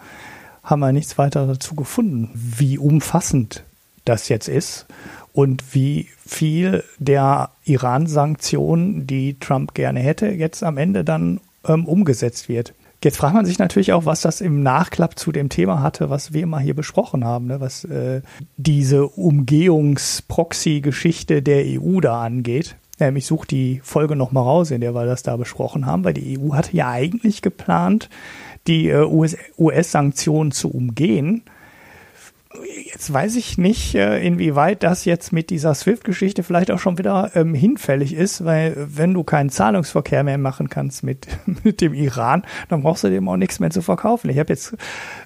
haben 0.62 0.80
wir 0.80 0.92
nichts 0.92 1.18
weiter 1.18 1.46
dazu 1.46 1.74
gefunden, 1.74 2.30
wie 2.34 2.78
umfassend 2.78 3.64
das 4.04 4.28
jetzt 4.28 4.48
ist 4.48 4.86
und 5.32 5.74
wie 5.74 6.08
viel 6.26 6.84
der 6.98 7.50
Iran-Sanktionen, 7.64 9.06
die 9.06 9.38
Trump 9.38 9.74
gerne 9.74 10.00
hätte, 10.00 10.28
jetzt 10.28 10.62
am 10.62 10.78
Ende 10.78 11.04
dann 11.04 11.40
ähm, 11.66 11.86
umgesetzt 11.86 12.48
wird. 12.48 12.74
Jetzt 13.02 13.16
fragt 13.18 13.34
man 13.34 13.44
sich 13.44 13.58
natürlich 13.58 13.92
auch, 13.92 14.06
was 14.06 14.22
das 14.22 14.40
im 14.40 14.62
Nachklapp 14.62 15.18
zu 15.18 15.30
dem 15.30 15.50
Thema 15.50 15.82
hatte, 15.82 16.08
was 16.08 16.32
wir 16.32 16.42
immer 16.42 16.58
hier 16.58 16.72
besprochen 16.74 17.22
haben, 17.24 17.46
ne? 17.46 17.60
was 17.60 17.84
äh, 17.84 18.22
diese 18.56 19.08
Umgehungs-Proxy-Geschichte 19.08 21.42
der 21.42 21.66
EU 21.66 22.00
da 22.00 22.22
angeht. 22.22 22.76
Ähm, 22.98 23.16
ich 23.16 23.26
suche 23.26 23.46
die 23.46 23.82
Folge 23.84 24.16
nochmal 24.16 24.44
raus, 24.44 24.70
in 24.70 24.80
der 24.80 24.94
wir 24.94 25.04
das 25.04 25.22
da 25.22 25.36
besprochen 25.36 25.84
haben, 25.84 26.02
weil 26.04 26.14
die 26.14 26.38
EU 26.38 26.54
hatte 26.54 26.74
ja 26.74 26.88
eigentlich 26.88 27.42
geplant, 27.42 28.08
die 28.66 28.88
äh, 28.88 29.04
US-Sanktionen 29.58 30.52
US 30.52 30.56
zu 30.56 30.70
umgehen 30.70 31.42
Jetzt 32.62 33.12
weiß 33.12 33.34
ich 33.36 33.58
nicht, 33.58 33.94
äh, 33.96 34.24
inwieweit 34.24 34.82
das 34.82 35.04
jetzt 35.04 35.32
mit 35.32 35.50
dieser 35.50 35.74
SWIFT-Geschichte 35.74 36.42
vielleicht 36.42 36.70
auch 36.70 36.78
schon 36.78 36.98
wieder 36.98 37.32
ähm, 37.34 37.52
hinfällig 37.52 38.14
ist, 38.14 38.44
weil 38.44 38.76
wenn 38.76 39.12
du 39.12 39.24
keinen 39.24 39.50
Zahlungsverkehr 39.50 40.22
mehr 40.22 40.38
machen 40.38 40.68
kannst 40.68 41.02
mit, 41.02 41.26
mit 41.64 41.80
dem 41.80 41.92
Iran, 41.94 42.44
dann 42.68 42.82
brauchst 42.82 43.02
du 43.04 43.10
dem 43.10 43.28
auch 43.28 43.36
nichts 43.36 43.58
mehr 43.58 43.70
zu 43.70 43.82
verkaufen. 43.82 44.30
Ich 44.30 44.38
habe 44.38 44.52
jetzt, 44.52 44.76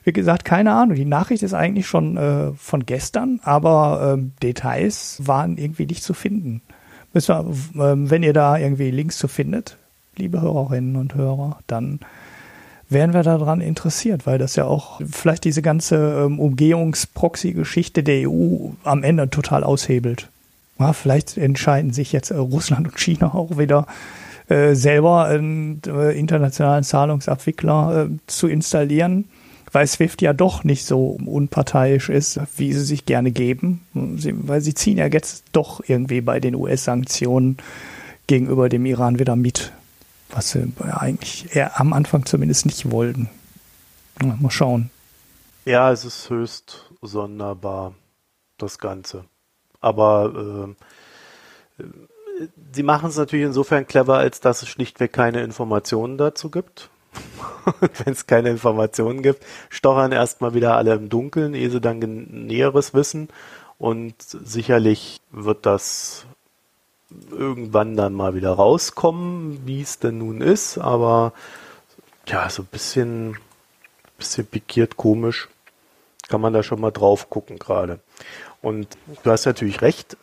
wie 0.05 0.13
gesagt, 0.13 0.45
keine 0.45 0.73
Ahnung. 0.73 0.97
Die 0.97 1.05
Nachricht 1.05 1.43
ist 1.43 1.55
eigentlich 1.55 1.87
schon 1.87 2.17
äh, 2.17 2.53
von 2.53 2.87
gestern, 2.87 3.41
aber 3.43 4.15
ähm, 4.15 4.33
Details 4.43 5.21
waren 5.25 5.59
irgendwie 5.59 5.87
nicht 5.87 6.03
zu 6.03 6.15
finden. 6.15 6.63
Müssen 7.13 7.35
wir, 7.75 7.93
ähm, 7.93 8.11
wenn 8.11 8.23
ihr 8.23 8.33
da 8.33 8.57
irgendwie 8.57 8.91
Links 8.91 9.19
zu 9.19 9.29
findet, 9.29 9.77
liebe 10.17 10.41
Hörerinnen 10.41 10.97
und 10.97 11.15
Hörer, 11.15 11.59
dann 11.67 12.01
wären 12.89 13.13
wir 13.13 13.23
daran 13.23 13.61
interessiert, 13.61 14.27
weil 14.27 14.39
das 14.39 14.57
ja 14.57 14.65
auch 14.65 15.01
vielleicht 15.11 15.45
diese 15.45 15.63
ganze 15.63 16.25
ähm, 16.25 16.41
Umgehungsproxy-Geschichte 16.41 18.03
der 18.03 18.29
EU 18.29 18.71
am 18.85 19.03
Ende 19.03 19.29
total 19.31 19.65
aushebelt. 19.65 20.29
Ja, 20.79 20.93
vielleicht 20.93 21.37
entscheiden 21.37 21.93
sich 21.93 22.13
jetzt 22.13 22.31
äh, 22.31 22.37
Russland 22.37 22.89
und 22.89 22.99
China 22.99 23.35
auch 23.35 23.59
wieder 23.59 23.87
äh, 24.49 24.75
selber 24.75 25.27
einen 25.27 25.83
äh, 25.87 26.19
internationalen 26.19 26.85
Zahlungsabwickler 26.85 28.09
zu 28.27 28.49
installieren, 28.49 29.27
weil 29.73 29.87
SWIFT 29.87 30.23
ja 30.23 30.33
doch 30.33 30.65
nicht 30.65 30.87
so 30.87 31.19
unparteiisch 31.25 32.09
ist, 32.09 32.41
wie 32.57 32.73
sie 32.73 32.85
sich 32.85 33.05
gerne 33.05 33.33
geben. 33.33 33.83
Weil 33.93 34.63
sie 34.63 34.73
ziehen 34.73 34.97
ja 34.97 35.07
jetzt 35.07 35.45
doch 35.53 35.83
irgendwie 35.87 36.23
bei 36.23 36.41
den 36.41 36.55
US-Sanktionen 36.55 37.59
gegenüber 38.27 38.71
dem 38.71 38.87
Iran 38.87 39.19
wieder 39.19 39.37
mit 39.37 39.73
was 40.31 40.51
sie 40.51 40.73
eigentlich 40.91 41.55
eher 41.55 41.81
am 41.81 41.93
Anfang 41.93 42.27
zumindest 42.27 42.67
nicht 42.67 42.91
wollten. 42.91 43.31
Mal 44.21 44.51
schauen. 44.51 44.91
Ja, 45.65 45.93
es 45.93 46.05
ist 46.05 46.29
höchst 46.31 46.91
sonderbar, 47.03 47.95
das 48.57 48.79
Ganze. 48.79 49.25
Aber 49.81 50.75
äh, 51.79 51.85
sie 52.73 52.83
machen 52.83 53.11
es 53.11 53.17
natürlich 53.17 53.47
insofern 53.47 53.87
clever, 53.87 54.19
als 54.19 54.41
dass 54.41 54.63
es 54.63 54.69
schlichtweg 54.69 55.13
keine 55.13 55.43
Informationen 55.43 56.19
dazu 56.19 56.51
gibt. 56.51 56.91
Wenn 57.81 58.13
es 58.13 58.27
keine 58.27 58.51
Informationen 58.51 59.23
gibt, 59.23 59.45
stochern 59.71 60.13
erstmal 60.13 60.55
wieder 60.55 60.77
alle 60.77 60.95
im 60.95 61.09
Dunkeln, 61.09 61.55
ehe 61.55 61.71
sie 61.71 61.81
dann 61.81 61.99
Näheres 61.99 62.95
wissen. 62.95 63.29
Und 63.79 64.15
sicherlich 64.19 65.21
wird 65.31 65.65
das 65.65 66.27
irgendwann 67.31 67.97
dann 67.97 68.15
mal 68.15 68.35
wieder 68.35 68.53
rauskommen, 68.53 69.67
wie 69.67 69.81
es 69.81 69.99
denn 69.99 70.19
nun 70.19 70.41
ist, 70.41 70.79
aber 70.79 71.33
ja, 72.27 72.49
so 72.51 72.63
ein 72.63 72.69
bisschen, 72.71 73.39
bisschen 74.19 74.47
pikiert, 74.47 74.97
komisch, 74.97 75.49
kann 76.29 76.41
man 76.41 76.53
da 76.53 76.63
schon 76.63 76.81
mal 76.81 76.91
drauf 76.91 77.31
gucken 77.31 77.59
gerade. 77.59 78.01
Und 78.61 78.89
du 79.23 79.31
hast 79.31 79.47
natürlich 79.47 79.81
recht, 79.81 80.17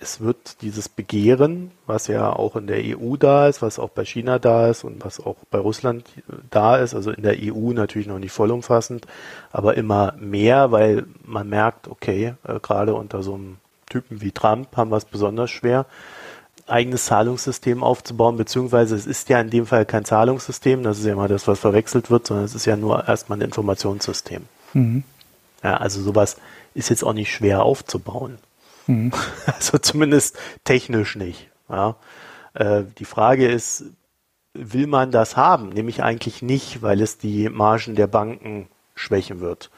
es 0.00 0.20
wird 0.20 0.62
dieses 0.62 0.88
Begehren, 0.88 1.70
was 1.86 2.06
ja 2.06 2.32
auch 2.32 2.56
in 2.56 2.66
der 2.66 2.80
EU 2.80 3.16
da 3.16 3.48
ist, 3.48 3.62
was 3.62 3.78
auch 3.78 3.90
bei 3.90 4.04
China 4.04 4.38
da 4.38 4.68
ist 4.68 4.82
und 4.82 5.04
was 5.04 5.20
auch 5.20 5.36
bei 5.50 5.58
Russland 5.58 6.04
da 6.50 6.76
ist, 6.76 6.94
also 6.94 7.10
in 7.10 7.22
der 7.22 7.36
EU 7.38 7.72
natürlich 7.72 8.08
noch 8.08 8.18
nicht 8.18 8.32
vollumfassend, 8.32 9.06
aber 9.52 9.76
immer 9.76 10.14
mehr, 10.18 10.72
weil 10.72 11.06
man 11.24 11.48
merkt, 11.48 11.88
okay, 11.88 12.34
äh, 12.44 12.60
gerade 12.60 12.94
unter 12.94 13.22
so 13.22 13.34
einem 13.34 13.58
Typen 13.90 14.22
wie 14.22 14.32
Trump 14.32 14.74
haben 14.76 14.92
es 14.94 15.04
besonders 15.04 15.50
schwer, 15.50 15.84
eigenes 16.66 17.06
Zahlungssystem 17.06 17.82
aufzubauen, 17.82 18.36
beziehungsweise 18.36 18.94
es 18.94 19.06
ist 19.06 19.28
ja 19.28 19.40
in 19.40 19.50
dem 19.50 19.66
Fall 19.66 19.84
kein 19.84 20.04
Zahlungssystem, 20.04 20.82
das 20.82 20.98
ist 20.98 21.04
ja 21.04 21.12
immer 21.12 21.28
das, 21.28 21.46
was 21.46 21.58
verwechselt 21.58 22.10
wird, 22.10 22.26
sondern 22.26 22.46
es 22.46 22.54
ist 22.54 22.64
ja 22.64 22.76
nur 22.76 23.06
erstmal 23.06 23.38
ein 23.38 23.42
Informationssystem. 23.42 24.44
Mhm. 24.72 25.04
Ja, 25.62 25.76
also 25.76 26.00
sowas 26.00 26.36
ist 26.72 26.88
jetzt 26.88 27.04
auch 27.04 27.12
nicht 27.12 27.32
schwer 27.32 27.62
aufzubauen. 27.62 28.38
Mhm. 28.86 29.12
Also 29.46 29.78
zumindest 29.78 30.38
technisch 30.64 31.16
nicht. 31.16 31.48
Ja. 31.68 31.96
Äh, 32.54 32.84
die 32.98 33.04
Frage 33.04 33.46
ist, 33.46 33.84
will 34.54 34.86
man 34.86 35.10
das 35.10 35.36
haben? 35.36 35.70
Nämlich 35.70 36.02
eigentlich 36.02 36.42
nicht, 36.42 36.82
weil 36.82 37.00
es 37.00 37.18
die 37.18 37.48
Margen 37.48 37.94
der 37.94 38.06
Banken 38.06 38.68
schwächen 38.94 39.40
wird. 39.40 39.70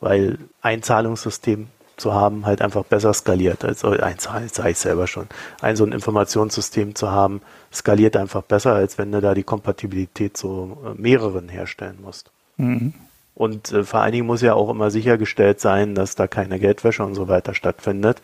Weil 0.00 0.38
ein 0.60 0.82
Zahlungssystem 0.82 1.68
zu 1.96 2.12
haben, 2.12 2.46
halt 2.46 2.62
einfach 2.62 2.84
besser 2.84 3.12
skaliert. 3.14 3.64
Also 3.64 3.90
eins 3.90 4.24
sage 4.24 4.70
ich 4.70 4.78
selber 4.78 5.06
schon. 5.06 5.26
Ein 5.60 5.76
so 5.76 5.84
ein 5.84 5.92
Informationssystem 5.92 6.94
zu 6.94 7.10
haben, 7.10 7.40
skaliert 7.72 8.16
einfach 8.16 8.42
besser, 8.42 8.74
als 8.74 8.98
wenn 8.98 9.12
du 9.12 9.20
da 9.20 9.34
die 9.34 9.42
Kompatibilität 9.42 10.36
zu 10.36 10.78
äh, 10.84 11.00
mehreren 11.00 11.48
herstellen 11.48 11.98
musst. 12.02 12.30
Mhm. 12.56 12.94
Und 13.34 13.72
äh, 13.72 13.82
vor 13.82 14.00
allen 14.00 14.12
Dingen 14.12 14.26
muss 14.26 14.42
ja 14.42 14.54
auch 14.54 14.70
immer 14.70 14.90
sichergestellt 14.90 15.60
sein, 15.60 15.94
dass 15.94 16.14
da 16.14 16.26
keine 16.26 16.58
Geldwäsche 16.58 17.04
und 17.04 17.14
so 17.14 17.28
weiter 17.28 17.54
stattfindet. 17.54 18.22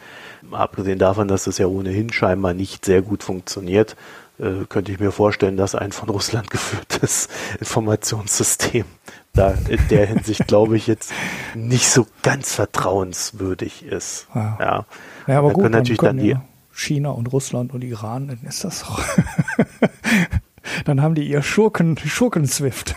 Abgesehen 0.53 0.99
davon, 0.99 1.27
dass 1.29 1.47
es 1.47 1.59
ja 1.59 1.67
ohnehin 1.67 2.13
scheinbar 2.13 2.55
nicht 2.55 2.85
sehr 2.85 3.03
gut 3.03 3.25
funktioniert, 3.25 3.97
äh, 4.39 4.65
könnte 4.69 4.93
ich 4.93 5.01
mir 5.01 5.11
vorstellen, 5.11 5.57
dass 5.57 5.75
ein 5.75 5.93
von 5.93 6.09
Russland 6.09 6.51
geführtes 6.51 7.29
Informationssystem 7.59 8.85
da 9.33 9.55
in 9.69 9.81
der 9.89 10.07
Hinsicht, 10.07 10.47
glaube 10.47 10.77
ich, 10.77 10.87
jetzt 10.87 11.13
nicht 11.55 11.89
so 11.89 12.07
ganz 12.23 12.55
vertrauenswürdig 12.55 13.85
ist. 13.85 14.27
Ja, 14.35 14.57
ja. 14.61 14.87
ja 15.27 15.39
aber 15.39 15.49
da 15.49 15.55
gut, 15.55 15.71
natürlich 15.71 16.01
dann, 16.01 16.17
dann 16.17 16.27
die 16.27 16.37
China 16.73 17.11
und 17.11 17.33
Russland 17.33 17.73
und 17.73 17.85
Iran, 17.85 18.29
dann 18.29 18.41
ist 18.49 18.65
das 18.65 18.85
auch. 18.85 19.01
dann 20.85 21.03
haben 21.03 21.15
die 21.15 21.29
ihr 21.29 21.43
Schurken, 21.43 21.97
Schurken-Swift. 21.99 22.95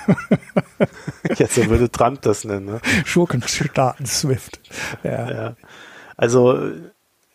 ja, 1.38 1.48
so 1.48 1.68
würde 1.68 1.90
Trump 1.92 2.22
das 2.22 2.44
nennen. 2.46 2.66
Ne? 2.66 2.82
Schurkenstaaten-Swift. 3.06 4.60
Ja. 5.04 5.32
ja. 5.32 5.56
Also 6.18 6.72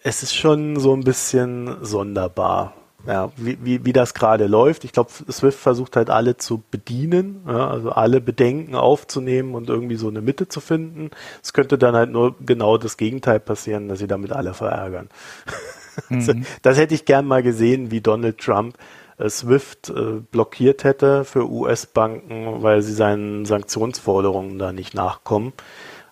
es 0.02 0.22
ist 0.22 0.34
schon 0.34 0.78
so 0.78 0.94
ein 0.94 1.04
bisschen 1.04 1.84
sonderbar, 1.84 2.74
ja, 3.08 3.32
wie, 3.36 3.56
wie, 3.62 3.86
wie 3.86 3.94
das 3.94 4.12
gerade 4.12 4.46
läuft. 4.46 4.84
Ich 4.84 4.92
glaube, 4.92 5.10
Swift 5.10 5.58
versucht 5.58 5.96
halt 5.96 6.10
alle 6.10 6.36
zu 6.36 6.62
bedienen, 6.70 7.42
ja, 7.48 7.66
also 7.66 7.90
alle 7.90 8.20
Bedenken 8.20 8.74
aufzunehmen 8.74 9.54
und 9.54 9.70
irgendwie 9.70 9.96
so 9.96 10.08
eine 10.08 10.20
Mitte 10.20 10.48
zu 10.48 10.60
finden. 10.60 11.10
Es 11.42 11.54
könnte 11.54 11.78
dann 11.78 11.96
halt 11.96 12.10
nur 12.10 12.36
genau 12.38 12.76
das 12.76 12.98
Gegenteil 12.98 13.40
passieren, 13.40 13.88
dass 13.88 13.98
sie 13.98 14.06
damit 14.06 14.32
alle 14.32 14.54
verärgern. 14.54 15.08
Also, 16.10 16.32
mhm. 16.32 16.46
das 16.62 16.78
hätte 16.78 16.94
ich 16.94 17.06
gern 17.06 17.26
mal 17.26 17.42
gesehen, 17.42 17.90
wie 17.90 18.00
Donald 18.00 18.38
Trump 18.38 18.78
äh, 19.18 19.28
Swift 19.28 19.90
äh, 19.90 20.20
blockiert 20.30 20.84
hätte 20.84 21.24
für 21.24 21.50
US-Banken, 21.50 22.62
weil 22.62 22.82
sie 22.82 22.92
seinen 22.92 23.44
Sanktionsforderungen 23.46 24.60
da 24.60 24.72
nicht 24.72 24.94
nachkommen. 24.94 25.52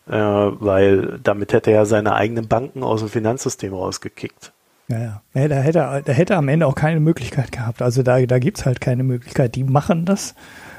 Äh, 0.09 0.17
weil 0.17 1.21
damit 1.23 1.53
hätte 1.53 1.71
er 1.71 1.87
seine 1.87 2.17
eigenen 2.17 2.49
Banken 2.49 2.83
aus 2.83 2.99
dem 2.99 3.09
Finanzsystem 3.11 3.73
rausgekickt. 3.73 4.53
Ja, 4.89 4.99
ja. 4.99 5.49
Da 5.49 5.57
hätte, 5.57 6.03
da 6.05 6.13
hätte 6.13 6.37
am 6.37 6.49
Ende 6.49 6.67
auch 6.67 6.75
keine 6.75 7.01
Möglichkeit 7.01 7.53
gehabt. 7.53 7.83
Also 7.83 8.03
da, 8.03 8.25
da 8.25 8.39
gibt's 8.39 8.65
halt 8.65 8.81
keine 8.81 9.03
Möglichkeit. 9.03 9.55
Die 9.55 9.65
machen 9.65 10.05
das. 10.05 10.35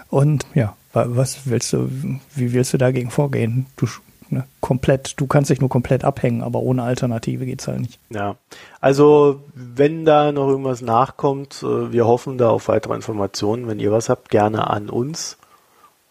Und 0.09 0.45
ja, 0.53 0.75
was 0.93 1.41
willst 1.45 1.73
du, 1.73 1.89
wie 2.33 2.53
willst 2.53 2.73
du 2.73 2.77
dagegen 2.77 3.11
vorgehen? 3.11 3.65
Du 3.75 3.87
ne, 4.29 4.45
komplett, 4.61 5.19
du 5.19 5.27
kannst 5.27 5.49
dich 5.49 5.59
nur 5.59 5.69
komplett 5.69 6.03
abhängen, 6.03 6.41
aber 6.41 6.59
ohne 6.59 6.83
Alternative 6.83 7.45
geht's 7.45 7.67
halt 7.67 7.81
nicht. 7.81 7.99
Ja. 8.09 8.35
Also 8.79 9.41
wenn 9.53 10.05
da 10.05 10.31
noch 10.31 10.47
irgendwas 10.47 10.81
nachkommt, 10.81 11.63
äh, 11.63 11.91
wir 11.91 12.05
hoffen 12.07 12.37
da 12.37 12.49
auf 12.49 12.67
weitere 12.67 12.95
Informationen. 12.95 13.67
Wenn 13.67 13.79
ihr 13.79 13.91
was 13.91 14.09
habt, 14.09 14.29
gerne 14.29 14.69
an 14.69 14.89
uns. 14.89 15.37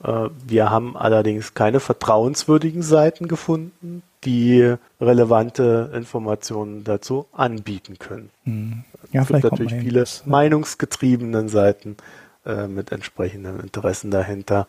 Äh, 0.02 0.28
wir 0.46 0.70
haben 0.70 0.96
allerdings 0.96 1.52
keine 1.54 1.80
vertrauenswürdigen 1.80 2.82
Seiten 2.82 3.28
gefunden, 3.28 4.02
die 4.24 4.74
relevante 5.00 5.90
Informationen 5.94 6.84
dazu 6.84 7.26
anbieten 7.32 7.98
können. 7.98 8.30
Hm. 8.44 8.84
Ja, 9.12 9.22
es 9.22 9.28
gibt 9.28 9.44
natürlich 9.44 9.74
viele 9.74 10.00
ne? 10.00 10.06
meinungsgetriebenen 10.24 11.48
Seiten 11.48 11.96
äh, 12.44 12.66
mit 12.66 12.90
entsprechenden 12.92 13.60
Interessen 13.60 14.10
dahinter. 14.10 14.66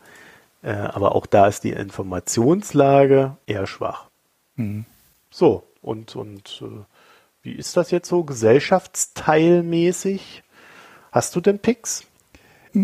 Äh, 0.61 0.73
aber 0.73 1.15
auch 1.15 1.25
da 1.25 1.47
ist 1.47 1.63
die 1.63 1.71
Informationslage 1.71 3.37
eher 3.45 3.67
schwach. 3.67 4.05
Mhm. 4.55 4.85
So, 5.29 5.63
und, 5.81 6.15
und 6.15 6.63
äh, 6.63 6.83
wie 7.41 7.51
ist 7.53 7.75
das 7.77 7.91
jetzt 7.91 8.09
so 8.09 8.23
gesellschaftsteilmäßig? 8.23 10.43
Hast 11.11 11.35
du 11.35 11.41
denn 11.41 11.59
Picks? 11.59 12.05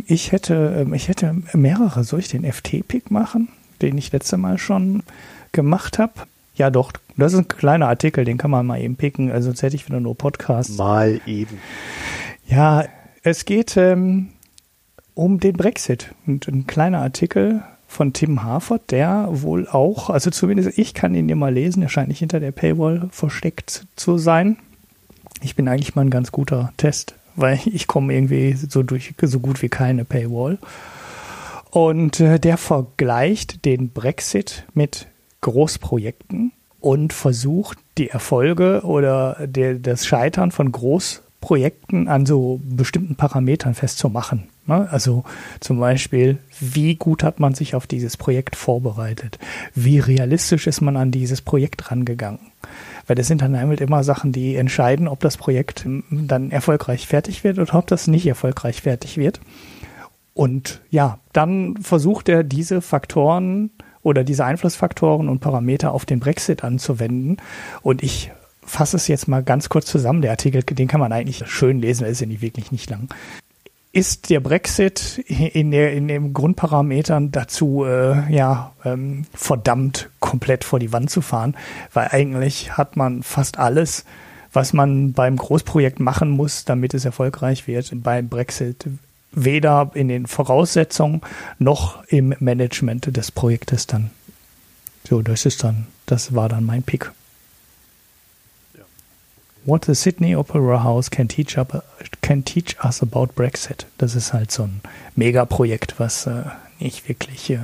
Ich 0.08 0.32
hätte, 0.32 0.76
ähm, 0.80 0.94
ich 0.94 1.08
hätte 1.08 1.36
mehrere. 1.54 2.04
Soll 2.04 2.20
ich 2.20 2.30
den 2.30 2.52
FT-Pick 2.52 3.12
machen, 3.12 3.50
den 3.82 3.98
ich 3.98 4.12
letzte 4.12 4.38
Mal 4.38 4.58
schon 4.58 5.04
gemacht 5.52 6.00
habe? 6.00 6.14
Ja, 6.56 6.70
doch. 6.70 6.92
Das 7.18 7.34
ist 7.34 7.40
ein 7.40 7.48
kleiner 7.48 7.88
Artikel, 7.88 8.26
den 8.26 8.38
kann 8.38 8.52
man 8.52 8.66
mal 8.66 8.80
eben 8.80 8.96
picken. 8.96 9.32
Also 9.32 9.50
sonst 9.50 9.64
hätte 9.64 9.76
ich 9.76 9.88
wieder 9.88 10.00
nur 10.00 10.18
Podcast. 10.18 10.78
Mal 10.78 11.22
eben. 11.26 11.60
Ja, 12.48 12.86
es 13.24 13.46
geht 13.46 13.78
ähm, 13.78 14.30
um 15.14 15.40
den 15.40 15.54
Brexit. 15.54 16.14
Und 16.26 16.48
ein 16.48 16.68
kleiner 16.68 17.02
Artikel 17.02 17.64
von 17.88 18.14
Tim 18.14 18.44
Harford, 18.44 18.92
der 18.92 19.28
wohl 19.30 19.68
auch, 19.68 20.10
also 20.10 20.32
zumindest 20.32 20.78
ich 20.78 20.94
kann 20.94 21.14
ihn 21.14 21.28
dir 21.28 21.36
mal 21.36 21.54
lesen, 21.54 21.84
er 21.84 21.90
scheint 21.90 22.08
nicht 22.08 22.20
hinter 22.20 22.40
der 22.40 22.52
Paywall 22.52 23.08
versteckt 23.12 23.86
zu 23.96 24.18
sein. 24.18 24.58
Ich 25.42 25.56
bin 25.56 25.68
eigentlich 25.68 25.94
mal 25.94 26.02
ein 26.02 26.10
ganz 26.10 26.32
guter 26.32 26.74
Test, 26.78 27.16
weil 27.36 27.60
ich 27.66 27.88
komme 27.88 28.14
irgendwie 28.14 28.54
so 28.54 28.84
durch 28.84 29.14
so 29.22 29.40
gut 29.40 29.62
wie 29.62 29.70
keine 29.70 30.06
Paywall. 30.06 30.58
Und 31.72 32.20
äh, 32.20 32.40
der 32.40 32.58
vergleicht 32.58 33.66
den 33.66 33.90
Brexit 33.90 34.66
mit 34.74 35.08
Großprojekten 35.42 36.52
und 36.80 37.14
versucht, 37.14 37.78
die 37.98 38.10
Erfolge 38.10 38.82
oder 38.84 39.38
der, 39.46 39.76
das 39.76 40.06
Scheitern 40.06 40.52
von 40.52 40.72
Großprojekten 40.72 42.08
an 42.08 42.26
so 42.26 42.60
bestimmten 42.64 43.16
Parametern 43.16 43.74
festzumachen. 43.74 44.50
Ne? 44.66 44.88
Also 44.92 45.24
zum 45.60 45.80
Beispiel, 45.80 46.38
wie 46.60 46.96
gut 46.96 47.24
hat 47.24 47.40
man 47.40 47.56
sich 47.56 47.76
auf 47.76 47.88
dieses 47.88 48.18
Projekt 48.18 48.56
vorbereitet? 48.56 49.40
Wie 49.74 50.00
realistisch 50.00 50.68
ist 50.68 50.82
man 50.82 50.96
an 50.96 51.12
dieses 51.12 51.42
Projekt 51.42 51.90
rangegangen? 51.90 52.40
Weil 53.06 53.16
das 53.16 53.28
sind 53.28 53.42
dann 53.42 53.58
halt 53.58 53.82
immer 53.82 54.04
Sachen, 54.04 54.32
die 54.32 54.56
entscheiden, 54.56 55.08
ob 55.08 55.20
das 55.20 55.38
Projekt 55.38 55.86
dann 56.10 56.52
erfolgreich 56.52 57.08
fertig 57.08 57.44
wird 57.44 57.60
oder 57.60 57.76
ob 57.76 57.88
das 57.88 58.08
nicht 58.08 58.26
erfolgreich 58.26 58.82
fertig 58.82 59.18
wird. 59.18 59.42
Und 60.34 60.82
ja, 60.90 61.20
dann 61.32 61.78
versucht 61.78 62.30
er 62.30 62.44
diese 62.44 62.82
Faktoren 62.82 63.72
oder 64.02 64.24
diese 64.24 64.46
Einflussfaktoren 64.46 65.30
und 65.30 65.40
Parameter 65.40 65.92
auf 65.92 66.06
den 66.06 66.20
Brexit 66.20 66.64
anzuwenden. 66.64 67.38
Und 67.82 68.04
ich 68.04 68.32
fasse 68.66 68.98
es 68.98 69.08
jetzt 69.08 69.28
mal 69.28 69.44
ganz 69.44 69.70
kurz 69.70 69.86
zusammen. 69.86 70.22
Der 70.22 70.32
Artikel, 70.32 70.64
den 70.64 70.88
kann 70.88 71.00
man 71.00 71.12
eigentlich 71.12 71.46
schön 71.48 71.80
lesen, 71.80 72.06
er 72.06 72.10
ist 72.10 72.22
ja 72.22 72.28
nicht 72.28 72.42
wirklich 72.42 72.72
nicht 72.72 72.90
lang. 72.90 73.10
Ist 73.96 74.32
der 74.32 74.40
Brexit 74.40 75.20
in, 75.28 75.70
der, 75.70 75.94
in 75.94 76.08
den 76.08 76.34
Grundparametern 76.34 77.32
dazu 77.32 77.86
äh, 77.86 78.34
ja 78.34 78.74
ähm, 78.84 79.26
verdammt 79.36 80.10
komplett 80.20 80.64
vor 80.64 80.80
die 80.80 80.92
Wand 80.92 81.12
zu 81.12 81.22
fahren? 81.22 81.56
Weil 81.94 82.08
eigentlich 82.10 82.76
hat 82.76 82.98
man 82.98 83.22
fast 83.22 83.60
alles, 83.60 84.04
was 84.52 84.74
man 84.74 85.14
beim 85.14 85.38
Großprojekt 85.38 86.00
machen 86.00 86.32
muss, 86.32 86.66
damit 86.66 86.96
es 86.96 87.06
erfolgreich 87.06 87.68
wird, 87.68 87.92
beim 88.02 88.30
Brexit 88.30 88.88
weder 89.32 89.92
in 89.94 90.08
den 90.08 90.26
Voraussetzungen 90.26 91.22
noch 91.60 92.04
im 92.06 92.34
Management 92.40 93.16
des 93.16 93.30
Projektes 93.30 93.86
dann. 93.86 94.10
So, 95.08 95.22
das 95.22 95.46
ist 95.46 95.64
dann, 95.64 95.86
das 96.08 96.34
war 96.34 96.50
dann 96.50 96.64
mein 96.64 96.82
Pick. 96.82 97.12
What 99.66 99.86
the 99.86 99.96
Sydney 99.96 100.36
Opera 100.36 100.84
House 100.84 101.10
can 101.10 101.28
teach, 101.28 101.58
up, 101.58 101.86
can 102.22 102.44
teach 102.44 102.76
us 102.84 103.02
about 103.02 103.28
Brexit. 103.36 103.86
Das 103.98 104.16
ist 104.16 104.34
halt 104.34 104.52
so 104.52 104.64
ein 104.64 104.82
Megaprojekt, 105.16 106.00
was 106.00 106.28
äh, 106.28 106.44
nicht 106.80 107.08
wirklich, 107.08 107.50
äh, 107.50 107.60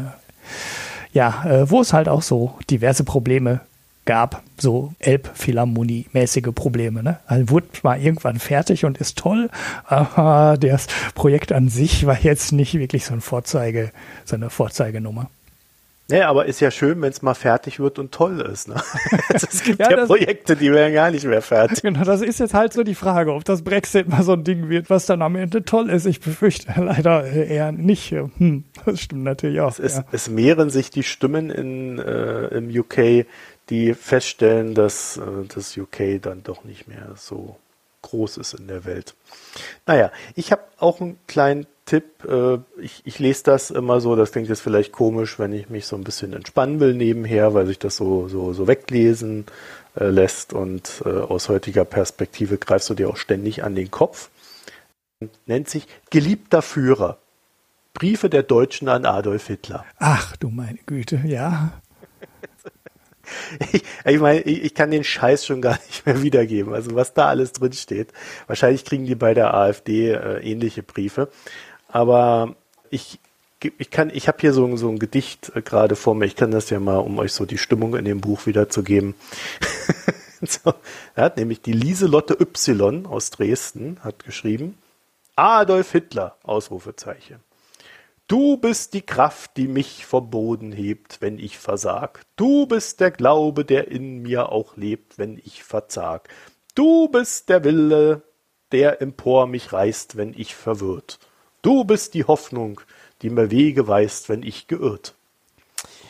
ja, 1.12 1.44
äh, 1.46 1.70
wo 1.70 1.82
es 1.82 1.92
halt 1.92 2.08
auch 2.08 2.22
so 2.22 2.58
diverse 2.70 3.04
Probleme 3.04 3.62
gab, 4.06 4.42
so 4.58 4.94
Elbphilharmonie-mäßige 5.00 6.52
Probleme. 6.52 7.04
Ne? 7.04 7.20
Also 7.28 7.50
wurde 7.50 7.68
mal 7.84 8.02
irgendwann 8.02 8.40
fertig 8.40 8.86
und 8.86 8.98
ist 8.98 9.18
toll, 9.18 9.50
aber 9.86 10.58
das 10.58 10.88
Projekt 11.16 11.52
an 11.52 11.70
sich 11.70 12.06
war 12.06 12.20
jetzt 12.20 12.52
nicht 12.52 12.74
wirklich 12.76 13.06
so 13.06 13.14
ein 13.14 13.22
Vorzeige, 13.22 13.92
so 14.26 14.36
eine 14.36 14.50
Vorzeigenummer. 14.50 15.30
Ja, 16.12 16.28
aber 16.30 16.46
ist 16.46 16.60
ja 16.60 16.72
schön, 16.72 17.02
wenn 17.02 17.12
es 17.12 17.22
mal 17.22 17.36
fertig 17.36 17.80
wird 17.80 18.00
und 18.00 18.12
toll 18.12 18.42
ist. 18.42 18.68
Ne? 18.68 18.76
Es 19.30 19.64
gibt 19.64 19.80
ja, 19.80 19.92
ja 19.92 20.06
Projekte, 20.06 20.56
die 20.56 20.72
werden 20.72 20.94
gar 20.94 21.12
nicht 21.12 21.26
mehr 21.26 21.42
fertig. 21.42 21.82
Genau, 21.82 22.04
das 22.04 22.22
ist 22.22 22.40
jetzt 22.40 22.54
halt 22.54 22.74
so 22.74 22.84
die 22.84 22.96
Frage, 22.96 23.34
ob 23.34 23.46
das 23.46 23.62
Brexit 23.62 24.10
mal 24.10 24.24
so 24.24 24.34
ein 24.34 24.44
Ding 24.44 24.70
wird, 24.70 24.90
was 24.90 25.06
dann 25.06 25.22
am 25.22 25.36
Ende 25.36 25.64
toll 25.64 25.90
ist. 25.90 26.06
Ich 26.06 26.20
befürchte 26.20 26.74
leider 26.82 27.26
eher 27.26 27.72
nicht. 27.72 28.12
Hm, 28.12 28.64
das 28.86 29.02
stimmt 29.02 29.24
natürlich 29.24 29.62
auch. 29.62 29.72
Es, 29.72 29.80
ist, 29.80 29.98
ja. 29.98 30.06
es 30.12 30.30
mehren 30.30 30.70
sich 30.70 30.90
die 30.90 31.04
Stimmen 31.04 31.52
in, 31.52 32.00
äh, 32.00 32.48
im 32.48 32.70
UK, 32.70 33.26
die 33.70 33.94
feststellen, 33.94 34.74
dass 34.74 35.18
äh, 35.18 35.22
das 35.54 35.78
UK 35.78 36.22
dann 36.22 36.44
doch 36.44 36.64
nicht 36.64 36.88
mehr 36.88 37.14
so 37.16 37.58
groß 38.02 38.38
ist 38.38 38.54
in 38.54 38.68
der 38.68 38.86
Welt. 38.86 39.16
Naja, 39.86 40.12
ich 40.36 40.52
habe 40.52 40.64
auch 40.78 41.02
einen 41.02 41.20
kleinen 41.28 41.68
Tipp. 41.90 42.24
Äh, 42.24 42.60
ich, 42.80 43.02
ich 43.04 43.18
lese 43.18 43.44
das 43.44 43.72
immer 43.72 44.00
so, 44.00 44.16
das 44.16 44.32
klingt 44.32 44.48
jetzt 44.48 44.62
vielleicht 44.62 44.92
komisch, 44.92 45.40
wenn 45.40 45.52
ich 45.54 45.70
mich 45.70 45.88
so 45.88 45.96
ein 45.96 46.04
bisschen 46.04 46.34
entspannen 46.34 46.80
will 46.80 46.94
nebenher, 46.94 47.56
weil 47.56 47.66
sich 47.66 47.80
das 47.80 47.98
so, 47.98 48.28
so, 48.28 48.54
so 48.54 48.68
weglesen 48.68 49.46
äh, 50.00 50.06
lässt 50.06 50.54
und 50.54 51.02
äh, 51.04 51.10
aus 51.10 51.50
heutiger 51.50 51.86
Perspektive 51.86 52.60
greifst 52.60 52.92
du 52.92 52.94
dir 52.94 53.10
auch 53.10 53.18
ständig 53.18 53.64
an 53.64 53.74
den 53.74 53.90
Kopf. 53.90 54.30
Nennt 55.48 55.68
sich 55.68 55.88
Geliebter 56.12 56.62
Führer. 56.62 57.18
Briefe 57.94 58.30
der 58.30 58.44
Deutschen 58.44 58.88
an 58.88 59.06
Adolf 59.06 59.48
Hitler. 59.48 59.84
Ach 59.98 60.38
du 60.38 60.50
meine 60.50 60.78
Güte, 60.86 61.20
ja. 61.26 61.74
ich, 63.74 63.84
ich 64.06 64.20
meine, 64.20 64.42
ich, 64.42 64.64
ich, 64.64 64.76
kann 64.76 64.92
den 64.92 65.04
Scheiß 65.04 65.44
schon 65.44 65.62
gar 65.62 65.80
nicht 65.88 66.06
mehr 66.06 66.22
wiedergeben. 66.22 66.74
Also 66.74 66.94
was 66.94 67.16
da 67.16 67.28
alles 67.28 67.52
drin 67.54 67.74
steht. 67.74 68.14
Wahrscheinlich 68.46 68.86
kriegen 68.86 69.06
die 69.06 69.16
bei 69.16 69.34
der 69.34 69.56
AfD 69.56 70.12
äh, 70.12 70.40
ähnliche 70.40 70.84
Briefe. 70.84 71.30
Aber 71.90 72.56
ich, 72.90 73.20
ich 73.78 73.90
kann, 73.90 74.10
ich 74.14 74.28
habe 74.28 74.38
hier 74.40 74.54
so, 74.54 74.76
so 74.78 74.90
ein 74.90 75.00
Gedicht 75.00 75.52
äh, 75.56 75.62
gerade 75.62 75.96
vor 75.96 76.16
mir. 76.16 76.26
Ich 76.26 76.36
kann 76.36 76.52
das 76.52 76.70
ja 76.70 76.80
mal, 76.80 76.98
um 76.98 77.20
euch 77.20 77.34
so 77.34 77.46
die 77.46 77.58
Stimmung 77.58 77.96
in 77.96 78.06
dem 78.06 78.22
Buch 78.22 78.46
wiederzugeben. 78.46 79.16
so, 80.42 80.74
er 81.16 81.26
hat 81.26 81.38
nämlich 81.38 81.62
die 81.62 81.74
Lieselotte 81.74 82.38
Y 82.40 83.06
aus 83.06 83.32
Dresden 83.32 83.98
hat 84.04 84.24
geschrieben. 84.24 84.78
Adolf 85.36 85.92
Hitler, 85.92 86.36
Ausrufezeichen. 86.44 87.40
Du 88.28 88.58
bist 88.58 88.94
die 88.94 89.02
Kraft, 89.02 89.58
die 89.58 89.68
mich 89.68 90.06
vom 90.06 90.30
Boden 90.30 90.72
hebt, 90.72 91.20
wenn 91.20 91.40
ich 91.40 91.58
versag. 91.58 92.22
Du 92.36 92.68
bist 92.68 93.00
der 93.00 93.10
Glaube, 93.10 93.66
der 93.66 93.88
in 93.88 94.22
mir 94.22 94.52
auch 94.52 94.78
lebt, 94.78 95.18
wenn 95.18 95.42
ich 95.44 95.64
verzag. 95.64 96.30
Du 96.76 97.08
bist 97.08 97.50
der 97.50 97.64
Wille, 97.64 98.22
der 98.72 99.02
empor 99.02 99.48
mich 99.48 99.74
reißt, 99.74 100.16
wenn 100.16 100.36
ich 100.38 100.54
verwirrt. 100.54 101.18
Du 101.62 101.84
bist 101.84 102.14
die 102.14 102.24
Hoffnung, 102.24 102.82
die 103.22 103.30
mir 103.30 103.52
Wege 103.52 103.88
weist, 103.88 104.30
wenn 104.30 104.44
ich 104.44 104.68
geirrt. 104.68 105.14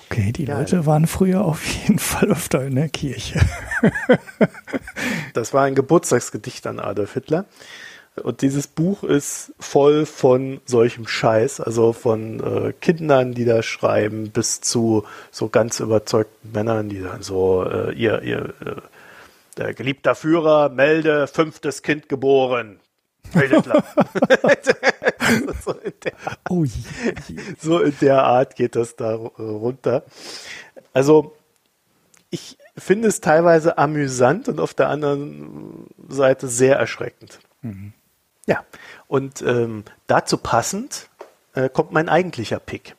Okay, 0.09 0.31
die 0.31 0.45
ja, 0.45 0.57
Leute 0.57 0.85
waren 0.85 1.07
früher 1.07 1.45
auf 1.45 1.63
jeden 1.65 1.99
Fall 1.99 2.30
öfter 2.30 2.65
in 2.65 2.76
der 2.76 2.89
Kirche. 2.89 3.39
das 5.34 5.53
war 5.53 5.63
ein 5.63 5.76
Geburtstagsgedicht 5.76 6.65
an 6.65 6.80
Adolf 6.80 7.13
Hitler. 7.13 7.45
Und 8.23 8.41
dieses 8.41 8.67
Buch 8.67 9.03
ist 9.03 9.53
voll 9.59 10.05
von 10.05 10.61
solchem 10.65 11.07
Scheiß, 11.07 11.61
also 11.61 11.93
von 11.93 12.39
äh, 12.39 12.73
Kindern, 12.73 13.34
die 13.34 13.45
da 13.45 13.63
schreiben, 13.63 14.31
bis 14.31 14.61
zu 14.61 15.05
so 15.31 15.47
ganz 15.47 15.80
überzeugten 15.80 16.51
Männern, 16.51 16.89
die 16.89 17.01
dann 17.01 17.21
so 17.21 17.63
äh, 17.63 17.93
ihr, 17.93 18.21
ihr 18.23 18.53
äh, 18.65 18.81
der 19.57 19.73
geliebter 19.73 20.15
Führer 20.15 20.69
melde 20.69 21.27
fünftes 21.27 21.81
Kind 21.81 22.09
geboren. 22.09 22.80
so, 25.64 25.72
in 25.73 25.93
der, 26.03 26.14
oh 26.49 26.65
so 27.60 27.80
in 27.80 27.95
der 28.01 28.23
Art 28.23 28.56
geht 28.56 28.76
das 28.76 28.95
da 28.95 29.15
runter. 29.15 30.03
Also 30.93 31.35
ich 32.30 32.57
finde 32.77 33.07
es 33.07 33.22
teilweise 33.22 33.77
amüsant 33.77 34.49
und 34.49 34.60
auf 34.60 34.73
der 34.73 34.89
anderen 34.89 35.88
Seite 36.07 36.47
sehr 36.47 36.77
erschreckend. 36.77 37.39
Mhm. 37.61 37.93
Ja, 38.45 38.64
und 39.07 39.41
ähm, 39.41 39.84
dazu 40.07 40.38
passend 40.38 41.10
äh, 41.53 41.69
kommt 41.69 41.91
mein 41.91 42.10
eigentlicher 42.10 42.60
Pick. 42.60 42.95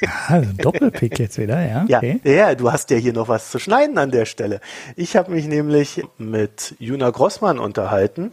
Also 0.28 0.52
Doppelpick 0.52 1.18
jetzt 1.18 1.38
wieder, 1.38 1.66
ja. 1.66 1.84
Okay. 1.84 2.20
Ja, 2.22 2.32
ja, 2.32 2.54
du 2.54 2.70
hast 2.70 2.90
ja 2.90 2.98
hier 2.98 3.14
noch 3.14 3.28
was 3.28 3.50
zu 3.50 3.58
schneiden 3.58 3.96
an 3.96 4.10
der 4.10 4.26
Stelle. 4.26 4.60
Ich 4.94 5.16
habe 5.16 5.32
mich 5.32 5.46
nämlich 5.46 6.04
mit 6.18 6.74
Juna 6.78 7.08
Grossmann 7.08 7.58
unterhalten. 7.58 8.32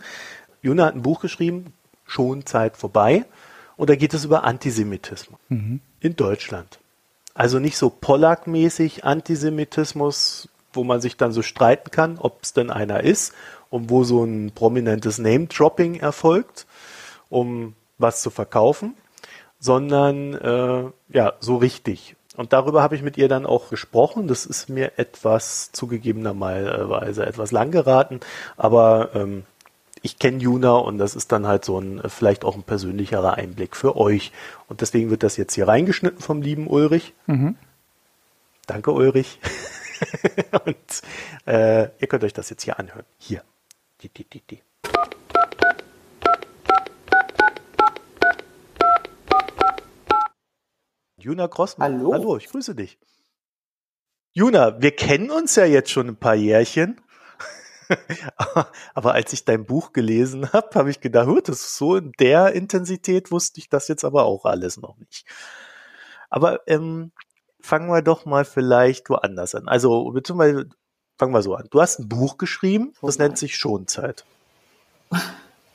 Juna 0.64 0.86
hat 0.86 0.96
ein 0.96 1.04
Buch 1.04 1.20
geschrieben, 1.20 1.74
Schon 2.06 2.46
Zeit 2.46 2.76
vorbei. 2.76 3.26
Und 3.76 3.90
da 3.90 3.96
geht 3.96 4.14
es 4.14 4.26
über 4.26 4.44
Antisemitismus 4.44 5.40
mhm. 5.50 5.82
in 6.00 6.16
Deutschland. 6.16 6.80
Also 7.34 7.60
nicht 7.60 7.78
so 7.78 7.90
Pollack-mäßig 7.90 9.04
Antisemitismus, 9.04 10.50
wo 10.72 10.84
man 10.84 11.02
sich 11.02 11.18
dann 11.18 11.32
so 11.32 11.42
streiten 11.42 11.92
kann, 11.92 12.18
ob 12.20 12.44
es 12.44 12.54
denn 12.54 12.70
einer 12.70 13.04
ist 13.04 13.34
und 13.70 13.90
wo 13.90 14.04
so 14.04 14.24
ein 14.24 14.52
prominentes 14.54 15.18
Name-Dropping 15.18 15.96
erfolgt, 15.96 16.68
um 17.30 17.74
was 17.98 18.22
zu 18.22 18.30
verkaufen, 18.30 18.96
sondern 19.60 20.34
äh, 20.34 20.92
ja, 21.10 21.34
so 21.40 21.58
richtig. 21.58 22.16
Und 22.36 22.54
darüber 22.54 22.82
habe 22.82 22.96
ich 22.96 23.02
mit 23.02 23.18
ihr 23.18 23.28
dann 23.28 23.46
auch 23.46 23.70
gesprochen. 23.70 24.28
Das 24.28 24.46
ist 24.46 24.70
mir 24.70 24.94
etwas 24.98 25.72
zugegebenerweise 25.72 27.26
etwas 27.26 27.52
lang 27.52 27.72
geraten, 27.72 28.20
aber 28.58 29.12
ähm, 29.16 29.44
ich 30.04 30.20
kenne 30.20 30.38
Juna 30.38 30.76
und 30.76 30.98
das 30.98 31.16
ist 31.16 31.32
dann 31.32 31.48
halt 31.48 31.64
so 31.64 31.80
ein 31.80 32.02
vielleicht 32.10 32.44
auch 32.44 32.56
ein 32.56 32.64
persönlicherer 32.64 33.36
Einblick 33.36 33.76
für 33.76 33.96
euch. 33.96 34.34
Und 34.68 34.82
deswegen 34.82 35.10
wird 35.10 35.24
das 35.24 35.38
jetzt 35.38 35.54
hier 35.56 35.68
reingeschnitten 35.68 36.20
vom 36.20 36.42
lieben 36.42 36.68
Ulrich. 36.68 37.14
Mhm. 37.26 37.56
Danke, 38.68 38.92
Ulrich. 38.92 39.40
und 40.66 41.02
äh, 41.48 41.84
ihr 42.00 42.08
könnt 42.08 42.26
euch 42.26 42.34
das 42.34 42.50
jetzt 42.50 42.64
hier 42.64 42.78
anhören. 42.78 43.06
Hier. 43.18 43.44
Die, 44.02 44.10
die, 44.10 44.26
die, 44.26 44.42
die. 44.42 44.62
Juna 51.16 51.48
Grossmann. 51.48 51.94
Hallo. 51.94 52.14
Hallo, 52.14 52.36
ich 52.38 52.48
grüße 52.48 52.76
dich. 52.76 52.98
Juna, 54.34 54.82
wir 54.82 54.92
kennen 54.94 55.32
uns 55.32 55.56
ja 55.56 55.64
jetzt 55.64 55.92
schon 55.92 56.10
ein 56.10 56.18
paar 56.18 56.36
Jährchen. 56.36 57.00
Aber 58.94 59.14
als 59.14 59.34
ich 59.34 59.46
dein 59.46 59.66
Buch 59.66 59.94
gelesen 59.94 60.52
habe, 60.54 60.70
habe 60.76 60.90
ich 60.90 61.00
gedacht, 61.00 61.28
das 61.48 61.62
ist 61.62 61.78
so 61.78 61.96
in 61.96 62.12
der 62.20 62.54
Intensität 62.54 63.32
wusste 63.32 63.60
ich 63.60 63.70
das 63.70 63.88
jetzt 63.88 64.04
aber 64.04 64.26
auch 64.26 64.46
alles 64.46 64.78
noch 64.78 64.98
nicht. 64.98 65.26
Aber 66.30 66.62
ähm, 66.68 67.12
fangen 67.60 67.90
wir 67.90 68.02
doch 68.02 68.26
mal 68.26 68.46
vielleicht 68.46 69.10
woanders 69.10 69.56
an. 69.56 69.68
Also 69.68 70.12
beziehungsweise 70.12 70.70
fangen 71.18 71.34
wir 71.34 71.42
so 71.42 71.56
an. 71.56 71.68
Du 71.70 71.82
hast 71.82 72.00
ein 72.00 72.10
Buch 72.10 72.38
geschrieben, 72.38 72.94
das 73.02 73.18
nennt 73.18 73.38
sich 73.38 73.56
Schonzeit. 73.56 74.26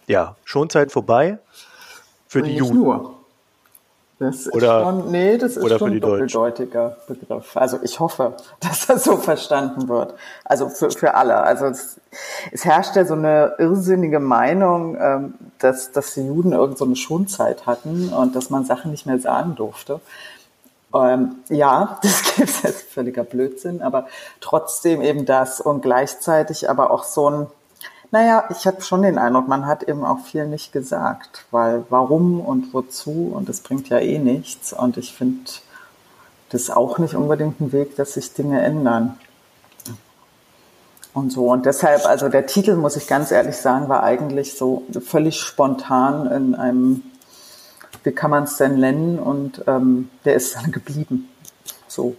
Ja, 0.06 0.36
Schonzeit 0.44 0.90
vorbei 0.90 1.38
für 2.26 2.42
die 2.42 2.56
Jugend. 2.56 2.76
Nur. 2.76 3.17
Das 4.18 4.46
ist 4.46 4.52
oder, 4.52 4.82
schon, 4.82 5.12
nee, 5.12 5.38
das 5.38 5.56
ist 5.56 5.78
schon 5.78 5.92
ein 5.92 6.00
doppeldeutiger 6.00 6.96
Begriff. 7.06 7.56
Also 7.56 7.78
ich 7.82 8.00
hoffe, 8.00 8.34
dass 8.60 8.86
das 8.86 9.04
so 9.04 9.16
verstanden 9.16 9.88
wird. 9.88 10.14
Also 10.44 10.68
für, 10.68 10.90
für 10.90 11.14
alle. 11.14 11.36
Also 11.36 11.66
es, 11.66 12.00
es 12.50 12.64
herrscht 12.64 12.96
ja 12.96 13.04
so 13.04 13.14
eine 13.14 13.54
irrsinnige 13.58 14.18
Meinung, 14.18 14.96
ähm, 15.00 15.34
dass, 15.60 15.92
dass 15.92 16.14
die 16.14 16.26
Juden 16.26 16.52
irgend 16.52 16.78
so 16.78 16.84
eine 16.84 16.96
Schonzeit 16.96 17.66
hatten 17.66 18.08
und 18.08 18.34
dass 18.34 18.50
man 18.50 18.64
Sachen 18.64 18.90
nicht 18.90 19.06
mehr 19.06 19.20
sagen 19.20 19.54
durfte. 19.54 20.00
Ähm, 20.94 21.36
ja, 21.48 21.98
das 22.02 22.34
gibt 22.34 22.64
es 22.64 22.82
völliger 22.82 23.22
Blödsinn, 23.22 23.82
aber 23.82 24.08
trotzdem 24.40 25.00
eben 25.02 25.26
das 25.26 25.60
und 25.60 25.82
gleichzeitig 25.82 26.68
aber 26.68 26.90
auch 26.90 27.04
so 27.04 27.30
ein, 27.30 27.46
naja, 28.10 28.44
ich 28.50 28.66
habe 28.66 28.80
schon 28.82 29.02
den 29.02 29.18
Eindruck, 29.18 29.48
man 29.48 29.66
hat 29.66 29.82
eben 29.82 30.04
auch 30.04 30.20
viel 30.20 30.46
nicht 30.46 30.72
gesagt, 30.72 31.44
weil 31.50 31.84
warum 31.90 32.40
und 32.40 32.72
wozu 32.72 33.32
und 33.34 33.48
das 33.48 33.60
bringt 33.60 33.88
ja 33.88 33.98
eh 33.98 34.18
nichts 34.18 34.72
und 34.72 34.96
ich 34.96 35.12
finde 35.12 35.50
das 36.50 36.70
auch 36.70 36.98
nicht 36.98 37.14
unbedingt 37.14 37.60
ein 37.60 37.72
Weg, 37.72 37.96
dass 37.96 38.14
sich 38.14 38.32
Dinge 38.32 38.62
ändern. 38.62 39.18
Und 41.12 41.32
so. 41.32 41.50
Und 41.50 41.66
deshalb, 41.66 42.06
also 42.06 42.28
der 42.28 42.46
Titel, 42.46 42.76
muss 42.76 42.96
ich 42.96 43.06
ganz 43.06 43.32
ehrlich 43.32 43.56
sagen, 43.56 43.88
war 43.88 44.02
eigentlich 44.02 44.56
so 44.56 44.84
völlig 45.04 45.40
spontan 45.40 46.30
in 46.30 46.54
einem 46.54 47.02
wie 48.04 48.12
kann 48.12 48.30
man 48.30 48.44
es 48.44 48.56
denn 48.56 48.80
nennen? 48.80 49.18
Und 49.18 49.62
ähm, 49.66 50.08
der 50.24 50.34
ist 50.34 50.56
dann 50.56 50.72
geblieben. 50.72 51.28
So. 51.86 52.16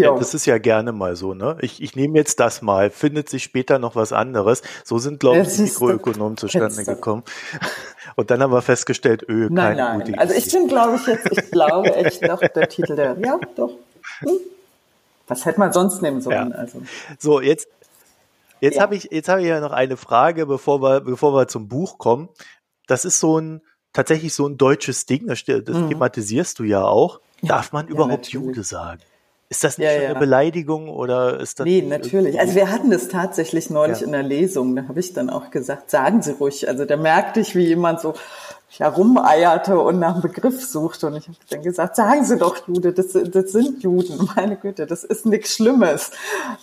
Ja, 0.00 0.16
das 0.16 0.32
ist 0.32 0.46
ja 0.46 0.56
gerne 0.56 0.92
mal 0.92 1.16
so, 1.16 1.34
ne? 1.34 1.58
Ich, 1.60 1.82
ich 1.82 1.96
nehme 1.96 2.16
jetzt 2.16 2.40
das 2.40 2.62
mal, 2.62 2.88
findet 2.90 3.28
sich 3.28 3.42
später 3.42 3.78
noch 3.78 3.94
was 3.94 4.12
anderes. 4.12 4.62
So 4.84 4.98
sind, 4.98 5.20
glaube 5.20 5.40
ich, 5.40 5.48
die 5.48 5.62
Mikroökonomen 5.62 6.38
zustande 6.38 6.84
gekommen. 6.84 7.24
Und 8.16 8.30
dann 8.30 8.42
haben 8.42 8.52
wir 8.52 8.62
festgestellt, 8.62 9.28
öh, 9.28 9.48
nein, 9.50 9.76
keine 9.76 9.76
nein. 9.76 10.00
Gute 10.00 10.18
Also 10.18 10.34
ich 10.34 10.50
bin, 10.50 10.66
glaube 10.66 10.96
ich, 10.96 11.06
jetzt, 11.06 11.30
ich 11.30 11.50
glaube 11.50 11.94
echt 11.94 12.26
doch, 12.26 12.40
der 12.40 12.68
Titel 12.68 12.96
der, 12.96 13.18
ja, 13.18 13.38
doch. 13.54 13.72
Hm. 14.20 14.38
Was 15.28 15.44
hätte 15.44 15.60
man 15.60 15.72
sonst 15.72 16.00
nehmen 16.00 16.20
sollen? 16.20 16.50
Ja. 16.50 16.56
Also. 16.56 16.82
So, 17.18 17.40
jetzt, 17.40 17.68
jetzt 18.60 18.76
ja. 18.76 18.82
habe 18.82 18.96
ich, 18.96 19.08
jetzt 19.10 19.28
habe 19.28 19.42
ich 19.42 19.48
ja 19.48 19.60
noch 19.60 19.72
eine 19.72 19.98
Frage, 19.98 20.46
bevor 20.46 20.80
wir, 20.80 21.00
bevor 21.00 21.34
wir 21.34 21.48
zum 21.48 21.68
Buch 21.68 21.98
kommen. 21.98 22.30
Das 22.86 23.04
ist 23.04 23.20
so 23.20 23.38
ein, 23.38 23.60
tatsächlich 23.92 24.32
so 24.32 24.46
ein 24.46 24.56
deutsches 24.56 25.04
Ding, 25.06 25.26
das, 25.26 25.44
das 25.44 25.76
mhm. 25.76 25.90
thematisierst 25.90 26.58
du 26.58 26.64
ja 26.64 26.82
auch. 26.82 27.20
Darf 27.42 27.72
man 27.72 27.88
überhaupt 27.88 28.32
ja, 28.32 28.40
Jude 28.40 28.62
sagen? 28.62 29.00
Ist 29.52 29.64
das 29.64 29.76
nicht 29.76 29.86
ja, 29.86 29.98
schon 29.98 30.06
eine 30.06 30.18
Beleidigung 30.18 30.88
oder 30.88 31.38
ist 31.38 31.60
das? 31.60 31.66
Nee, 31.66 31.82
natürlich. 31.82 32.40
Also 32.40 32.54
wir 32.54 32.70
hatten 32.70 32.90
das 32.90 33.08
tatsächlich 33.08 33.68
neulich 33.68 34.00
ja. 34.00 34.06
in 34.06 34.12
der 34.12 34.22
Lesung. 34.22 34.74
Da 34.74 34.88
habe 34.88 34.98
ich 34.98 35.12
dann 35.12 35.28
auch 35.28 35.50
gesagt, 35.50 35.90
sagen 35.90 36.22
Sie 36.22 36.32
ruhig. 36.32 36.68
Also 36.68 36.86
da 36.86 36.96
merkte 36.96 37.40
ich, 37.40 37.54
wie 37.54 37.66
jemand 37.66 38.00
so, 38.00 38.14
herumeierte 38.78 39.78
und 39.78 39.98
nach 39.98 40.14
einem 40.14 40.22
Begriff 40.22 40.64
suchte. 40.64 41.08
Und 41.08 41.16
ich 41.16 41.28
habe 41.28 41.36
dann 41.50 41.62
gesagt, 41.62 41.96
sagen 41.96 42.24
Sie 42.24 42.38
doch, 42.38 42.66
Jude, 42.66 42.92
das, 42.92 43.08
das 43.12 43.52
sind 43.52 43.82
Juden. 43.82 44.28
Meine 44.36 44.56
Güte, 44.56 44.86
das 44.86 45.04
ist 45.04 45.26
nichts 45.26 45.54
Schlimmes. 45.54 46.10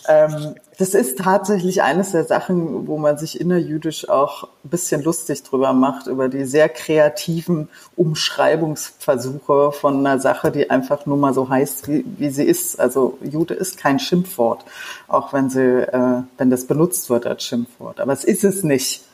Ähm, 0.08 0.54
das 0.78 0.94
ist 0.94 1.18
tatsächlich 1.18 1.82
eines 1.82 2.12
der 2.12 2.24
Sachen, 2.24 2.86
wo 2.88 2.98
man 2.98 3.18
sich 3.18 3.40
innerjüdisch 3.40 4.08
auch 4.08 4.44
ein 4.64 4.70
bisschen 4.70 5.02
lustig 5.02 5.42
drüber 5.42 5.72
macht, 5.72 6.06
über 6.06 6.28
die 6.28 6.44
sehr 6.46 6.68
kreativen 6.68 7.68
Umschreibungsversuche 7.96 9.72
von 9.72 9.98
einer 9.98 10.18
Sache, 10.18 10.50
die 10.50 10.70
einfach 10.70 11.06
nur 11.06 11.16
mal 11.16 11.34
so 11.34 11.48
heißt, 11.48 11.86
wie, 11.86 12.04
wie 12.16 12.30
sie 12.30 12.44
ist. 12.44 12.80
Also 12.80 13.18
Jude 13.22 13.54
ist 13.54 13.76
kein 13.76 13.98
Schimpfwort, 13.98 14.64
auch 15.06 15.32
wenn 15.32 15.50
sie, 15.50 15.60
äh, 15.60 16.22
wenn 16.38 16.50
das 16.50 16.66
benutzt 16.66 17.10
wird 17.10 17.26
als 17.26 17.44
Schimpfwort. 17.44 18.00
Aber 18.00 18.12
es 18.12 18.24
ist 18.24 18.44
es 18.44 18.64
nicht 18.64 19.04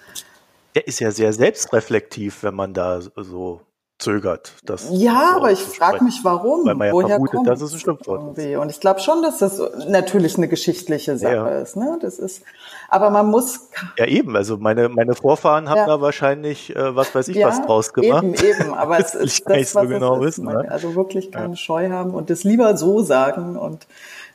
der 0.77 0.87
ist 0.87 1.01
ja 1.01 1.11
sehr 1.11 1.33
selbstreflektiv, 1.33 2.43
wenn 2.43 2.55
man 2.55 2.75
da 2.75 3.01
so 3.01 3.63
zögert. 3.99 4.53
Das 4.63 4.89
ja, 4.93 5.37
aber 5.37 5.53
ich 5.53 5.61
frage 5.61 6.05
mich, 6.05 6.21
warum. 6.23 6.67
Weil 6.67 6.75
man 6.75 6.89
ja 6.89 6.93
Woher 6.93 7.09
vermutet, 7.09 7.37
kommt 7.37 7.49
dass 7.49 7.63
es 7.63 7.73
ein 7.73 7.79
Schimpfwort 7.79 8.37
ist. 8.37 8.57
Und 8.57 8.69
ich 8.69 8.79
glaube 8.79 9.01
schon, 9.01 9.23
dass 9.23 9.39
das 9.39 9.59
natürlich 9.89 10.37
eine 10.37 10.49
geschichtliche 10.49 11.17
Sache 11.17 11.35
ja. 11.35 11.49
ist. 11.61 11.77
Ne? 11.77 11.99
Das 12.03 12.19
ist, 12.19 12.43
aber 12.91 13.09
man 13.09 13.31
muss. 13.31 13.71
Ja, 13.97 14.05
eben. 14.05 14.37
Also 14.37 14.59
meine, 14.59 14.91
meine 14.91 15.15
Vorfahren 15.15 15.71
haben 15.71 15.79
ja. 15.79 15.87
da 15.87 16.01
wahrscheinlich, 16.03 16.77
äh, 16.77 16.95
was 16.95 17.15
weiß 17.15 17.29
ich, 17.29 17.37
ja, 17.37 17.49
was 17.49 17.63
draus 17.63 17.95
gemacht. 17.95 18.23
Eben, 18.23 18.35
eben. 18.35 18.75
Aber 18.75 18.99
es 19.01 19.15
ist 19.15 19.49
das, 19.49 19.75
was 19.75 19.85
so 19.85 19.89
genau 19.89 20.17
es 20.17 20.27
wissen, 20.27 20.49
ist. 20.49 20.55
Ne? 20.55 20.71
Also 20.71 20.95
wirklich 20.95 21.33
keine 21.33 21.57
Scheu 21.57 21.89
haben 21.89 22.13
und 22.13 22.29
das 22.29 22.45
lieber 22.45 22.77
so 22.77 23.01
sagen 23.01 23.57
und 23.57 23.87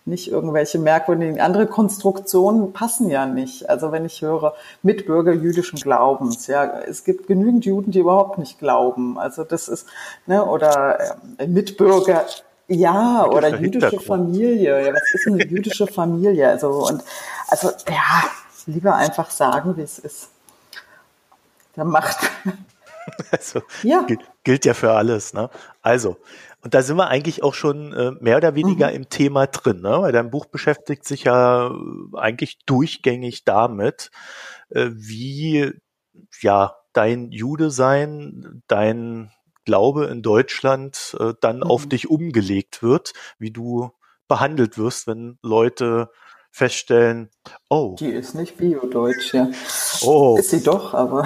nicht 0.06 0.32
irgendwelche 0.32 0.80
merkwürdigen, 0.80 1.40
andere 1.40 1.68
Konstruktionen 1.68 2.74
passen 2.74 3.10
ja 3.10 3.26
nicht. 3.26 3.70
Also 3.70 3.92
wenn 3.92 4.06
ich 4.06 4.22
höre, 4.22 4.56
Mitbürger 4.82 5.32
jüdischen 5.32 5.80
Glaubens, 5.80 6.48
ja, 6.48 6.80
es 6.82 7.04
gibt 7.04 7.28
genügend 7.28 7.66
Juden, 7.66 7.92
die 7.92 8.00
überhaupt 8.00 8.38
nicht 8.38 8.60
glauben. 8.60 9.20
Also 9.20 9.44
das 9.44 9.68
ist, 9.68 9.88
ne, 10.26 10.44
oder 10.44 11.18
äh, 11.38 11.48
Mitbürger, 11.48 12.26
ja, 12.68 13.26
oder 13.26 13.60
jüdische 13.60 14.00
Familie. 14.00 14.86
Ja, 14.86 14.94
was 14.94 15.14
ist 15.14 15.28
eine 15.28 15.46
jüdische 15.46 15.88
Familie? 15.88 16.48
Also, 16.48 16.70
und, 16.88 17.04
also, 17.50 17.70
ja, 17.90 18.24
lieber 18.66 18.96
einfach 18.96 19.30
sagen, 19.30 19.76
wie 19.76 19.82
es 19.82 20.00
ist. 20.00 20.30
Der 21.76 21.86
macht. 21.86 22.18
Also, 23.32 23.64
ja. 23.82 24.04
Gilt, 24.04 24.22
gilt 24.44 24.64
ja 24.64 24.76
für 24.76 24.92
alles, 24.92 25.34
ne? 25.34 25.50
Also, 25.82 26.18
und 26.64 26.74
da 26.74 26.84
sind 26.84 26.98
wir 26.98 27.08
eigentlich 27.08 27.44
auch 27.44 27.54
schon 27.54 27.92
äh, 27.94 28.12
mehr 28.20 28.38
oder 28.38 28.56
weniger 28.56 28.90
mhm. 28.90 28.96
im 28.96 29.10
Thema 29.10 29.48
drin, 29.48 29.82
ne? 29.82 30.02
weil 30.02 30.12
dein 30.12 30.30
Buch 30.30 30.46
beschäftigt 30.46 31.06
sich 31.06 31.24
ja 31.24 31.70
äh, 31.70 32.18
eigentlich 32.18 32.60
durchgängig 32.66 33.46
damit, 33.46 34.12
äh, 34.70 34.90
wie 34.92 35.74
ja 36.42 36.76
dein 36.94 37.32
Jude 37.32 37.72
sein, 37.72 38.62
dein 38.68 39.32
Glaube 39.66 40.06
in 40.06 40.22
Deutschland 40.22 41.16
äh, 41.20 41.34
dann 41.42 41.58
mhm. 41.58 41.64
auf 41.64 41.88
dich 41.88 42.10
umgelegt 42.10 42.84
wird, 42.84 43.14
wie 43.40 43.52
du 43.52 43.92
behandelt 44.28 44.78
wirst, 44.78 45.08
wenn 45.08 45.40
Leute 45.42 46.10
feststellen, 46.52 47.30
oh. 47.70 47.96
Die 47.98 48.10
ist 48.10 48.36
nicht 48.36 48.58
Bio-Deutsch, 48.58 49.34
ja. 49.34 49.50
Oh. 50.02 50.36
Ist 50.38 50.50
sie 50.52 50.62
doch, 50.62 50.94
aber 50.94 51.26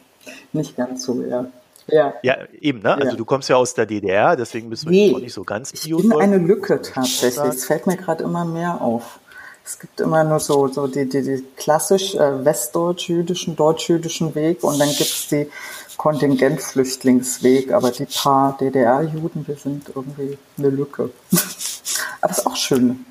nicht 0.52 0.76
ganz 0.76 1.04
so, 1.04 1.22
ja. 1.22 1.46
Ja. 1.88 2.14
ja, 2.22 2.36
eben, 2.60 2.80
ne? 2.80 2.94
Also 2.94 3.10
ja. 3.10 3.14
du 3.14 3.24
kommst 3.24 3.48
ja 3.48 3.56
aus 3.56 3.74
der 3.74 3.86
DDR, 3.86 4.36
deswegen 4.36 4.70
bist 4.70 4.84
du 4.84 4.90
nee, 4.90 5.12
auch 5.14 5.20
nicht 5.20 5.32
so 5.32 5.44
ganz 5.44 5.72
bio 5.72 5.98
Ich 5.98 6.08
bin 6.08 6.20
eine 6.20 6.38
Lücke 6.38 6.80
tatsächlich. 6.80 7.44
Es 7.44 7.64
fällt 7.64 7.86
mir 7.86 7.96
gerade 7.96 8.24
immer 8.24 8.44
mehr 8.44 8.80
auf. 8.80 9.18
Es 9.64 9.78
gibt 9.78 10.00
immer 10.00 10.24
nur 10.24 10.40
so, 10.40 10.66
so 10.68 10.88
die, 10.88 11.08
die, 11.08 11.22
die 11.22 11.44
klassisch 11.56 12.14
äh, 12.16 12.44
westdeutsch-jüdischen, 12.44 13.54
deutsch-jüdischen 13.54 14.34
Weg 14.34 14.64
und 14.64 14.78
dann 14.80 14.88
gibt's 14.88 15.28
die 15.28 15.48
Kontingentflüchtlingsweg, 15.96 17.72
aber 17.72 17.92
die 17.92 18.06
paar 18.06 18.56
DDR-Juden, 18.58 19.46
wir 19.46 19.56
sind 19.56 19.88
irgendwie 19.94 20.36
eine 20.58 20.68
Lücke. 20.68 21.10
aber 22.20 22.32
ist 22.32 22.46
auch 22.46 22.56
schön. 22.56 23.04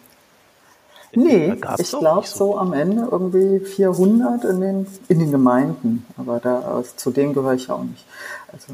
Nee, 1.14 1.54
ich 1.78 1.90
glaube 1.90 2.26
so. 2.26 2.36
so. 2.38 2.58
am 2.58 2.74
Ende 2.74 3.08
irgendwie 3.12 3.60
400 3.60 4.46
in 4.46 4.62
den, 4.62 4.88
in 5.10 5.20
den 5.20 5.32
Gemeinden. 5.32 6.06
Aber 6.18 6.40
da, 6.40 6.84
zu 6.96 7.12
denen 7.12 7.34
gehöre 7.34 7.54
ich 7.54 7.70
auch 7.70 7.84
nicht. 7.84 8.06
Also, 8.52 8.74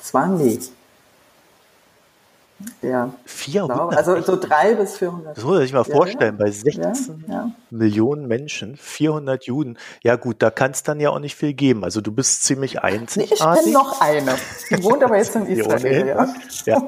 es 0.00 0.12
waren 0.12 0.36
nee. 0.36 0.58
Ja. 2.82 3.12
400? 3.24 3.76
Glaube, 3.76 3.96
also 3.96 4.20
so 4.20 4.36
drei 4.36 4.74
bis 4.74 4.96
400. 4.98 5.36
Das 5.36 5.44
muss 5.44 5.54
man 5.54 5.62
sich 5.62 5.72
mal 5.72 5.84
vorstellen, 5.84 6.36
ja, 6.38 6.44
bei 6.44 6.50
16 6.50 7.24
ja. 7.28 7.50
Millionen 7.70 8.26
Menschen, 8.26 8.76
400 8.76 9.44
Juden. 9.44 9.78
Ja 10.02 10.16
gut, 10.16 10.36
da 10.40 10.50
kann 10.50 10.72
es 10.72 10.82
dann 10.82 10.98
ja 10.98 11.10
auch 11.10 11.20
nicht 11.20 11.36
viel 11.36 11.52
geben. 11.52 11.84
Also 11.84 12.00
du 12.00 12.10
bist 12.10 12.42
ziemlich 12.42 12.82
einzigartig. 12.82 13.38
Nee, 13.40 13.54
ich 13.54 13.62
kenne 13.62 13.72
noch 13.72 14.00
eine. 14.00 14.34
Die 14.70 14.82
wohnt 14.82 15.04
aber 15.04 15.16
jetzt 15.16 15.36
in 15.36 15.46
Israel. 15.46 16.06
Ja. 16.08 16.34
ja. 16.66 16.82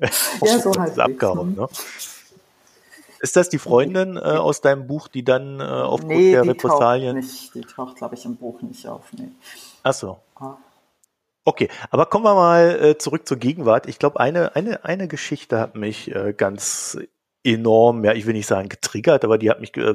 ja, 0.42 0.58
so 0.58 0.72
halt. 0.78 0.98
Abgehauen, 0.98 1.54
ne? 1.54 1.68
Ist 3.20 3.36
das 3.36 3.48
die 3.48 3.58
Freundin 3.58 4.16
äh, 4.16 4.20
aus 4.20 4.60
deinem 4.60 4.86
Buch, 4.86 5.08
die 5.08 5.24
dann 5.24 5.60
äh, 5.60 5.64
aufgrund 5.64 6.14
nee, 6.14 6.30
der 6.32 6.42
die 6.42 6.48
Repressalien? 6.50 7.16
Taucht 7.16 7.24
nicht, 7.24 7.54
die 7.54 7.60
taucht, 7.62 7.96
glaube 7.96 8.14
ich, 8.14 8.24
im 8.24 8.36
Buch 8.36 8.62
nicht 8.62 8.86
auf. 8.86 9.12
Nee. 9.12 9.30
Ach 9.82 9.94
so. 9.94 10.18
Ah. 10.36 10.56
Okay, 11.44 11.68
aber 11.90 12.06
kommen 12.06 12.24
wir 12.24 12.34
mal 12.34 12.78
äh, 12.82 12.98
zurück 12.98 13.26
zur 13.26 13.38
Gegenwart. 13.38 13.88
Ich 13.88 13.98
glaube, 13.98 14.20
eine, 14.20 14.54
eine, 14.54 14.84
eine 14.84 15.08
Geschichte 15.08 15.58
hat 15.58 15.76
mich 15.76 16.14
äh, 16.14 16.34
ganz 16.36 16.98
enorm, 17.42 18.04
ja, 18.04 18.12
ich 18.12 18.26
will 18.26 18.34
nicht 18.34 18.46
sagen 18.46 18.68
getriggert, 18.68 19.24
aber 19.24 19.38
die 19.38 19.48
hat 19.48 19.60
mich 19.60 19.74
äh, 19.76 19.94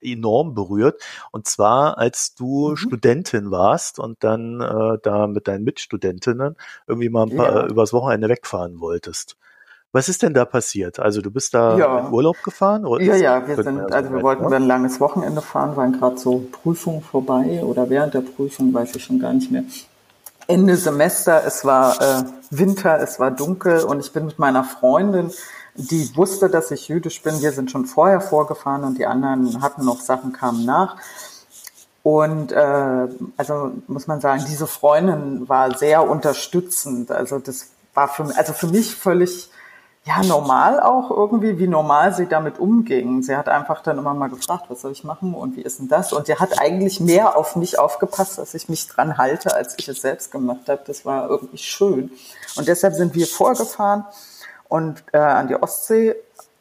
enorm 0.00 0.54
berührt. 0.54 1.02
Und 1.32 1.48
zwar, 1.48 1.98
als 1.98 2.34
du 2.34 2.70
mhm. 2.70 2.76
Studentin 2.76 3.50
warst 3.50 3.98
und 3.98 4.22
dann 4.22 4.60
äh, 4.60 4.98
da 5.02 5.26
mit 5.26 5.48
deinen 5.48 5.64
Mitstudentinnen 5.64 6.56
irgendwie 6.86 7.08
mal 7.08 7.24
ein 7.24 7.36
paar 7.36 7.54
ja. 7.54 7.64
äh, 7.64 7.68
übers 7.68 7.92
Wochenende 7.92 8.28
wegfahren 8.28 8.80
wolltest. 8.80 9.36
Was 9.96 10.10
ist 10.10 10.22
denn 10.22 10.34
da 10.34 10.44
passiert? 10.44 10.98
Also 10.98 11.22
du 11.22 11.30
bist 11.30 11.54
da 11.54 11.78
ja. 11.78 12.00
in 12.00 12.12
Urlaub 12.12 12.36
gefahren? 12.42 12.84
Oder 12.84 13.02
ja, 13.02 13.16
ja, 13.16 13.48
wir 13.48 13.62
sind, 13.62 13.90
also 13.90 14.12
wir 14.12 14.22
wollten 14.22 14.52
ein 14.52 14.66
langes 14.66 15.00
Wochenende 15.00 15.40
fahren, 15.40 15.74
waren 15.74 15.98
gerade 15.98 16.18
so 16.18 16.46
Prüfungen 16.52 17.00
vorbei 17.00 17.62
oder 17.64 17.88
während 17.88 18.12
der 18.12 18.20
Prüfung, 18.20 18.74
weiß 18.74 18.94
ich 18.94 19.04
schon 19.04 19.18
gar 19.18 19.32
nicht 19.32 19.50
mehr. 19.50 19.62
Ende 20.48 20.76
Semester, 20.76 21.42
es 21.46 21.64
war 21.64 21.98
äh, 21.98 22.24
Winter, 22.50 23.00
es 23.00 23.18
war 23.18 23.30
dunkel 23.30 23.84
und 23.84 24.00
ich 24.00 24.12
bin 24.12 24.26
mit 24.26 24.38
meiner 24.38 24.64
Freundin, 24.64 25.30
die 25.76 26.14
wusste, 26.14 26.50
dass 26.50 26.70
ich 26.70 26.88
jüdisch 26.88 27.22
bin. 27.22 27.40
Wir 27.40 27.52
sind 27.52 27.70
schon 27.70 27.86
vorher 27.86 28.20
vorgefahren 28.20 28.84
und 28.84 28.98
die 28.98 29.06
anderen 29.06 29.62
hatten 29.62 29.82
noch 29.86 30.00
Sachen, 30.00 30.34
kamen 30.34 30.66
nach. 30.66 30.96
Und 32.02 32.52
äh, 32.52 33.08
also 33.38 33.72
muss 33.86 34.06
man 34.06 34.20
sagen, 34.20 34.44
diese 34.46 34.66
Freundin 34.66 35.48
war 35.48 35.74
sehr 35.74 36.06
unterstützend. 36.06 37.10
Also 37.10 37.38
das 37.38 37.70
war 37.94 38.08
für 38.08 38.30
also 38.36 38.52
für 38.52 38.66
mich 38.66 38.94
völlig 38.94 39.50
ja, 40.06 40.22
normal 40.22 40.78
auch 40.78 41.10
irgendwie, 41.10 41.58
wie 41.58 41.66
normal 41.66 42.14
sie 42.14 42.26
damit 42.26 42.60
umging. 42.60 43.24
Sie 43.24 43.36
hat 43.36 43.48
einfach 43.48 43.82
dann 43.82 43.98
immer 43.98 44.14
mal 44.14 44.28
gefragt, 44.28 44.66
was 44.68 44.82
soll 44.82 44.92
ich 44.92 45.02
machen 45.02 45.34
und 45.34 45.56
wie 45.56 45.62
ist 45.62 45.80
denn 45.80 45.88
das? 45.88 46.12
Und 46.12 46.26
sie 46.26 46.36
hat 46.36 46.60
eigentlich 46.60 47.00
mehr 47.00 47.36
auf 47.36 47.56
mich 47.56 47.80
aufgepasst, 47.80 48.38
dass 48.38 48.54
ich 48.54 48.68
mich 48.68 48.86
dran 48.86 49.18
halte, 49.18 49.52
als 49.56 49.74
ich 49.78 49.88
es 49.88 50.00
selbst 50.00 50.30
gemacht 50.30 50.68
habe. 50.68 50.80
Das 50.86 51.04
war 51.04 51.28
irgendwie 51.28 51.58
schön. 51.58 52.12
Und 52.54 52.68
deshalb 52.68 52.94
sind 52.94 53.16
wir 53.16 53.26
vorgefahren 53.26 54.04
und 54.68 55.02
äh, 55.12 55.18
an 55.18 55.48
die 55.48 55.56
Ostsee, 55.56 56.14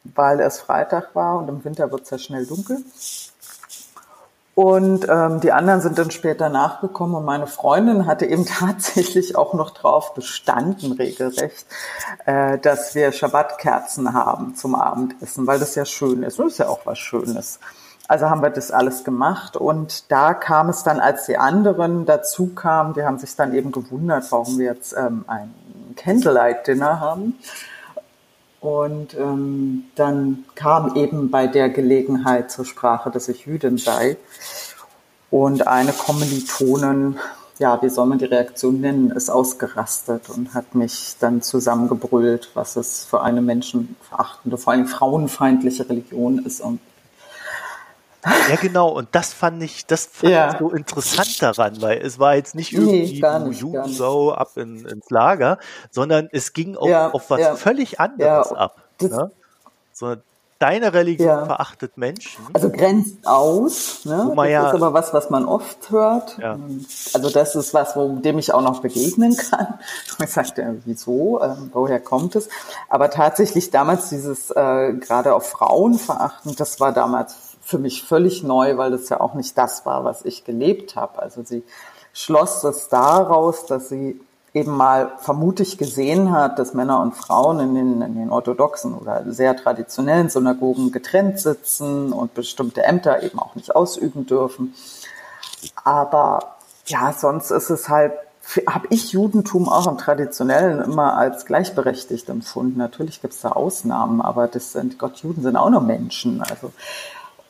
weil 0.03 0.39
es 0.39 0.59
Freitag 0.59 1.13
war 1.13 1.37
und 1.37 1.47
im 1.47 1.63
Winter 1.63 1.91
wird 1.91 2.01
es 2.01 2.09
ja 2.09 2.17
schnell 2.17 2.47
dunkel. 2.47 2.83
Und 4.55 5.05
ähm, 5.09 5.41
die 5.41 5.51
anderen 5.51 5.81
sind 5.81 5.99
dann 5.99 6.11
später 6.11 6.47
nachgekommen 6.47 7.15
und 7.15 7.25
meine 7.25 7.45
Freundin 7.45 8.05
hatte 8.05 8.25
eben 8.25 8.45
tatsächlich 8.45 9.35
auch 9.35 9.53
noch 9.53 9.71
drauf 9.71 10.13
bestanden, 10.13 10.93
regelrecht, 10.93 11.67
äh, 12.25 12.57
dass 12.57 12.95
wir 12.95 13.11
Schabbatkerzen 13.11 14.13
haben 14.13 14.55
zum 14.55 14.75
Abendessen, 14.75 15.45
weil 15.45 15.59
das 15.59 15.75
ja 15.75 15.83
schön 15.83 16.23
ist. 16.23 16.39
Und 16.39 16.45
das 16.45 16.53
ist 16.53 16.59
ja 16.59 16.69
auch 16.69 16.85
was 16.85 16.97
Schönes. 16.97 17.59
Also 18.07 18.29
haben 18.29 18.41
wir 18.41 18.49
das 18.49 18.71
alles 18.71 19.03
gemacht 19.03 19.57
und 19.57 20.11
da 20.11 20.33
kam 20.33 20.69
es 20.69 20.83
dann, 20.83 20.99
als 20.99 21.25
die 21.25 21.37
anderen 21.37 22.05
dazu 22.05 22.53
kamen, 22.53 22.93
die 22.93 23.03
haben 23.03 23.17
sich 23.17 23.35
dann 23.35 23.53
eben 23.53 23.71
gewundert, 23.71 24.31
warum 24.31 24.59
wir 24.59 24.67
jetzt 24.67 24.93
ähm, 24.95 25.25
ein 25.27 25.53
Candlelight-Dinner 25.95 26.99
haben. 26.99 27.39
Und 28.65 29.13
ähm, 29.13 29.83
dann 29.93 30.43
kam 30.55 30.95
eben 30.95 31.29
bei 31.29 31.45
der 31.45 31.69
Gelegenheit 31.69 32.49
zur 32.49 32.65
Sprache, 32.65 33.11
dass 33.11 33.27
ich 33.27 33.45
Jüdin 33.45 33.77
sei. 33.77 34.17
Und 35.29 35.67
eine 35.67 35.91
Kommilitonin, 35.91 37.19
ja, 37.59 37.79
wie 37.83 37.89
soll 37.89 38.07
man 38.07 38.17
die 38.17 38.25
Reaktion 38.25 38.81
nennen, 38.81 39.11
ist 39.11 39.29
ausgerastet 39.29 40.31
und 40.31 40.55
hat 40.55 40.73
mich 40.73 41.15
dann 41.19 41.43
zusammengebrüllt, 41.43 42.49
was 42.55 42.75
es 42.75 43.05
für 43.05 43.21
eine 43.21 43.43
menschenverachtende, 43.43 44.57
vor 44.57 44.73
allem 44.73 44.87
frauenfeindliche 44.87 45.87
Religion 45.87 46.39
ist 46.39 46.59
und 46.59 46.79
ja, 48.49 48.55
genau. 48.55 48.89
Und 48.89 49.09
das 49.11 49.33
fand 49.33 49.61
ich, 49.61 49.85
das 49.85 50.05
fand 50.05 50.33
ja. 50.33 50.53
ich 50.53 50.59
so 50.59 50.71
interessant 50.71 51.41
daran, 51.41 51.81
weil 51.81 51.99
es 51.99 52.19
war 52.19 52.35
jetzt 52.35 52.55
nicht 52.55 52.73
irgendwie 52.73 53.21
nee, 53.21 53.39
nicht, 53.47 53.61
Jugendsau 53.61 54.33
ab 54.33 54.51
in, 54.55 54.85
ins 54.85 55.09
Lager, 55.09 55.57
sondern 55.91 56.29
es 56.31 56.53
ging 56.53 56.75
auch 56.75 56.87
ja, 56.87 57.11
auf 57.11 57.29
was 57.29 57.39
ja. 57.39 57.55
völlig 57.55 57.99
anderes 57.99 58.51
ab. 58.51 58.81
Ne? 59.01 59.31
So, 59.93 60.15
deine 60.59 60.93
Religion 60.93 61.45
verachtet 61.45 61.97
Menschen. 61.97 62.45
Also 62.53 62.69
grenzt 62.69 63.25
aus. 63.25 64.05
Ne? 64.05 64.33
Das 64.35 64.73
ist 64.73 64.81
aber 64.81 64.93
was, 64.93 65.13
was 65.13 65.29
man 65.29 65.45
oft 65.45 65.89
hört. 65.91 66.37
Also 67.13 67.29
das 67.29 67.55
ist 67.55 67.73
was, 67.73 67.95
wo, 67.95 68.15
dem 68.17 68.39
ich 68.39 68.53
auch 68.53 68.61
noch 68.61 68.81
begegnen 68.81 69.35
kann. 69.35 69.79
Ich 70.23 70.31
sagte, 70.31 70.81
wieso? 70.85 71.41
Ähm, 71.41 71.69
woher 71.73 71.99
kommt 71.99 72.35
es? 72.35 72.47
Aber 72.89 73.09
tatsächlich 73.09 73.69
damals 73.69 74.09
dieses 74.09 74.49
äh, 74.51 74.93
gerade 74.93 75.33
auf 75.33 75.49
Frauen 75.49 75.95
verachten, 75.99 76.55
das 76.55 76.79
war 76.79 76.93
damals 76.93 77.35
für 77.65 77.79
mich 77.79 78.03
völlig 78.03 78.43
neu, 78.43 78.77
weil 78.77 78.91
das 78.91 79.09
ja 79.09 79.19
auch 79.19 79.33
nicht 79.33 79.57
das 79.57 79.87
war, 79.87 80.03
was 80.03 80.23
ich 80.23 80.45
gelebt 80.45 80.95
habe. 80.95 81.19
Also 81.19 81.41
sie 81.43 81.63
schloss 82.13 82.61
das 82.61 82.89
daraus, 82.89 83.65
dass 83.65 83.89
sie 83.89 84.21
eben 84.53 84.77
mal 84.77 85.13
vermutlich 85.17 85.79
gesehen 85.79 86.31
hat, 86.31 86.59
dass 86.59 86.75
Männer 86.75 87.01
und 87.01 87.15
Frauen 87.15 87.59
in 87.59 87.73
den, 87.73 88.01
in 88.03 88.15
den 88.15 88.29
orthodoxen 88.29 88.93
oder 88.93 89.23
sehr 89.33 89.57
traditionellen 89.57 90.29
Synagogen 90.29 90.91
getrennt 90.91 91.39
sitzen 91.39 92.13
und 92.13 92.35
bestimmte 92.35 92.83
Ämter 92.83 93.23
eben 93.23 93.39
auch 93.39 93.55
nicht 93.55 93.75
ausüben 93.75 94.27
dürfen. 94.27 94.75
Aber 95.83 96.57
ja, 96.85 97.13
sonst 97.13 97.49
ist 97.49 97.71
es 97.71 97.89
halt 97.89 98.13
habe 98.67 98.85
ich 98.91 99.11
Judentum 99.11 99.67
auch 99.67 99.87
im 99.87 99.97
Traditionellen 99.97 100.79
immer 100.79 101.17
als 101.17 101.47
gleichberechtigt 101.47 102.29
empfunden. 102.29 102.77
Natürlich 102.77 103.19
gibt 103.19 103.33
es 103.33 103.41
da 103.41 103.53
Ausnahmen, 103.53 104.21
aber 104.21 104.47
das 104.47 104.71
sind 104.71 104.99
Gott, 104.99 105.17
Juden 105.23 105.41
sind 105.41 105.55
auch 105.55 105.71
nur 105.71 105.81
Menschen. 105.81 106.43
Also 106.43 106.71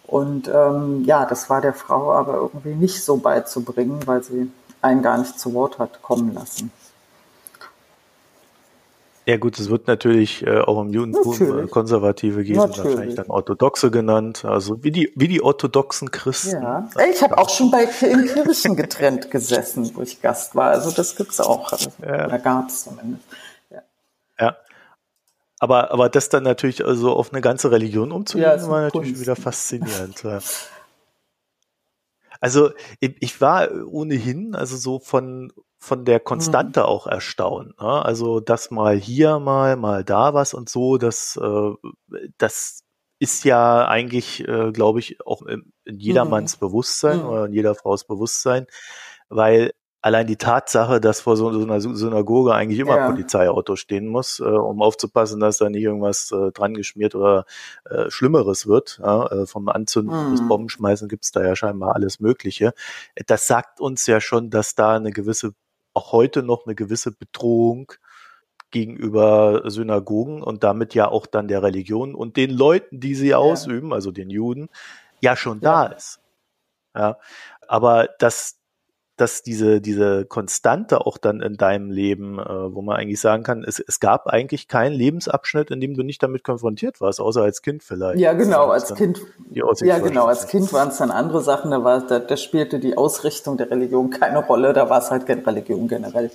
und 0.07 0.47
ähm, 0.47 1.03
ja, 1.05 1.25
das 1.25 1.49
war 1.49 1.61
der 1.61 1.73
Frau 1.73 2.11
aber 2.11 2.35
irgendwie 2.35 2.75
nicht 2.75 3.03
so 3.03 3.17
beizubringen, 3.17 3.99
weil 4.05 4.23
sie 4.23 4.51
einen 4.81 5.01
gar 5.01 5.17
nicht 5.17 5.39
zu 5.39 5.53
Wort 5.53 5.79
hat 5.79 6.01
kommen 6.01 6.33
lassen. 6.33 6.71
Ja 9.27 9.37
gut, 9.37 9.57
es 9.57 9.71
wird 9.71 9.87
natürlich 9.87 10.45
äh, 10.45 10.59
auch 10.59 10.79
im 10.81 10.93
Judentum 10.93 11.33
äh, 11.33 11.39
natürlich. 11.39 11.71
Konservative 11.71 12.43
geben, 12.43 12.59
natürlich. 12.59 12.85
wahrscheinlich 12.85 13.15
dann 13.15 13.29
Orthodoxe 13.31 13.89
genannt, 13.89 14.45
also 14.45 14.83
wie 14.83 14.91
die, 14.91 15.11
wie 15.15 15.27
die 15.27 15.41
orthodoxen 15.41 16.11
Christen. 16.11 16.61
Ja, 16.61 16.87
ich 17.09 17.23
habe 17.23 17.35
auch 17.39 17.49
schon 17.49 17.71
bei 17.71 17.85
in 18.01 18.27
Kirchen 18.27 18.75
getrennt 18.75 19.31
gesessen, 19.31 19.89
wo 19.95 20.01
ich 20.01 20.21
Gast 20.21 20.55
war. 20.55 20.69
Also 20.69 20.91
das 20.91 21.15
gibt's 21.15 21.41
auch. 21.41 21.71
Also, 21.71 21.89
ja. 22.03 22.27
Da 22.27 22.37
gab's 22.37 22.83
zumindest. 22.83 23.23
Ja. 25.55 25.63
ja. 25.63 25.65
Aber, 25.65 25.91
aber 25.91 26.09
das 26.09 26.29
dann 26.29 26.43
natürlich 26.43 26.85
also 26.85 27.13
auf 27.13 27.31
eine 27.31 27.41
ganze 27.41 27.71
Religion 27.71 28.11
umzulegen, 28.11 28.59
ja, 28.59 28.67
war 28.67 28.81
natürlich 28.81 29.09
Kunst. 29.09 29.21
wieder 29.21 29.35
faszinierend. 29.35 30.23
Also 32.41 32.71
ich, 32.99 33.15
ich 33.21 33.41
war 33.41 33.69
ohnehin, 33.87 34.55
also 34.55 34.75
so 34.75 34.99
von 34.99 35.53
von 35.85 36.03
der 36.03 36.19
Konstante 36.19 36.81
mhm. 36.81 36.85
auch 36.85 37.07
erstaunt. 37.07 37.79
Ne? 37.79 38.05
Also 38.05 38.39
das 38.39 38.71
mal 38.71 38.97
hier, 38.97 39.39
mal, 39.39 39.75
mal 39.75 40.03
da 40.03 40.33
was 40.33 40.53
und 40.53 40.67
so, 40.67 40.97
das, 40.97 41.39
äh, 41.41 41.71
das 42.37 42.83
ist 43.19 43.45
ja 43.45 43.87
eigentlich, 43.87 44.47
äh, 44.47 44.71
glaube 44.71 44.99
ich, 44.99 45.25
auch 45.25 45.43
in, 45.43 45.71
in 45.85 45.99
jedermanns 45.99 46.57
mhm. 46.57 46.67
Bewusstsein 46.67 47.19
mhm. 47.19 47.25
oder 47.25 47.45
in 47.45 47.53
jeder 47.53 47.75
Frau's 47.75 48.05
Bewusstsein, 48.05 48.65
weil 49.29 49.71
allein 50.05 50.27
die 50.27 50.37
Tatsache, 50.37 51.01
dass 51.01 51.21
vor 51.21 51.35
so, 51.35 51.51
so 51.51 51.63
einer 51.63 51.81
Synagoge 51.81 52.53
eigentlich 52.53 52.77
immer 52.77 52.97
ja. 52.97 53.09
Polizeiauto 53.09 53.75
stehen 53.75 54.05
muss, 54.05 54.39
äh, 54.39 54.43
um 54.43 54.83
aufzupassen, 54.83 55.39
dass 55.39 55.57
da 55.57 55.67
nicht 55.67 55.81
irgendwas 55.81 56.31
äh, 56.31 56.51
dran 56.51 56.75
geschmiert 56.75 57.15
oder 57.15 57.45
äh, 57.89 58.11
Schlimmeres 58.11 58.67
wird. 58.67 58.99
Ja, 59.01 59.25
äh, 59.31 59.45
vom 59.47 59.67
Anzünden 59.67 60.27
mhm. 60.27 60.31
bis 60.31 60.47
Bombenschmeißen 60.47 61.07
gibt's 61.07 61.31
da 61.31 61.43
ja 61.43 61.55
scheinbar 61.55 61.95
alles 61.95 62.19
Mögliche. 62.19 62.75
Das 63.25 63.47
sagt 63.47 63.81
uns 63.81 64.05
ja 64.05 64.21
schon, 64.21 64.51
dass 64.51 64.75
da 64.75 64.95
eine 64.95 65.09
gewisse 65.09 65.55
auch 65.95 66.11
heute 66.11 66.43
noch 66.43 66.67
eine 66.67 66.75
gewisse 66.75 67.11
Bedrohung 67.11 67.91
gegenüber 68.69 69.63
Synagogen 69.71 70.43
und 70.43 70.63
damit 70.63 70.93
ja 70.93 71.07
auch 71.07 71.25
dann 71.25 71.47
der 71.47 71.63
Religion 71.63 72.13
und 72.13 72.37
den 72.37 72.51
Leuten, 72.51 72.99
die 72.99 73.15
sie 73.15 73.29
ja. 73.29 73.37
ausüben, 73.37 73.91
also 73.91 74.11
den 74.11 74.29
Juden, 74.29 74.69
ja 75.19 75.35
schon 75.35 75.61
da 75.61 75.87
ist. 75.87 76.19
Ja, 76.93 77.17
aber 77.67 78.07
dass 78.19 78.59
dass 79.17 79.43
diese, 79.43 79.79
diese 79.79 80.25
Konstante 80.25 81.05
auch 81.05 81.17
dann 81.17 81.41
in 81.41 81.55
deinem 81.55 81.89
Leben, 81.89 82.37
äh, 82.39 82.73
wo 82.73 82.81
man 82.81 82.97
eigentlich 82.97 83.19
sagen 83.19 83.43
kann, 83.43 83.63
es, 83.63 83.79
es 83.79 83.99
gab 83.99 84.27
eigentlich 84.27 84.67
keinen 84.67 84.93
Lebensabschnitt, 84.93 85.71
in 85.71 85.79
dem 85.79 85.95
du 85.95 86.03
nicht 86.03 86.21
damit 86.21 86.43
konfrontiert 86.43 86.99
warst, 86.99 87.21
außer 87.21 87.41
als 87.41 87.61
Kind 87.61 87.83
vielleicht. 87.83 88.19
Ja, 88.19 88.33
genau, 88.33 88.67
als 88.67 88.93
Kind. 88.93 89.21
Ja, 89.51 89.99
genau, 89.99 90.25
als 90.25 90.47
Kind 90.47 90.71
waren 90.73 90.89
es 90.89 90.97
dann 90.97 91.11
andere 91.11 91.41
Sachen, 91.41 91.71
da 91.71 91.83
war, 91.83 92.05
da, 92.05 92.19
da 92.19 92.37
spielte 92.37 92.79
die 92.79 92.97
Ausrichtung 92.97 93.57
der 93.57 93.71
Religion 93.71 94.09
keine 94.09 94.39
Rolle, 94.39 94.73
da 94.73 94.89
war 94.89 94.99
es 94.99 95.11
halt 95.11 95.25
Religion 95.29 95.87
generell. 95.87 96.31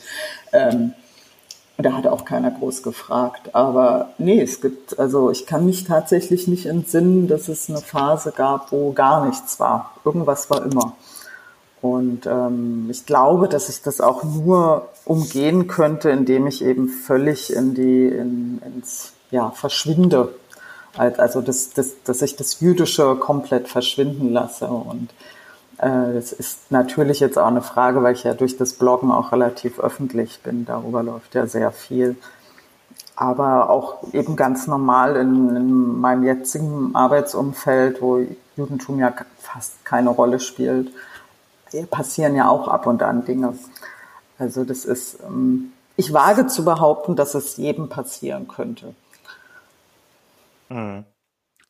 Ähm, 0.53 0.95
da 1.83 1.93
hat 1.93 2.07
auch 2.07 2.25
keiner 2.25 2.51
groß 2.51 2.83
gefragt. 2.83 3.55
Aber 3.55 4.11
nee, 4.19 4.41
es 4.41 4.61
gibt, 4.61 4.99
also 4.99 5.31
ich 5.31 5.47
kann 5.47 5.67
mich 5.67 5.85
tatsächlich 5.85 6.47
nicht 6.49 6.67
entsinnen, 6.67 7.29
dass 7.29 7.49
es 7.49 7.69
eine 7.69 7.81
Phase 7.81 8.33
gab, 8.33 8.73
wo 8.73 8.93
gar 8.93 9.27
nichts 9.27 9.61
war. 9.61 9.95
Irgendwas 10.05 10.51
war 10.51 10.65
immer. 10.65 10.97
Und 11.83 12.27
ähm, 12.27 12.89
ich 12.91 13.07
glaube, 13.07 13.49
dass 13.49 13.69
ich 13.69 13.83
das 13.83 14.01
auch 14.01 14.23
nur 14.23 14.89
umgehen 15.05 15.67
könnte, 15.67 16.11
indem 16.11 16.47
ich 16.47 16.63
eben 16.63 16.89
völlig 16.89 17.55
in 17.55 17.75
die 17.75 18.07
in, 18.07 18.61
ins 18.65 19.13
ja 19.31 19.51
verschwinde, 19.51 20.35
also 20.97 21.41
dass, 21.41 21.71
dass, 21.71 22.03
dass 22.05 22.21
ich 22.21 22.37
das 22.37 22.61
Jüdische 22.61 23.17
komplett 23.17 23.69
verschwinden 23.69 24.31
lasse. 24.31 24.67
Und 24.67 25.09
äh, 25.79 26.13
das 26.13 26.33
ist 26.33 26.71
natürlich 26.71 27.21
jetzt 27.21 27.39
auch 27.39 27.47
eine 27.47 27.63
Frage, 27.63 28.03
weil 28.03 28.15
ich 28.15 28.25
ja 28.25 28.35
durch 28.35 28.59
das 28.59 28.75
Bloggen 28.75 29.11
auch 29.11 29.33
relativ 29.33 29.81
öffentlich 29.81 30.41
bin. 30.43 30.67
Darüber 30.67 31.03
läuft 31.03 31.35
ja 31.35 31.47
sehr 31.47 31.73
viel. 31.73 32.17
Aber 33.17 33.71
auch 33.71 34.13
eben 34.13 34.37
ganz 34.37 34.67
normal 34.67 35.17
in, 35.17 35.57
in 35.57 36.01
meinem 36.01 36.25
jetzigen 36.25 36.95
Arbeitsumfeld, 36.95 38.03
wo 38.03 38.27
Judentum 38.57 38.99
ja 38.99 39.15
fast 39.39 39.85
keine 39.85 40.11
Rolle 40.11 40.41
spielt 40.41 40.91
passieren 41.91 42.35
ja 42.35 42.49
auch 42.49 42.69
ab 42.69 42.87
und 42.87 43.03
an 43.03 43.25
Dinge. 43.25 43.55
Also 44.39 44.65
das 44.65 44.85
ist, 44.85 45.19
ähm, 45.27 45.73
ich 45.97 46.13
wage 46.13 46.47
zu 46.47 46.65
behaupten, 46.65 47.17
dass 47.17 47.35
es 47.35 47.57
jedem 47.57 47.89
passieren 47.89 48.49
könnte. 48.49 48.95
Hm. 50.69 51.05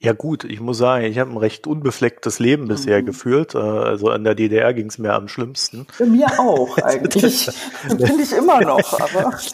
Ja 0.03 0.15
gut, 0.15 0.45
ich 0.45 0.61
muss 0.61 0.79
sagen, 0.79 1.05
ich 1.05 1.19
habe 1.19 1.31
ein 1.31 1.37
recht 1.37 1.67
unbeflecktes 1.67 2.39
Leben 2.39 2.69
bisher 2.69 3.03
mhm. 3.03 3.07
geführt. 3.07 3.55
Äh, 3.55 3.59
also 3.59 4.09
an 4.09 4.25
der 4.25 4.35
DDR 4.35 4.73
ging 4.73 4.87
es 4.87 4.97
mir 4.97 5.13
am 5.13 5.29
schlimmsten. 5.29 5.87
Für 5.93 6.07
mir 6.07 6.27
auch 6.41 6.79
eigentlich. 6.83 7.51
Bin 7.89 8.19
ich 8.19 8.33
immer 8.33 8.61
noch, 8.63 8.99
aber. 8.99 9.39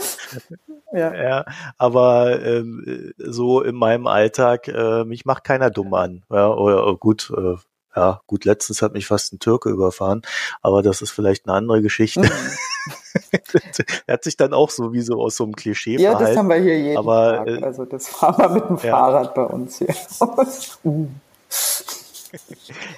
Ja. 0.92 1.14
ja, 1.14 1.44
aber 1.76 2.40
ähm, 2.42 3.12
so 3.18 3.60
in 3.60 3.74
meinem 3.74 4.06
Alltag, 4.06 4.68
äh, 4.68 5.04
mich 5.04 5.26
macht 5.26 5.44
keiner 5.44 5.68
dumm 5.68 5.92
an. 5.92 6.24
Ja, 6.30 6.48
oder, 6.48 6.96
gut, 6.96 7.30
äh, 7.36 7.56
ja, 7.96 8.20
gut, 8.26 8.44
letztens 8.44 8.82
hat 8.82 8.92
mich 8.92 9.06
fast 9.06 9.32
ein 9.32 9.38
Türke 9.38 9.70
überfahren, 9.70 10.22
aber 10.60 10.82
das 10.82 11.00
ist 11.00 11.10
vielleicht 11.10 11.46
eine 11.46 11.56
andere 11.56 11.80
Geschichte. 11.80 12.20
Mhm. 12.20 12.28
er 14.06 14.14
hat 14.14 14.24
sich 14.24 14.36
dann 14.36 14.52
auch 14.52 14.70
so 14.70 14.92
wie 14.92 15.00
so 15.00 15.22
aus 15.22 15.36
so 15.36 15.44
einem 15.44 15.56
Klischee 15.56 15.96
Ja, 15.96 16.10
verhalten, 16.10 16.28
das 16.28 16.36
haben 16.36 16.48
wir 16.50 16.56
hier 16.56 16.78
jeden 16.78 16.98
aber, 16.98 17.36
Tag. 17.38 17.48
Äh, 17.48 17.64
also 17.64 17.84
das 17.86 18.08
fahren 18.08 18.38
wir 18.38 18.48
mit 18.50 18.68
dem 18.68 18.76
ja. 18.76 18.96
Fahrrad 18.96 19.34
bei 19.34 19.44
uns 19.44 19.78
hier. 19.78 19.94
uh. 20.84 21.08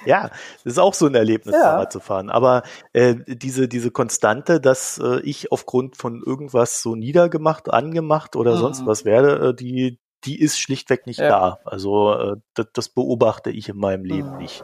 ja, 0.05 0.29
das 0.63 0.73
ist 0.73 0.79
auch 0.79 0.93
so 0.93 1.05
ein 1.05 1.15
Erlebnis, 1.15 1.55
ja. 1.55 1.61
Fahrrad 1.61 1.93
zu 1.93 2.01
fahren. 2.01 2.29
Aber 2.29 2.63
äh, 2.91 3.15
diese, 3.25 3.69
diese 3.69 3.91
Konstante, 3.91 4.59
dass 4.59 4.97
äh, 4.97 5.21
ich 5.21 5.51
aufgrund 5.53 5.95
von 5.95 6.21
irgendwas 6.25 6.81
so 6.81 6.95
niedergemacht, 6.95 7.71
angemacht 7.71 8.35
oder 8.35 8.55
mhm. 8.55 8.59
sonst 8.59 8.85
was 8.85 9.05
werde, 9.05 9.49
äh, 9.49 9.53
die, 9.53 9.97
die 10.25 10.39
ist 10.39 10.59
schlichtweg 10.59 11.05
nicht 11.05 11.19
ja. 11.19 11.29
da. 11.29 11.59
Also 11.63 12.13
äh, 12.13 12.35
das, 12.53 12.67
das, 12.73 12.89
beobachte 12.89 13.51
ich 13.51 13.69
in 13.69 13.77
meinem 13.77 14.03
Leben 14.03 14.31
mhm. 14.31 14.37
nicht. 14.37 14.63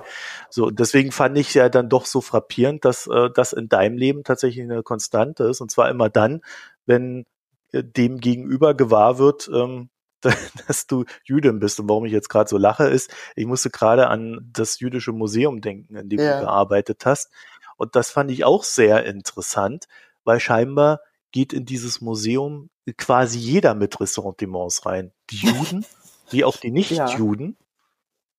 So, 0.49 0.69
deswegen 0.69 1.11
fand 1.11 1.37
ich 1.37 1.53
ja 1.53 1.69
dann 1.69 1.89
doch 1.89 2.05
so 2.05 2.21
frappierend, 2.21 2.83
dass 2.83 3.07
äh, 3.07 3.29
das 3.33 3.53
in 3.53 3.69
deinem 3.69 3.97
Leben 3.97 4.23
tatsächlich 4.23 4.63
eine 4.63 4.83
Konstante 4.83 5.45
ist. 5.45 5.61
Und 5.61 5.71
zwar 5.71 5.89
immer 5.89 6.09
dann, 6.09 6.41
wenn 6.85 7.25
äh, 7.71 7.83
dem 7.83 8.19
gegenüber 8.19 8.73
gewahr 8.73 9.17
wird, 9.17 9.49
ähm, 9.53 9.89
dass 10.67 10.87
du 10.87 11.05
Jüdin 11.23 11.59
bist. 11.59 11.79
Und 11.79 11.89
warum 11.89 12.05
ich 12.05 12.11
jetzt 12.11 12.29
gerade 12.29 12.49
so 12.49 12.57
lache, 12.57 12.85
ist, 12.85 13.13
ich 13.35 13.45
musste 13.45 13.69
gerade 13.69 14.07
an 14.07 14.49
das 14.51 14.79
jüdische 14.79 15.11
Museum 15.11 15.61
denken, 15.61 15.95
in 15.95 16.09
dem 16.09 16.19
ja. 16.19 16.39
du 16.39 16.45
gearbeitet 16.45 17.05
hast. 17.05 17.31
Und 17.77 17.95
das 17.95 18.09
fand 18.09 18.31
ich 18.31 18.43
auch 18.43 18.63
sehr 18.63 19.05
interessant, 19.05 19.85
weil 20.23 20.39
scheinbar 20.39 21.01
geht 21.35 21.51
in 21.51 21.65
dieses 21.65 21.99
Museum 21.99 22.69
quasi 22.97 23.37
jeder 23.37 23.75
mit 23.75 23.99
Ressentiments 23.99 24.85
rein. 24.85 25.11
Die 25.31 25.47
Juden, 25.47 25.85
wie 26.29 26.45
auch 26.45 26.55
die 26.55 26.71
Nicht-Juden. 26.71 27.57
Ja. 27.59 27.65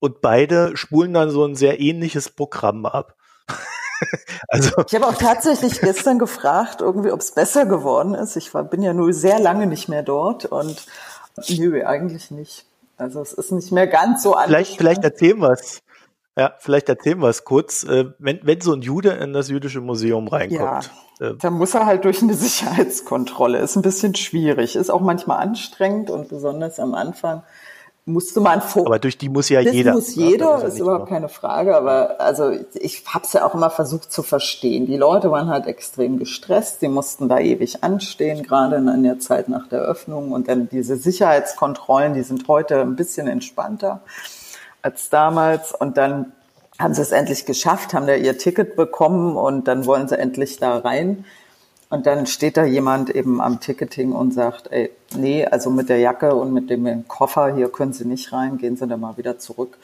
Und 0.01 0.23
beide 0.23 0.79
spulen 0.79 1.13
dann 1.13 1.29
so 1.29 1.45
ein 1.45 1.57
sehr 1.57 1.79
ähnliches 1.79 2.31
Programm 2.31 2.87
ab. 2.87 3.15
also. 4.49 4.83
Ich 4.87 4.95
habe 4.95 5.07
auch 5.09 5.15
tatsächlich 5.19 5.79
gestern 5.79 6.19
gefragt, 6.19 6.81
irgendwie, 6.81 7.13
ob 7.13 7.21
es 7.21 7.33
besser 7.33 7.67
geworden 7.67 8.15
ist. 8.15 8.35
Ich 8.37 8.55
war, 8.55 8.65
bin 8.65 8.81
ja 8.81 8.95
nur 8.95 9.13
sehr 9.13 9.39
lange 9.41 9.67
nicht 9.67 9.91
mehr 9.91 10.03
dort 10.03 10.47
und 10.47 10.87
nö, 11.51 11.85
eigentlich 11.85 12.31
nicht. 12.31 12.65
Also 12.97 13.21
es 13.21 13.35
ist 13.35 13.53
nicht 13.53 13.73
mehr 13.73 13.89
ganz 13.89 14.23
so 14.23 14.35
Vielleicht, 14.43 14.79
vielleicht 14.79 15.05
erzählen 15.05 15.39
wir 15.39 15.51
es. 15.51 15.83
Ja, 16.39 16.53
vielleicht 16.59 16.89
erzählen 16.89 17.19
wir 17.19 17.29
es 17.29 17.45
kurz. 17.45 17.85
Äh, 17.85 18.07
wenn, 18.19 18.41
wenn 18.43 18.61
so 18.61 18.75
ein 18.75 18.83
Jude 18.83 19.11
in 19.11 19.33
das 19.33 19.49
jüdische 19.49 19.81
Museum 19.81 20.29
reinkommt. 20.29 20.91
Ja, 21.21 21.29
äh, 21.29 21.35
da 21.35 21.51
muss 21.51 21.75
er 21.75 21.87
halt 21.87 22.05
durch 22.05 22.23
eine 22.23 22.35
Sicherheitskontrolle. 22.35 23.59
Ist 23.59 23.77
ein 23.77 23.83
bisschen 23.83 24.15
schwierig. 24.15 24.77
Ist 24.77 24.91
auch 24.91 25.01
manchmal 25.01 25.39
anstrengend 25.39 26.11
und 26.11 26.29
besonders 26.29 26.79
am 26.79 26.95
Anfang 26.95 27.43
musste 28.07 28.41
man 28.41 28.63
vor. 28.63 28.87
Aber 28.87 29.01
durch 29.01 29.19
die 29.19 29.29
muss 29.29 29.49
ja 29.49 29.63
das 29.63 29.73
jeder. 29.73 29.93
muss 29.93 30.15
jeder, 30.15 30.59
ist, 30.59 30.75
ist 30.75 30.79
überhaupt 30.79 31.09
keine 31.09 31.29
Frage. 31.29 31.77
Aber 31.77 32.21
also 32.21 32.51
ich 32.75 33.05
habe 33.07 33.25
es 33.25 33.33
ja 33.33 33.45
auch 33.45 33.55
immer 33.55 33.69
versucht 33.69 34.13
zu 34.13 34.23
verstehen. 34.23 34.87
Die 34.87 34.97
Leute 34.97 35.31
waren 35.31 35.49
halt 35.49 35.67
extrem 35.67 36.19
gestresst. 36.19 36.81
Sie 36.81 36.89
mussten 36.89 37.29
da 37.29 37.41
ewig 37.41 37.83
anstehen, 37.83 38.45
gerade 38.45 38.77
in 38.77 39.03
der 39.03 39.19
Zeit 39.19 39.49
nach 39.49 39.69
der 39.69 39.81
Öffnung. 39.81 40.33
Und 40.33 40.49
dann 40.49 40.69
diese 40.69 40.97
Sicherheitskontrollen, 40.97 42.15
die 42.15 42.23
sind 42.23 42.47
heute 42.47 42.81
ein 42.81 42.95
bisschen 42.95 43.27
entspannter 43.27 44.03
als 44.87 45.11
damals. 45.11 45.75
Und 45.75 45.97
dann 45.97 46.33
haben 46.79 46.95
sie 46.95 47.03
es 47.03 47.11
endlich 47.11 47.45
geschafft, 47.45 47.93
haben 47.93 48.07
da 48.07 48.15
ihr 48.15 48.39
Ticket 48.39 48.77
bekommen 48.77 49.37
und 49.37 49.67
dann 49.67 49.85
wollen 49.85 50.09
sie 50.09 50.19
endlich 50.19 50.59
da 50.59 50.79
rein. 50.79 51.25
Und 51.89 52.07
dann 52.07 52.27
steht 52.27 52.57
da 52.57 52.65
jemand 52.65 53.11
eben 53.11 53.41
am 53.41 53.61
Ticketing 53.61 54.13
und 54.13 54.33
sagt, 54.33 54.73
ey, 54.73 54.91
nee, 55.17 55.47
also 55.47 55.71
mit 55.71 55.89
der 55.89 55.99
Jacke 55.99 56.35
und 56.35 56.53
mit 56.53 56.69
dem 56.71 57.07
Koffer 57.07 57.55
hier 57.55 57.69
können 57.69 57.93
Sie 57.93 58.05
nicht 58.05 58.33
rein, 58.33 58.59
gehen 58.59 58.77
Sie 58.77 58.87
dann 58.87 59.01
mal 59.01 59.17
wieder 59.17 59.39
zurück. 59.39 59.79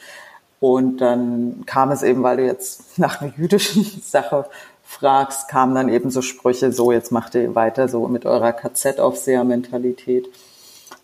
Und 0.59 0.97
dann 0.97 1.63
kam 1.65 1.91
es 1.91 2.03
eben, 2.03 2.23
weil 2.23 2.37
du 2.37 2.45
jetzt 2.45 2.97
nach 2.97 3.21
einer 3.21 3.33
jüdischen 3.37 3.83
Sache 4.05 4.45
fragst, 4.83 5.47
kamen 5.47 5.75
dann 5.75 5.89
eben 5.89 6.09
so 6.11 6.21
Sprüche, 6.21 6.71
so 6.71 6.91
jetzt 6.91 7.11
macht 7.11 7.35
ihr 7.35 7.55
weiter 7.55 7.87
so 7.87 8.07
mit 8.07 8.25
eurer 8.25 8.51
KZ-Aufseher-Mentalität. 8.51 10.29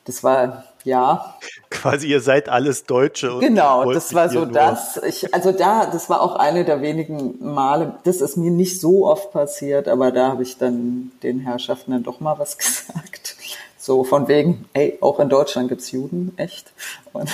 Das 0.05 0.23
war, 0.23 0.65
ja. 0.83 1.35
Quasi 1.69 2.07
ihr 2.07 2.21
seid 2.21 2.49
alles 2.49 2.85
Deutsche. 2.85 3.39
genau, 3.39 3.91
das 3.91 4.13
war 4.13 4.29
so 4.29 4.45
das. 4.45 4.97
Ich, 4.97 5.33
also 5.33 5.51
da, 5.51 5.85
das 5.85 6.09
war 6.09 6.21
auch 6.21 6.35
eine 6.35 6.65
der 6.65 6.81
wenigen 6.81 7.35
Male, 7.39 7.95
das 8.03 8.21
ist 8.21 8.37
mir 8.37 8.51
nicht 8.51 8.79
so 8.79 9.07
oft 9.07 9.31
passiert, 9.31 9.87
aber 9.87 10.11
da 10.11 10.29
habe 10.29 10.43
ich 10.43 10.57
dann 10.57 11.11
den 11.23 11.39
Herrschaften 11.39 11.91
dann 11.91 12.03
doch 12.03 12.19
mal 12.19 12.39
was 12.39 12.57
gesagt. 12.57 13.35
So 13.77 14.03
von 14.03 14.27
wegen, 14.27 14.65
ey, 14.73 14.97
auch 15.01 15.19
in 15.19 15.29
Deutschland 15.29 15.69
gibt's 15.69 15.91
Juden, 15.91 16.33
echt. 16.37 16.71
Und, 17.13 17.29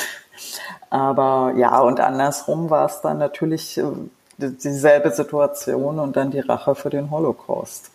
aber 0.89 1.53
ja, 1.57 1.79
und 1.81 1.99
andersrum 1.99 2.69
war 2.69 2.85
es 2.85 3.01
dann 3.01 3.17
natürlich 3.17 3.77
äh, 3.77 3.83
dieselbe 4.37 5.11
Situation 5.11 5.99
und 5.99 6.15
dann 6.15 6.31
die 6.31 6.39
Rache 6.39 6.75
für 6.75 6.89
den 6.89 7.09
Holocaust. 7.11 7.91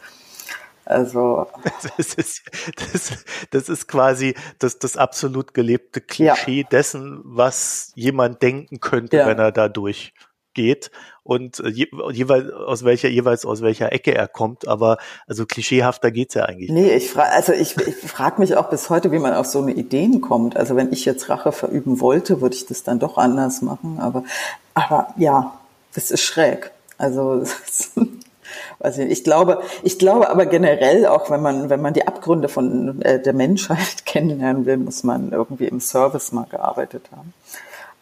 Also. 0.84 1.46
Das 1.96 2.14
ist, 2.14 2.42
das, 2.76 3.24
das 3.50 3.68
ist 3.68 3.88
quasi 3.88 4.34
das, 4.58 4.78
das 4.78 4.96
absolut 4.96 5.54
gelebte 5.54 6.00
Klischee 6.00 6.62
ja. 6.62 6.68
dessen, 6.68 7.20
was 7.24 7.92
jemand 7.94 8.42
denken 8.42 8.80
könnte, 8.80 9.18
ja. 9.18 9.26
wenn 9.26 9.38
er 9.38 9.52
da 9.52 9.68
durchgeht 9.68 10.90
und 11.22 11.60
äh, 11.60 11.68
je, 11.68 11.88
jeweils 12.12 12.52
aus 12.52 12.84
welcher 12.84 13.08
jeweils 13.08 13.44
aus 13.44 13.62
welcher 13.62 13.92
Ecke 13.92 14.14
er 14.14 14.28
kommt, 14.28 14.66
aber 14.66 14.98
also 15.26 15.46
klischeehafter 15.46 16.10
geht's 16.10 16.34
ja 16.34 16.44
eigentlich. 16.44 16.70
Nee, 16.70 16.92
ich 16.94 17.10
frage 17.10 17.32
also 17.32 17.52
ich, 17.52 17.76
ich 17.76 17.96
frage 17.96 18.40
mich 18.40 18.56
auch 18.56 18.68
bis 18.68 18.90
heute, 18.90 19.12
wie 19.12 19.18
man 19.18 19.34
auf 19.34 19.46
so 19.46 19.60
eine 19.60 19.72
Ideen 19.72 20.20
kommt. 20.20 20.56
Also 20.56 20.76
wenn 20.76 20.92
ich 20.92 21.04
jetzt 21.04 21.28
Rache 21.28 21.52
verüben 21.52 22.00
wollte, 22.00 22.40
würde 22.40 22.56
ich 22.56 22.66
das 22.66 22.82
dann 22.82 22.98
doch 22.98 23.16
anders 23.16 23.62
machen, 23.62 23.98
aber 24.00 24.24
aber 24.74 25.14
ja, 25.16 25.58
das 25.94 26.10
ist 26.10 26.22
schräg. 26.22 26.72
Also 26.98 27.44
weiß 28.80 28.98
ich, 28.98 29.10
ich 29.10 29.24
glaube, 29.24 29.62
ich 29.82 29.98
glaube 29.98 30.30
aber 30.30 30.46
generell 30.46 31.06
auch, 31.06 31.30
wenn 31.30 31.42
man, 31.42 31.70
wenn 31.70 31.80
man 31.80 31.94
die 31.94 32.06
Abgründe 32.06 32.48
von 32.48 33.00
äh, 33.02 33.20
der 33.20 33.34
Menschheit 33.34 34.04
kennenlernen 34.06 34.66
will, 34.66 34.78
muss 34.78 35.04
man 35.04 35.32
irgendwie 35.32 35.66
im 35.66 35.80
Service 35.80 36.32
mal 36.32 36.46
gearbeitet 36.50 37.10
haben. 37.14 37.32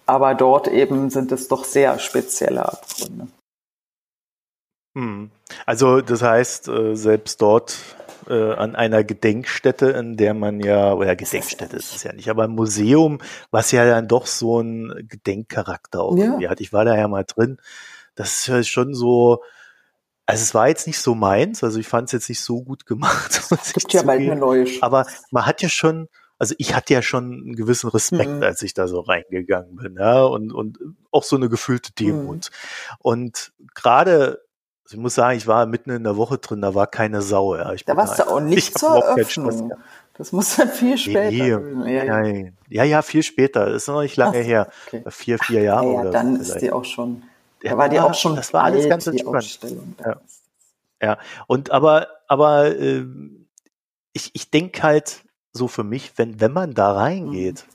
Aber 0.07 0.35
dort 0.35 0.69
eben 0.69 1.11
sind 1.11 1.33
es 1.33 1.49
doch 1.49 1.65
sehr 1.65 1.99
spezielle 1.99 2.67
Abgründe. 2.67 3.29
Hm. 4.97 5.31
Also 5.67 6.01
das 6.01 6.23
heißt, 6.23 6.69
äh, 6.69 6.95
selbst 6.97 7.43
dort 7.43 7.77
äh, 8.29 8.53
an 8.53 8.75
einer 8.75 9.05
Gedenkstätte, 9.05 9.91
in 9.91 10.17
der 10.17 10.35
man 10.35 10.61
ja, 10.61 10.93
oder 10.95 11.17
Gedenkstätte 11.17 11.77
ist 11.77 11.95
es 11.95 12.03
ja 12.05 12.13
nicht, 12.13 12.29
aber 12.29 12.45
ein 12.45 12.51
Museum, 12.51 13.19
was 13.51 13.73
ja 13.73 13.85
dann 13.87 14.09
doch 14.09 14.27
so 14.27 14.59
einen 14.59 15.09
Gedenkcharakter 15.09 16.03
auch 16.03 16.17
ja. 16.17 16.51
hat. 16.51 16.61
Ich 16.61 16.73
war 16.73 16.85
da 16.85 16.97
ja 16.97 17.09
mal 17.09 17.25
drin. 17.25 17.59
Das 18.15 18.33
ist 18.33 18.47
ja 18.47 18.63
schon 18.63 18.95
so, 18.95 19.43
also 20.29 20.43
es 20.43 20.55
war 20.55 20.69
jetzt 20.69 20.87
nicht 20.87 21.01
so 21.01 21.15
meins, 21.15 21.65
also 21.65 21.81
ich 21.81 21.89
fand 21.89 22.09
es 22.09 22.13
jetzt 22.13 22.29
nicht 22.29 22.43
so 22.43 22.63
gut 22.63 22.85
gemacht. 22.85 23.41
Es 23.51 23.73
gibt 23.73 23.95
ja 23.95 24.03
bald 24.03 24.21
eine 24.21 24.37
neue. 24.37 24.67
Aber 24.83 25.07
man 25.31 25.47
hat 25.47 25.63
ja 25.63 25.71
schon, 25.71 26.09
also 26.39 26.55
ich 26.59 26.75
hatte 26.75 26.93
ja 26.93 27.01
schon 27.01 27.33
einen 27.33 27.57
gewissen 27.57 27.89
Respekt, 27.89 28.29
mhm. 28.29 28.43
als 28.43 28.61
ich 28.61 28.75
da 28.75 28.89
so 28.89 29.01
reingegangen 29.01 29.77
bin, 29.77 29.97
ja, 29.99 30.23
und, 30.25 30.53
und 30.53 30.79
auch 31.11 31.23
so 31.23 31.37
eine 31.37 31.49
gefühlte 31.49 31.93
Demut. 31.95 32.51
Mhm. 32.51 32.97
Und 32.99 33.53
gerade, 33.75 34.43
also 34.85 34.97
ich 34.97 34.99
muss 34.99 35.15
sagen, 35.15 35.39
ich 35.39 35.47
war 35.47 35.65
mitten 35.65 35.93
in 35.93 36.05
der 36.05 36.19
Woche 36.19 36.37
drin, 36.37 36.61
da 36.61 36.75
war 36.75 36.89
keine 36.89 37.23
Sau, 37.23 37.57
ja. 37.57 37.73
Ich 37.73 37.87
da 37.87 37.97
warst 37.97 38.19
du 38.19 38.29
auch 38.29 38.41
nicht 38.43 38.79
zur 38.79 39.03
Eröffnung. 39.03 39.73
Das 40.13 40.33
muss 40.33 40.57
dann 40.57 40.69
viel 40.69 40.99
später. 40.99 41.31
Nee, 41.61 41.97
ja, 41.97 42.23
ja. 42.23 42.51
ja, 42.69 42.85
ja, 42.85 43.01
viel 43.01 43.23
später. 43.23 43.65
Das 43.65 43.85
ist 43.85 43.89
noch 43.89 44.03
nicht 44.03 44.17
lange 44.19 44.41
Ach, 44.41 44.45
her. 44.45 44.69
Okay. 44.89 45.05
Vier, 45.09 45.39
vier 45.39 45.63
Jahre. 45.63 45.87
Ja, 45.87 46.05
ja 46.05 46.11
dann 46.11 46.37
ist 46.37 46.59
die 46.59 46.71
auch 46.71 46.85
schon 46.85 47.23
da 47.63 47.77
war 47.77 47.89
die 47.89 48.01
auch 48.01 48.15
schon 48.15 48.37
das 48.37 48.53
war 48.53 48.65
alles 48.65 48.89
ganz 48.89 49.07
entspannt. 49.07 49.59
Ja. 50.05 50.21
ja, 51.03 51.19
und 51.47 51.71
aber, 51.71 52.09
aber 52.29 52.77
äh, 52.77 53.05
ich, 54.13 54.31
ich 54.35 54.51
denke 54.51 54.83
halt 54.83 55.23
so 55.53 55.69
für 55.69 55.85
mich, 55.85 56.13
wenn, 56.17 56.41
wenn 56.41 56.53
man 56.53 56.75
da 56.75 56.93
reingeht, 56.93 57.65
mhm. 57.67 57.73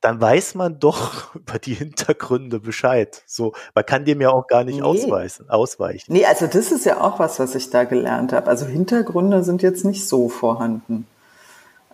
dann 0.00 0.20
weiß 0.20 0.54
man 0.54 0.78
doch 0.78 1.34
über 1.34 1.58
die 1.58 1.74
Hintergründe 1.74 2.60
Bescheid. 2.60 3.22
So, 3.26 3.52
man 3.74 3.86
kann 3.86 4.04
dem 4.04 4.20
ja 4.20 4.30
auch 4.30 4.46
gar 4.46 4.64
nicht 4.64 4.80
nee. 4.80 4.82
ausweisen, 4.82 5.48
ausweichen. 5.50 6.12
Nee, 6.12 6.26
also 6.26 6.46
das 6.46 6.70
ist 6.70 6.84
ja 6.84 7.00
auch 7.00 7.18
was, 7.18 7.38
was 7.38 7.54
ich 7.54 7.70
da 7.70 7.84
gelernt 7.84 8.32
habe. 8.32 8.48
Also 8.48 8.66
Hintergründe 8.66 9.42
sind 9.42 9.62
jetzt 9.62 9.84
nicht 9.84 10.06
so 10.06 10.28
vorhanden. 10.28 11.06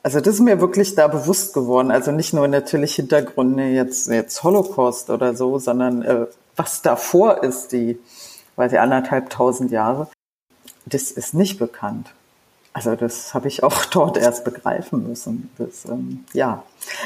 Also 0.03 0.21
das 0.21 0.35
ist 0.35 0.41
mir 0.41 0.61
wirklich 0.61 0.95
da 0.95 1.09
bewusst 1.09 1.55
geworden. 1.55 1.91
Also 1.91 2.13
nicht 2.13 2.35
nur 2.35 2.47
natürlich 2.47 2.95
Hintergründe 2.95 3.65
jetzt, 3.69 4.09
jetzt 4.09 4.43
Holocaust 4.43 5.09
oder 5.09 5.35
so, 5.35 5.59
sondern 5.59 6.03
äh, 6.03 6.27
was 6.57 6.83
davor 6.83 7.43
ist, 7.43 7.73
die, 7.73 7.99
weiß 8.57 8.73
ich, 8.73 8.81
anderthalb 8.81 9.31
tausend 9.31 9.71
Jahre, 9.71 10.09
das 10.87 11.11
ist 11.11 11.35
nicht 11.35 11.59
bekannt. 11.59 12.13
Also 12.73 12.97
das 12.97 13.35
habe 13.35 13.49
ich 13.49 13.63
auch 13.63 13.85
dort 13.91 14.17
erst 14.17 14.45
begreifen 14.45 15.09
müssen. 15.09 15.51
Das, 15.59 15.85
ähm, 15.87 16.25
ja, 16.33 16.63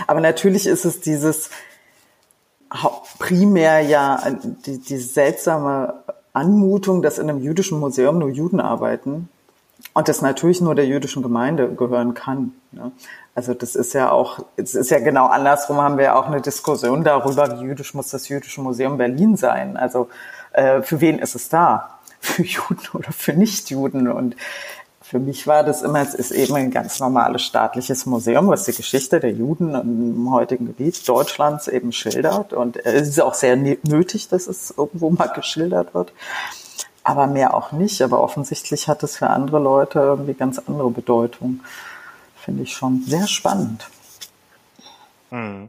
aber 0.06 0.20
natürlich 0.20 0.66
ist 0.66 0.84
es 0.84 1.00
dieses 1.00 1.50
primär 3.18 3.80
ja 3.80 4.22
die, 4.66 4.78
die 4.78 4.98
seltsame 4.98 6.02
Anmutung, 6.32 7.02
dass 7.02 7.18
in 7.18 7.30
einem 7.30 7.42
jüdischen 7.42 7.80
Museum 7.80 8.18
nur 8.18 8.28
Juden 8.28 8.60
arbeiten 8.60 9.28
und 9.94 10.08
das 10.08 10.22
natürlich 10.22 10.60
nur 10.60 10.74
der 10.74 10.86
jüdischen 10.86 11.22
Gemeinde 11.22 11.74
gehören 11.74 12.14
kann. 12.14 12.52
Ne? 12.72 12.92
Also 13.38 13.54
das 13.54 13.76
ist 13.76 13.92
ja 13.92 14.10
auch, 14.10 14.40
es 14.56 14.74
ist 14.74 14.90
ja 14.90 14.98
genau 14.98 15.26
andersrum, 15.26 15.80
haben 15.80 15.96
wir 15.96 16.06
ja 16.06 16.18
auch 16.18 16.26
eine 16.26 16.40
Diskussion 16.40 17.04
darüber, 17.04 17.48
wie 17.52 17.66
jüdisch 17.66 17.94
muss 17.94 18.08
das 18.08 18.28
Jüdische 18.28 18.60
Museum 18.60 18.98
Berlin 18.98 19.36
sein. 19.36 19.76
Also 19.76 20.08
äh, 20.50 20.82
für 20.82 21.00
wen 21.00 21.20
ist 21.20 21.36
es 21.36 21.48
da? 21.48 22.00
Für 22.20 22.42
Juden 22.42 22.80
oder 22.94 23.12
für 23.12 23.34
Nichtjuden? 23.34 24.08
Und 24.08 24.34
für 25.00 25.20
mich 25.20 25.46
war 25.46 25.62
das 25.62 25.82
immer, 25.82 26.00
es 26.00 26.14
ist 26.14 26.32
eben 26.32 26.56
ein 26.56 26.72
ganz 26.72 26.98
normales 26.98 27.42
staatliches 27.42 28.06
Museum, 28.06 28.48
was 28.48 28.64
die 28.64 28.72
Geschichte 28.72 29.20
der 29.20 29.30
Juden 29.30 29.72
im 29.76 30.32
heutigen 30.32 30.66
Gebiet 30.66 31.08
Deutschlands 31.08 31.68
eben 31.68 31.92
schildert. 31.92 32.52
Und 32.52 32.84
es 32.84 33.06
ist 33.06 33.20
auch 33.20 33.34
sehr 33.34 33.54
nötig, 33.54 34.26
dass 34.26 34.48
es 34.48 34.74
irgendwo 34.76 35.10
mal 35.10 35.28
geschildert 35.28 35.94
wird. 35.94 36.12
Aber 37.04 37.28
mehr 37.28 37.54
auch 37.54 37.70
nicht. 37.70 38.02
Aber 38.02 38.20
offensichtlich 38.20 38.88
hat 38.88 39.04
es 39.04 39.16
für 39.16 39.30
andere 39.30 39.60
Leute 39.60 40.00
irgendwie 40.00 40.34
ganz 40.34 40.58
andere 40.58 40.90
Bedeutung 40.90 41.60
finde 42.48 42.62
ich 42.62 42.72
schon 42.72 43.02
sehr 43.02 43.26
spannend. 43.26 43.86
Hm. 45.28 45.68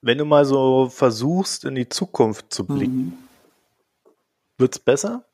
Wenn 0.00 0.16
du 0.16 0.24
mal 0.24 0.46
so 0.46 0.88
versuchst, 0.88 1.66
in 1.66 1.74
die 1.74 1.90
Zukunft 1.90 2.54
zu 2.54 2.64
blicken, 2.64 3.04
mhm. 3.04 3.18
wird 4.56 4.76
es 4.76 4.78
besser? 4.78 5.24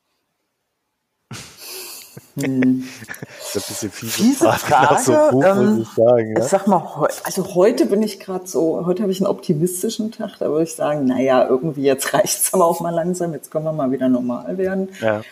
Hm. 2.35 2.83
das 3.55 3.71
ist 3.71 3.85
ein 3.85 3.91
bisschen 3.91 3.91
fiese, 3.93 4.23
fiese 4.23 4.53
Frage. 4.55 5.03
So 5.05 5.13
Buch, 5.31 5.45
ähm, 5.45 5.83
ich, 5.83 5.89
sagen, 5.91 6.33
ja? 6.37 6.43
ich 6.43 6.49
sag 6.49 6.67
mal, 6.67 7.09
also 7.23 7.55
heute 7.55 7.87
bin 7.87 8.03
ich 8.03 8.19
gerade 8.19 8.49
so, 8.49 8.85
heute 8.87 9.05
habe 9.05 9.13
ich 9.13 9.21
einen 9.21 9.31
optimistischen 9.31 10.11
Tag, 10.11 10.39
da 10.41 10.49
würde 10.49 10.65
ich 10.65 10.75
sagen, 10.75 11.05
naja, 11.05 11.47
irgendwie 11.47 11.83
jetzt 11.83 12.13
reicht 12.13 12.41
es 12.41 12.53
aber 12.53 12.65
auch 12.65 12.81
mal 12.81 12.91
langsam, 12.91 13.35
jetzt 13.35 13.53
können 13.53 13.67
wir 13.67 13.73
mal 13.73 13.93
wieder 13.93 14.09
normal 14.09 14.59
werden. 14.59 14.89
Ja. 15.01 15.23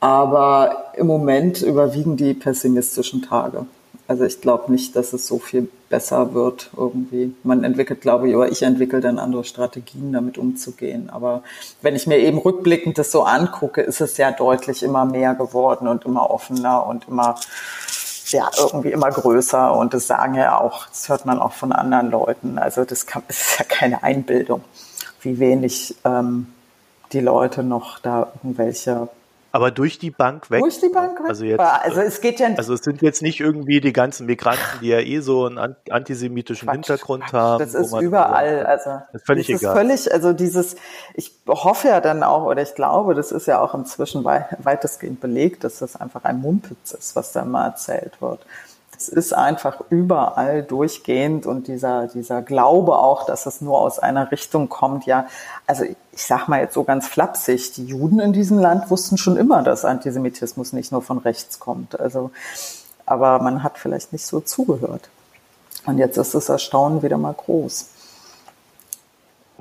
Aber 0.00 0.92
im 0.94 1.06
Moment 1.06 1.62
überwiegen 1.62 2.18
die 2.18 2.34
pessimistischen 2.34 3.22
Tage. 3.22 3.64
Also 4.12 4.24
ich 4.24 4.42
glaube 4.42 4.70
nicht, 4.70 4.94
dass 4.94 5.14
es 5.14 5.26
so 5.26 5.38
viel 5.38 5.70
besser 5.88 6.34
wird 6.34 6.68
irgendwie. 6.76 7.34
Man 7.44 7.64
entwickelt, 7.64 8.02
glaube 8.02 8.28
ich, 8.28 8.36
oder 8.36 8.52
ich 8.52 8.60
entwickle 8.60 9.00
dann 9.00 9.18
andere 9.18 9.42
Strategien, 9.42 10.12
damit 10.12 10.36
umzugehen. 10.36 11.08
Aber 11.08 11.42
wenn 11.80 11.96
ich 11.96 12.06
mir 12.06 12.18
eben 12.18 12.36
rückblickend 12.36 12.98
das 12.98 13.10
so 13.10 13.22
angucke, 13.22 13.80
ist 13.80 14.02
es 14.02 14.18
ja 14.18 14.30
deutlich 14.30 14.82
immer 14.82 15.06
mehr 15.06 15.34
geworden 15.34 15.88
und 15.88 16.04
immer 16.04 16.28
offener 16.28 16.86
und 16.86 17.08
immer 17.08 17.36
ja, 18.26 18.50
irgendwie 18.54 18.92
immer 18.92 19.10
größer 19.10 19.74
und 19.74 19.94
das 19.94 20.08
sagen 20.08 20.34
ja 20.34 20.60
auch, 20.60 20.88
das 20.88 21.08
hört 21.08 21.24
man 21.24 21.38
auch 21.38 21.52
von 21.52 21.72
anderen 21.72 22.10
Leuten. 22.10 22.58
Also 22.58 22.84
das, 22.84 23.06
kann, 23.06 23.22
ist 23.28 23.58
ja 23.58 23.64
keine 23.64 24.02
Einbildung, 24.02 24.62
wie 25.22 25.38
wenig 25.38 25.96
ähm, 26.04 26.48
die 27.12 27.20
Leute 27.20 27.62
noch 27.62 27.98
da 27.98 28.30
irgendwelche 28.42 29.08
aber 29.52 29.70
durch 29.70 29.98
die 29.98 30.10
Bank 30.10 30.50
weg. 30.50 30.60
Durch 30.60 30.80
die 30.80 30.88
Bank 30.88 31.20
weg? 31.20 31.28
Also, 31.28 31.44
jetzt, 31.44 31.60
also 31.60 32.00
es 32.00 32.20
geht 32.20 32.40
ja 32.40 32.48
Also 32.56 32.72
es 32.74 32.80
sind 32.80 33.02
jetzt 33.02 33.20
nicht 33.22 33.40
irgendwie 33.40 33.80
die 33.80 33.92
ganzen 33.92 34.26
Migranten, 34.26 34.80
die 34.80 34.88
ja 34.88 34.98
eh 34.98 35.20
so 35.20 35.44
einen 35.44 35.76
antisemitischen 35.90 36.66
Quatsch, 36.66 36.74
Hintergrund 36.74 37.24
Quatsch, 37.24 37.32
haben. 37.32 37.58
Das 37.58 37.74
ist 37.74 37.94
überall. 38.00 38.64
Also 38.66 38.90
das 39.12 39.20
ist 39.20 39.26
völlig 39.26 39.46
das 39.46 39.60
egal. 39.60 39.72
Ist 39.72 39.80
völlig, 39.80 40.12
also 40.12 40.32
dieses, 40.32 40.76
ich 41.14 41.32
hoffe 41.46 41.88
ja 41.88 42.00
dann 42.00 42.22
auch, 42.22 42.44
oder 42.44 42.62
ich 42.62 42.74
glaube, 42.74 43.14
das 43.14 43.30
ist 43.30 43.46
ja 43.46 43.60
auch 43.60 43.74
inzwischen 43.74 44.24
weitestgehend 44.24 45.20
belegt, 45.20 45.64
dass 45.64 45.78
das 45.78 45.96
einfach 45.96 46.24
ein 46.24 46.40
Mumpitz 46.40 46.92
ist, 46.92 47.14
was 47.14 47.32
da 47.32 47.44
mal 47.44 47.66
erzählt 47.66 48.20
wird 48.20 48.40
es 48.96 49.08
ist 49.08 49.32
einfach 49.32 49.80
überall 49.90 50.62
durchgehend 50.62 51.46
und 51.46 51.66
dieser, 51.66 52.06
dieser 52.08 52.42
Glaube 52.42 52.98
auch, 52.98 53.24
dass 53.26 53.46
es 53.46 53.60
nur 53.60 53.78
aus 53.78 53.98
einer 53.98 54.30
Richtung 54.30 54.68
kommt, 54.68 55.06
ja, 55.06 55.26
also 55.66 55.84
ich 55.84 55.96
sag 56.26 56.48
mal 56.48 56.60
jetzt 56.60 56.74
so 56.74 56.84
ganz 56.84 57.08
flapsig, 57.08 57.72
die 57.72 57.86
Juden 57.86 58.20
in 58.20 58.32
diesem 58.32 58.58
Land 58.58 58.90
wussten 58.90 59.16
schon 59.16 59.36
immer, 59.36 59.62
dass 59.62 59.84
Antisemitismus 59.84 60.72
nicht 60.72 60.92
nur 60.92 61.02
von 61.02 61.18
rechts 61.18 61.58
kommt. 61.58 61.98
Also, 61.98 62.30
aber 63.06 63.38
man 63.40 63.62
hat 63.62 63.78
vielleicht 63.78 64.12
nicht 64.12 64.26
so 64.26 64.40
zugehört. 64.40 65.08
Und 65.86 65.98
jetzt 65.98 66.16
ist 66.16 66.34
das 66.34 66.48
Erstaunen 66.48 67.02
wieder 67.02 67.18
mal 67.18 67.34
groß. 67.34 67.86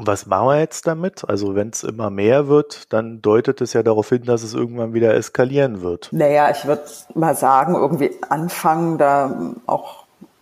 Was 0.07 0.25
machen 0.25 0.47
wir 0.47 0.59
jetzt 0.59 0.87
damit? 0.87 1.27
Also 1.27 1.55
wenn 1.55 1.69
es 1.69 1.83
immer 1.83 2.09
mehr 2.09 2.47
wird, 2.47 2.91
dann 2.93 3.21
deutet 3.21 3.61
es 3.61 3.73
ja 3.73 3.83
darauf 3.83 4.09
hin, 4.09 4.23
dass 4.23 4.43
es 4.43 4.53
irgendwann 4.53 4.93
wieder 4.93 5.13
eskalieren 5.13 5.81
wird. 5.81 6.09
Naja, 6.11 6.49
ich 6.51 6.65
würde 6.65 6.83
mal 7.13 7.35
sagen, 7.35 7.75
irgendwie 7.75 8.11
anfangen, 8.29 8.97
da 8.97 9.53
auch 9.65 10.00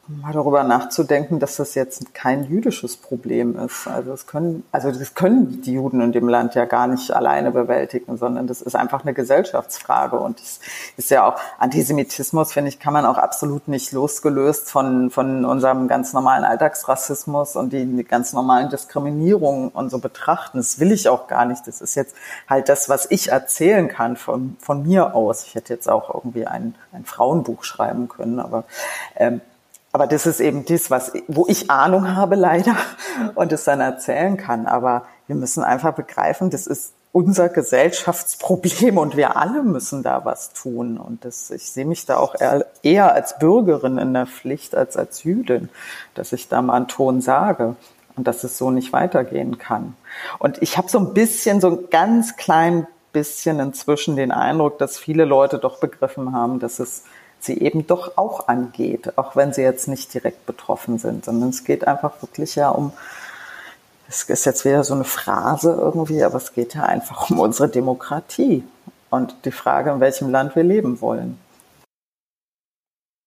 mal 0.09 0.33
darüber 0.33 0.63
nachzudenken, 0.63 1.39
dass 1.39 1.57
das 1.57 1.75
jetzt 1.75 2.15
kein 2.15 2.45
jüdisches 2.45 2.97
Problem 2.97 3.57
ist. 3.59 3.87
Also 3.87 4.09
das 4.09 4.25
können, 4.25 4.63
also 4.71 4.91
das 4.91 5.13
können 5.13 5.61
die 5.61 5.73
Juden 5.73 6.01
in 6.01 6.11
dem 6.11 6.27
Land 6.27 6.55
ja 6.55 6.65
gar 6.65 6.87
nicht 6.87 7.11
alleine 7.11 7.51
bewältigen, 7.51 8.17
sondern 8.17 8.47
das 8.47 8.61
ist 8.61 8.75
einfach 8.75 9.03
eine 9.03 9.13
Gesellschaftsfrage. 9.13 10.19
Und 10.19 10.39
das 10.41 10.61
ist 10.97 11.11
ja 11.11 11.27
auch 11.27 11.39
Antisemitismus, 11.59 12.53
finde 12.53 12.69
ich, 12.69 12.79
kann 12.79 12.93
man 12.93 13.05
auch 13.05 13.19
absolut 13.19 13.67
nicht 13.67 13.91
losgelöst 13.91 14.71
von, 14.71 15.11
von 15.11 15.45
unserem 15.45 15.87
ganz 15.87 16.13
normalen 16.13 16.43
Alltagsrassismus 16.43 17.55
und 17.55 17.71
die 17.71 18.03
ganz 18.03 18.33
normalen 18.33 18.69
Diskriminierungen 18.69 19.69
und 19.69 19.91
so 19.91 19.99
betrachten. 19.99 20.57
Das 20.57 20.79
will 20.79 20.91
ich 20.91 21.07
auch 21.07 21.27
gar 21.27 21.45
nicht. 21.45 21.67
Das 21.67 21.81
ist 21.81 21.93
jetzt 21.93 22.15
halt 22.49 22.67
das, 22.67 22.89
was 22.89 23.05
ich 23.11 23.29
erzählen 23.29 23.87
kann 23.87 24.15
von, 24.15 24.57
von 24.59 24.81
mir 24.81 25.13
aus. 25.13 25.43
Ich 25.43 25.53
hätte 25.53 25.71
jetzt 25.71 25.87
auch 25.87 26.13
irgendwie 26.15 26.47
ein, 26.47 26.73
ein 26.91 27.05
Frauenbuch 27.05 27.63
schreiben 27.63 28.09
können, 28.09 28.39
aber 28.39 28.63
ähm, 29.15 29.41
aber 29.91 30.07
das 30.07 30.25
ist 30.25 30.39
eben 30.39 30.65
das, 30.65 30.91
was, 30.91 31.13
wo 31.27 31.47
ich 31.47 31.71
Ahnung 31.71 32.15
habe 32.15 32.35
leider 32.35 32.75
und 33.35 33.51
es 33.51 33.63
dann 33.63 33.79
erzählen 33.79 34.37
kann. 34.37 34.67
Aber 34.67 35.05
wir 35.27 35.35
müssen 35.35 35.63
einfach 35.63 35.93
begreifen, 35.93 36.49
das 36.49 36.67
ist 36.67 36.93
unser 37.11 37.49
Gesellschaftsproblem 37.49 38.99
und 38.99 39.17
wir 39.17 39.35
alle 39.35 39.63
müssen 39.63 40.03
da 40.03 40.25
was 40.25 40.53
tun. 40.53 40.97
Und 40.97 41.25
das, 41.25 41.49
ich 41.49 41.71
sehe 41.71 41.85
mich 41.85 42.05
da 42.05 42.17
auch 42.17 42.35
eher 42.83 43.13
als 43.13 43.39
Bürgerin 43.39 43.97
in 43.97 44.13
der 44.13 44.27
Pflicht 44.27 44.75
als 44.75 44.95
als 44.95 45.23
Jüdin, 45.23 45.69
dass 46.13 46.33
ich 46.33 46.49
da 46.49 46.61
mal 46.61 46.75
einen 46.75 46.87
Ton 46.87 47.21
sage 47.21 47.75
und 48.15 48.27
dass 48.27 48.43
es 48.43 48.57
so 48.59 48.69
nicht 48.69 48.93
weitergehen 48.93 49.57
kann. 49.57 49.95
Und 50.37 50.61
ich 50.61 50.77
habe 50.77 50.89
so 50.89 50.99
ein 50.99 51.13
bisschen, 51.15 51.61
so 51.61 51.69
ein 51.69 51.89
ganz 51.89 52.35
klein 52.35 52.85
bisschen 53.11 53.59
inzwischen 53.59 54.15
den 54.15 54.31
Eindruck, 54.31 54.77
dass 54.77 54.99
viele 54.99 55.25
Leute 55.25 55.57
doch 55.57 55.79
begriffen 55.79 56.33
haben, 56.33 56.59
dass 56.59 56.77
es 56.77 57.05
sie 57.39 57.59
eben 57.59 57.87
doch 57.87 58.17
auch 58.17 58.47
angeht, 58.47 59.17
auch 59.17 59.35
wenn 59.35 59.53
sie 59.53 59.61
jetzt 59.61 59.87
nicht 59.87 60.13
direkt 60.13 60.45
betroffen 60.45 60.97
sind, 60.97 61.25
sondern 61.25 61.49
es 61.49 61.63
geht 61.63 61.87
einfach 61.87 62.21
wirklich 62.21 62.55
ja 62.55 62.69
um, 62.69 62.91
es 64.07 64.23
ist 64.23 64.45
jetzt 64.45 64.65
wieder 64.65 64.83
so 64.83 64.93
eine 64.93 65.03
Phrase 65.03 65.71
irgendwie, 65.71 66.23
aber 66.23 66.37
es 66.37 66.53
geht 66.53 66.73
ja 66.73 66.83
einfach 66.83 67.29
um 67.29 67.39
unsere 67.39 67.69
Demokratie 67.69 68.63
und 69.09 69.35
die 69.45 69.51
Frage, 69.51 69.91
in 69.91 69.99
welchem 69.99 70.29
Land 70.29 70.55
wir 70.55 70.63
leben 70.63 71.01
wollen. 71.01 71.39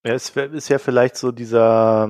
Ja, 0.05 0.15
es 0.15 0.31
ist 0.31 0.69
ja 0.69 0.79
vielleicht 0.79 1.17
so 1.17 1.31
dieser, 1.31 2.09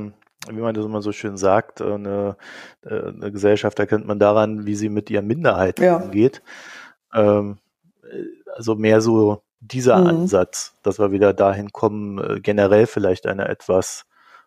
wie 0.48 0.60
man 0.60 0.74
das 0.74 0.86
immer 0.86 1.02
so 1.02 1.12
schön 1.12 1.36
sagt, 1.36 1.82
eine, 1.82 2.36
eine 2.82 3.30
Gesellschaft 3.30 3.78
erkennt 3.78 4.06
man 4.06 4.18
daran, 4.18 4.64
wie 4.64 4.74
sie 4.74 4.88
mit 4.88 5.10
ihren 5.10 5.26
Minderheiten 5.26 5.84
ja. 5.84 5.96
umgeht. 5.96 6.42
Ähm, 7.12 7.58
also 8.54 8.74
mehr 8.74 9.00
so 9.02 9.42
dieser 9.62 9.98
mhm. 9.98 10.06
Ansatz, 10.09 10.74
dass 10.82 10.98
wir 10.98 11.12
wieder 11.12 11.32
dahin 11.32 11.72
kommen, 11.72 12.18
äh, 12.18 12.40
generell 12.40 12.86
vielleicht 12.86 13.26
eine 13.26 13.48
etwas 13.48 14.05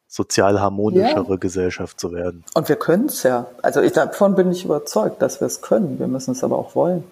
sozial 0.07 0.59
harmonischere 0.59 1.31
ja. 1.31 1.35
Gesellschaft 1.37 1.99
zu 1.99 2.11
werden. 2.11 2.43
Und 2.53 2.69
wir 2.69 2.75
können 2.75 3.07
es 3.07 3.23
ja. 3.23 3.47
Also 3.61 3.81
ich, 3.81 3.93
davon 3.93 4.35
bin 4.35 4.51
ich 4.51 4.65
überzeugt, 4.65 5.21
dass 5.21 5.39
wir 5.41 5.47
es 5.47 5.61
können. 5.61 5.97
Wir 5.99 6.07
müssen 6.07 6.31
es 6.31 6.43
aber 6.43 6.57
auch 6.57 6.75
wollen. 6.75 7.03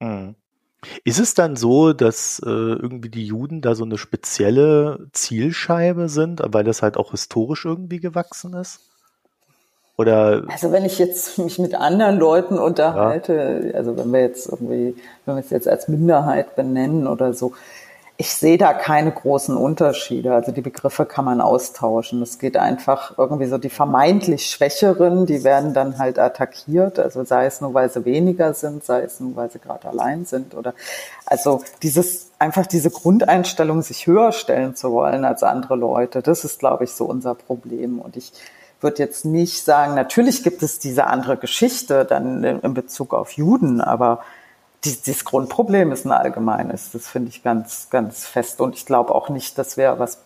Mhm. 0.00 0.36
Ist 1.04 1.20
es 1.20 1.34
dann 1.34 1.56
so, 1.56 1.92
dass 1.92 2.40
äh, 2.44 2.48
irgendwie 2.48 3.08
die 3.08 3.26
Juden 3.26 3.60
da 3.60 3.74
so 3.74 3.84
eine 3.84 3.98
spezielle 3.98 5.08
Zielscheibe 5.12 6.08
sind, 6.08 6.42
weil 6.44 6.64
das 6.64 6.82
halt 6.82 6.96
auch 6.96 7.12
historisch 7.12 7.64
irgendwie 7.64 8.00
gewachsen 8.00 8.54
ist? 8.54 8.80
Oder 9.96 10.44
also 10.48 10.72
wenn 10.72 10.84
ich 10.84 10.98
jetzt 10.98 11.38
mich 11.38 11.58
mit 11.58 11.74
anderen 11.74 12.18
Leuten 12.18 12.58
unterhalte, 12.58 13.70
ja. 13.72 13.78
also 13.78 13.96
wenn 13.96 14.10
wir 14.12 14.20
jetzt 14.20 14.48
irgendwie, 14.48 14.96
wenn 15.26 15.36
wir 15.36 15.40
es 15.40 15.50
jetzt 15.50 15.68
als 15.68 15.88
Minderheit 15.88 16.56
benennen 16.56 17.06
oder 17.06 17.34
so, 17.34 17.52
ich 18.16 18.34
sehe 18.34 18.58
da 18.58 18.72
keine 18.72 19.10
großen 19.10 19.56
Unterschiede. 19.56 20.32
Also 20.32 20.52
die 20.52 20.60
Begriffe 20.60 21.06
kann 21.06 21.24
man 21.24 21.40
austauschen. 21.40 22.22
Es 22.22 22.38
geht 22.38 22.56
einfach 22.56 23.18
irgendwie 23.18 23.46
so 23.46 23.58
die 23.58 23.70
vermeintlich 23.70 24.46
Schwächeren, 24.46 25.26
die 25.26 25.44
werden 25.44 25.74
dann 25.74 25.98
halt 25.98 26.18
attackiert. 26.18 26.98
Also 26.98 27.24
sei 27.24 27.46
es 27.46 27.60
nur, 27.60 27.74
weil 27.74 27.90
sie 27.90 28.04
weniger 28.04 28.54
sind, 28.54 28.84
sei 28.84 29.02
es 29.02 29.18
nur, 29.18 29.34
weil 29.34 29.50
sie 29.50 29.58
gerade 29.58 29.88
allein 29.88 30.24
sind 30.24 30.54
oder 30.54 30.74
also 31.26 31.62
dieses 31.82 32.30
einfach 32.38 32.66
diese 32.66 32.90
Grundeinstellung, 32.90 33.82
sich 33.82 34.06
höher 34.06 34.32
stellen 34.32 34.76
zu 34.76 34.92
wollen 34.92 35.24
als 35.24 35.42
andere 35.42 35.76
Leute, 35.76 36.22
das 36.22 36.44
ist, 36.44 36.58
glaube 36.58 36.84
ich, 36.84 36.92
so 36.92 37.04
unser 37.04 37.34
Problem. 37.34 37.98
Und 37.98 38.16
ich 38.16 38.32
würde 38.82 38.98
jetzt 38.98 39.24
nicht 39.24 39.64
sagen, 39.64 39.94
natürlich 39.94 40.42
gibt 40.42 40.62
es 40.62 40.78
diese 40.78 41.06
andere 41.06 41.36
Geschichte 41.36 42.04
dann 42.04 42.44
in 42.44 42.74
Bezug 42.74 43.14
auf 43.14 43.32
Juden, 43.32 43.80
aber 43.80 44.22
dieses 44.84 45.24
Grundproblem 45.24 45.92
ist 45.92 46.04
ein 46.04 46.12
allgemeines. 46.12 46.90
Das 46.90 47.08
finde 47.08 47.28
ich 47.28 47.42
ganz, 47.42 47.88
ganz 47.90 48.26
fest. 48.26 48.60
Und 48.60 48.74
ich 48.74 48.86
glaube 48.86 49.14
auch 49.14 49.28
nicht, 49.28 49.56
dass 49.58 49.76
wir 49.76 49.98
was 49.98 50.18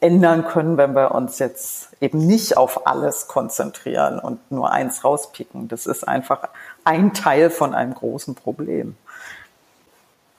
ändern 0.00 0.44
können, 0.44 0.76
wenn 0.76 0.94
wir 0.94 1.12
uns 1.12 1.38
jetzt 1.38 1.90
eben 2.00 2.26
nicht 2.26 2.56
auf 2.56 2.86
alles 2.86 3.28
konzentrieren 3.28 4.18
und 4.18 4.50
nur 4.50 4.72
eins 4.72 5.04
rauspicken. 5.04 5.68
Das 5.68 5.86
ist 5.86 6.06
einfach 6.06 6.48
ein 6.84 7.14
Teil 7.14 7.50
von 7.50 7.72
einem 7.72 7.94
großen 7.94 8.34
Problem. 8.34 8.96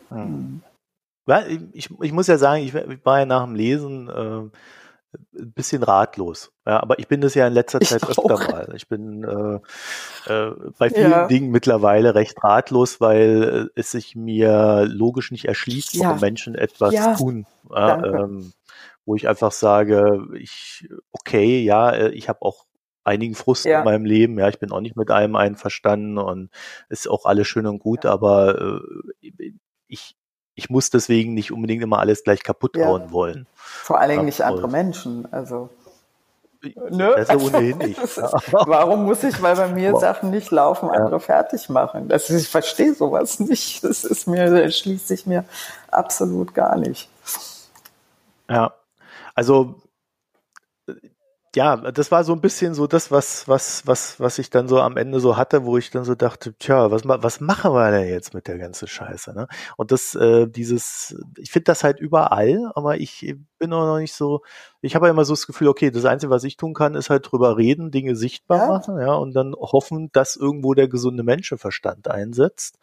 Hm. 0.10 0.62
Ich, 1.72 1.90
ich 2.02 2.12
muss 2.12 2.28
ja 2.28 2.38
sagen, 2.38 2.64
ich 2.64 2.74
war 3.06 3.20
ja 3.20 3.26
nach 3.26 3.46
dem 3.46 3.56
Lesen 3.56 4.10
äh, 4.10 4.58
ein 5.14 5.52
bisschen 5.52 5.84
ratlos. 5.84 6.52
Ja, 6.66 6.82
aber 6.82 7.00
ich 7.00 7.08
bin 7.08 7.22
das 7.22 7.36
ja 7.36 7.48
in 7.48 7.54
letzter 7.54 7.80
Zeit 7.80 8.04
ich 8.04 8.10
öfter 8.10 8.34
auch. 8.34 8.48
mal. 8.48 8.74
Ich 8.76 8.88
bin 8.88 9.24
äh, 9.24 10.32
äh, 10.32 10.52
bei 10.78 10.90
vielen 10.90 11.12
ja. 11.12 11.28
Dingen 11.28 11.52
mittlerweile 11.52 12.16
recht 12.16 12.44
ratlos, 12.44 13.02
weil 13.02 13.70
äh, 13.76 13.80
es 13.80 13.92
sich 13.92 14.16
mir 14.16 14.86
logisch 14.88 15.32
nicht 15.32 15.46
erschließt, 15.46 16.00
warum 16.00 16.18
ja. 16.18 16.22
Menschen 16.22 16.56
etwas 16.56 16.94
ja. 16.94 17.16
tun. 17.16 17.46
Ähm, 17.76 18.54
wo 19.06 19.16
ich 19.16 19.28
einfach 19.28 19.52
sage, 19.52 20.28
ich, 20.36 20.88
okay, 21.12 21.62
ja, 21.62 21.92
äh, 21.92 22.10
ich 22.10 22.30
habe 22.30 22.42
auch 22.42 22.66
einigen 23.04 23.36
Frust 23.36 23.66
in 23.66 23.84
meinem 23.84 24.06
Leben. 24.06 24.40
Ja, 24.40 24.48
ich 24.48 24.60
bin 24.60 24.72
auch 24.72 24.80
nicht 24.80 24.96
mit 24.96 25.12
allem 25.12 25.36
einverstanden 25.36 26.18
und 26.18 26.50
ist 26.90 27.10
auch 27.10 27.26
alles 27.26 27.48
schön 27.48 27.68
und 27.68 27.80
gut, 27.80 28.06
aber 28.06 28.82
äh, 29.22 29.54
ich, 29.88 30.16
ich 30.56 30.70
muss 30.70 30.90
deswegen 30.90 31.34
nicht 31.34 31.52
unbedingt 31.52 31.84
immer 31.84 32.00
alles 32.00 32.24
gleich 32.24 32.44
kaputt 32.44 32.78
hauen 32.78 33.12
wollen. 33.12 33.48
Vor 33.56 34.00
allen 34.00 34.12
Dingen 34.12 34.26
nicht 34.26 34.42
andere 34.42 34.68
Menschen. 34.68 35.32
Also. 35.32 35.70
Ne? 36.90 37.14
Das 37.18 37.30
ist 37.30 37.36
ohnehin 37.36 37.78
nicht. 37.80 38.00
Warum 38.52 39.04
muss 39.06 39.24
ich, 39.24 39.42
weil 39.42 39.56
bei 39.56 39.68
mir 39.68 39.94
wow. 39.94 40.00
Sachen 40.00 40.30
nicht 40.30 40.50
laufen, 40.52 40.90
andere 40.90 41.16
ja. 41.16 41.20
fertig 41.20 41.68
machen? 41.70 42.08
Das 42.08 42.30
ist, 42.30 42.44
ich 42.44 42.50
verstehe 42.50 42.94
sowas 42.94 43.40
nicht. 43.42 43.84
Das 43.84 44.04
ist 44.04 44.28
mir, 44.28 44.50
das 44.50 44.78
schließt 44.78 45.08
sich 45.08 45.26
mir 45.26 45.44
absolut 45.92 46.54
gar 46.54 46.78
nicht. 46.78 47.10
Ja, 48.50 48.74
also 49.36 49.76
ja, 51.56 51.78
das 51.78 52.12
war 52.12 52.24
so 52.24 52.34
ein 52.34 52.42
bisschen 52.42 52.74
so 52.74 52.88
das, 52.88 53.12
was, 53.12 53.48
was, 53.48 53.86
was, 53.86 54.20
was 54.20 54.40
ich 54.40 54.50
dann 54.50 54.68
so 54.68 54.80
am 54.80 54.98
Ende 54.98 55.20
so 55.20 55.38
hatte, 55.38 55.66
wo 55.66 55.78
ich 55.78 55.92
dann 55.92 56.04
so 56.04 56.16
dachte, 56.16 56.56
tja, 56.58 56.90
was, 56.90 57.04
was 57.06 57.42
machen 57.42 57.74
wir 57.74 57.92
denn 57.92 58.08
jetzt 58.08 58.34
mit 58.34 58.48
der 58.48 58.58
ganzen 58.58 58.88
Scheiße? 58.88 59.34
Ne? 59.34 59.48
Und 59.78 59.92
das, 59.92 60.16
äh, 60.16 60.48
dieses, 60.48 61.16
ich 61.38 61.52
finde 61.52 61.66
das 61.66 61.84
halt 61.84 62.00
überall, 62.00 62.72
aber 62.74 62.98
ich 62.98 63.36
bin 63.60 63.72
auch 63.72 63.86
noch 63.86 64.00
nicht 64.00 64.14
so, 64.14 64.42
ich 64.82 64.96
habe 64.96 65.06
ja 65.06 65.12
immer 65.12 65.26
so 65.26 65.34
das 65.34 65.46
Gefühl, 65.46 65.68
okay, 65.68 65.92
das 65.92 66.06
Einzige, 66.06 66.32
was 66.32 66.44
ich 66.44 66.58
tun 66.58 66.74
kann, 66.74 66.96
ist 66.96 67.12
halt 67.12 67.32
drüber 67.32 67.56
reden, 67.56 67.92
Dinge 67.92 68.16
sichtbar 68.16 68.58
ja. 68.58 68.68
machen, 68.68 69.00
ja, 69.00 69.14
und 69.14 69.34
dann 69.34 69.54
hoffen, 69.54 70.10
dass 70.12 70.36
irgendwo 70.36 70.74
der 70.74 70.88
gesunde 70.88 71.24
Menschenverstand 71.24 72.08
einsetzt. 72.08 72.80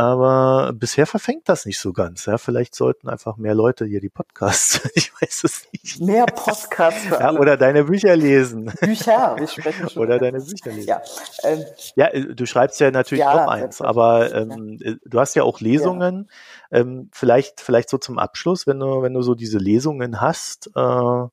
Aber 0.00 0.72
bisher 0.72 1.06
verfängt 1.06 1.46
das 1.50 1.66
nicht 1.66 1.78
so 1.78 1.92
ganz. 1.92 2.24
Ja, 2.24 2.38
vielleicht 2.38 2.74
sollten 2.74 3.10
einfach 3.10 3.36
mehr 3.36 3.54
Leute 3.54 3.84
hier 3.84 4.00
die 4.00 4.08
Podcasts, 4.08 4.80
ich 4.94 5.12
weiß 5.20 5.44
es 5.44 5.66
nicht. 5.70 6.00
Mehr 6.00 6.24
Podcasts. 6.24 7.04
Ja, 7.10 7.32
oder 7.32 7.58
deine 7.58 7.84
Bücher 7.84 8.16
lesen. 8.16 8.72
Bücher, 8.80 9.36
wir 9.36 9.46
sprechen 9.46 9.90
schon. 9.90 10.02
Oder 10.06 10.18
deine 10.18 10.40
Bücher 10.40 10.70
lesen. 10.70 10.88
Ja, 10.88 11.02
ähm, 11.42 11.64
ja 11.96 12.06
äh, 12.06 12.34
du 12.34 12.46
schreibst 12.46 12.80
ja 12.80 12.90
natürlich 12.90 13.24
ja, 13.24 13.44
auch 13.44 13.50
eins, 13.50 13.82
aber 13.82 14.34
ähm. 14.34 14.78
Äh, 14.80 14.94
du 15.04 15.20
hast 15.20 15.36
ja 15.36 15.42
auch 15.42 15.60
Lesungen. 15.60 16.30
Ja. 16.70 16.78
Ähm, 16.78 17.10
vielleicht, 17.12 17.60
vielleicht 17.60 17.90
so 17.90 17.98
zum 17.98 18.18
Abschluss, 18.18 18.66
wenn 18.66 18.80
du, 18.80 19.02
wenn 19.02 19.12
du 19.12 19.20
so 19.20 19.34
diese 19.34 19.58
Lesungen 19.58 20.22
hast, 20.22 20.70
äh, 20.74 21.26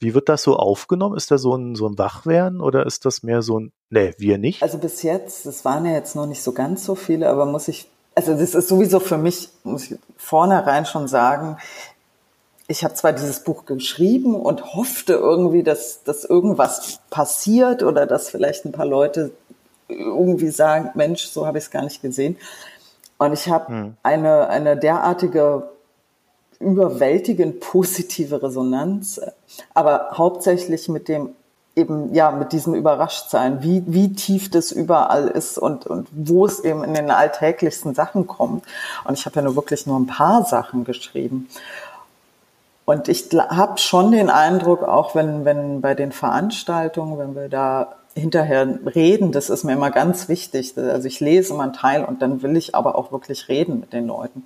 wie 0.00 0.14
wird 0.14 0.30
das 0.30 0.44
so 0.44 0.56
aufgenommen? 0.56 1.14
Ist 1.14 1.30
da 1.30 1.36
so 1.36 1.54
ein, 1.54 1.74
so 1.74 1.86
ein 1.86 1.98
Wachwerden 1.98 2.62
oder 2.62 2.86
ist 2.86 3.04
das 3.04 3.22
mehr 3.22 3.42
so 3.42 3.60
ein, 3.60 3.72
nee, 3.90 4.14
wir 4.16 4.38
nicht? 4.38 4.62
Also 4.62 4.78
bis 4.78 5.02
jetzt, 5.02 5.44
es 5.44 5.66
waren 5.66 5.84
ja 5.84 5.92
jetzt 5.92 6.16
noch 6.16 6.26
nicht 6.26 6.42
so 6.42 6.52
ganz 6.52 6.86
so 6.86 6.94
viele, 6.94 7.28
aber 7.28 7.44
muss 7.44 7.68
ich, 7.68 7.90
also 8.18 8.34
das 8.34 8.56
ist 8.56 8.66
sowieso 8.66 8.98
für 8.98 9.16
mich, 9.16 9.48
muss 9.62 9.92
ich 9.92 9.98
vornherein 10.16 10.86
schon 10.86 11.06
sagen, 11.06 11.56
ich 12.66 12.82
habe 12.82 12.92
zwar 12.94 13.12
dieses 13.12 13.44
Buch 13.44 13.64
geschrieben 13.64 14.34
und 14.34 14.74
hoffte 14.74 15.12
irgendwie, 15.12 15.62
dass, 15.62 16.02
dass 16.02 16.24
irgendwas 16.24 16.98
passiert 17.10 17.84
oder 17.84 18.06
dass 18.06 18.28
vielleicht 18.28 18.64
ein 18.64 18.72
paar 18.72 18.86
Leute 18.86 19.30
irgendwie 19.86 20.48
sagen, 20.48 20.90
Mensch, 20.94 21.26
so 21.26 21.46
habe 21.46 21.58
ich 21.58 21.64
es 21.64 21.70
gar 21.70 21.84
nicht 21.84 22.02
gesehen. 22.02 22.36
Und 23.18 23.32
ich 23.34 23.48
habe 23.48 23.68
hm. 23.68 23.96
eine, 24.02 24.48
eine 24.48 24.76
derartige 24.76 25.70
überwältigend 26.58 27.60
positive 27.60 28.42
Resonanz, 28.42 29.20
aber 29.74 30.08
hauptsächlich 30.14 30.88
mit 30.88 31.06
dem 31.06 31.36
eben 31.78 32.14
ja 32.14 32.30
mit 32.30 32.52
diesem 32.52 32.74
Überraschtsein, 32.74 33.62
wie, 33.62 33.82
wie 33.86 34.12
tief 34.12 34.50
das 34.50 34.72
überall 34.72 35.28
ist 35.28 35.58
und, 35.58 35.86
und 35.86 36.08
wo 36.12 36.44
es 36.44 36.60
eben 36.60 36.84
in 36.84 36.94
den 36.94 37.10
alltäglichsten 37.10 37.94
Sachen 37.94 38.26
kommt. 38.26 38.64
Und 39.04 39.18
ich 39.18 39.24
habe 39.24 39.36
ja 39.36 39.42
nur 39.42 39.56
wirklich 39.56 39.86
nur 39.86 39.98
ein 39.98 40.06
paar 40.06 40.44
Sachen 40.44 40.84
geschrieben. 40.84 41.48
Und 42.84 43.08
ich 43.08 43.28
habe 43.32 43.78
schon 43.78 44.12
den 44.12 44.30
Eindruck, 44.30 44.82
auch 44.82 45.14
wenn, 45.14 45.44
wenn 45.44 45.80
bei 45.80 45.94
den 45.94 46.10
Veranstaltungen, 46.10 47.18
wenn 47.18 47.34
wir 47.34 47.48
da 47.48 47.94
hinterher 48.14 48.66
reden, 48.94 49.30
das 49.30 49.50
ist 49.50 49.64
mir 49.64 49.74
immer 49.74 49.90
ganz 49.90 50.28
wichtig. 50.28 50.76
Also 50.76 51.06
ich 51.06 51.20
lese 51.20 51.52
immer 51.52 51.64
einen 51.64 51.72
Teil 51.74 52.04
und 52.04 52.22
dann 52.22 52.42
will 52.42 52.56
ich 52.56 52.74
aber 52.74 52.96
auch 52.96 53.12
wirklich 53.12 53.48
reden 53.48 53.80
mit 53.80 53.92
den 53.92 54.06
Leuten. 54.06 54.44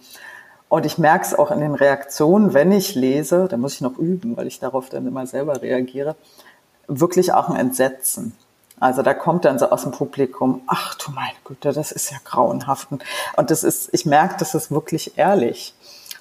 Und 0.69 0.87
ich 0.87 0.99
merke 0.99 1.27
es 1.27 1.39
auch 1.39 1.51
in 1.51 1.61
den 1.61 1.75
Reaktionen, 1.75 2.55
wenn 2.55 2.73
ich 2.73 2.95
lese, 2.95 3.47
da 3.47 3.57
muss 3.57 3.75
ich 3.75 3.81
noch 3.83 3.99
üben, 3.99 4.37
weil 4.37 4.47
ich 4.47 4.59
darauf 4.59 4.89
dann 4.89 5.07
immer 5.07 5.27
selber 5.27 5.61
reagiere, 5.61 6.17
wirklich 6.89 7.33
auch 7.33 7.49
ein 7.49 7.57
Entsetzen. 7.57 8.37
Also 8.81 9.03
da 9.03 9.15
kommt 9.15 9.45
dann 9.45 9.59
so 9.59 9.71
aus 9.71 9.83
dem 9.83 9.93
Publikum, 9.93 10.63
ach 10.67 10.95
du 10.97 11.13
meine 11.13 11.37
Güte, 11.45 11.73
das 11.73 11.93
ist 11.93 12.11
ja 12.11 12.19
grauenhaft. 12.25 12.89
Und 13.37 13.51
das 13.51 13.63
ist, 13.63 13.91
ich 13.93 14.07
merke, 14.07 14.37
das 14.39 14.55
ist 14.55 14.71
wirklich 14.71 15.17
ehrlich. 15.17 15.75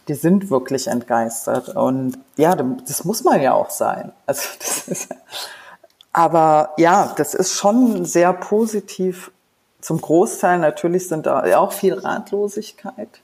Die 0.08 0.14
sind 0.14 0.50
wirklich 0.50 0.88
entgeistert. 0.88 1.70
Und 1.70 2.20
ja, 2.38 2.56
das 2.56 3.04
muss 3.04 3.24
man 3.24 3.42
ja 3.42 3.54
auch 3.54 3.72
sein. 3.72 4.12
Also 4.26 4.48
das 4.60 4.88
ist, 4.88 5.10
aber 6.14 6.74
ja, 6.78 7.14
das 7.18 7.34
ist 7.34 7.54
schon 7.54 8.06
sehr 8.06 8.34
positiv. 8.34 9.32
Zum 9.80 10.00
Großteil 10.00 10.60
natürlich 10.60 11.08
sind 11.08 11.26
da 11.26 11.58
auch 11.58 11.72
viel 11.72 11.96
Ratlosigkeit 11.96 13.22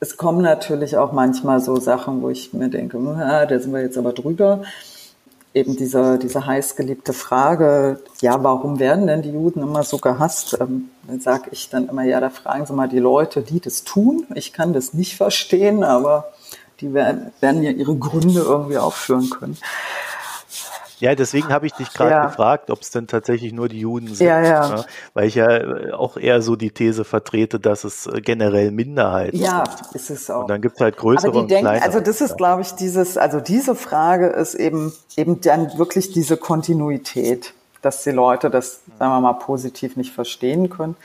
es 0.00 0.16
kommen 0.16 0.42
natürlich 0.42 0.96
auch 0.96 1.12
manchmal 1.12 1.60
so 1.60 1.76
Sachen, 1.76 2.22
wo 2.22 2.30
ich 2.30 2.52
mir 2.52 2.68
denke, 2.68 2.98
ah, 2.98 3.46
da 3.46 3.58
sind 3.58 3.72
wir 3.72 3.80
jetzt 3.80 3.98
aber 3.98 4.12
drüber. 4.12 4.62
Eben 5.54 5.76
diese, 5.76 6.18
diese 6.18 6.46
heißgeliebte 6.46 7.12
Frage, 7.12 8.00
ja, 8.20 8.42
warum 8.44 8.78
werden 8.78 9.06
denn 9.06 9.22
die 9.22 9.32
Juden 9.32 9.62
immer 9.62 9.82
so 9.82 9.98
gehasst? 9.98 10.56
Ähm, 10.60 10.90
dann 11.06 11.20
sage 11.20 11.48
ich 11.52 11.70
dann 11.70 11.88
immer, 11.88 12.04
ja, 12.04 12.20
da 12.20 12.30
fragen 12.30 12.66
Sie 12.66 12.72
mal 12.74 12.88
die 12.88 12.98
Leute, 12.98 13.42
die 13.42 13.58
das 13.60 13.84
tun. 13.84 14.26
Ich 14.34 14.52
kann 14.52 14.72
das 14.72 14.92
nicht 14.92 15.16
verstehen, 15.16 15.84
aber 15.84 16.32
die 16.80 16.92
werden, 16.92 17.32
werden 17.40 17.62
ja 17.62 17.70
ihre 17.70 17.96
Gründe 17.96 18.40
irgendwie 18.40 18.78
aufführen 18.78 19.30
können. 19.30 19.56
Ja, 21.00 21.14
deswegen 21.14 21.48
habe 21.48 21.66
ich 21.66 21.72
dich 21.72 21.92
gerade 21.92 22.10
ja. 22.10 22.26
gefragt, 22.26 22.70
ob 22.70 22.80
es 22.80 22.90
denn 22.90 23.06
tatsächlich 23.06 23.52
nur 23.52 23.68
die 23.68 23.80
Juden 23.80 24.08
sind. 24.08 24.26
Ja, 24.26 24.40
ja. 24.42 24.68
Ne? 24.68 24.84
Weil 25.14 25.26
ich 25.26 25.36
ja 25.36 25.48
äh, 25.48 25.92
auch 25.92 26.16
eher 26.16 26.42
so 26.42 26.56
die 26.56 26.70
These 26.70 27.04
vertrete, 27.04 27.60
dass 27.60 27.84
es 27.84 28.06
äh, 28.06 28.20
generell 28.20 28.70
Minderheiten 28.70 29.36
ja, 29.36 29.64
sind. 29.64 29.80
Ja, 29.80 29.94
ist 29.94 30.10
es 30.10 30.30
auch. 30.30 30.42
Und 30.42 30.50
dann 30.50 30.60
gibt 30.60 30.76
es 30.76 30.80
halt 30.80 30.96
größere 30.96 31.30
Aber 31.30 31.42
die 31.42 31.48
denken. 31.48 31.68
Also 31.68 32.00
das 32.00 32.20
ist, 32.20 32.36
glaube 32.36 32.62
ich, 32.62 32.72
dieses, 32.72 33.16
also 33.16 33.40
diese 33.40 33.74
Frage 33.74 34.28
ist 34.28 34.54
eben, 34.54 34.92
eben 35.16 35.40
dann 35.40 35.78
wirklich 35.78 36.12
diese 36.12 36.36
Kontinuität, 36.36 37.54
dass 37.82 38.02
die 38.02 38.10
Leute 38.10 38.50
das, 38.50 38.80
sagen 38.98 39.12
wir 39.12 39.20
mal, 39.20 39.34
positiv 39.34 39.96
nicht 39.96 40.12
verstehen 40.12 40.68
können. 40.68 40.96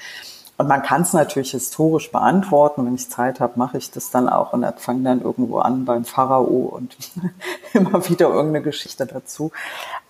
Und 0.58 0.68
man 0.68 0.84
kann 0.84 1.02
es 1.02 1.14
natürlich 1.14 1.52
historisch 1.52 2.12
beantworten. 2.12 2.86
Wenn 2.86 2.96
ich 2.96 3.10
Zeit 3.10 3.40
habe, 3.40 3.54
mache 3.56 3.78
ich 3.78 3.92
das 3.92 4.12
dann 4.12 4.30
auch 4.30 4.54
und 4.54 4.66
fange 4.80 5.04
dann 5.04 5.22
irgendwo 5.22 5.60
an 5.60 5.86
beim 5.86 6.06
Pharao 6.06 6.46
und 6.46 6.96
immer 7.74 8.08
wieder 8.08 8.30
irgendeine 8.30 8.64
Geschichte 8.64 9.06
dazu. 9.06 9.52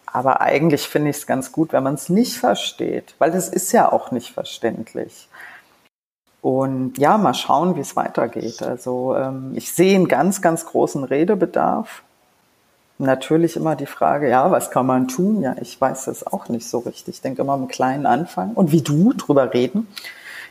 Aber 0.05 0.41
eigentlich 0.41 0.87
finde 0.87 1.09
ich 1.09 1.17
es 1.17 1.27
ganz 1.27 1.51
gut, 1.51 1.73
wenn 1.73 1.83
man 1.83 1.95
es 1.95 2.09
nicht 2.09 2.37
versteht, 2.37 3.15
weil 3.17 3.31
das 3.31 3.49
ist 3.49 3.71
ja 3.71 3.91
auch 3.91 4.11
nicht 4.11 4.31
verständlich. 4.31 5.27
Und 6.43 6.97
ja, 6.97 7.17
mal 7.17 7.33
schauen, 7.33 7.77
wie 7.77 7.79
es 7.79 7.95
weitergeht. 7.95 8.61
Also 8.61 9.15
ähm, 9.15 9.53
ich 9.55 9.71
sehe 9.71 9.95
einen 9.95 10.09
ganz, 10.09 10.41
ganz 10.41 10.65
großen 10.65 11.05
Redebedarf. 11.05 12.03
Natürlich 12.99 13.55
immer 13.55 13.75
die 13.75 13.85
Frage, 13.85 14.29
ja, 14.29 14.51
was 14.51 14.69
kann 14.69 14.85
man 14.85 15.07
tun? 15.07 15.41
Ja, 15.41 15.55
ich 15.59 15.79
weiß 15.79 16.07
es 16.07 16.27
auch 16.27 16.49
nicht 16.49 16.67
so 16.67 16.79
richtig. 16.79 17.15
Ich 17.15 17.21
denke 17.21 17.41
immer 17.41 17.57
mit 17.57 17.69
kleinen 17.69 18.05
Anfang 18.05 18.51
und 18.51 18.71
wie 18.71 18.81
du 18.81 19.13
drüber 19.13 19.53
reden. 19.53 19.87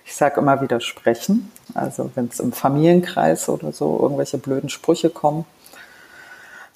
Ich 0.05 0.16
sage 0.16 0.41
immer 0.41 0.61
widersprechen. 0.61 1.51
Also 1.74 2.11
wenn 2.15 2.27
es 2.27 2.41
im 2.41 2.53
Familienkreis 2.53 3.49
oder 3.49 3.73
so 3.73 3.99
irgendwelche 4.01 4.39
blöden 4.39 4.69
Sprüche 4.69 5.11
kommen, 5.11 5.45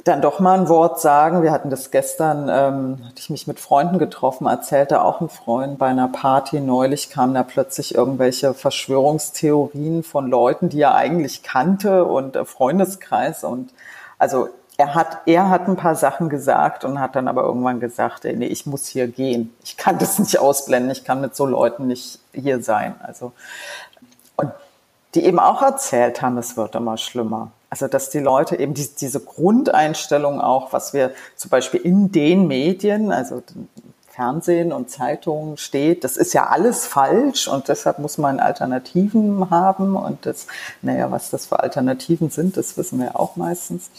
dann 0.06 0.22
doch 0.22 0.38
mal 0.38 0.58
ein 0.58 0.68
Wort 0.68 1.00
sagen. 1.00 1.42
Wir 1.42 1.50
hatten 1.50 1.68
das 1.68 1.90
gestern, 1.90 2.48
ähm, 2.48 3.04
hatte 3.04 3.18
ich 3.18 3.30
mich 3.30 3.46
mit 3.46 3.58
Freunden 3.58 3.98
getroffen, 3.98 4.46
erzählte 4.46 5.02
auch 5.02 5.20
ein 5.20 5.28
Freund 5.28 5.78
bei 5.78 5.86
einer 5.86 6.08
Party 6.08 6.60
neulich 6.60 7.10
kamen 7.10 7.34
da 7.34 7.42
plötzlich 7.42 7.94
irgendwelche 7.94 8.54
Verschwörungstheorien 8.54 10.04
von 10.04 10.28
Leuten, 10.28 10.68
die 10.68 10.80
er 10.80 10.94
eigentlich 10.94 11.42
kannte 11.42 12.04
und 12.04 12.36
äh, 12.36 12.44
Freundeskreis 12.44 13.42
und 13.42 13.70
also 14.18 14.48
er 14.78 14.94
hat, 14.94 15.22
er 15.26 15.48
hat 15.48 15.68
ein 15.68 15.76
paar 15.76 15.94
Sachen 15.94 16.28
gesagt 16.28 16.84
und 16.84 17.00
hat 17.00 17.16
dann 17.16 17.28
aber 17.28 17.44
irgendwann 17.44 17.80
gesagt, 17.80 18.24
ey, 18.24 18.36
nee, 18.36 18.46
ich 18.46 18.66
muss 18.66 18.86
hier 18.86 19.08
gehen. 19.08 19.54
Ich 19.64 19.76
kann 19.76 19.98
das 19.98 20.18
nicht 20.18 20.38
ausblenden. 20.38 20.90
Ich 20.90 21.04
kann 21.04 21.20
mit 21.20 21.34
so 21.34 21.46
Leuten 21.46 21.86
nicht 21.86 22.20
hier 22.32 22.62
sein. 22.62 22.94
Also, 23.02 23.32
und 24.36 24.50
die 25.14 25.24
eben 25.24 25.38
auch 25.38 25.62
erzählt 25.62 26.20
haben, 26.20 26.36
es 26.36 26.58
wird 26.58 26.74
immer 26.74 26.98
schlimmer. 26.98 27.52
Also, 27.70 27.88
dass 27.88 28.10
die 28.10 28.18
Leute 28.18 28.56
eben 28.56 28.74
die, 28.74 28.86
diese 29.00 29.20
Grundeinstellung 29.20 30.42
auch, 30.42 30.74
was 30.74 30.92
wir 30.92 31.12
zum 31.36 31.48
Beispiel 31.48 31.80
in 31.80 32.12
den 32.12 32.46
Medien, 32.46 33.12
also 33.12 33.42
Fernsehen 34.10 34.72
und 34.72 34.90
Zeitungen 34.90 35.56
steht, 35.56 36.04
das 36.04 36.18
ist 36.18 36.34
ja 36.34 36.48
alles 36.48 36.86
falsch 36.86 37.48
und 37.48 37.68
deshalb 37.68 37.98
muss 37.98 38.18
man 38.18 38.40
Alternativen 38.40 39.50
haben 39.50 39.94
und 39.96 40.24
das, 40.24 40.46
naja, 40.80 41.10
was 41.10 41.30
das 41.30 41.46
für 41.46 41.60
Alternativen 41.60 42.30
sind, 42.30 42.56
das 42.56 42.78
wissen 42.78 42.98
wir 42.98 43.18
auch 43.18 43.36
meistens 43.36 43.90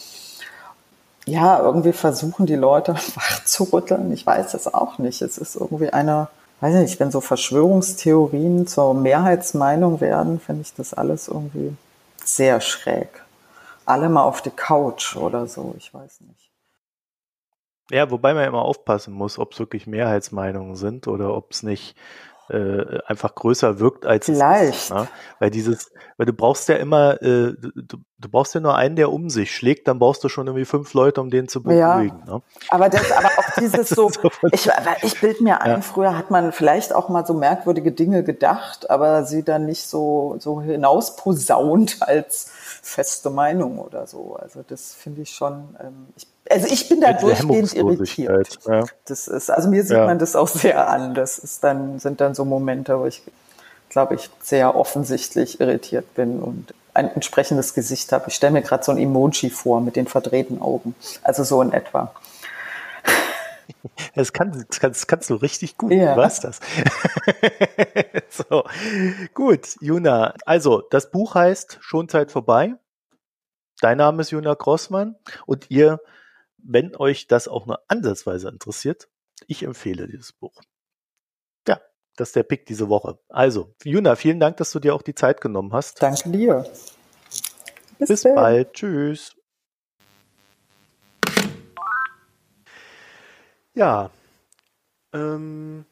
ja, 1.28 1.60
irgendwie 1.60 1.92
versuchen 1.92 2.46
die 2.46 2.56
Leute 2.56 2.94
wach 3.14 3.44
zu 3.44 3.64
rütteln. 3.64 4.12
Ich 4.12 4.26
weiß 4.26 4.54
es 4.54 4.72
auch 4.72 4.98
nicht. 4.98 5.22
Es 5.22 5.38
ist 5.38 5.56
irgendwie 5.56 5.90
eine, 5.90 6.28
weiß 6.60 6.74
nicht, 6.74 6.98
wenn 7.00 7.10
so 7.10 7.20
Verschwörungstheorien 7.20 8.66
zur 8.66 8.94
Mehrheitsmeinung 8.94 10.00
werden, 10.00 10.40
finde 10.40 10.62
ich 10.62 10.74
das 10.74 10.94
alles 10.94 11.28
irgendwie 11.28 11.76
sehr 12.24 12.60
schräg. 12.60 13.22
Alle 13.86 14.08
mal 14.08 14.24
auf 14.24 14.42
die 14.42 14.50
Couch 14.50 15.16
oder 15.16 15.46
so, 15.46 15.74
ich 15.78 15.92
weiß 15.92 16.20
nicht. 16.20 16.50
Ja, 17.90 18.10
wobei 18.10 18.34
man 18.34 18.44
immer 18.44 18.62
aufpassen 18.62 19.14
muss, 19.14 19.38
ob 19.38 19.52
es 19.52 19.58
wirklich 19.58 19.86
Mehrheitsmeinungen 19.86 20.76
sind 20.76 21.08
oder 21.08 21.34
ob 21.34 21.52
es 21.52 21.62
nicht 21.62 21.96
äh, 22.50 22.98
einfach 23.06 23.34
größer 23.34 23.78
wirkt 23.78 24.06
als 24.06 24.26
Vielleicht. 24.26 24.74
es 24.74 24.84
ist. 24.84 24.90
Ne? 24.92 25.08
Weil 25.38 25.50
dieses, 25.50 25.90
weil 26.16 26.26
du 26.26 26.32
brauchst 26.32 26.68
ja 26.68 26.76
immer, 26.76 27.20
äh, 27.22 27.54
du, 27.54 27.98
du 28.18 28.28
brauchst 28.28 28.54
ja 28.54 28.60
nur 28.60 28.74
einen, 28.74 28.96
der 28.96 29.12
um 29.12 29.30
sich 29.30 29.54
schlägt, 29.54 29.86
dann 29.86 29.98
brauchst 29.98 30.24
du 30.24 30.28
schon 30.28 30.46
irgendwie 30.46 30.64
fünf 30.64 30.94
Leute, 30.94 31.20
um 31.20 31.30
den 31.30 31.48
zu 31.48 31.62
beruhigen. 31.62 32.22
Ja. 32.26 32.34
Ne? 32.34 32.42
Aber 32.70 32.88
das, 32.88 33.12
aber 33.12 33.28
auch 33.28 33.60
dieses 33.60 33.88
so, 33.88 34.10
ich, 34.52 34.68
ich 35.02 35.20
bild 35.20 35.40
mir 35.40 35.60
ein, 35.60 35.70
ja. 35.70 35.80
früher 35.80 36.16
hat 36.16 36.30
man 36.30 36.52
vielleicht 36.52 36.94
auch 36.94 37.08
mal 37.08 37.26
so 37.26 37.34
merkwürdige 37.34 37.92
Dinge 37.92 38.24
gedacht, 38.24 38.90
aber 38.90 39.24
sie 39.24 39.42
dann 39.42 39.66
nicht 39.66 39.86
so, 39.86 40.36
so 40.38 40.60
hinausposaunt 40.60 41.98
als 42.00 42.50
feste 42.82 43.30
Meinung 43.30 43.78
oder 43.78 44.06
so. 44.06 44.36
Also 44.36 44.62
das 44.66 44.94
finde 44.94 45.22
ich 45.22 45.30
schon, 45.30 45.76
ähm, 45.80 46.08
ich 46.16 46.26
also 46.50 46.66
ich 46.70 46.88
bin 46.88 47.00
da 47.00 47.12
durchgehend 47.12 47.74
irritiert. 47.74 48.58
Ja. 48.66 48.84
Das 49.06 49.28
ist, 49.28 49.50
also 49.50 49.68
mir 49.68 49.82
sieht 49.82 49.96
ja. 49.96 50.06
man 50.06 50.18
das 50.18 50.36
auch 50.36 50.48
sehr 50.48 50.88
an. 50.88 51.14
Das 51.14 51.38
ist 51.38 51.64
dann, 51.64 51.98
sind 51.98 52.20
dann 52.20 52.34
so 52.34 52.44
Momente, 52.44 52.98
wo 52.98 53.06
ich, 53.06 53.22
glaube 53.88 54.14
ich, 54.14 54.30
sehr 54.42 54.76
offensichtlich 54.76 55.60
irritiert 55.60 56.14
bin 56.14 56.40
und 56.40 56.74
ein 56.94 57.10
entsprechendes 57.14 57.74
Gesicht 57.74 58.12
habe. 58.12 58.24
Ich 58.28 58.34
stelle 58.34 58.52
mir 58.52 58.62
gerade 58.62 58.82
so 58.82 58.92
ein 58.92 58.98
Emoji 58.98 59.50
vor 59.50 59.80
mit 59.80 59.96
den 59.96 60.06
verdrehten 60.06 60.60
Augen. 60.60 60.94
Also 61.22 61.44
so 61.44 61.62
in 61.62 61.72
etwa. 61.72 62.12
Das, 64.14 64.32
kann, 64.32 64.50
das, 64.68 64.80
kannst, 64.80 65.02
das 65.02 65.06
kannst 65.06 65.30
du 65.30 65.34
richtig 65.34 65.76
gut. 65.76 65.92
Ja. 65.92 66.14
Du 66.14 66.20
weißt 66.20 66.42
das. 66.42 66.58
so, 68.30 68.64
gut, 69.34 69.76
Juna. 69.80 70.34
Also, 70.46 70.82
das 70.90 71.10
Buch 71.10 71.34
heißt 71.34 71.78
Schonzeit 71.80 72.32
vorbei. 72.32 72.74
Dein 73.80 73.98
Name 73.98 74.22
ist 74.22 74.30
Juna 74.30 74.54
Grossmann 74.54 75.16
und 75.46 75.70
ihr 75.70 76.00
wenn 76.58 76.94
euch 76.96 77.26
das 77.26 77.48
auch 77.48 77.66
nur 77.66 77.82
ansatzweise 77.88 78.48
interessiert, 78.48 79.08
ich 79.46 79.62
empfehle 79.62 80.06
dieses 80.06 80.32
Buch. 80.32 80.60
Ja, 81.66 81.80
das 82.16 82.30
ist 82.30 82.36
der 82.36 82.42
Pick 82.42 82.66
diese 82.66 82.88
Woche. 82.88 83.18
Also, 83.28 83.74
Juna, 83.84 84.16
vielen 84.16 84.40
Dank, 84.40 84.56
dass 84.58 84.72
du 84.72 84.80
dir 84.80 84.94
auch 84.94 85.02
die 85.02 85.14
Zeit 85.14 85.40
genommen 85.40 85.72
hast. 85.72 86.02
Danke 86.02 86.30
dir. 86.30 86.70
Bis, 87.98 88.08
Bis 88.08 88.22
bald. 88.22 88.72
Tschüss. 88.74 89.34
Ja, 93.74 94.10
ähm, 95.12 95.84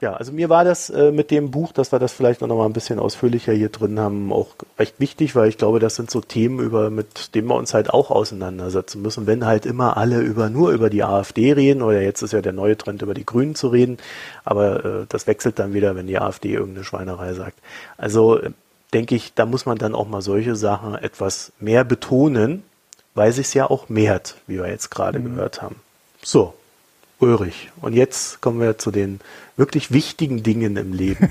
ja, 0.00 0.12
also 0.12 0.30
mir 0.30 0.48
war 0.48 0.64
das 0.64 0.90
äh, 0.90 1.10
mit 1.10 1.32
dem 1.32 1.50
Buch, 1.50 1.72
dass 1.72 1.90
wir 1.90 1.98
das 1.98 2.12
vielleicht 2.12 2.40
noch 2.40 2.48
mal 2.48 2.66
ein 2.66 2.72
bisschen 2.72 3.00
ausführlicher 3.00 3.52
hier 3.52 3.68
drin 3.68 3.98
haben, 3.98 4.32
auch 4.32 4.48
recht 4.78 5.00
wichtig, 5.00 5.34
weil 5.34 5.48
ich 5.48 5.58
glaube, 5.58 5.80
das 5.80 5.96
sind 5.96 6.08
so 6.08 6.20
Themen, 6.20 6.60
über 6.60 6.88
mit 6.90 7.34
denen 7.34 7.48
wir 7.48 7.56
uns 7.56 7.74
halt 7.74 7.90
auch 7.90 8.12
auseinandersetzen 8.12 9.02
müssen. 9.02 9.26
Wenn 9.26 9.44
halt 9.44 9.66
immer 9.66 9.96
alle 9.96 10.20
über 10.20 10.50
nur 10.50 10.70
über 10.70 10.88
die 10.88 11.02
AfD 11.02 11.52
reden, 11.52 11.82
oder 11.82 12.00
jetzt 12.00 12.22
ist 12.22 12.32
ja 12.32 12.40
der 12.40 12.52
neue 12.52 12.78
Trend, 12.78 13.02
über 13.02 13.12
die 13.12 13.26
Grünen 13.26 13.56
zu 13.56 13.68
reden, 13.68 13.98
aber 14.44 14.84
äh, 14.84 15.06
das 15.08 15.26
wechselt 15.26 15.58
dann 15.58 15.74
wieder, 15.74 15.96
wenn 15.96 16.06
die 16.06 16.18
AfD 16.18 16.52
irgendeine 16.52 16.84
Schweinerei 16.84 17.34
sagt. 17.34 17.58
Also 17.96 18.38
äh, 18.38 18.50
denke 18.94 19.16
ich, 19.16 19.34
da 19.34 19.46
muss 19.46 19.66
man 19.66 19.78
dann 19.78 19.96
auch 19.96 20.06
mal 20.06 20.22
solche 20.22 20.54
Sachen 20.54 20.94
etwas 20.94 21.52
mehr 21.58 21.82
betonen, 21.82 22.62
weil 23.14 23.32
sich 23.32 23.52
ja 23.52 23.68
auch 23.68 23.88
mehrt, 23.88 24.36
wie 24.46 24.58
wir 24.58 24.68
jetzt 24.68 24.90
gerade 24.90 25.18
mhm. 25.18 25.34
gehört 25.34 25.60
haben. 25.60 25.76
So, 26.22 26.54
Ulrich, 27.20 27.70
und 27.80 27.94
jetzt 27.94 28.40
kommen 28.40 28.60
wir 28.60 28.78
zu 28.78 28.92
den 28.92 29.18
wirklich 29.56 29.90
wichtigen 29.90 30.44
Dingen 30.44 30.76
im 30.76 30.92
Leben. 30.92 31.30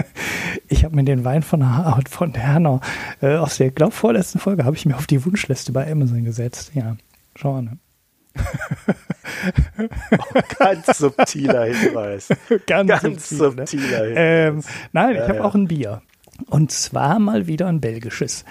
ich 0.68 0.84
habe 0.84 0.96
mir 0.96 1.04
den 1.04 1.22
Wein 1.22 1.42
von, 1.42 1.62
von 2.08 2.34
Herner 2.34 2.80
äh, 3.20 3.36
aus 3.36 3.58
der, 3.58 3.70
glaube 3.70 3.92
vorletzten 3.92 4.38
Folge 4.38 4.64
habe 4.64 4.74
ich 4.74 4.86
mir 4.86 4.96
auf 4.96 5.06
die 5.06 5.22
Wunschliste 5.24 5.72
bei 5.72 5.90
Amazon 5.90 6.24
gesetzt. 6.24 6.70
Ja, 6.74 6.96
schau 7.36 7.56
an. 7.56 7.78
oh, 9.78 10.40
ganz 10.58 10.86
subtiler 10.96 11.64
Hinweis. 11.64 12.28
ganz, 12.66 12.88
ganz 12.88 13.28
subtil, 13.28 13.56
ne? 13.56 13.66
subtiler 13.66 14.04
Hinweis. 14.06 14.14
Ähm, 14.16 14.62
nein, 14.92 15.14
ja, 15.14 15.22
ich 15.22 15.28
habe 15.28 15.38
ja. 15.40 15.44
auch 15.44 15.54
ein 15.54 15.68
Bier. 15.68 16.00
Und 16.46 16.72
zwar 16.72 17.18
mal 17.18 17.46
wieder 17.46 17.66
ein 17.66 17.82
belgisches. 17.82 18.46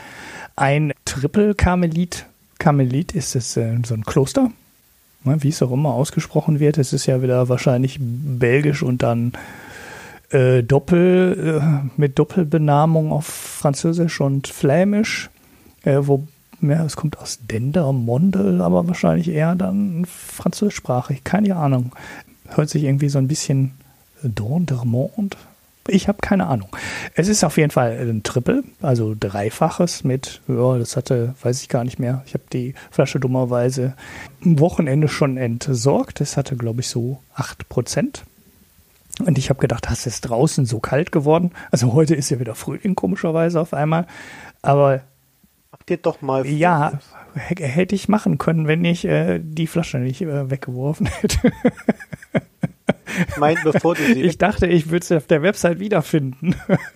Ein 0.55 0.93
Triple 1.05 1.55
Karmelit. 1.55 2.27
Karmelit 2.59 3.13
ist 3.13 3.35
es 3.35 3.57
äh, 3.57 3.77
so 3.83 3.95
ein 3.95 4.03
Kloster 4.03 4.51
wie 5.23 5.49
es 5.49 5.61
auch 5.61 5.71
immer 5.71 5.93
ausgesprochen 5.93 6.59
wird. 6.59 6.77
Es 6.77 6.93
ist 6.93 7.05
ja 7.05 7.21
wieder 7.21 7.49
wahrscheinlich 7.49 7.97
belgisch 7.99 8.83
und 8.83 9.03
dann 9.03 9.33
äh, 10.29 10.63
Doppel, 10.63 11.61
äh, 11.61 11.89
mit 11.99 12.17
Doppelbenamung 12.19 13.11
auf 13.11 13.25
Französisch 13.25 14.21
und 14.21 14.47
Flämisch, 14.47 15.29
äh, 15.83 15.99
wo 16.01 16.27
ja, 16.61 16.83
es 16.85 16.95
kommt 16.95 17.19
aus 17.19 17.39
Dendermonde, 17.41 18.59
aber 18.63 18.87
wahrscheinlich 18.87 19.29
eher 19.29 19.55
dann 19.55 20.05
französischsprachig, 20.05 21.23
keine 21.23 21.55
Ahnung. 21.55 21.91
Hört 22.47 22.69
sich 22.69 22.83
irgendwie 22.83 23.09
so 23.09 23.19
ein 23.19 23.27
bisschen 23.27 23.73
Dendermonde 24.23 25.37
ich 25.87 26.07
habe 26.07 26.19
keine 26.21 26.47
Ahnung. 26.47 26.69
Es 27.15 27.27
ist 27.27 27.43
auf 27.43 27.57
jeden 27.57 27.71
Fall 27.71 27.97
ein 27.99 28.23
Triple, 28.23 28.63
also 28.81 29.15
dreifaches 29.17 30.03
mit, 30.03 30.41
ja, 30.47 30.77
das 30.77 30.95
hatte, 30.95 31.35
weiß 31.41 31.61
ich 31.61 31.69
gar 31.69 31.83
nicht 31.83 31.99
mehr. 31.99 32.23
Ich 32.25 32.33
habe 32.33 32.43
die 32.51 32.73
Flasche 32.91 33.19
dummerweise 33.19 33.95
am 34.43 34.59
Wochenende 34.59 35.07
schon 35.07 35.37
entsorgt. 35.37 36.19
Das 36.19 36.37
hatte, 36.37 36.55
glaube 36.55 36.81
ich, 36.81 36.87
so 36.87 37.19
8%. 37.35 38.21
Und 39.25 39.37
ich 39.37 39.49
habe 39.49 39.59
gedacht, 39.59 39.89
hast 39.89 40.05
es 40.05 40.21
draußen 40.21 40.65
so 40.65 40.79
kalt 40.79 41.11
geworden? 41.11 41.51
Also 41.71 41.93
heute 41.93 42.13
ist 42.13 42.29
ja 42.29 42.39
wieder 42.39 42.55
Frühling, 42.55 42.95
komischerweise 42.95 43.59
auf 43.59 43.73
einmal. 43.73 44.05
Aber. 44.61 45.01
Habt 45.71 45.89
ihr 45.89 45.97
doch 45.97 46.21
mal. 46.21 46.45
Ja, 46.45 46.99
hätte 47.33 47.95
ich 47.95 48.07
machen 48.07 48.37
können, 48.37 48.67
wenn 48.67 48.85
ich 48.85 49.05
äh, 49.05 49.39
die 49.41 49.67
Flasche 49.67 49.97
nicht 49.97 50.21
äh, 50.21 50.49
weggeworfen 50.49 51.07
hätte. 51.07 51.51
Ich 53.29 53.37
meine, 53.37 53.59
bevor 53.63 53.95
du 53.95 54.03
sie. 54.03 54.21
Ich 54.21 54.37
dachte, 54.37 54.67
ich 54.67 54.89
würde 54.89 55.03
es 55.03 55.11
auf 55.11 55.27
der 55.27 55.41
Website 55.41 55.79
wiederfinden, 55.79 56.55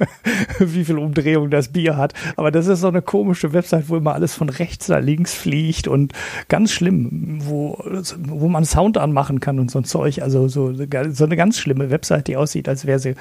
wie 0.59 0.85
viel 0.85 0.97
Umdrehung 0.97 1.49
das 1.49 1.69
Bier 1.69 1.97
hat. 1.97 2.13
Aber 2.35 2.51
das 2.51 2.67
ist 2.67 2.81
so 2.81 2.87
eine 2.87 3.01
komische 3.01 3.53
Website, 3.53 3.89
wo 3.89 3.97
immer 3.97 4.13
alles 4.13 4.33
von 4.33 4.49
rechts 4.49 4.87
nach 4.87 5.01
links 5.01 5.33
fliegt 5.33 5.87
und 5.87 6.13
ganz 6.47 6.71
schlimm, 6.71 7.39
wo, 7.41 7.83
wo 8.17 8.47
man 8.47 8.65
Sound 8.65 8.97
anmachen 8.97 9.39
kann 9.39 9.59
und 9.59 9.71
so 9.71 9.79
ein 9.79 9.85
Zeug. 9.85 10.21
Also 10.21 10.47
so, 10.47 10.73
so 10.73 11.23
eine 11.25 11.35
ganz 11.35 11.59
schlimme 11.59 11.89
Website, 11.89 12.27
die 12.27 12.37
aussieht, 12.37 12.67
als 12.67 12.85
wäre 12.85 12.99
sie 12.99 13.15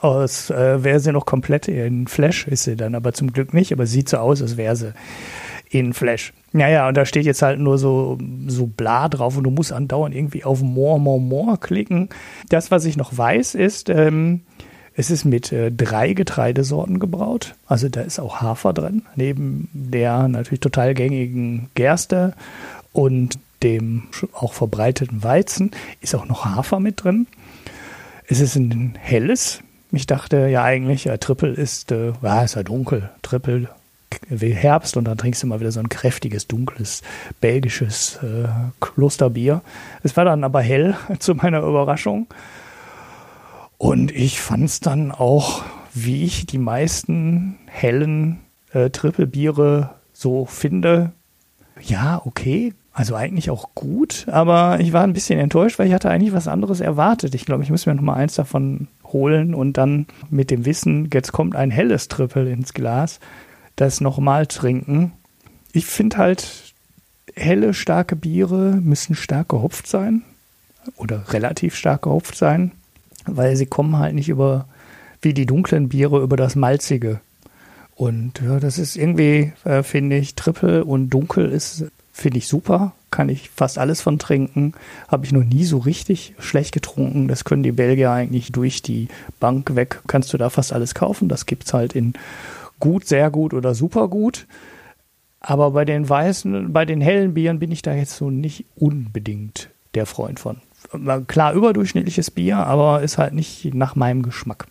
aus, 0.00 0.50
äh, 0.50 0.84
wäre 0.84 1.00
sie 1.00 1.12
noch 1.12 1.26
komplett 1.26 1.68
in 1.68 2.06
Flash, 2.06 2.46
ist 2.46 2.64
sie 2.64 2.76
dann 2.76 2.94
aber 2.94 3.12
zum 3.12 3.32
Glück 3.32 3.54
nicht, 3.54 3.72
aber 3.72 3.86
sieht 3.86 4.08
so 4.08 4.18
aus, 4.18 4.42
als 4.42 4.56
wäre 4.56 4.76
sie 4.76 4.92
in 5.72 5.94
Flash. 5.94 6.32
Naja, 6.52 6.86
und 6.86 6.96
da 6.96 7.06
steht 7.06 7.24
jetzt 7.24 7.40
halt 7.40 7.58
nur 7.58 7.78
so, 7.78 8.18
so 8.46 8.66
bla 8.66 9.08
drauf 9.08 9.38
und 9.38 9.44
du 9.44 9.50
musst 9.50 9.72
andauernd 9.72 10.14
irgendwie 10.14 10.44
auf 10.44 10.60
More, 10.60 11.00
More, 11.00 11.20
More 11.20 11.56
klicken. 11.56 12.10
Das, 12.50 12.70
was 12.70 12.84
ich 12.84 12.98
noch 12.98 13.16
weiß, 13.16 13.54
ist, 13.54 13.88
ähm, 13.88 14.42
es 14.94 15.10
ist 15.10 15.24
mit 15.24 15.50
äh, 15.50 15.72
drei 15.72 16.12
Getreidesorten 16.12 16.98
gebraut. 16.98 17.54
Also 17.66 17.88
da 17.88 18.02
ist 18.02 18.20
auch 18.20 18.42
Hafer 18.42 18.74
drin, 18.74 19.02
neben 19.16 19.70
der 19.72 20.28
natürlich 20.28 20.60
total 20.60 20.92
gängigen 20.92 21.70
Gerste 21.74 22.34
und 22.92 23.38
dem 23.62 24.08
auch 24.34 24.52
verbreiteten 24.52 25.22
Weizen 25.22 25.70
ist 26.02 26.14
auch 26.14 26.26
noch 26.26 26.44
Hafer 26.44 26.80
mit 26.80 27.02
drin. 27.02 27.26
Es 28.26 28.40
ist 28.40 28.56
ein 28.56 28.94
helles. 29.00 29.60
Ich 29.90 30.06
dachte 30.06 30.48
ja 30.48 30.64
eigentlich, 30.64 31.04
ja, 31.04 31.16
Triple 31.16 31.52
ist, 31.52 31.92
äh, 31.92 32.12
ja, 32.22 32.42
ist 32.42 32.56
ja 32.56 32.62
dunkel. 32.62 33.08
Triple 33.22 33.68
Herbst 34.28 34.96
und 34.96 35.04
dann 35.04 35.18
trinkst 35.18 35.42
du 35.42 35.46
mal 35.46 35.60
wieder 35.60 35.72
so 35.72 35.80
ein 35.80 35.88
kräftiges, 35.88 36.46
dunkles, 36.46 37.02
belgisches 37.40 38.16
äh, 38.22 38.48
Klosterbier. 38.80 39.62
Es 40.02 40.16
war 40.16 40.24
dann 40.24 40.44
aber 40.44 40.60
hell, 40.60 40.96
zu 41.18 41.34
meiner 41.34 41.62
Überraschung. 41.62 42.26
Und 43.78 44.12
ich 44.12 44.40
fand 44.40 44.64
es 44.64 44.80
dann 44.80 45.10
auch, 45.10 45.62
wie 45.92 46.24
ich 46.24 46.46
die 46.46 46.58
meisten 46.58 47.58
hellen 47.66 48.38
äh, 48.72 48.90
Trippelbiere 48.90 49.90
so 50.12 50.46
finde, 50.46 51.12
ja, 51.80 52.22
okay, 52.24 52.74
also 52.92 53.14
eigentlich 53.14 53.50
auch 53.50 53.70
gut, 53.74 54.26
aber 54.30 54.78
ich 54.80 54.92
war 54.92 55.02
ein 55.02 55.14
bisschen 55.14 55.38
enttäuscht, 55.38 55.78
weil 55.78 55.88
ich 55.88 55.94
hatte 55.94 56.10
eigentlich 56.10 56.34
was 56.34 56.46
anderes 56.46 56.80
erwartet. 56.80 57.34
Ich 57.34 57.46
glaube, 57.46 57.62
ich 57.62 57.70
muss 57.70 57.86
mir 57.86 57.94
noch 57.94 58.02
mal 58.02 58.14
eins 58.14 58.34
davon 58.34 58.88
holen 59.04 59.54
und 59.54 59.78
dann 59.78 60.06
mit 60.30 60.50
dem 60.50 60.66
Wissen, 60.66 61.08
jetzt 61.12 61.32
kommt 61.32 61.56
ein 61.56 61.70
helles 61.70 62.08
Trippel 62.08 62.46
ins 62.46 62.74
Glas, 62.74 63.18
das 63.76 64.00
nochmal 64.00 64.46
trinken. 64.46 65.12
Ich 65.72 65.86
finde 65.86 66.18
halt, 66.18 66.72
helle, 67.34 67.74
starke 67.74 68.16
Biere 68.16 68.78
müssen 68.82 69.14
stark 69.14 69.48
gehopft 69.48 69.86
sein 69.86 70.22
oder 70.96 71.32
relativ 71.32 71.74
stark 71.74 72.02
gehopft 72.02 72.36
sein, 72.36 72.72
weil 73.26 73.56
sie 73.56 73.66
kommen 73.66 73.98
halt 73.98 74.14
nicht 74.14 74.28
über, 74.28 74.66
wie 75.20 75.34
die 75.34 75.46
dunklen 75.46 75.88
Biere, 75.88 76.20
über 76.22 76.36
das 76.36 76.56
Malzige. 76.56 77.20
Und 77.94 78.40
ja, 78.40 78.58
das 78.58 78.78
ist 78.78 78.96
irgendwie, 78.96 79.52
äh, 79.64 79.82
finde 79.82 80.16
ich, 80.16 80.34
Triple 80.34 80.84
und 80.84 81.10
Dunkel 81.10 81.50
ist, 81.50 81.84
finde 82.12 82.38
ich 82.38 82.48
super. 82.48 82.92
Kann 83.10 83.28
ich 83.28 83.50
fast 83.50 83.78
alles 83.78 84.00
von 84.00 84.18
trinken. 84.18 84.72
Habe 85.08 85.26
ich 85.26 85.32
noch 85.32 85.44
nie 85.44 85.64
so 85.64 85.78
richtig 85.78 86.34
schlecht 86.38 86.72
getrunken. 86.72 87.28
Das 87.28 87.44
können 87.44 87.62
die 87.62 87.72
Belgier 87.72 88.10
eigentlich 88.10 88.52
durch 88.52 88.80
die 88.80 89.08
Bank 89.38 89.76
weg. 89.76 90.00
Kannst 90.06 90.32
du 90.32 90.38
da 90.38 90.48
fast 90.48 90.72
alles 90.72 90.94
kaufen. 90.94 91.28
Das 91.28 91.44
gibt 91.44 91.66
es 91.66 91.74
halt 91.74 91.94
in 91.94 92.14
gut, 92.82 93.06
sehr 93.06 93.30
gut 93.30 93.54
oder 93.54 93.74
super 93.74 94.08
gut. 94.08 94.46
Aber 95.40 95.70
bei 95.70 95.84
den 95.84 96.08
weißen, 96.08 96.72
bei 96.72 96.84
den 96.84 97.00
hellen 97.00 97.34
Bieren 97.34 97.60
bin 97.60 97.70
ich 97.70 97.80
da 97.80 97.94
jetzt 97.94 98.16
so 98.16 98.28
nicht 98.28 98.64
unbedingt 98.76 99.70
der 99.94 100.04
Freund 100.04 100.40
von. 100.40 100.56
Klar, 101.28 101.54
überdurchschnittliches 101.54 102.32
Bier, 102.32 102.58
aber 102.58 103.02
ist 103.02 103.18
halt 103.18 103.34
nicht 103.34 103.72
nach 103.72 103.94
meinem 103.94 104.22
Geschmack. 104.22 104.66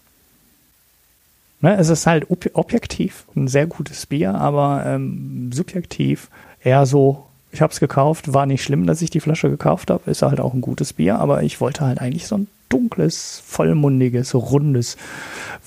Ne, 1.61 1.77
es 1.77 1.89
ist 1.89 2.05
halt 2.05 2.29
ob 2.29 2.49
objektiv 2.53 3.25
ein 3.35 3.47
sehr 3.47 3.65
gutes 3.65 4.05
Bier, 4.05 4.35
aber 4.35 4.83
ähm, 4.85 5.51
subjektiv 5.53 6.29
eher 6.63 6.85
so, 6.85 7.27
ich 7.51 7.61
habe 7.61 7.71
es 7.71 7.79
gekauft, 7.79 8.33
war 8.33 8.45
nicht 8.45 8.63
schlimm, 8.63 8.87
dass 8.87 9.01
ich 9.01 9.09
die 9.09 9.19
Flasche 9.19 9.49
gekauft 9.49 9.89
habe, 9.89 10.09
ist 10.11 10.21
halt 10.21 10.41
auch 10.41 10.53
ein 10.53 10.61
gutes 10.61 10.93
Bier, 10.93 11.19
aber 11.19 11.43
ich 11.43 11.61
wollte 11.61 11.85
halt 11.85 12.01
eigentlich 12.01 12.27
so 12.27 12.35
ein 12.35 12.47
dunkles, 12.71 13.43
vollmundiges, 13.45 14.33
rundes, 14.33 14.97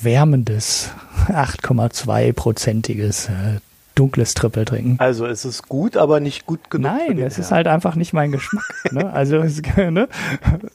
wärmendes, 0.00 0.90
8,2-prozentiges 1.28 3.28
äh, 3.28 3.60
dunkles 3.94 4.34
Triple 4.34 4.64
trinken. 4.64 4.96
Also 4.98 5.26
es 5.26 5.44
ist 5.44 5.68
gut, 5.68 5.96
aber 5.96 6.20
nicht 6.20 6.46
gut 6.46 6.70
genug. 6.70 6.92
Nein, 6.92 7.18
es 7.18 7.38
ist 7.38 7.52
halt 7.52 7.66
einfach 7.66 7.94
nicht 7.94 8.12
mein 8.12 8.32
Geschmack. 8.32 8.64
ne? 8.90 9.04
Also 9.12 9.38
es, 9.38 9.62
ne? 9.76 10.08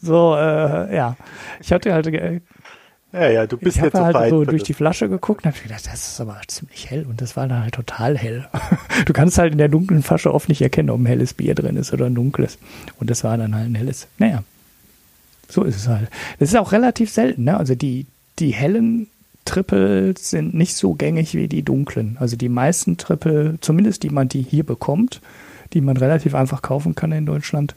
so 0.01 0.35
äh, 0.35 0.95
ja, 0.95 1.15
ich 1.59 1.71
hatte 1.71 1.93
halt 1.93 2.07
äh, 2.07 2.41
ja, 3.11 3.27
ja, 3.27 3.47
du 3.47 3.57
bist 3.57 3.77
ich 3.77 3.83
jetzt 3.83 3.95
halt 3.95 4.29
so 4.29 4.45
durch 4.45 4.61
die 4.61 4.75
Flasche 4.75 5.09
geguckt 5.09 5.43
und 5.43 5.51
habe 5.51 5.63
gedacht, 5.63 5.87
das 5.91 6.11
ist 6.11 6.21
aber 6.21 6.39
ziemlich 6.47 6.91
hell 6.91 7.07
und 7.09 7.21
das 7.21 7.35
war 7.35 7.47
dann 7.47 7.63
halt 7.63 7.73
total 7.73 8.15
hell. 8.15 8.47
Du 9.05 9.13
kannst 9.13 9.39
halt 9.39 9.51
in 9.51 9.57
der 9.57 9.67
dunklen 9.67 10.03
Flasche 10.03 10.31
oft 10.31 10.47
nicht 10.47 10.61
erkennen, 10.61 10.91
ob 10.91 10.99
ein 10.99 11.07
helles 11.07 11.33
Bier 11.33 11.55
drin 11.55 11.75
ist 11.75 11.91
oder 11.91 12.05
ein 12.05 12.13
dunkles. 12.13 12.59
Und 12.99 13.09
das 13.09 13.23
war 13.23 13.35
dann 13.35 13.55
halt 13.55 13.65
ein 13.65 13.73
helles. 13.73 14.07
Naja, 14.19 14.43
so 15.49 15.63
ist 15.63 15.75
es 15.75 15.87
halt. 15.87 16.09
Das 16.37 16.49
ist 16.49 16.55
auch 16.55 16.71
relativ 16.71 17.09
selten, 17.09 17.45
ne? 17.45 17.57
Also 17.57 17.75
die, 17.75 18.05
die 18.37 18.51
hellen 18.51 19.07
Triple 19.45 20.13
sind 20.17 20.53
nicht 20.53 20.75
so 20.75 20.93
gängig 20.93 21.33
wie 21.33 21.47
die 21.47 21.63
dunklen. 21.63 22.17
Also 22.19 22.37
die 22.37 22.49
meisten 22.49 22.97
Triple, 22.97 23.57
zumindest 23.61 24.03
die 24.03 24.11
man 24.11 24.29
die 24.29 24.43
hier 24.43 24.63
bekommt, 24.63 25.21
die 25.73 25.81
man 25.81 25.97
relativ 25.97 26.35
einfach 26.35 26.61
kaufen 26.61 26.93
kann 26.93 27.11
in 27.11 27.25
Deutschland, 27.25 27.73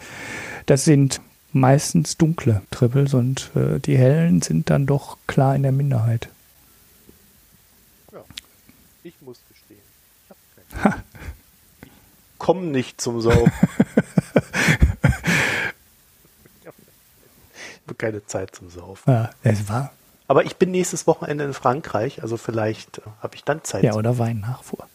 das 0.66 0.84
sind 0.84 1.20
meistens 1.52 2.18
dunkle 2.18 2.62
Triples 2.70 3.14
und 3.14 3.50
äh, 3.54 3.78
die 3.80 3.96
hellen 3.96 4.42
sind 4.42 4.70
dann 4.70 4.86
doch 4.86 5.16
klar 5.26 5.56
in 5.56 5.62
der 5.62 5.72
Minderheit. 5.72 6.28
Ja, 8.12 8.20
ich 9.02 9.14
muss 9.22 9.40
gestehen, 9.48 9.80
ich 10.68 10.84
ich 11.84 12.38
komme 12.38 12.66
nicht 12.66 13.00
zum 13.00 13.20
Saufen. 13.20 13.52
keine 18.02 18.26
Zeit 18.26 18.54
zum 18.54 18.68
Saufen. 18.68 19.10
Ja, 19.10 19.30
es 19.44 19.68
war. 19.68 19.92
Aber 20.26 20.44
ich 20.44 20.56
bin 20.56 20.72
nächstes 20.72 21.06
Wochenende 21.06 21.44
in 21.44 21.52
Frankreich, 21.54 22.22
also 22.22 22.36
vielleicht 22.36 22.98
äh, 22.98 23.02
habe 23.22 23.36
ich 23.36 23.44
dann 23.44 23.62
Zeit. 23.62 23.84
Ja, 23.84 23.94
oder 23.94 24.18
Weinnachfuhr. 24.18 24.86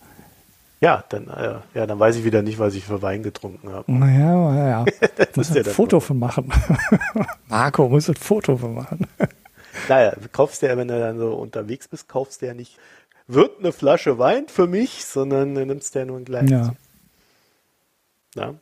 Ja, 0.81 1.03
dann, 1.09 1.27
äh, 1.29 1.55
ja, 1.73 1.87
dann 1.87 1.99
weiß 1.99 2.17
ich 2.17 2.25
wieder 2.25 2.41
nicht, 2.41 2.59
was 2.59 2.75
ich 2.75 2.83
für 2.83 3.01
Wein 3.01 3.23
getrunken 3.23 3.71
habe. 3.71 3.91
Naja, 3.91 4.51
naja. 4.51 4.85
muss 5.35 5.55
ein 5.55 5.63
Foto 5.63 5.99
von 6.01 6.19
machen. 6.19 6.51
Marco 7.47 7.87
muss 7.87 8.09
ein 8.09 8.15
Foto 8.15 8.57
von 8.57 8.75
machen. 8.75 9.07
naja, 9.89 10.13
kaufst 10.33 10.61
du 10.61 10.67
ja, 10.67 10.77
wenn 10.77 10.89
du 10.89 10.99
dann 10.99 11.17
so 11.17 11.33
unterwegs 11.33 11.87
bist, 11.87 12.09
kaufst 12.09 12.41
du 12.41 12.47
ja 12.47 12.53
nicht, 12.53 12.77
wird 13.27 13.59
eine 13.59 13.71
Flasche 13.71 14.19
Wein 14.19 14.47
für 14.49 14.67
mich, 14.67 15.05
sondern 15.05 15.55
du 15.55 15.65
nimmst 15.65 15.95
ja 15.95 16.05
nur 16.05 16.17
ein 16.17 16.25
kleines. 16.25 16.51
Ja. 16.51 16.75
ja. 18.35 18.53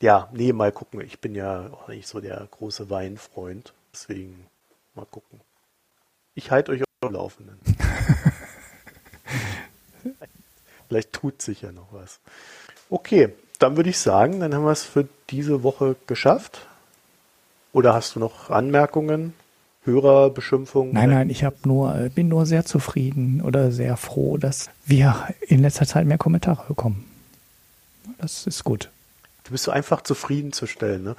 ja, 0.00 0.28
nee, 0.32 0.52
mal 0.52 0.72
gucken. 0.72 1.00
Ich 1.00 1.20
bin 1.20 1.34
ja 1.34 1.70
auch 1.72 1.88
nicht 1.88 2.06
so 2.06 2.20
der 2.20 2.46
große 2.50 2.90
Weinfreund. 2.90 3.72
Deswegen 3.94 4.46
mal 4.96 5.06
gucken. 5.06 5.40
Ich 6.34 6.50
halte 6.50 6.72
euch 6.72 6.82
auf 6.82 6.88
dem 7.04 7.12
Laufenden. 7.12 7.58
Vielleicht 10.88 11.12
tut 11.12 11.40
sich 11.40 11.62
ja 11.62 11.70
noch 11.70 11.92
was. 11.92 12.18
Okay, 12.90 13.28
dann 13.60 13.76
würde 13.76 13.90
ich 13.90 13.98
sagen, 13.98 14.40
dann 14.40 14.52
haben 14.52 14.64
wir 14.64 14.72
es 14.72 14.82
für 14.82 15.06
diese 15.30 15.62
Woche 15.62 15.94
geschafft. 16.08 16.66
Oder 17.72 17.94
hast 17.94 18.16
du 18.16 18.20
noch 18.20 18.50
Anmerkungen? 18.50 19.32
Hörerbeschimpfungen? 19.84 20.92
Nein, 20.92 21.10
nein, 21.10 21.30
ich 21.30 21.44
habe 21.44 21.56
nur, 21.64 21.94
äh, 21.94 22.08
bin 22.08 22.26
nur 22.28 22.46
sehr 22.46 22.64
zufrieden 22.64 23.42
oder 23.42 23.70
sehr 23.70 23.96
froh, 23.96 24.38
dass 24.38 24.70
wir 24.86 25.28
in 25.46 25.60
letzter 25.60 25.86
Zeit 25.86 26.06
mehr 26.06 26.18
Kommentare 26.18 26.64
bekommen. 26.66 27.04
Das 28.18 28.46
ist 28.46 28.64
gut. 28.64 28.90
Du 29.44 29.52
bist 29.52 29.64
so 29.64 29.70
einfach 29.70 30.00
zufriedenzustellen. 30.00 31.04
Ne? 31.04 31.16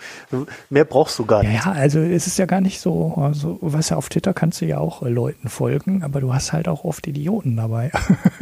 Mehr 0.71 0.85
brauchst 0.85 1.19
du 1.19 1.25
gar 1.25 1.43
nicht. 1.43 1.63
Ja, 1.63 1.71
also 1.71 1.99
es 1.99 2.25
ist 2.25 2.39
ja 2.39 2.47
gar 2.47 2.59
nicht 2.59 2.79
so, 2.79 3.13
also 3.17 3.59
was 3.61 3.89
ja 3.89 3.97
auf 3.97 4.09
Twitter 4.09 4.33
kannst 4.33 4.61
du 4.61 4.65
ja 4.65 4.79
auch 4.79 5.03
äh, 5.03 5.09
Leuten 5.09 5.47
folgen, 5.47 6.01
aber 6.01 6.21
du 6.21 6.33
hast 6.33 6.51
halt 6.51 6.67
auch 6.67 6.83
oft 6.83 7.05
Idioten 7.05 7.55
dabei. 7.55 7.91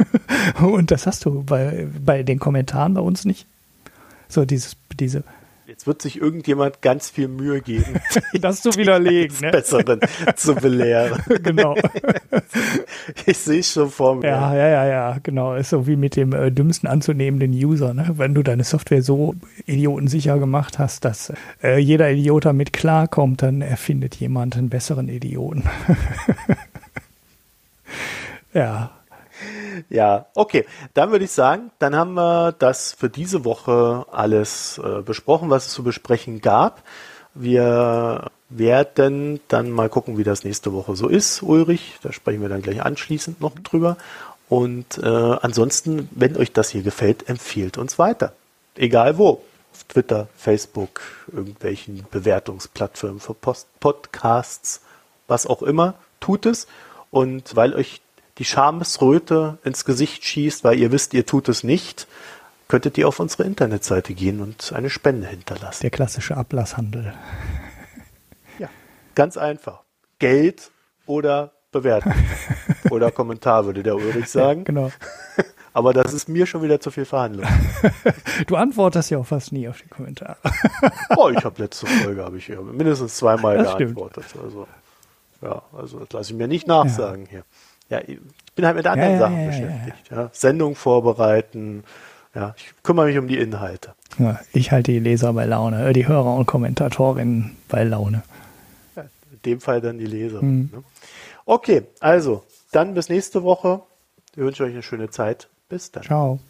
Und 0.60 0.90
das 0.90 1.06
hast 1.06 1.26
du 1.26 1.42
bei, 1.42 1.86
bei 2.02 2.22
den 2.22 2.38
Kommentaren 2.38 2.94
bei 2.94 3.02
uns 3.02 3.26
nicht. 3.26 3.46
So 4.26 4.46
dieses, 4.46 4.76
diese 4.98 5.22
Jetzt 5.66 5.86
wird 5.86 6.02
sich 6.02 6.20
irgendjemand 6.20 6.82
ganz 6.82 7.08
viel 7.08 7.26
Mühe 7.26 7.62
geben, 7.62 7.98
das 8.40 8.60
zu 8.60 8.76
widerlegen, 8.76 9.34
ne? 9.40 9.50
Besseren 9.50 9.98
zu 10.36 10.54
belehren. 10.54 11.22
genau. 11.42 11.74
Ich 13.26 13.38
sehe 13.38 13.60
es 13.60 13.72
schon 13.72 13.90
vor 13.90 14.16
mir. 14.16 14.26
Ja, 14.26 14.54
ja, 14.54 14.68
ja, 14.68 14.86
ja, 14.86 15.16
genau. 15.22 15.54
Ist 15.54 15.70
so 15.70 15.86
wie 15.86 15.96
mit 15.96 16.16
dem 16.16 16.32
äh, 16.32 16.50
dümmsten 16.50 16.88
anzunehmenden 16.88 17.52
User, 17.52 17.94
ne? 17.94 18.14
Wenn 18.16 18.34
du 18.34 18.42
deine 18.42 18.64
Software 18.64 19.02
so 19.02 19.34
idiotensicher 19.66 20.38
gemacht 20.38 20.78
hast, 20.78 21.04
dass 21.04 21.32
äh, 21.62 21.78
jeder 21.78 22.10
Idiot 22.10 22.44
damit 22.44 22.72
klarkommt, 22.72 23.42
dann 23.42 23.60
erfindet 23.60 24.16
jemand 24.16 24.56
einen 24.56 24.68
besseren 24.68 25.08
Idioten. 25.08 25.64
ja. 28.52 28.90
Ja, 29.88 30.26
okay. 30.34 30.66
Dann 30.94 31.10
würde 31.10 31.24
ich 31.24 31.32
sagen, 31.32 31.70
dann 31.78 31.96
haben 31.96 32.14
wir 32.14 32.52
das 32.52 32.92
für 32.92 33.10
diese 33.10 33.44
Woche 33.44 34.06
alles 34.12 34.78
äh, 34.78 35.02
besprochen, 35.02 35.50
was 35.50 35.66
es 35.66 35.72
zu 35.72 35.82
besprechen 35.82 36.40
gab. 36.40 36.82
Wir 37.34 38.30
werden 38.48 39.40
dann 39.48 39.70
mal 39.70 39.88
gucken, 39.88 40.16
wie 40.16 40.24
das 40.24 40.44
nächste 40.44 40.72
Woche 40.72 40.94
so 40.94 41.08
ist, 41.08 41.42
Ulrich. 41.42 41.98
Da 42.02 42.12
sprechen 42.12 42.40
wir 42.40 42.48
dann 42.48 42.62
gleich 42.62 42.82
anschließend 42.82 43.40
noch 43.40 43.58
drüber. 43.58 43.96
Und 44.48 44.98
äh, 44.98 45.06
ansonsten, 45.06 46.08
wenn 46.12 46.36
euch 46.36 46.52
das 46.52 46.70
hier 46.70 46.82
gefällt, 46.82 47.28
empfiehlt 47.28 47.78
uns 47.78 47.98
weiter. 47.98 48.32
Egal 48.76 49.18
wo. 49.18 49.42
Auf 49.72 49.84
Twitter, 49.88 50.28
Facebook, 50.36 51.00
irgendwelchen 51.32 52.06
Bewertungsplattformen 52.12 53.18
für 53.18 53.34
Post 53.34 53.66
Podcasts, 53.80 54.82
was 55.26 55.48
auch 55.48 55.62
immer, 55.62 55.94
tut 56.20 56.46
es. 56.46 56.68
Und 57.10 57.56
weil 57.56 57.74
euch 57.74 58.00
die 58.38 58.44
Schamesröte 58.44 59.58
ins 59.64 59.84
Gesicht 59.84 60.24
schießt, 60.24 60.64
weil 60.64 60.78
ihr 60.78 60.92
wisst, 60.92 61.14
ihr 61.14 61.26
tut 61.26 61.48
es 61.48 61.62
nicht, 61.62 62.06
könntet 62.68 62.98
ihr 62.98 63.06
auf 63.06 63.20
unsere 63.20 63.44
Internetseite 63.44 64.14
gehen 64.14 64.40
und 64.40 64.72
eine 64.72 64.90
Spende 64.90 65.28
hinterlassen. 65.28 65.82
Der 65.82 65.90
klassische 65.90 66.36
Ablasshandel. 66.36 67.14
Ja, 68.58 68.68
ganz 69.14 69.36
einfach. 69.36 69.82
Geld 70.18 70.70
oder 71.06 71.52
Bewertung. 71.70 72.14
oder 72.90 73.10
Kommentar, 73.10 73.66
würde 73.66 73.82
der 73.82 73.96
Ulrich 73.96 74.28
sagen. 74.30 74.60
Ja, 74.60 74.64
genau. 74.64 74.92
Aber 75.72 75.92
das 75.92 76.12
ist 76.14 76.28
mir 76.28 76.46
schon 76.46 76.62
wieder 76.62 76.80
zu 76.80 76.92
viel 76.92 77.04
Verhandlung. 77.04 77.46
Du 78.46 78.56
antwortest 78.56 79.10
ja 79.10 79.18
auch 79.18 79.26
fast 79.26 79.52
nie 79.52 79.68
auf 79.68 79.80
die 79.80 79.88
Kommentare. 79.88 80.36
Oh, 81.16 81.30
ich 81.30 81.44
habe 81.44 81.62
letzte 81.62 81.86
Folge 81.86 82.24
habe 82.24 82.38
ich 82.38 82.48
mindestens 82.48 83.16
zweimal 83.16 83.58
das 83.58 83.76
geantwortet. 83.76 84.24
Stimmt. 84.28 84.44
Also 84.44 84.66
ja, 85.42 85.62
also 85.76 86.00
das 86.00 86.12
lasse 86.12 86.32
ich 86.32 86.38
mir 86.38 86.48
nicht 86.48 86.66
nachsagen 86.66 87.24
ja. 87.24 87.30
hier 87.30 87.44
ja, 87.94 88.00
ich 88.06 88.18
bin 88.54 88.66
halt 88.66 88.76
mit 88.76 88.86
anderen 88.86 89.12
ja, 89.12 89.18
Sachen 89.18 89.46
beschäftigt. 89.46 90.10
Ja, 90.10 90.30
Sendung 90.32 90.74
vorbereiten. 90.74 91.84
Ja, 92.34 92.54
ich 92.56 92.72
kümmere 92.82 93.06
mich 93.06 93.18
um 93.18 93.28
die 93.28 93.38
Inhalte. 93.38 93.94
ich 94.52 94.72
halte 94.72 94.90
die 94.90 94.98
Leser 94.98 95.32
bei 95.32 95.44
Laune, 95.44 95.88
äh, 95.88 95.92
die 95.92 96.08
Hörer 96.08 96.34
und 96.34 96.46
Kommentatorinnen 96.46 97.56
bei 97.68 97.84
Laune. 97.84 98.22
in 98.96 99.40
dem 99.44 99.60
Fall 99.60 99.80
dann 99.80 99.98
die 99.98 100.06
Leser. 100.06 100.42
Mhm. 100.42 100.70
Ne? 100.72 100.82
Okay, 101.44 101.82
also 102.00 102.42
dann 102.72 102.94
bis 102.94 103.08
nächste 103.08 103.42
Woche. 103.44 103.82
Ich 104.32 104.38
wünsche 104.38 104.64
euch 104.64 104.72
eine 104.72 104.82
schöne 104.82 105.10
Zeit. 105.10 105.48
Bis 105.68 105.92
dann. 105.92 106.02
Ciao. 106.02 106.40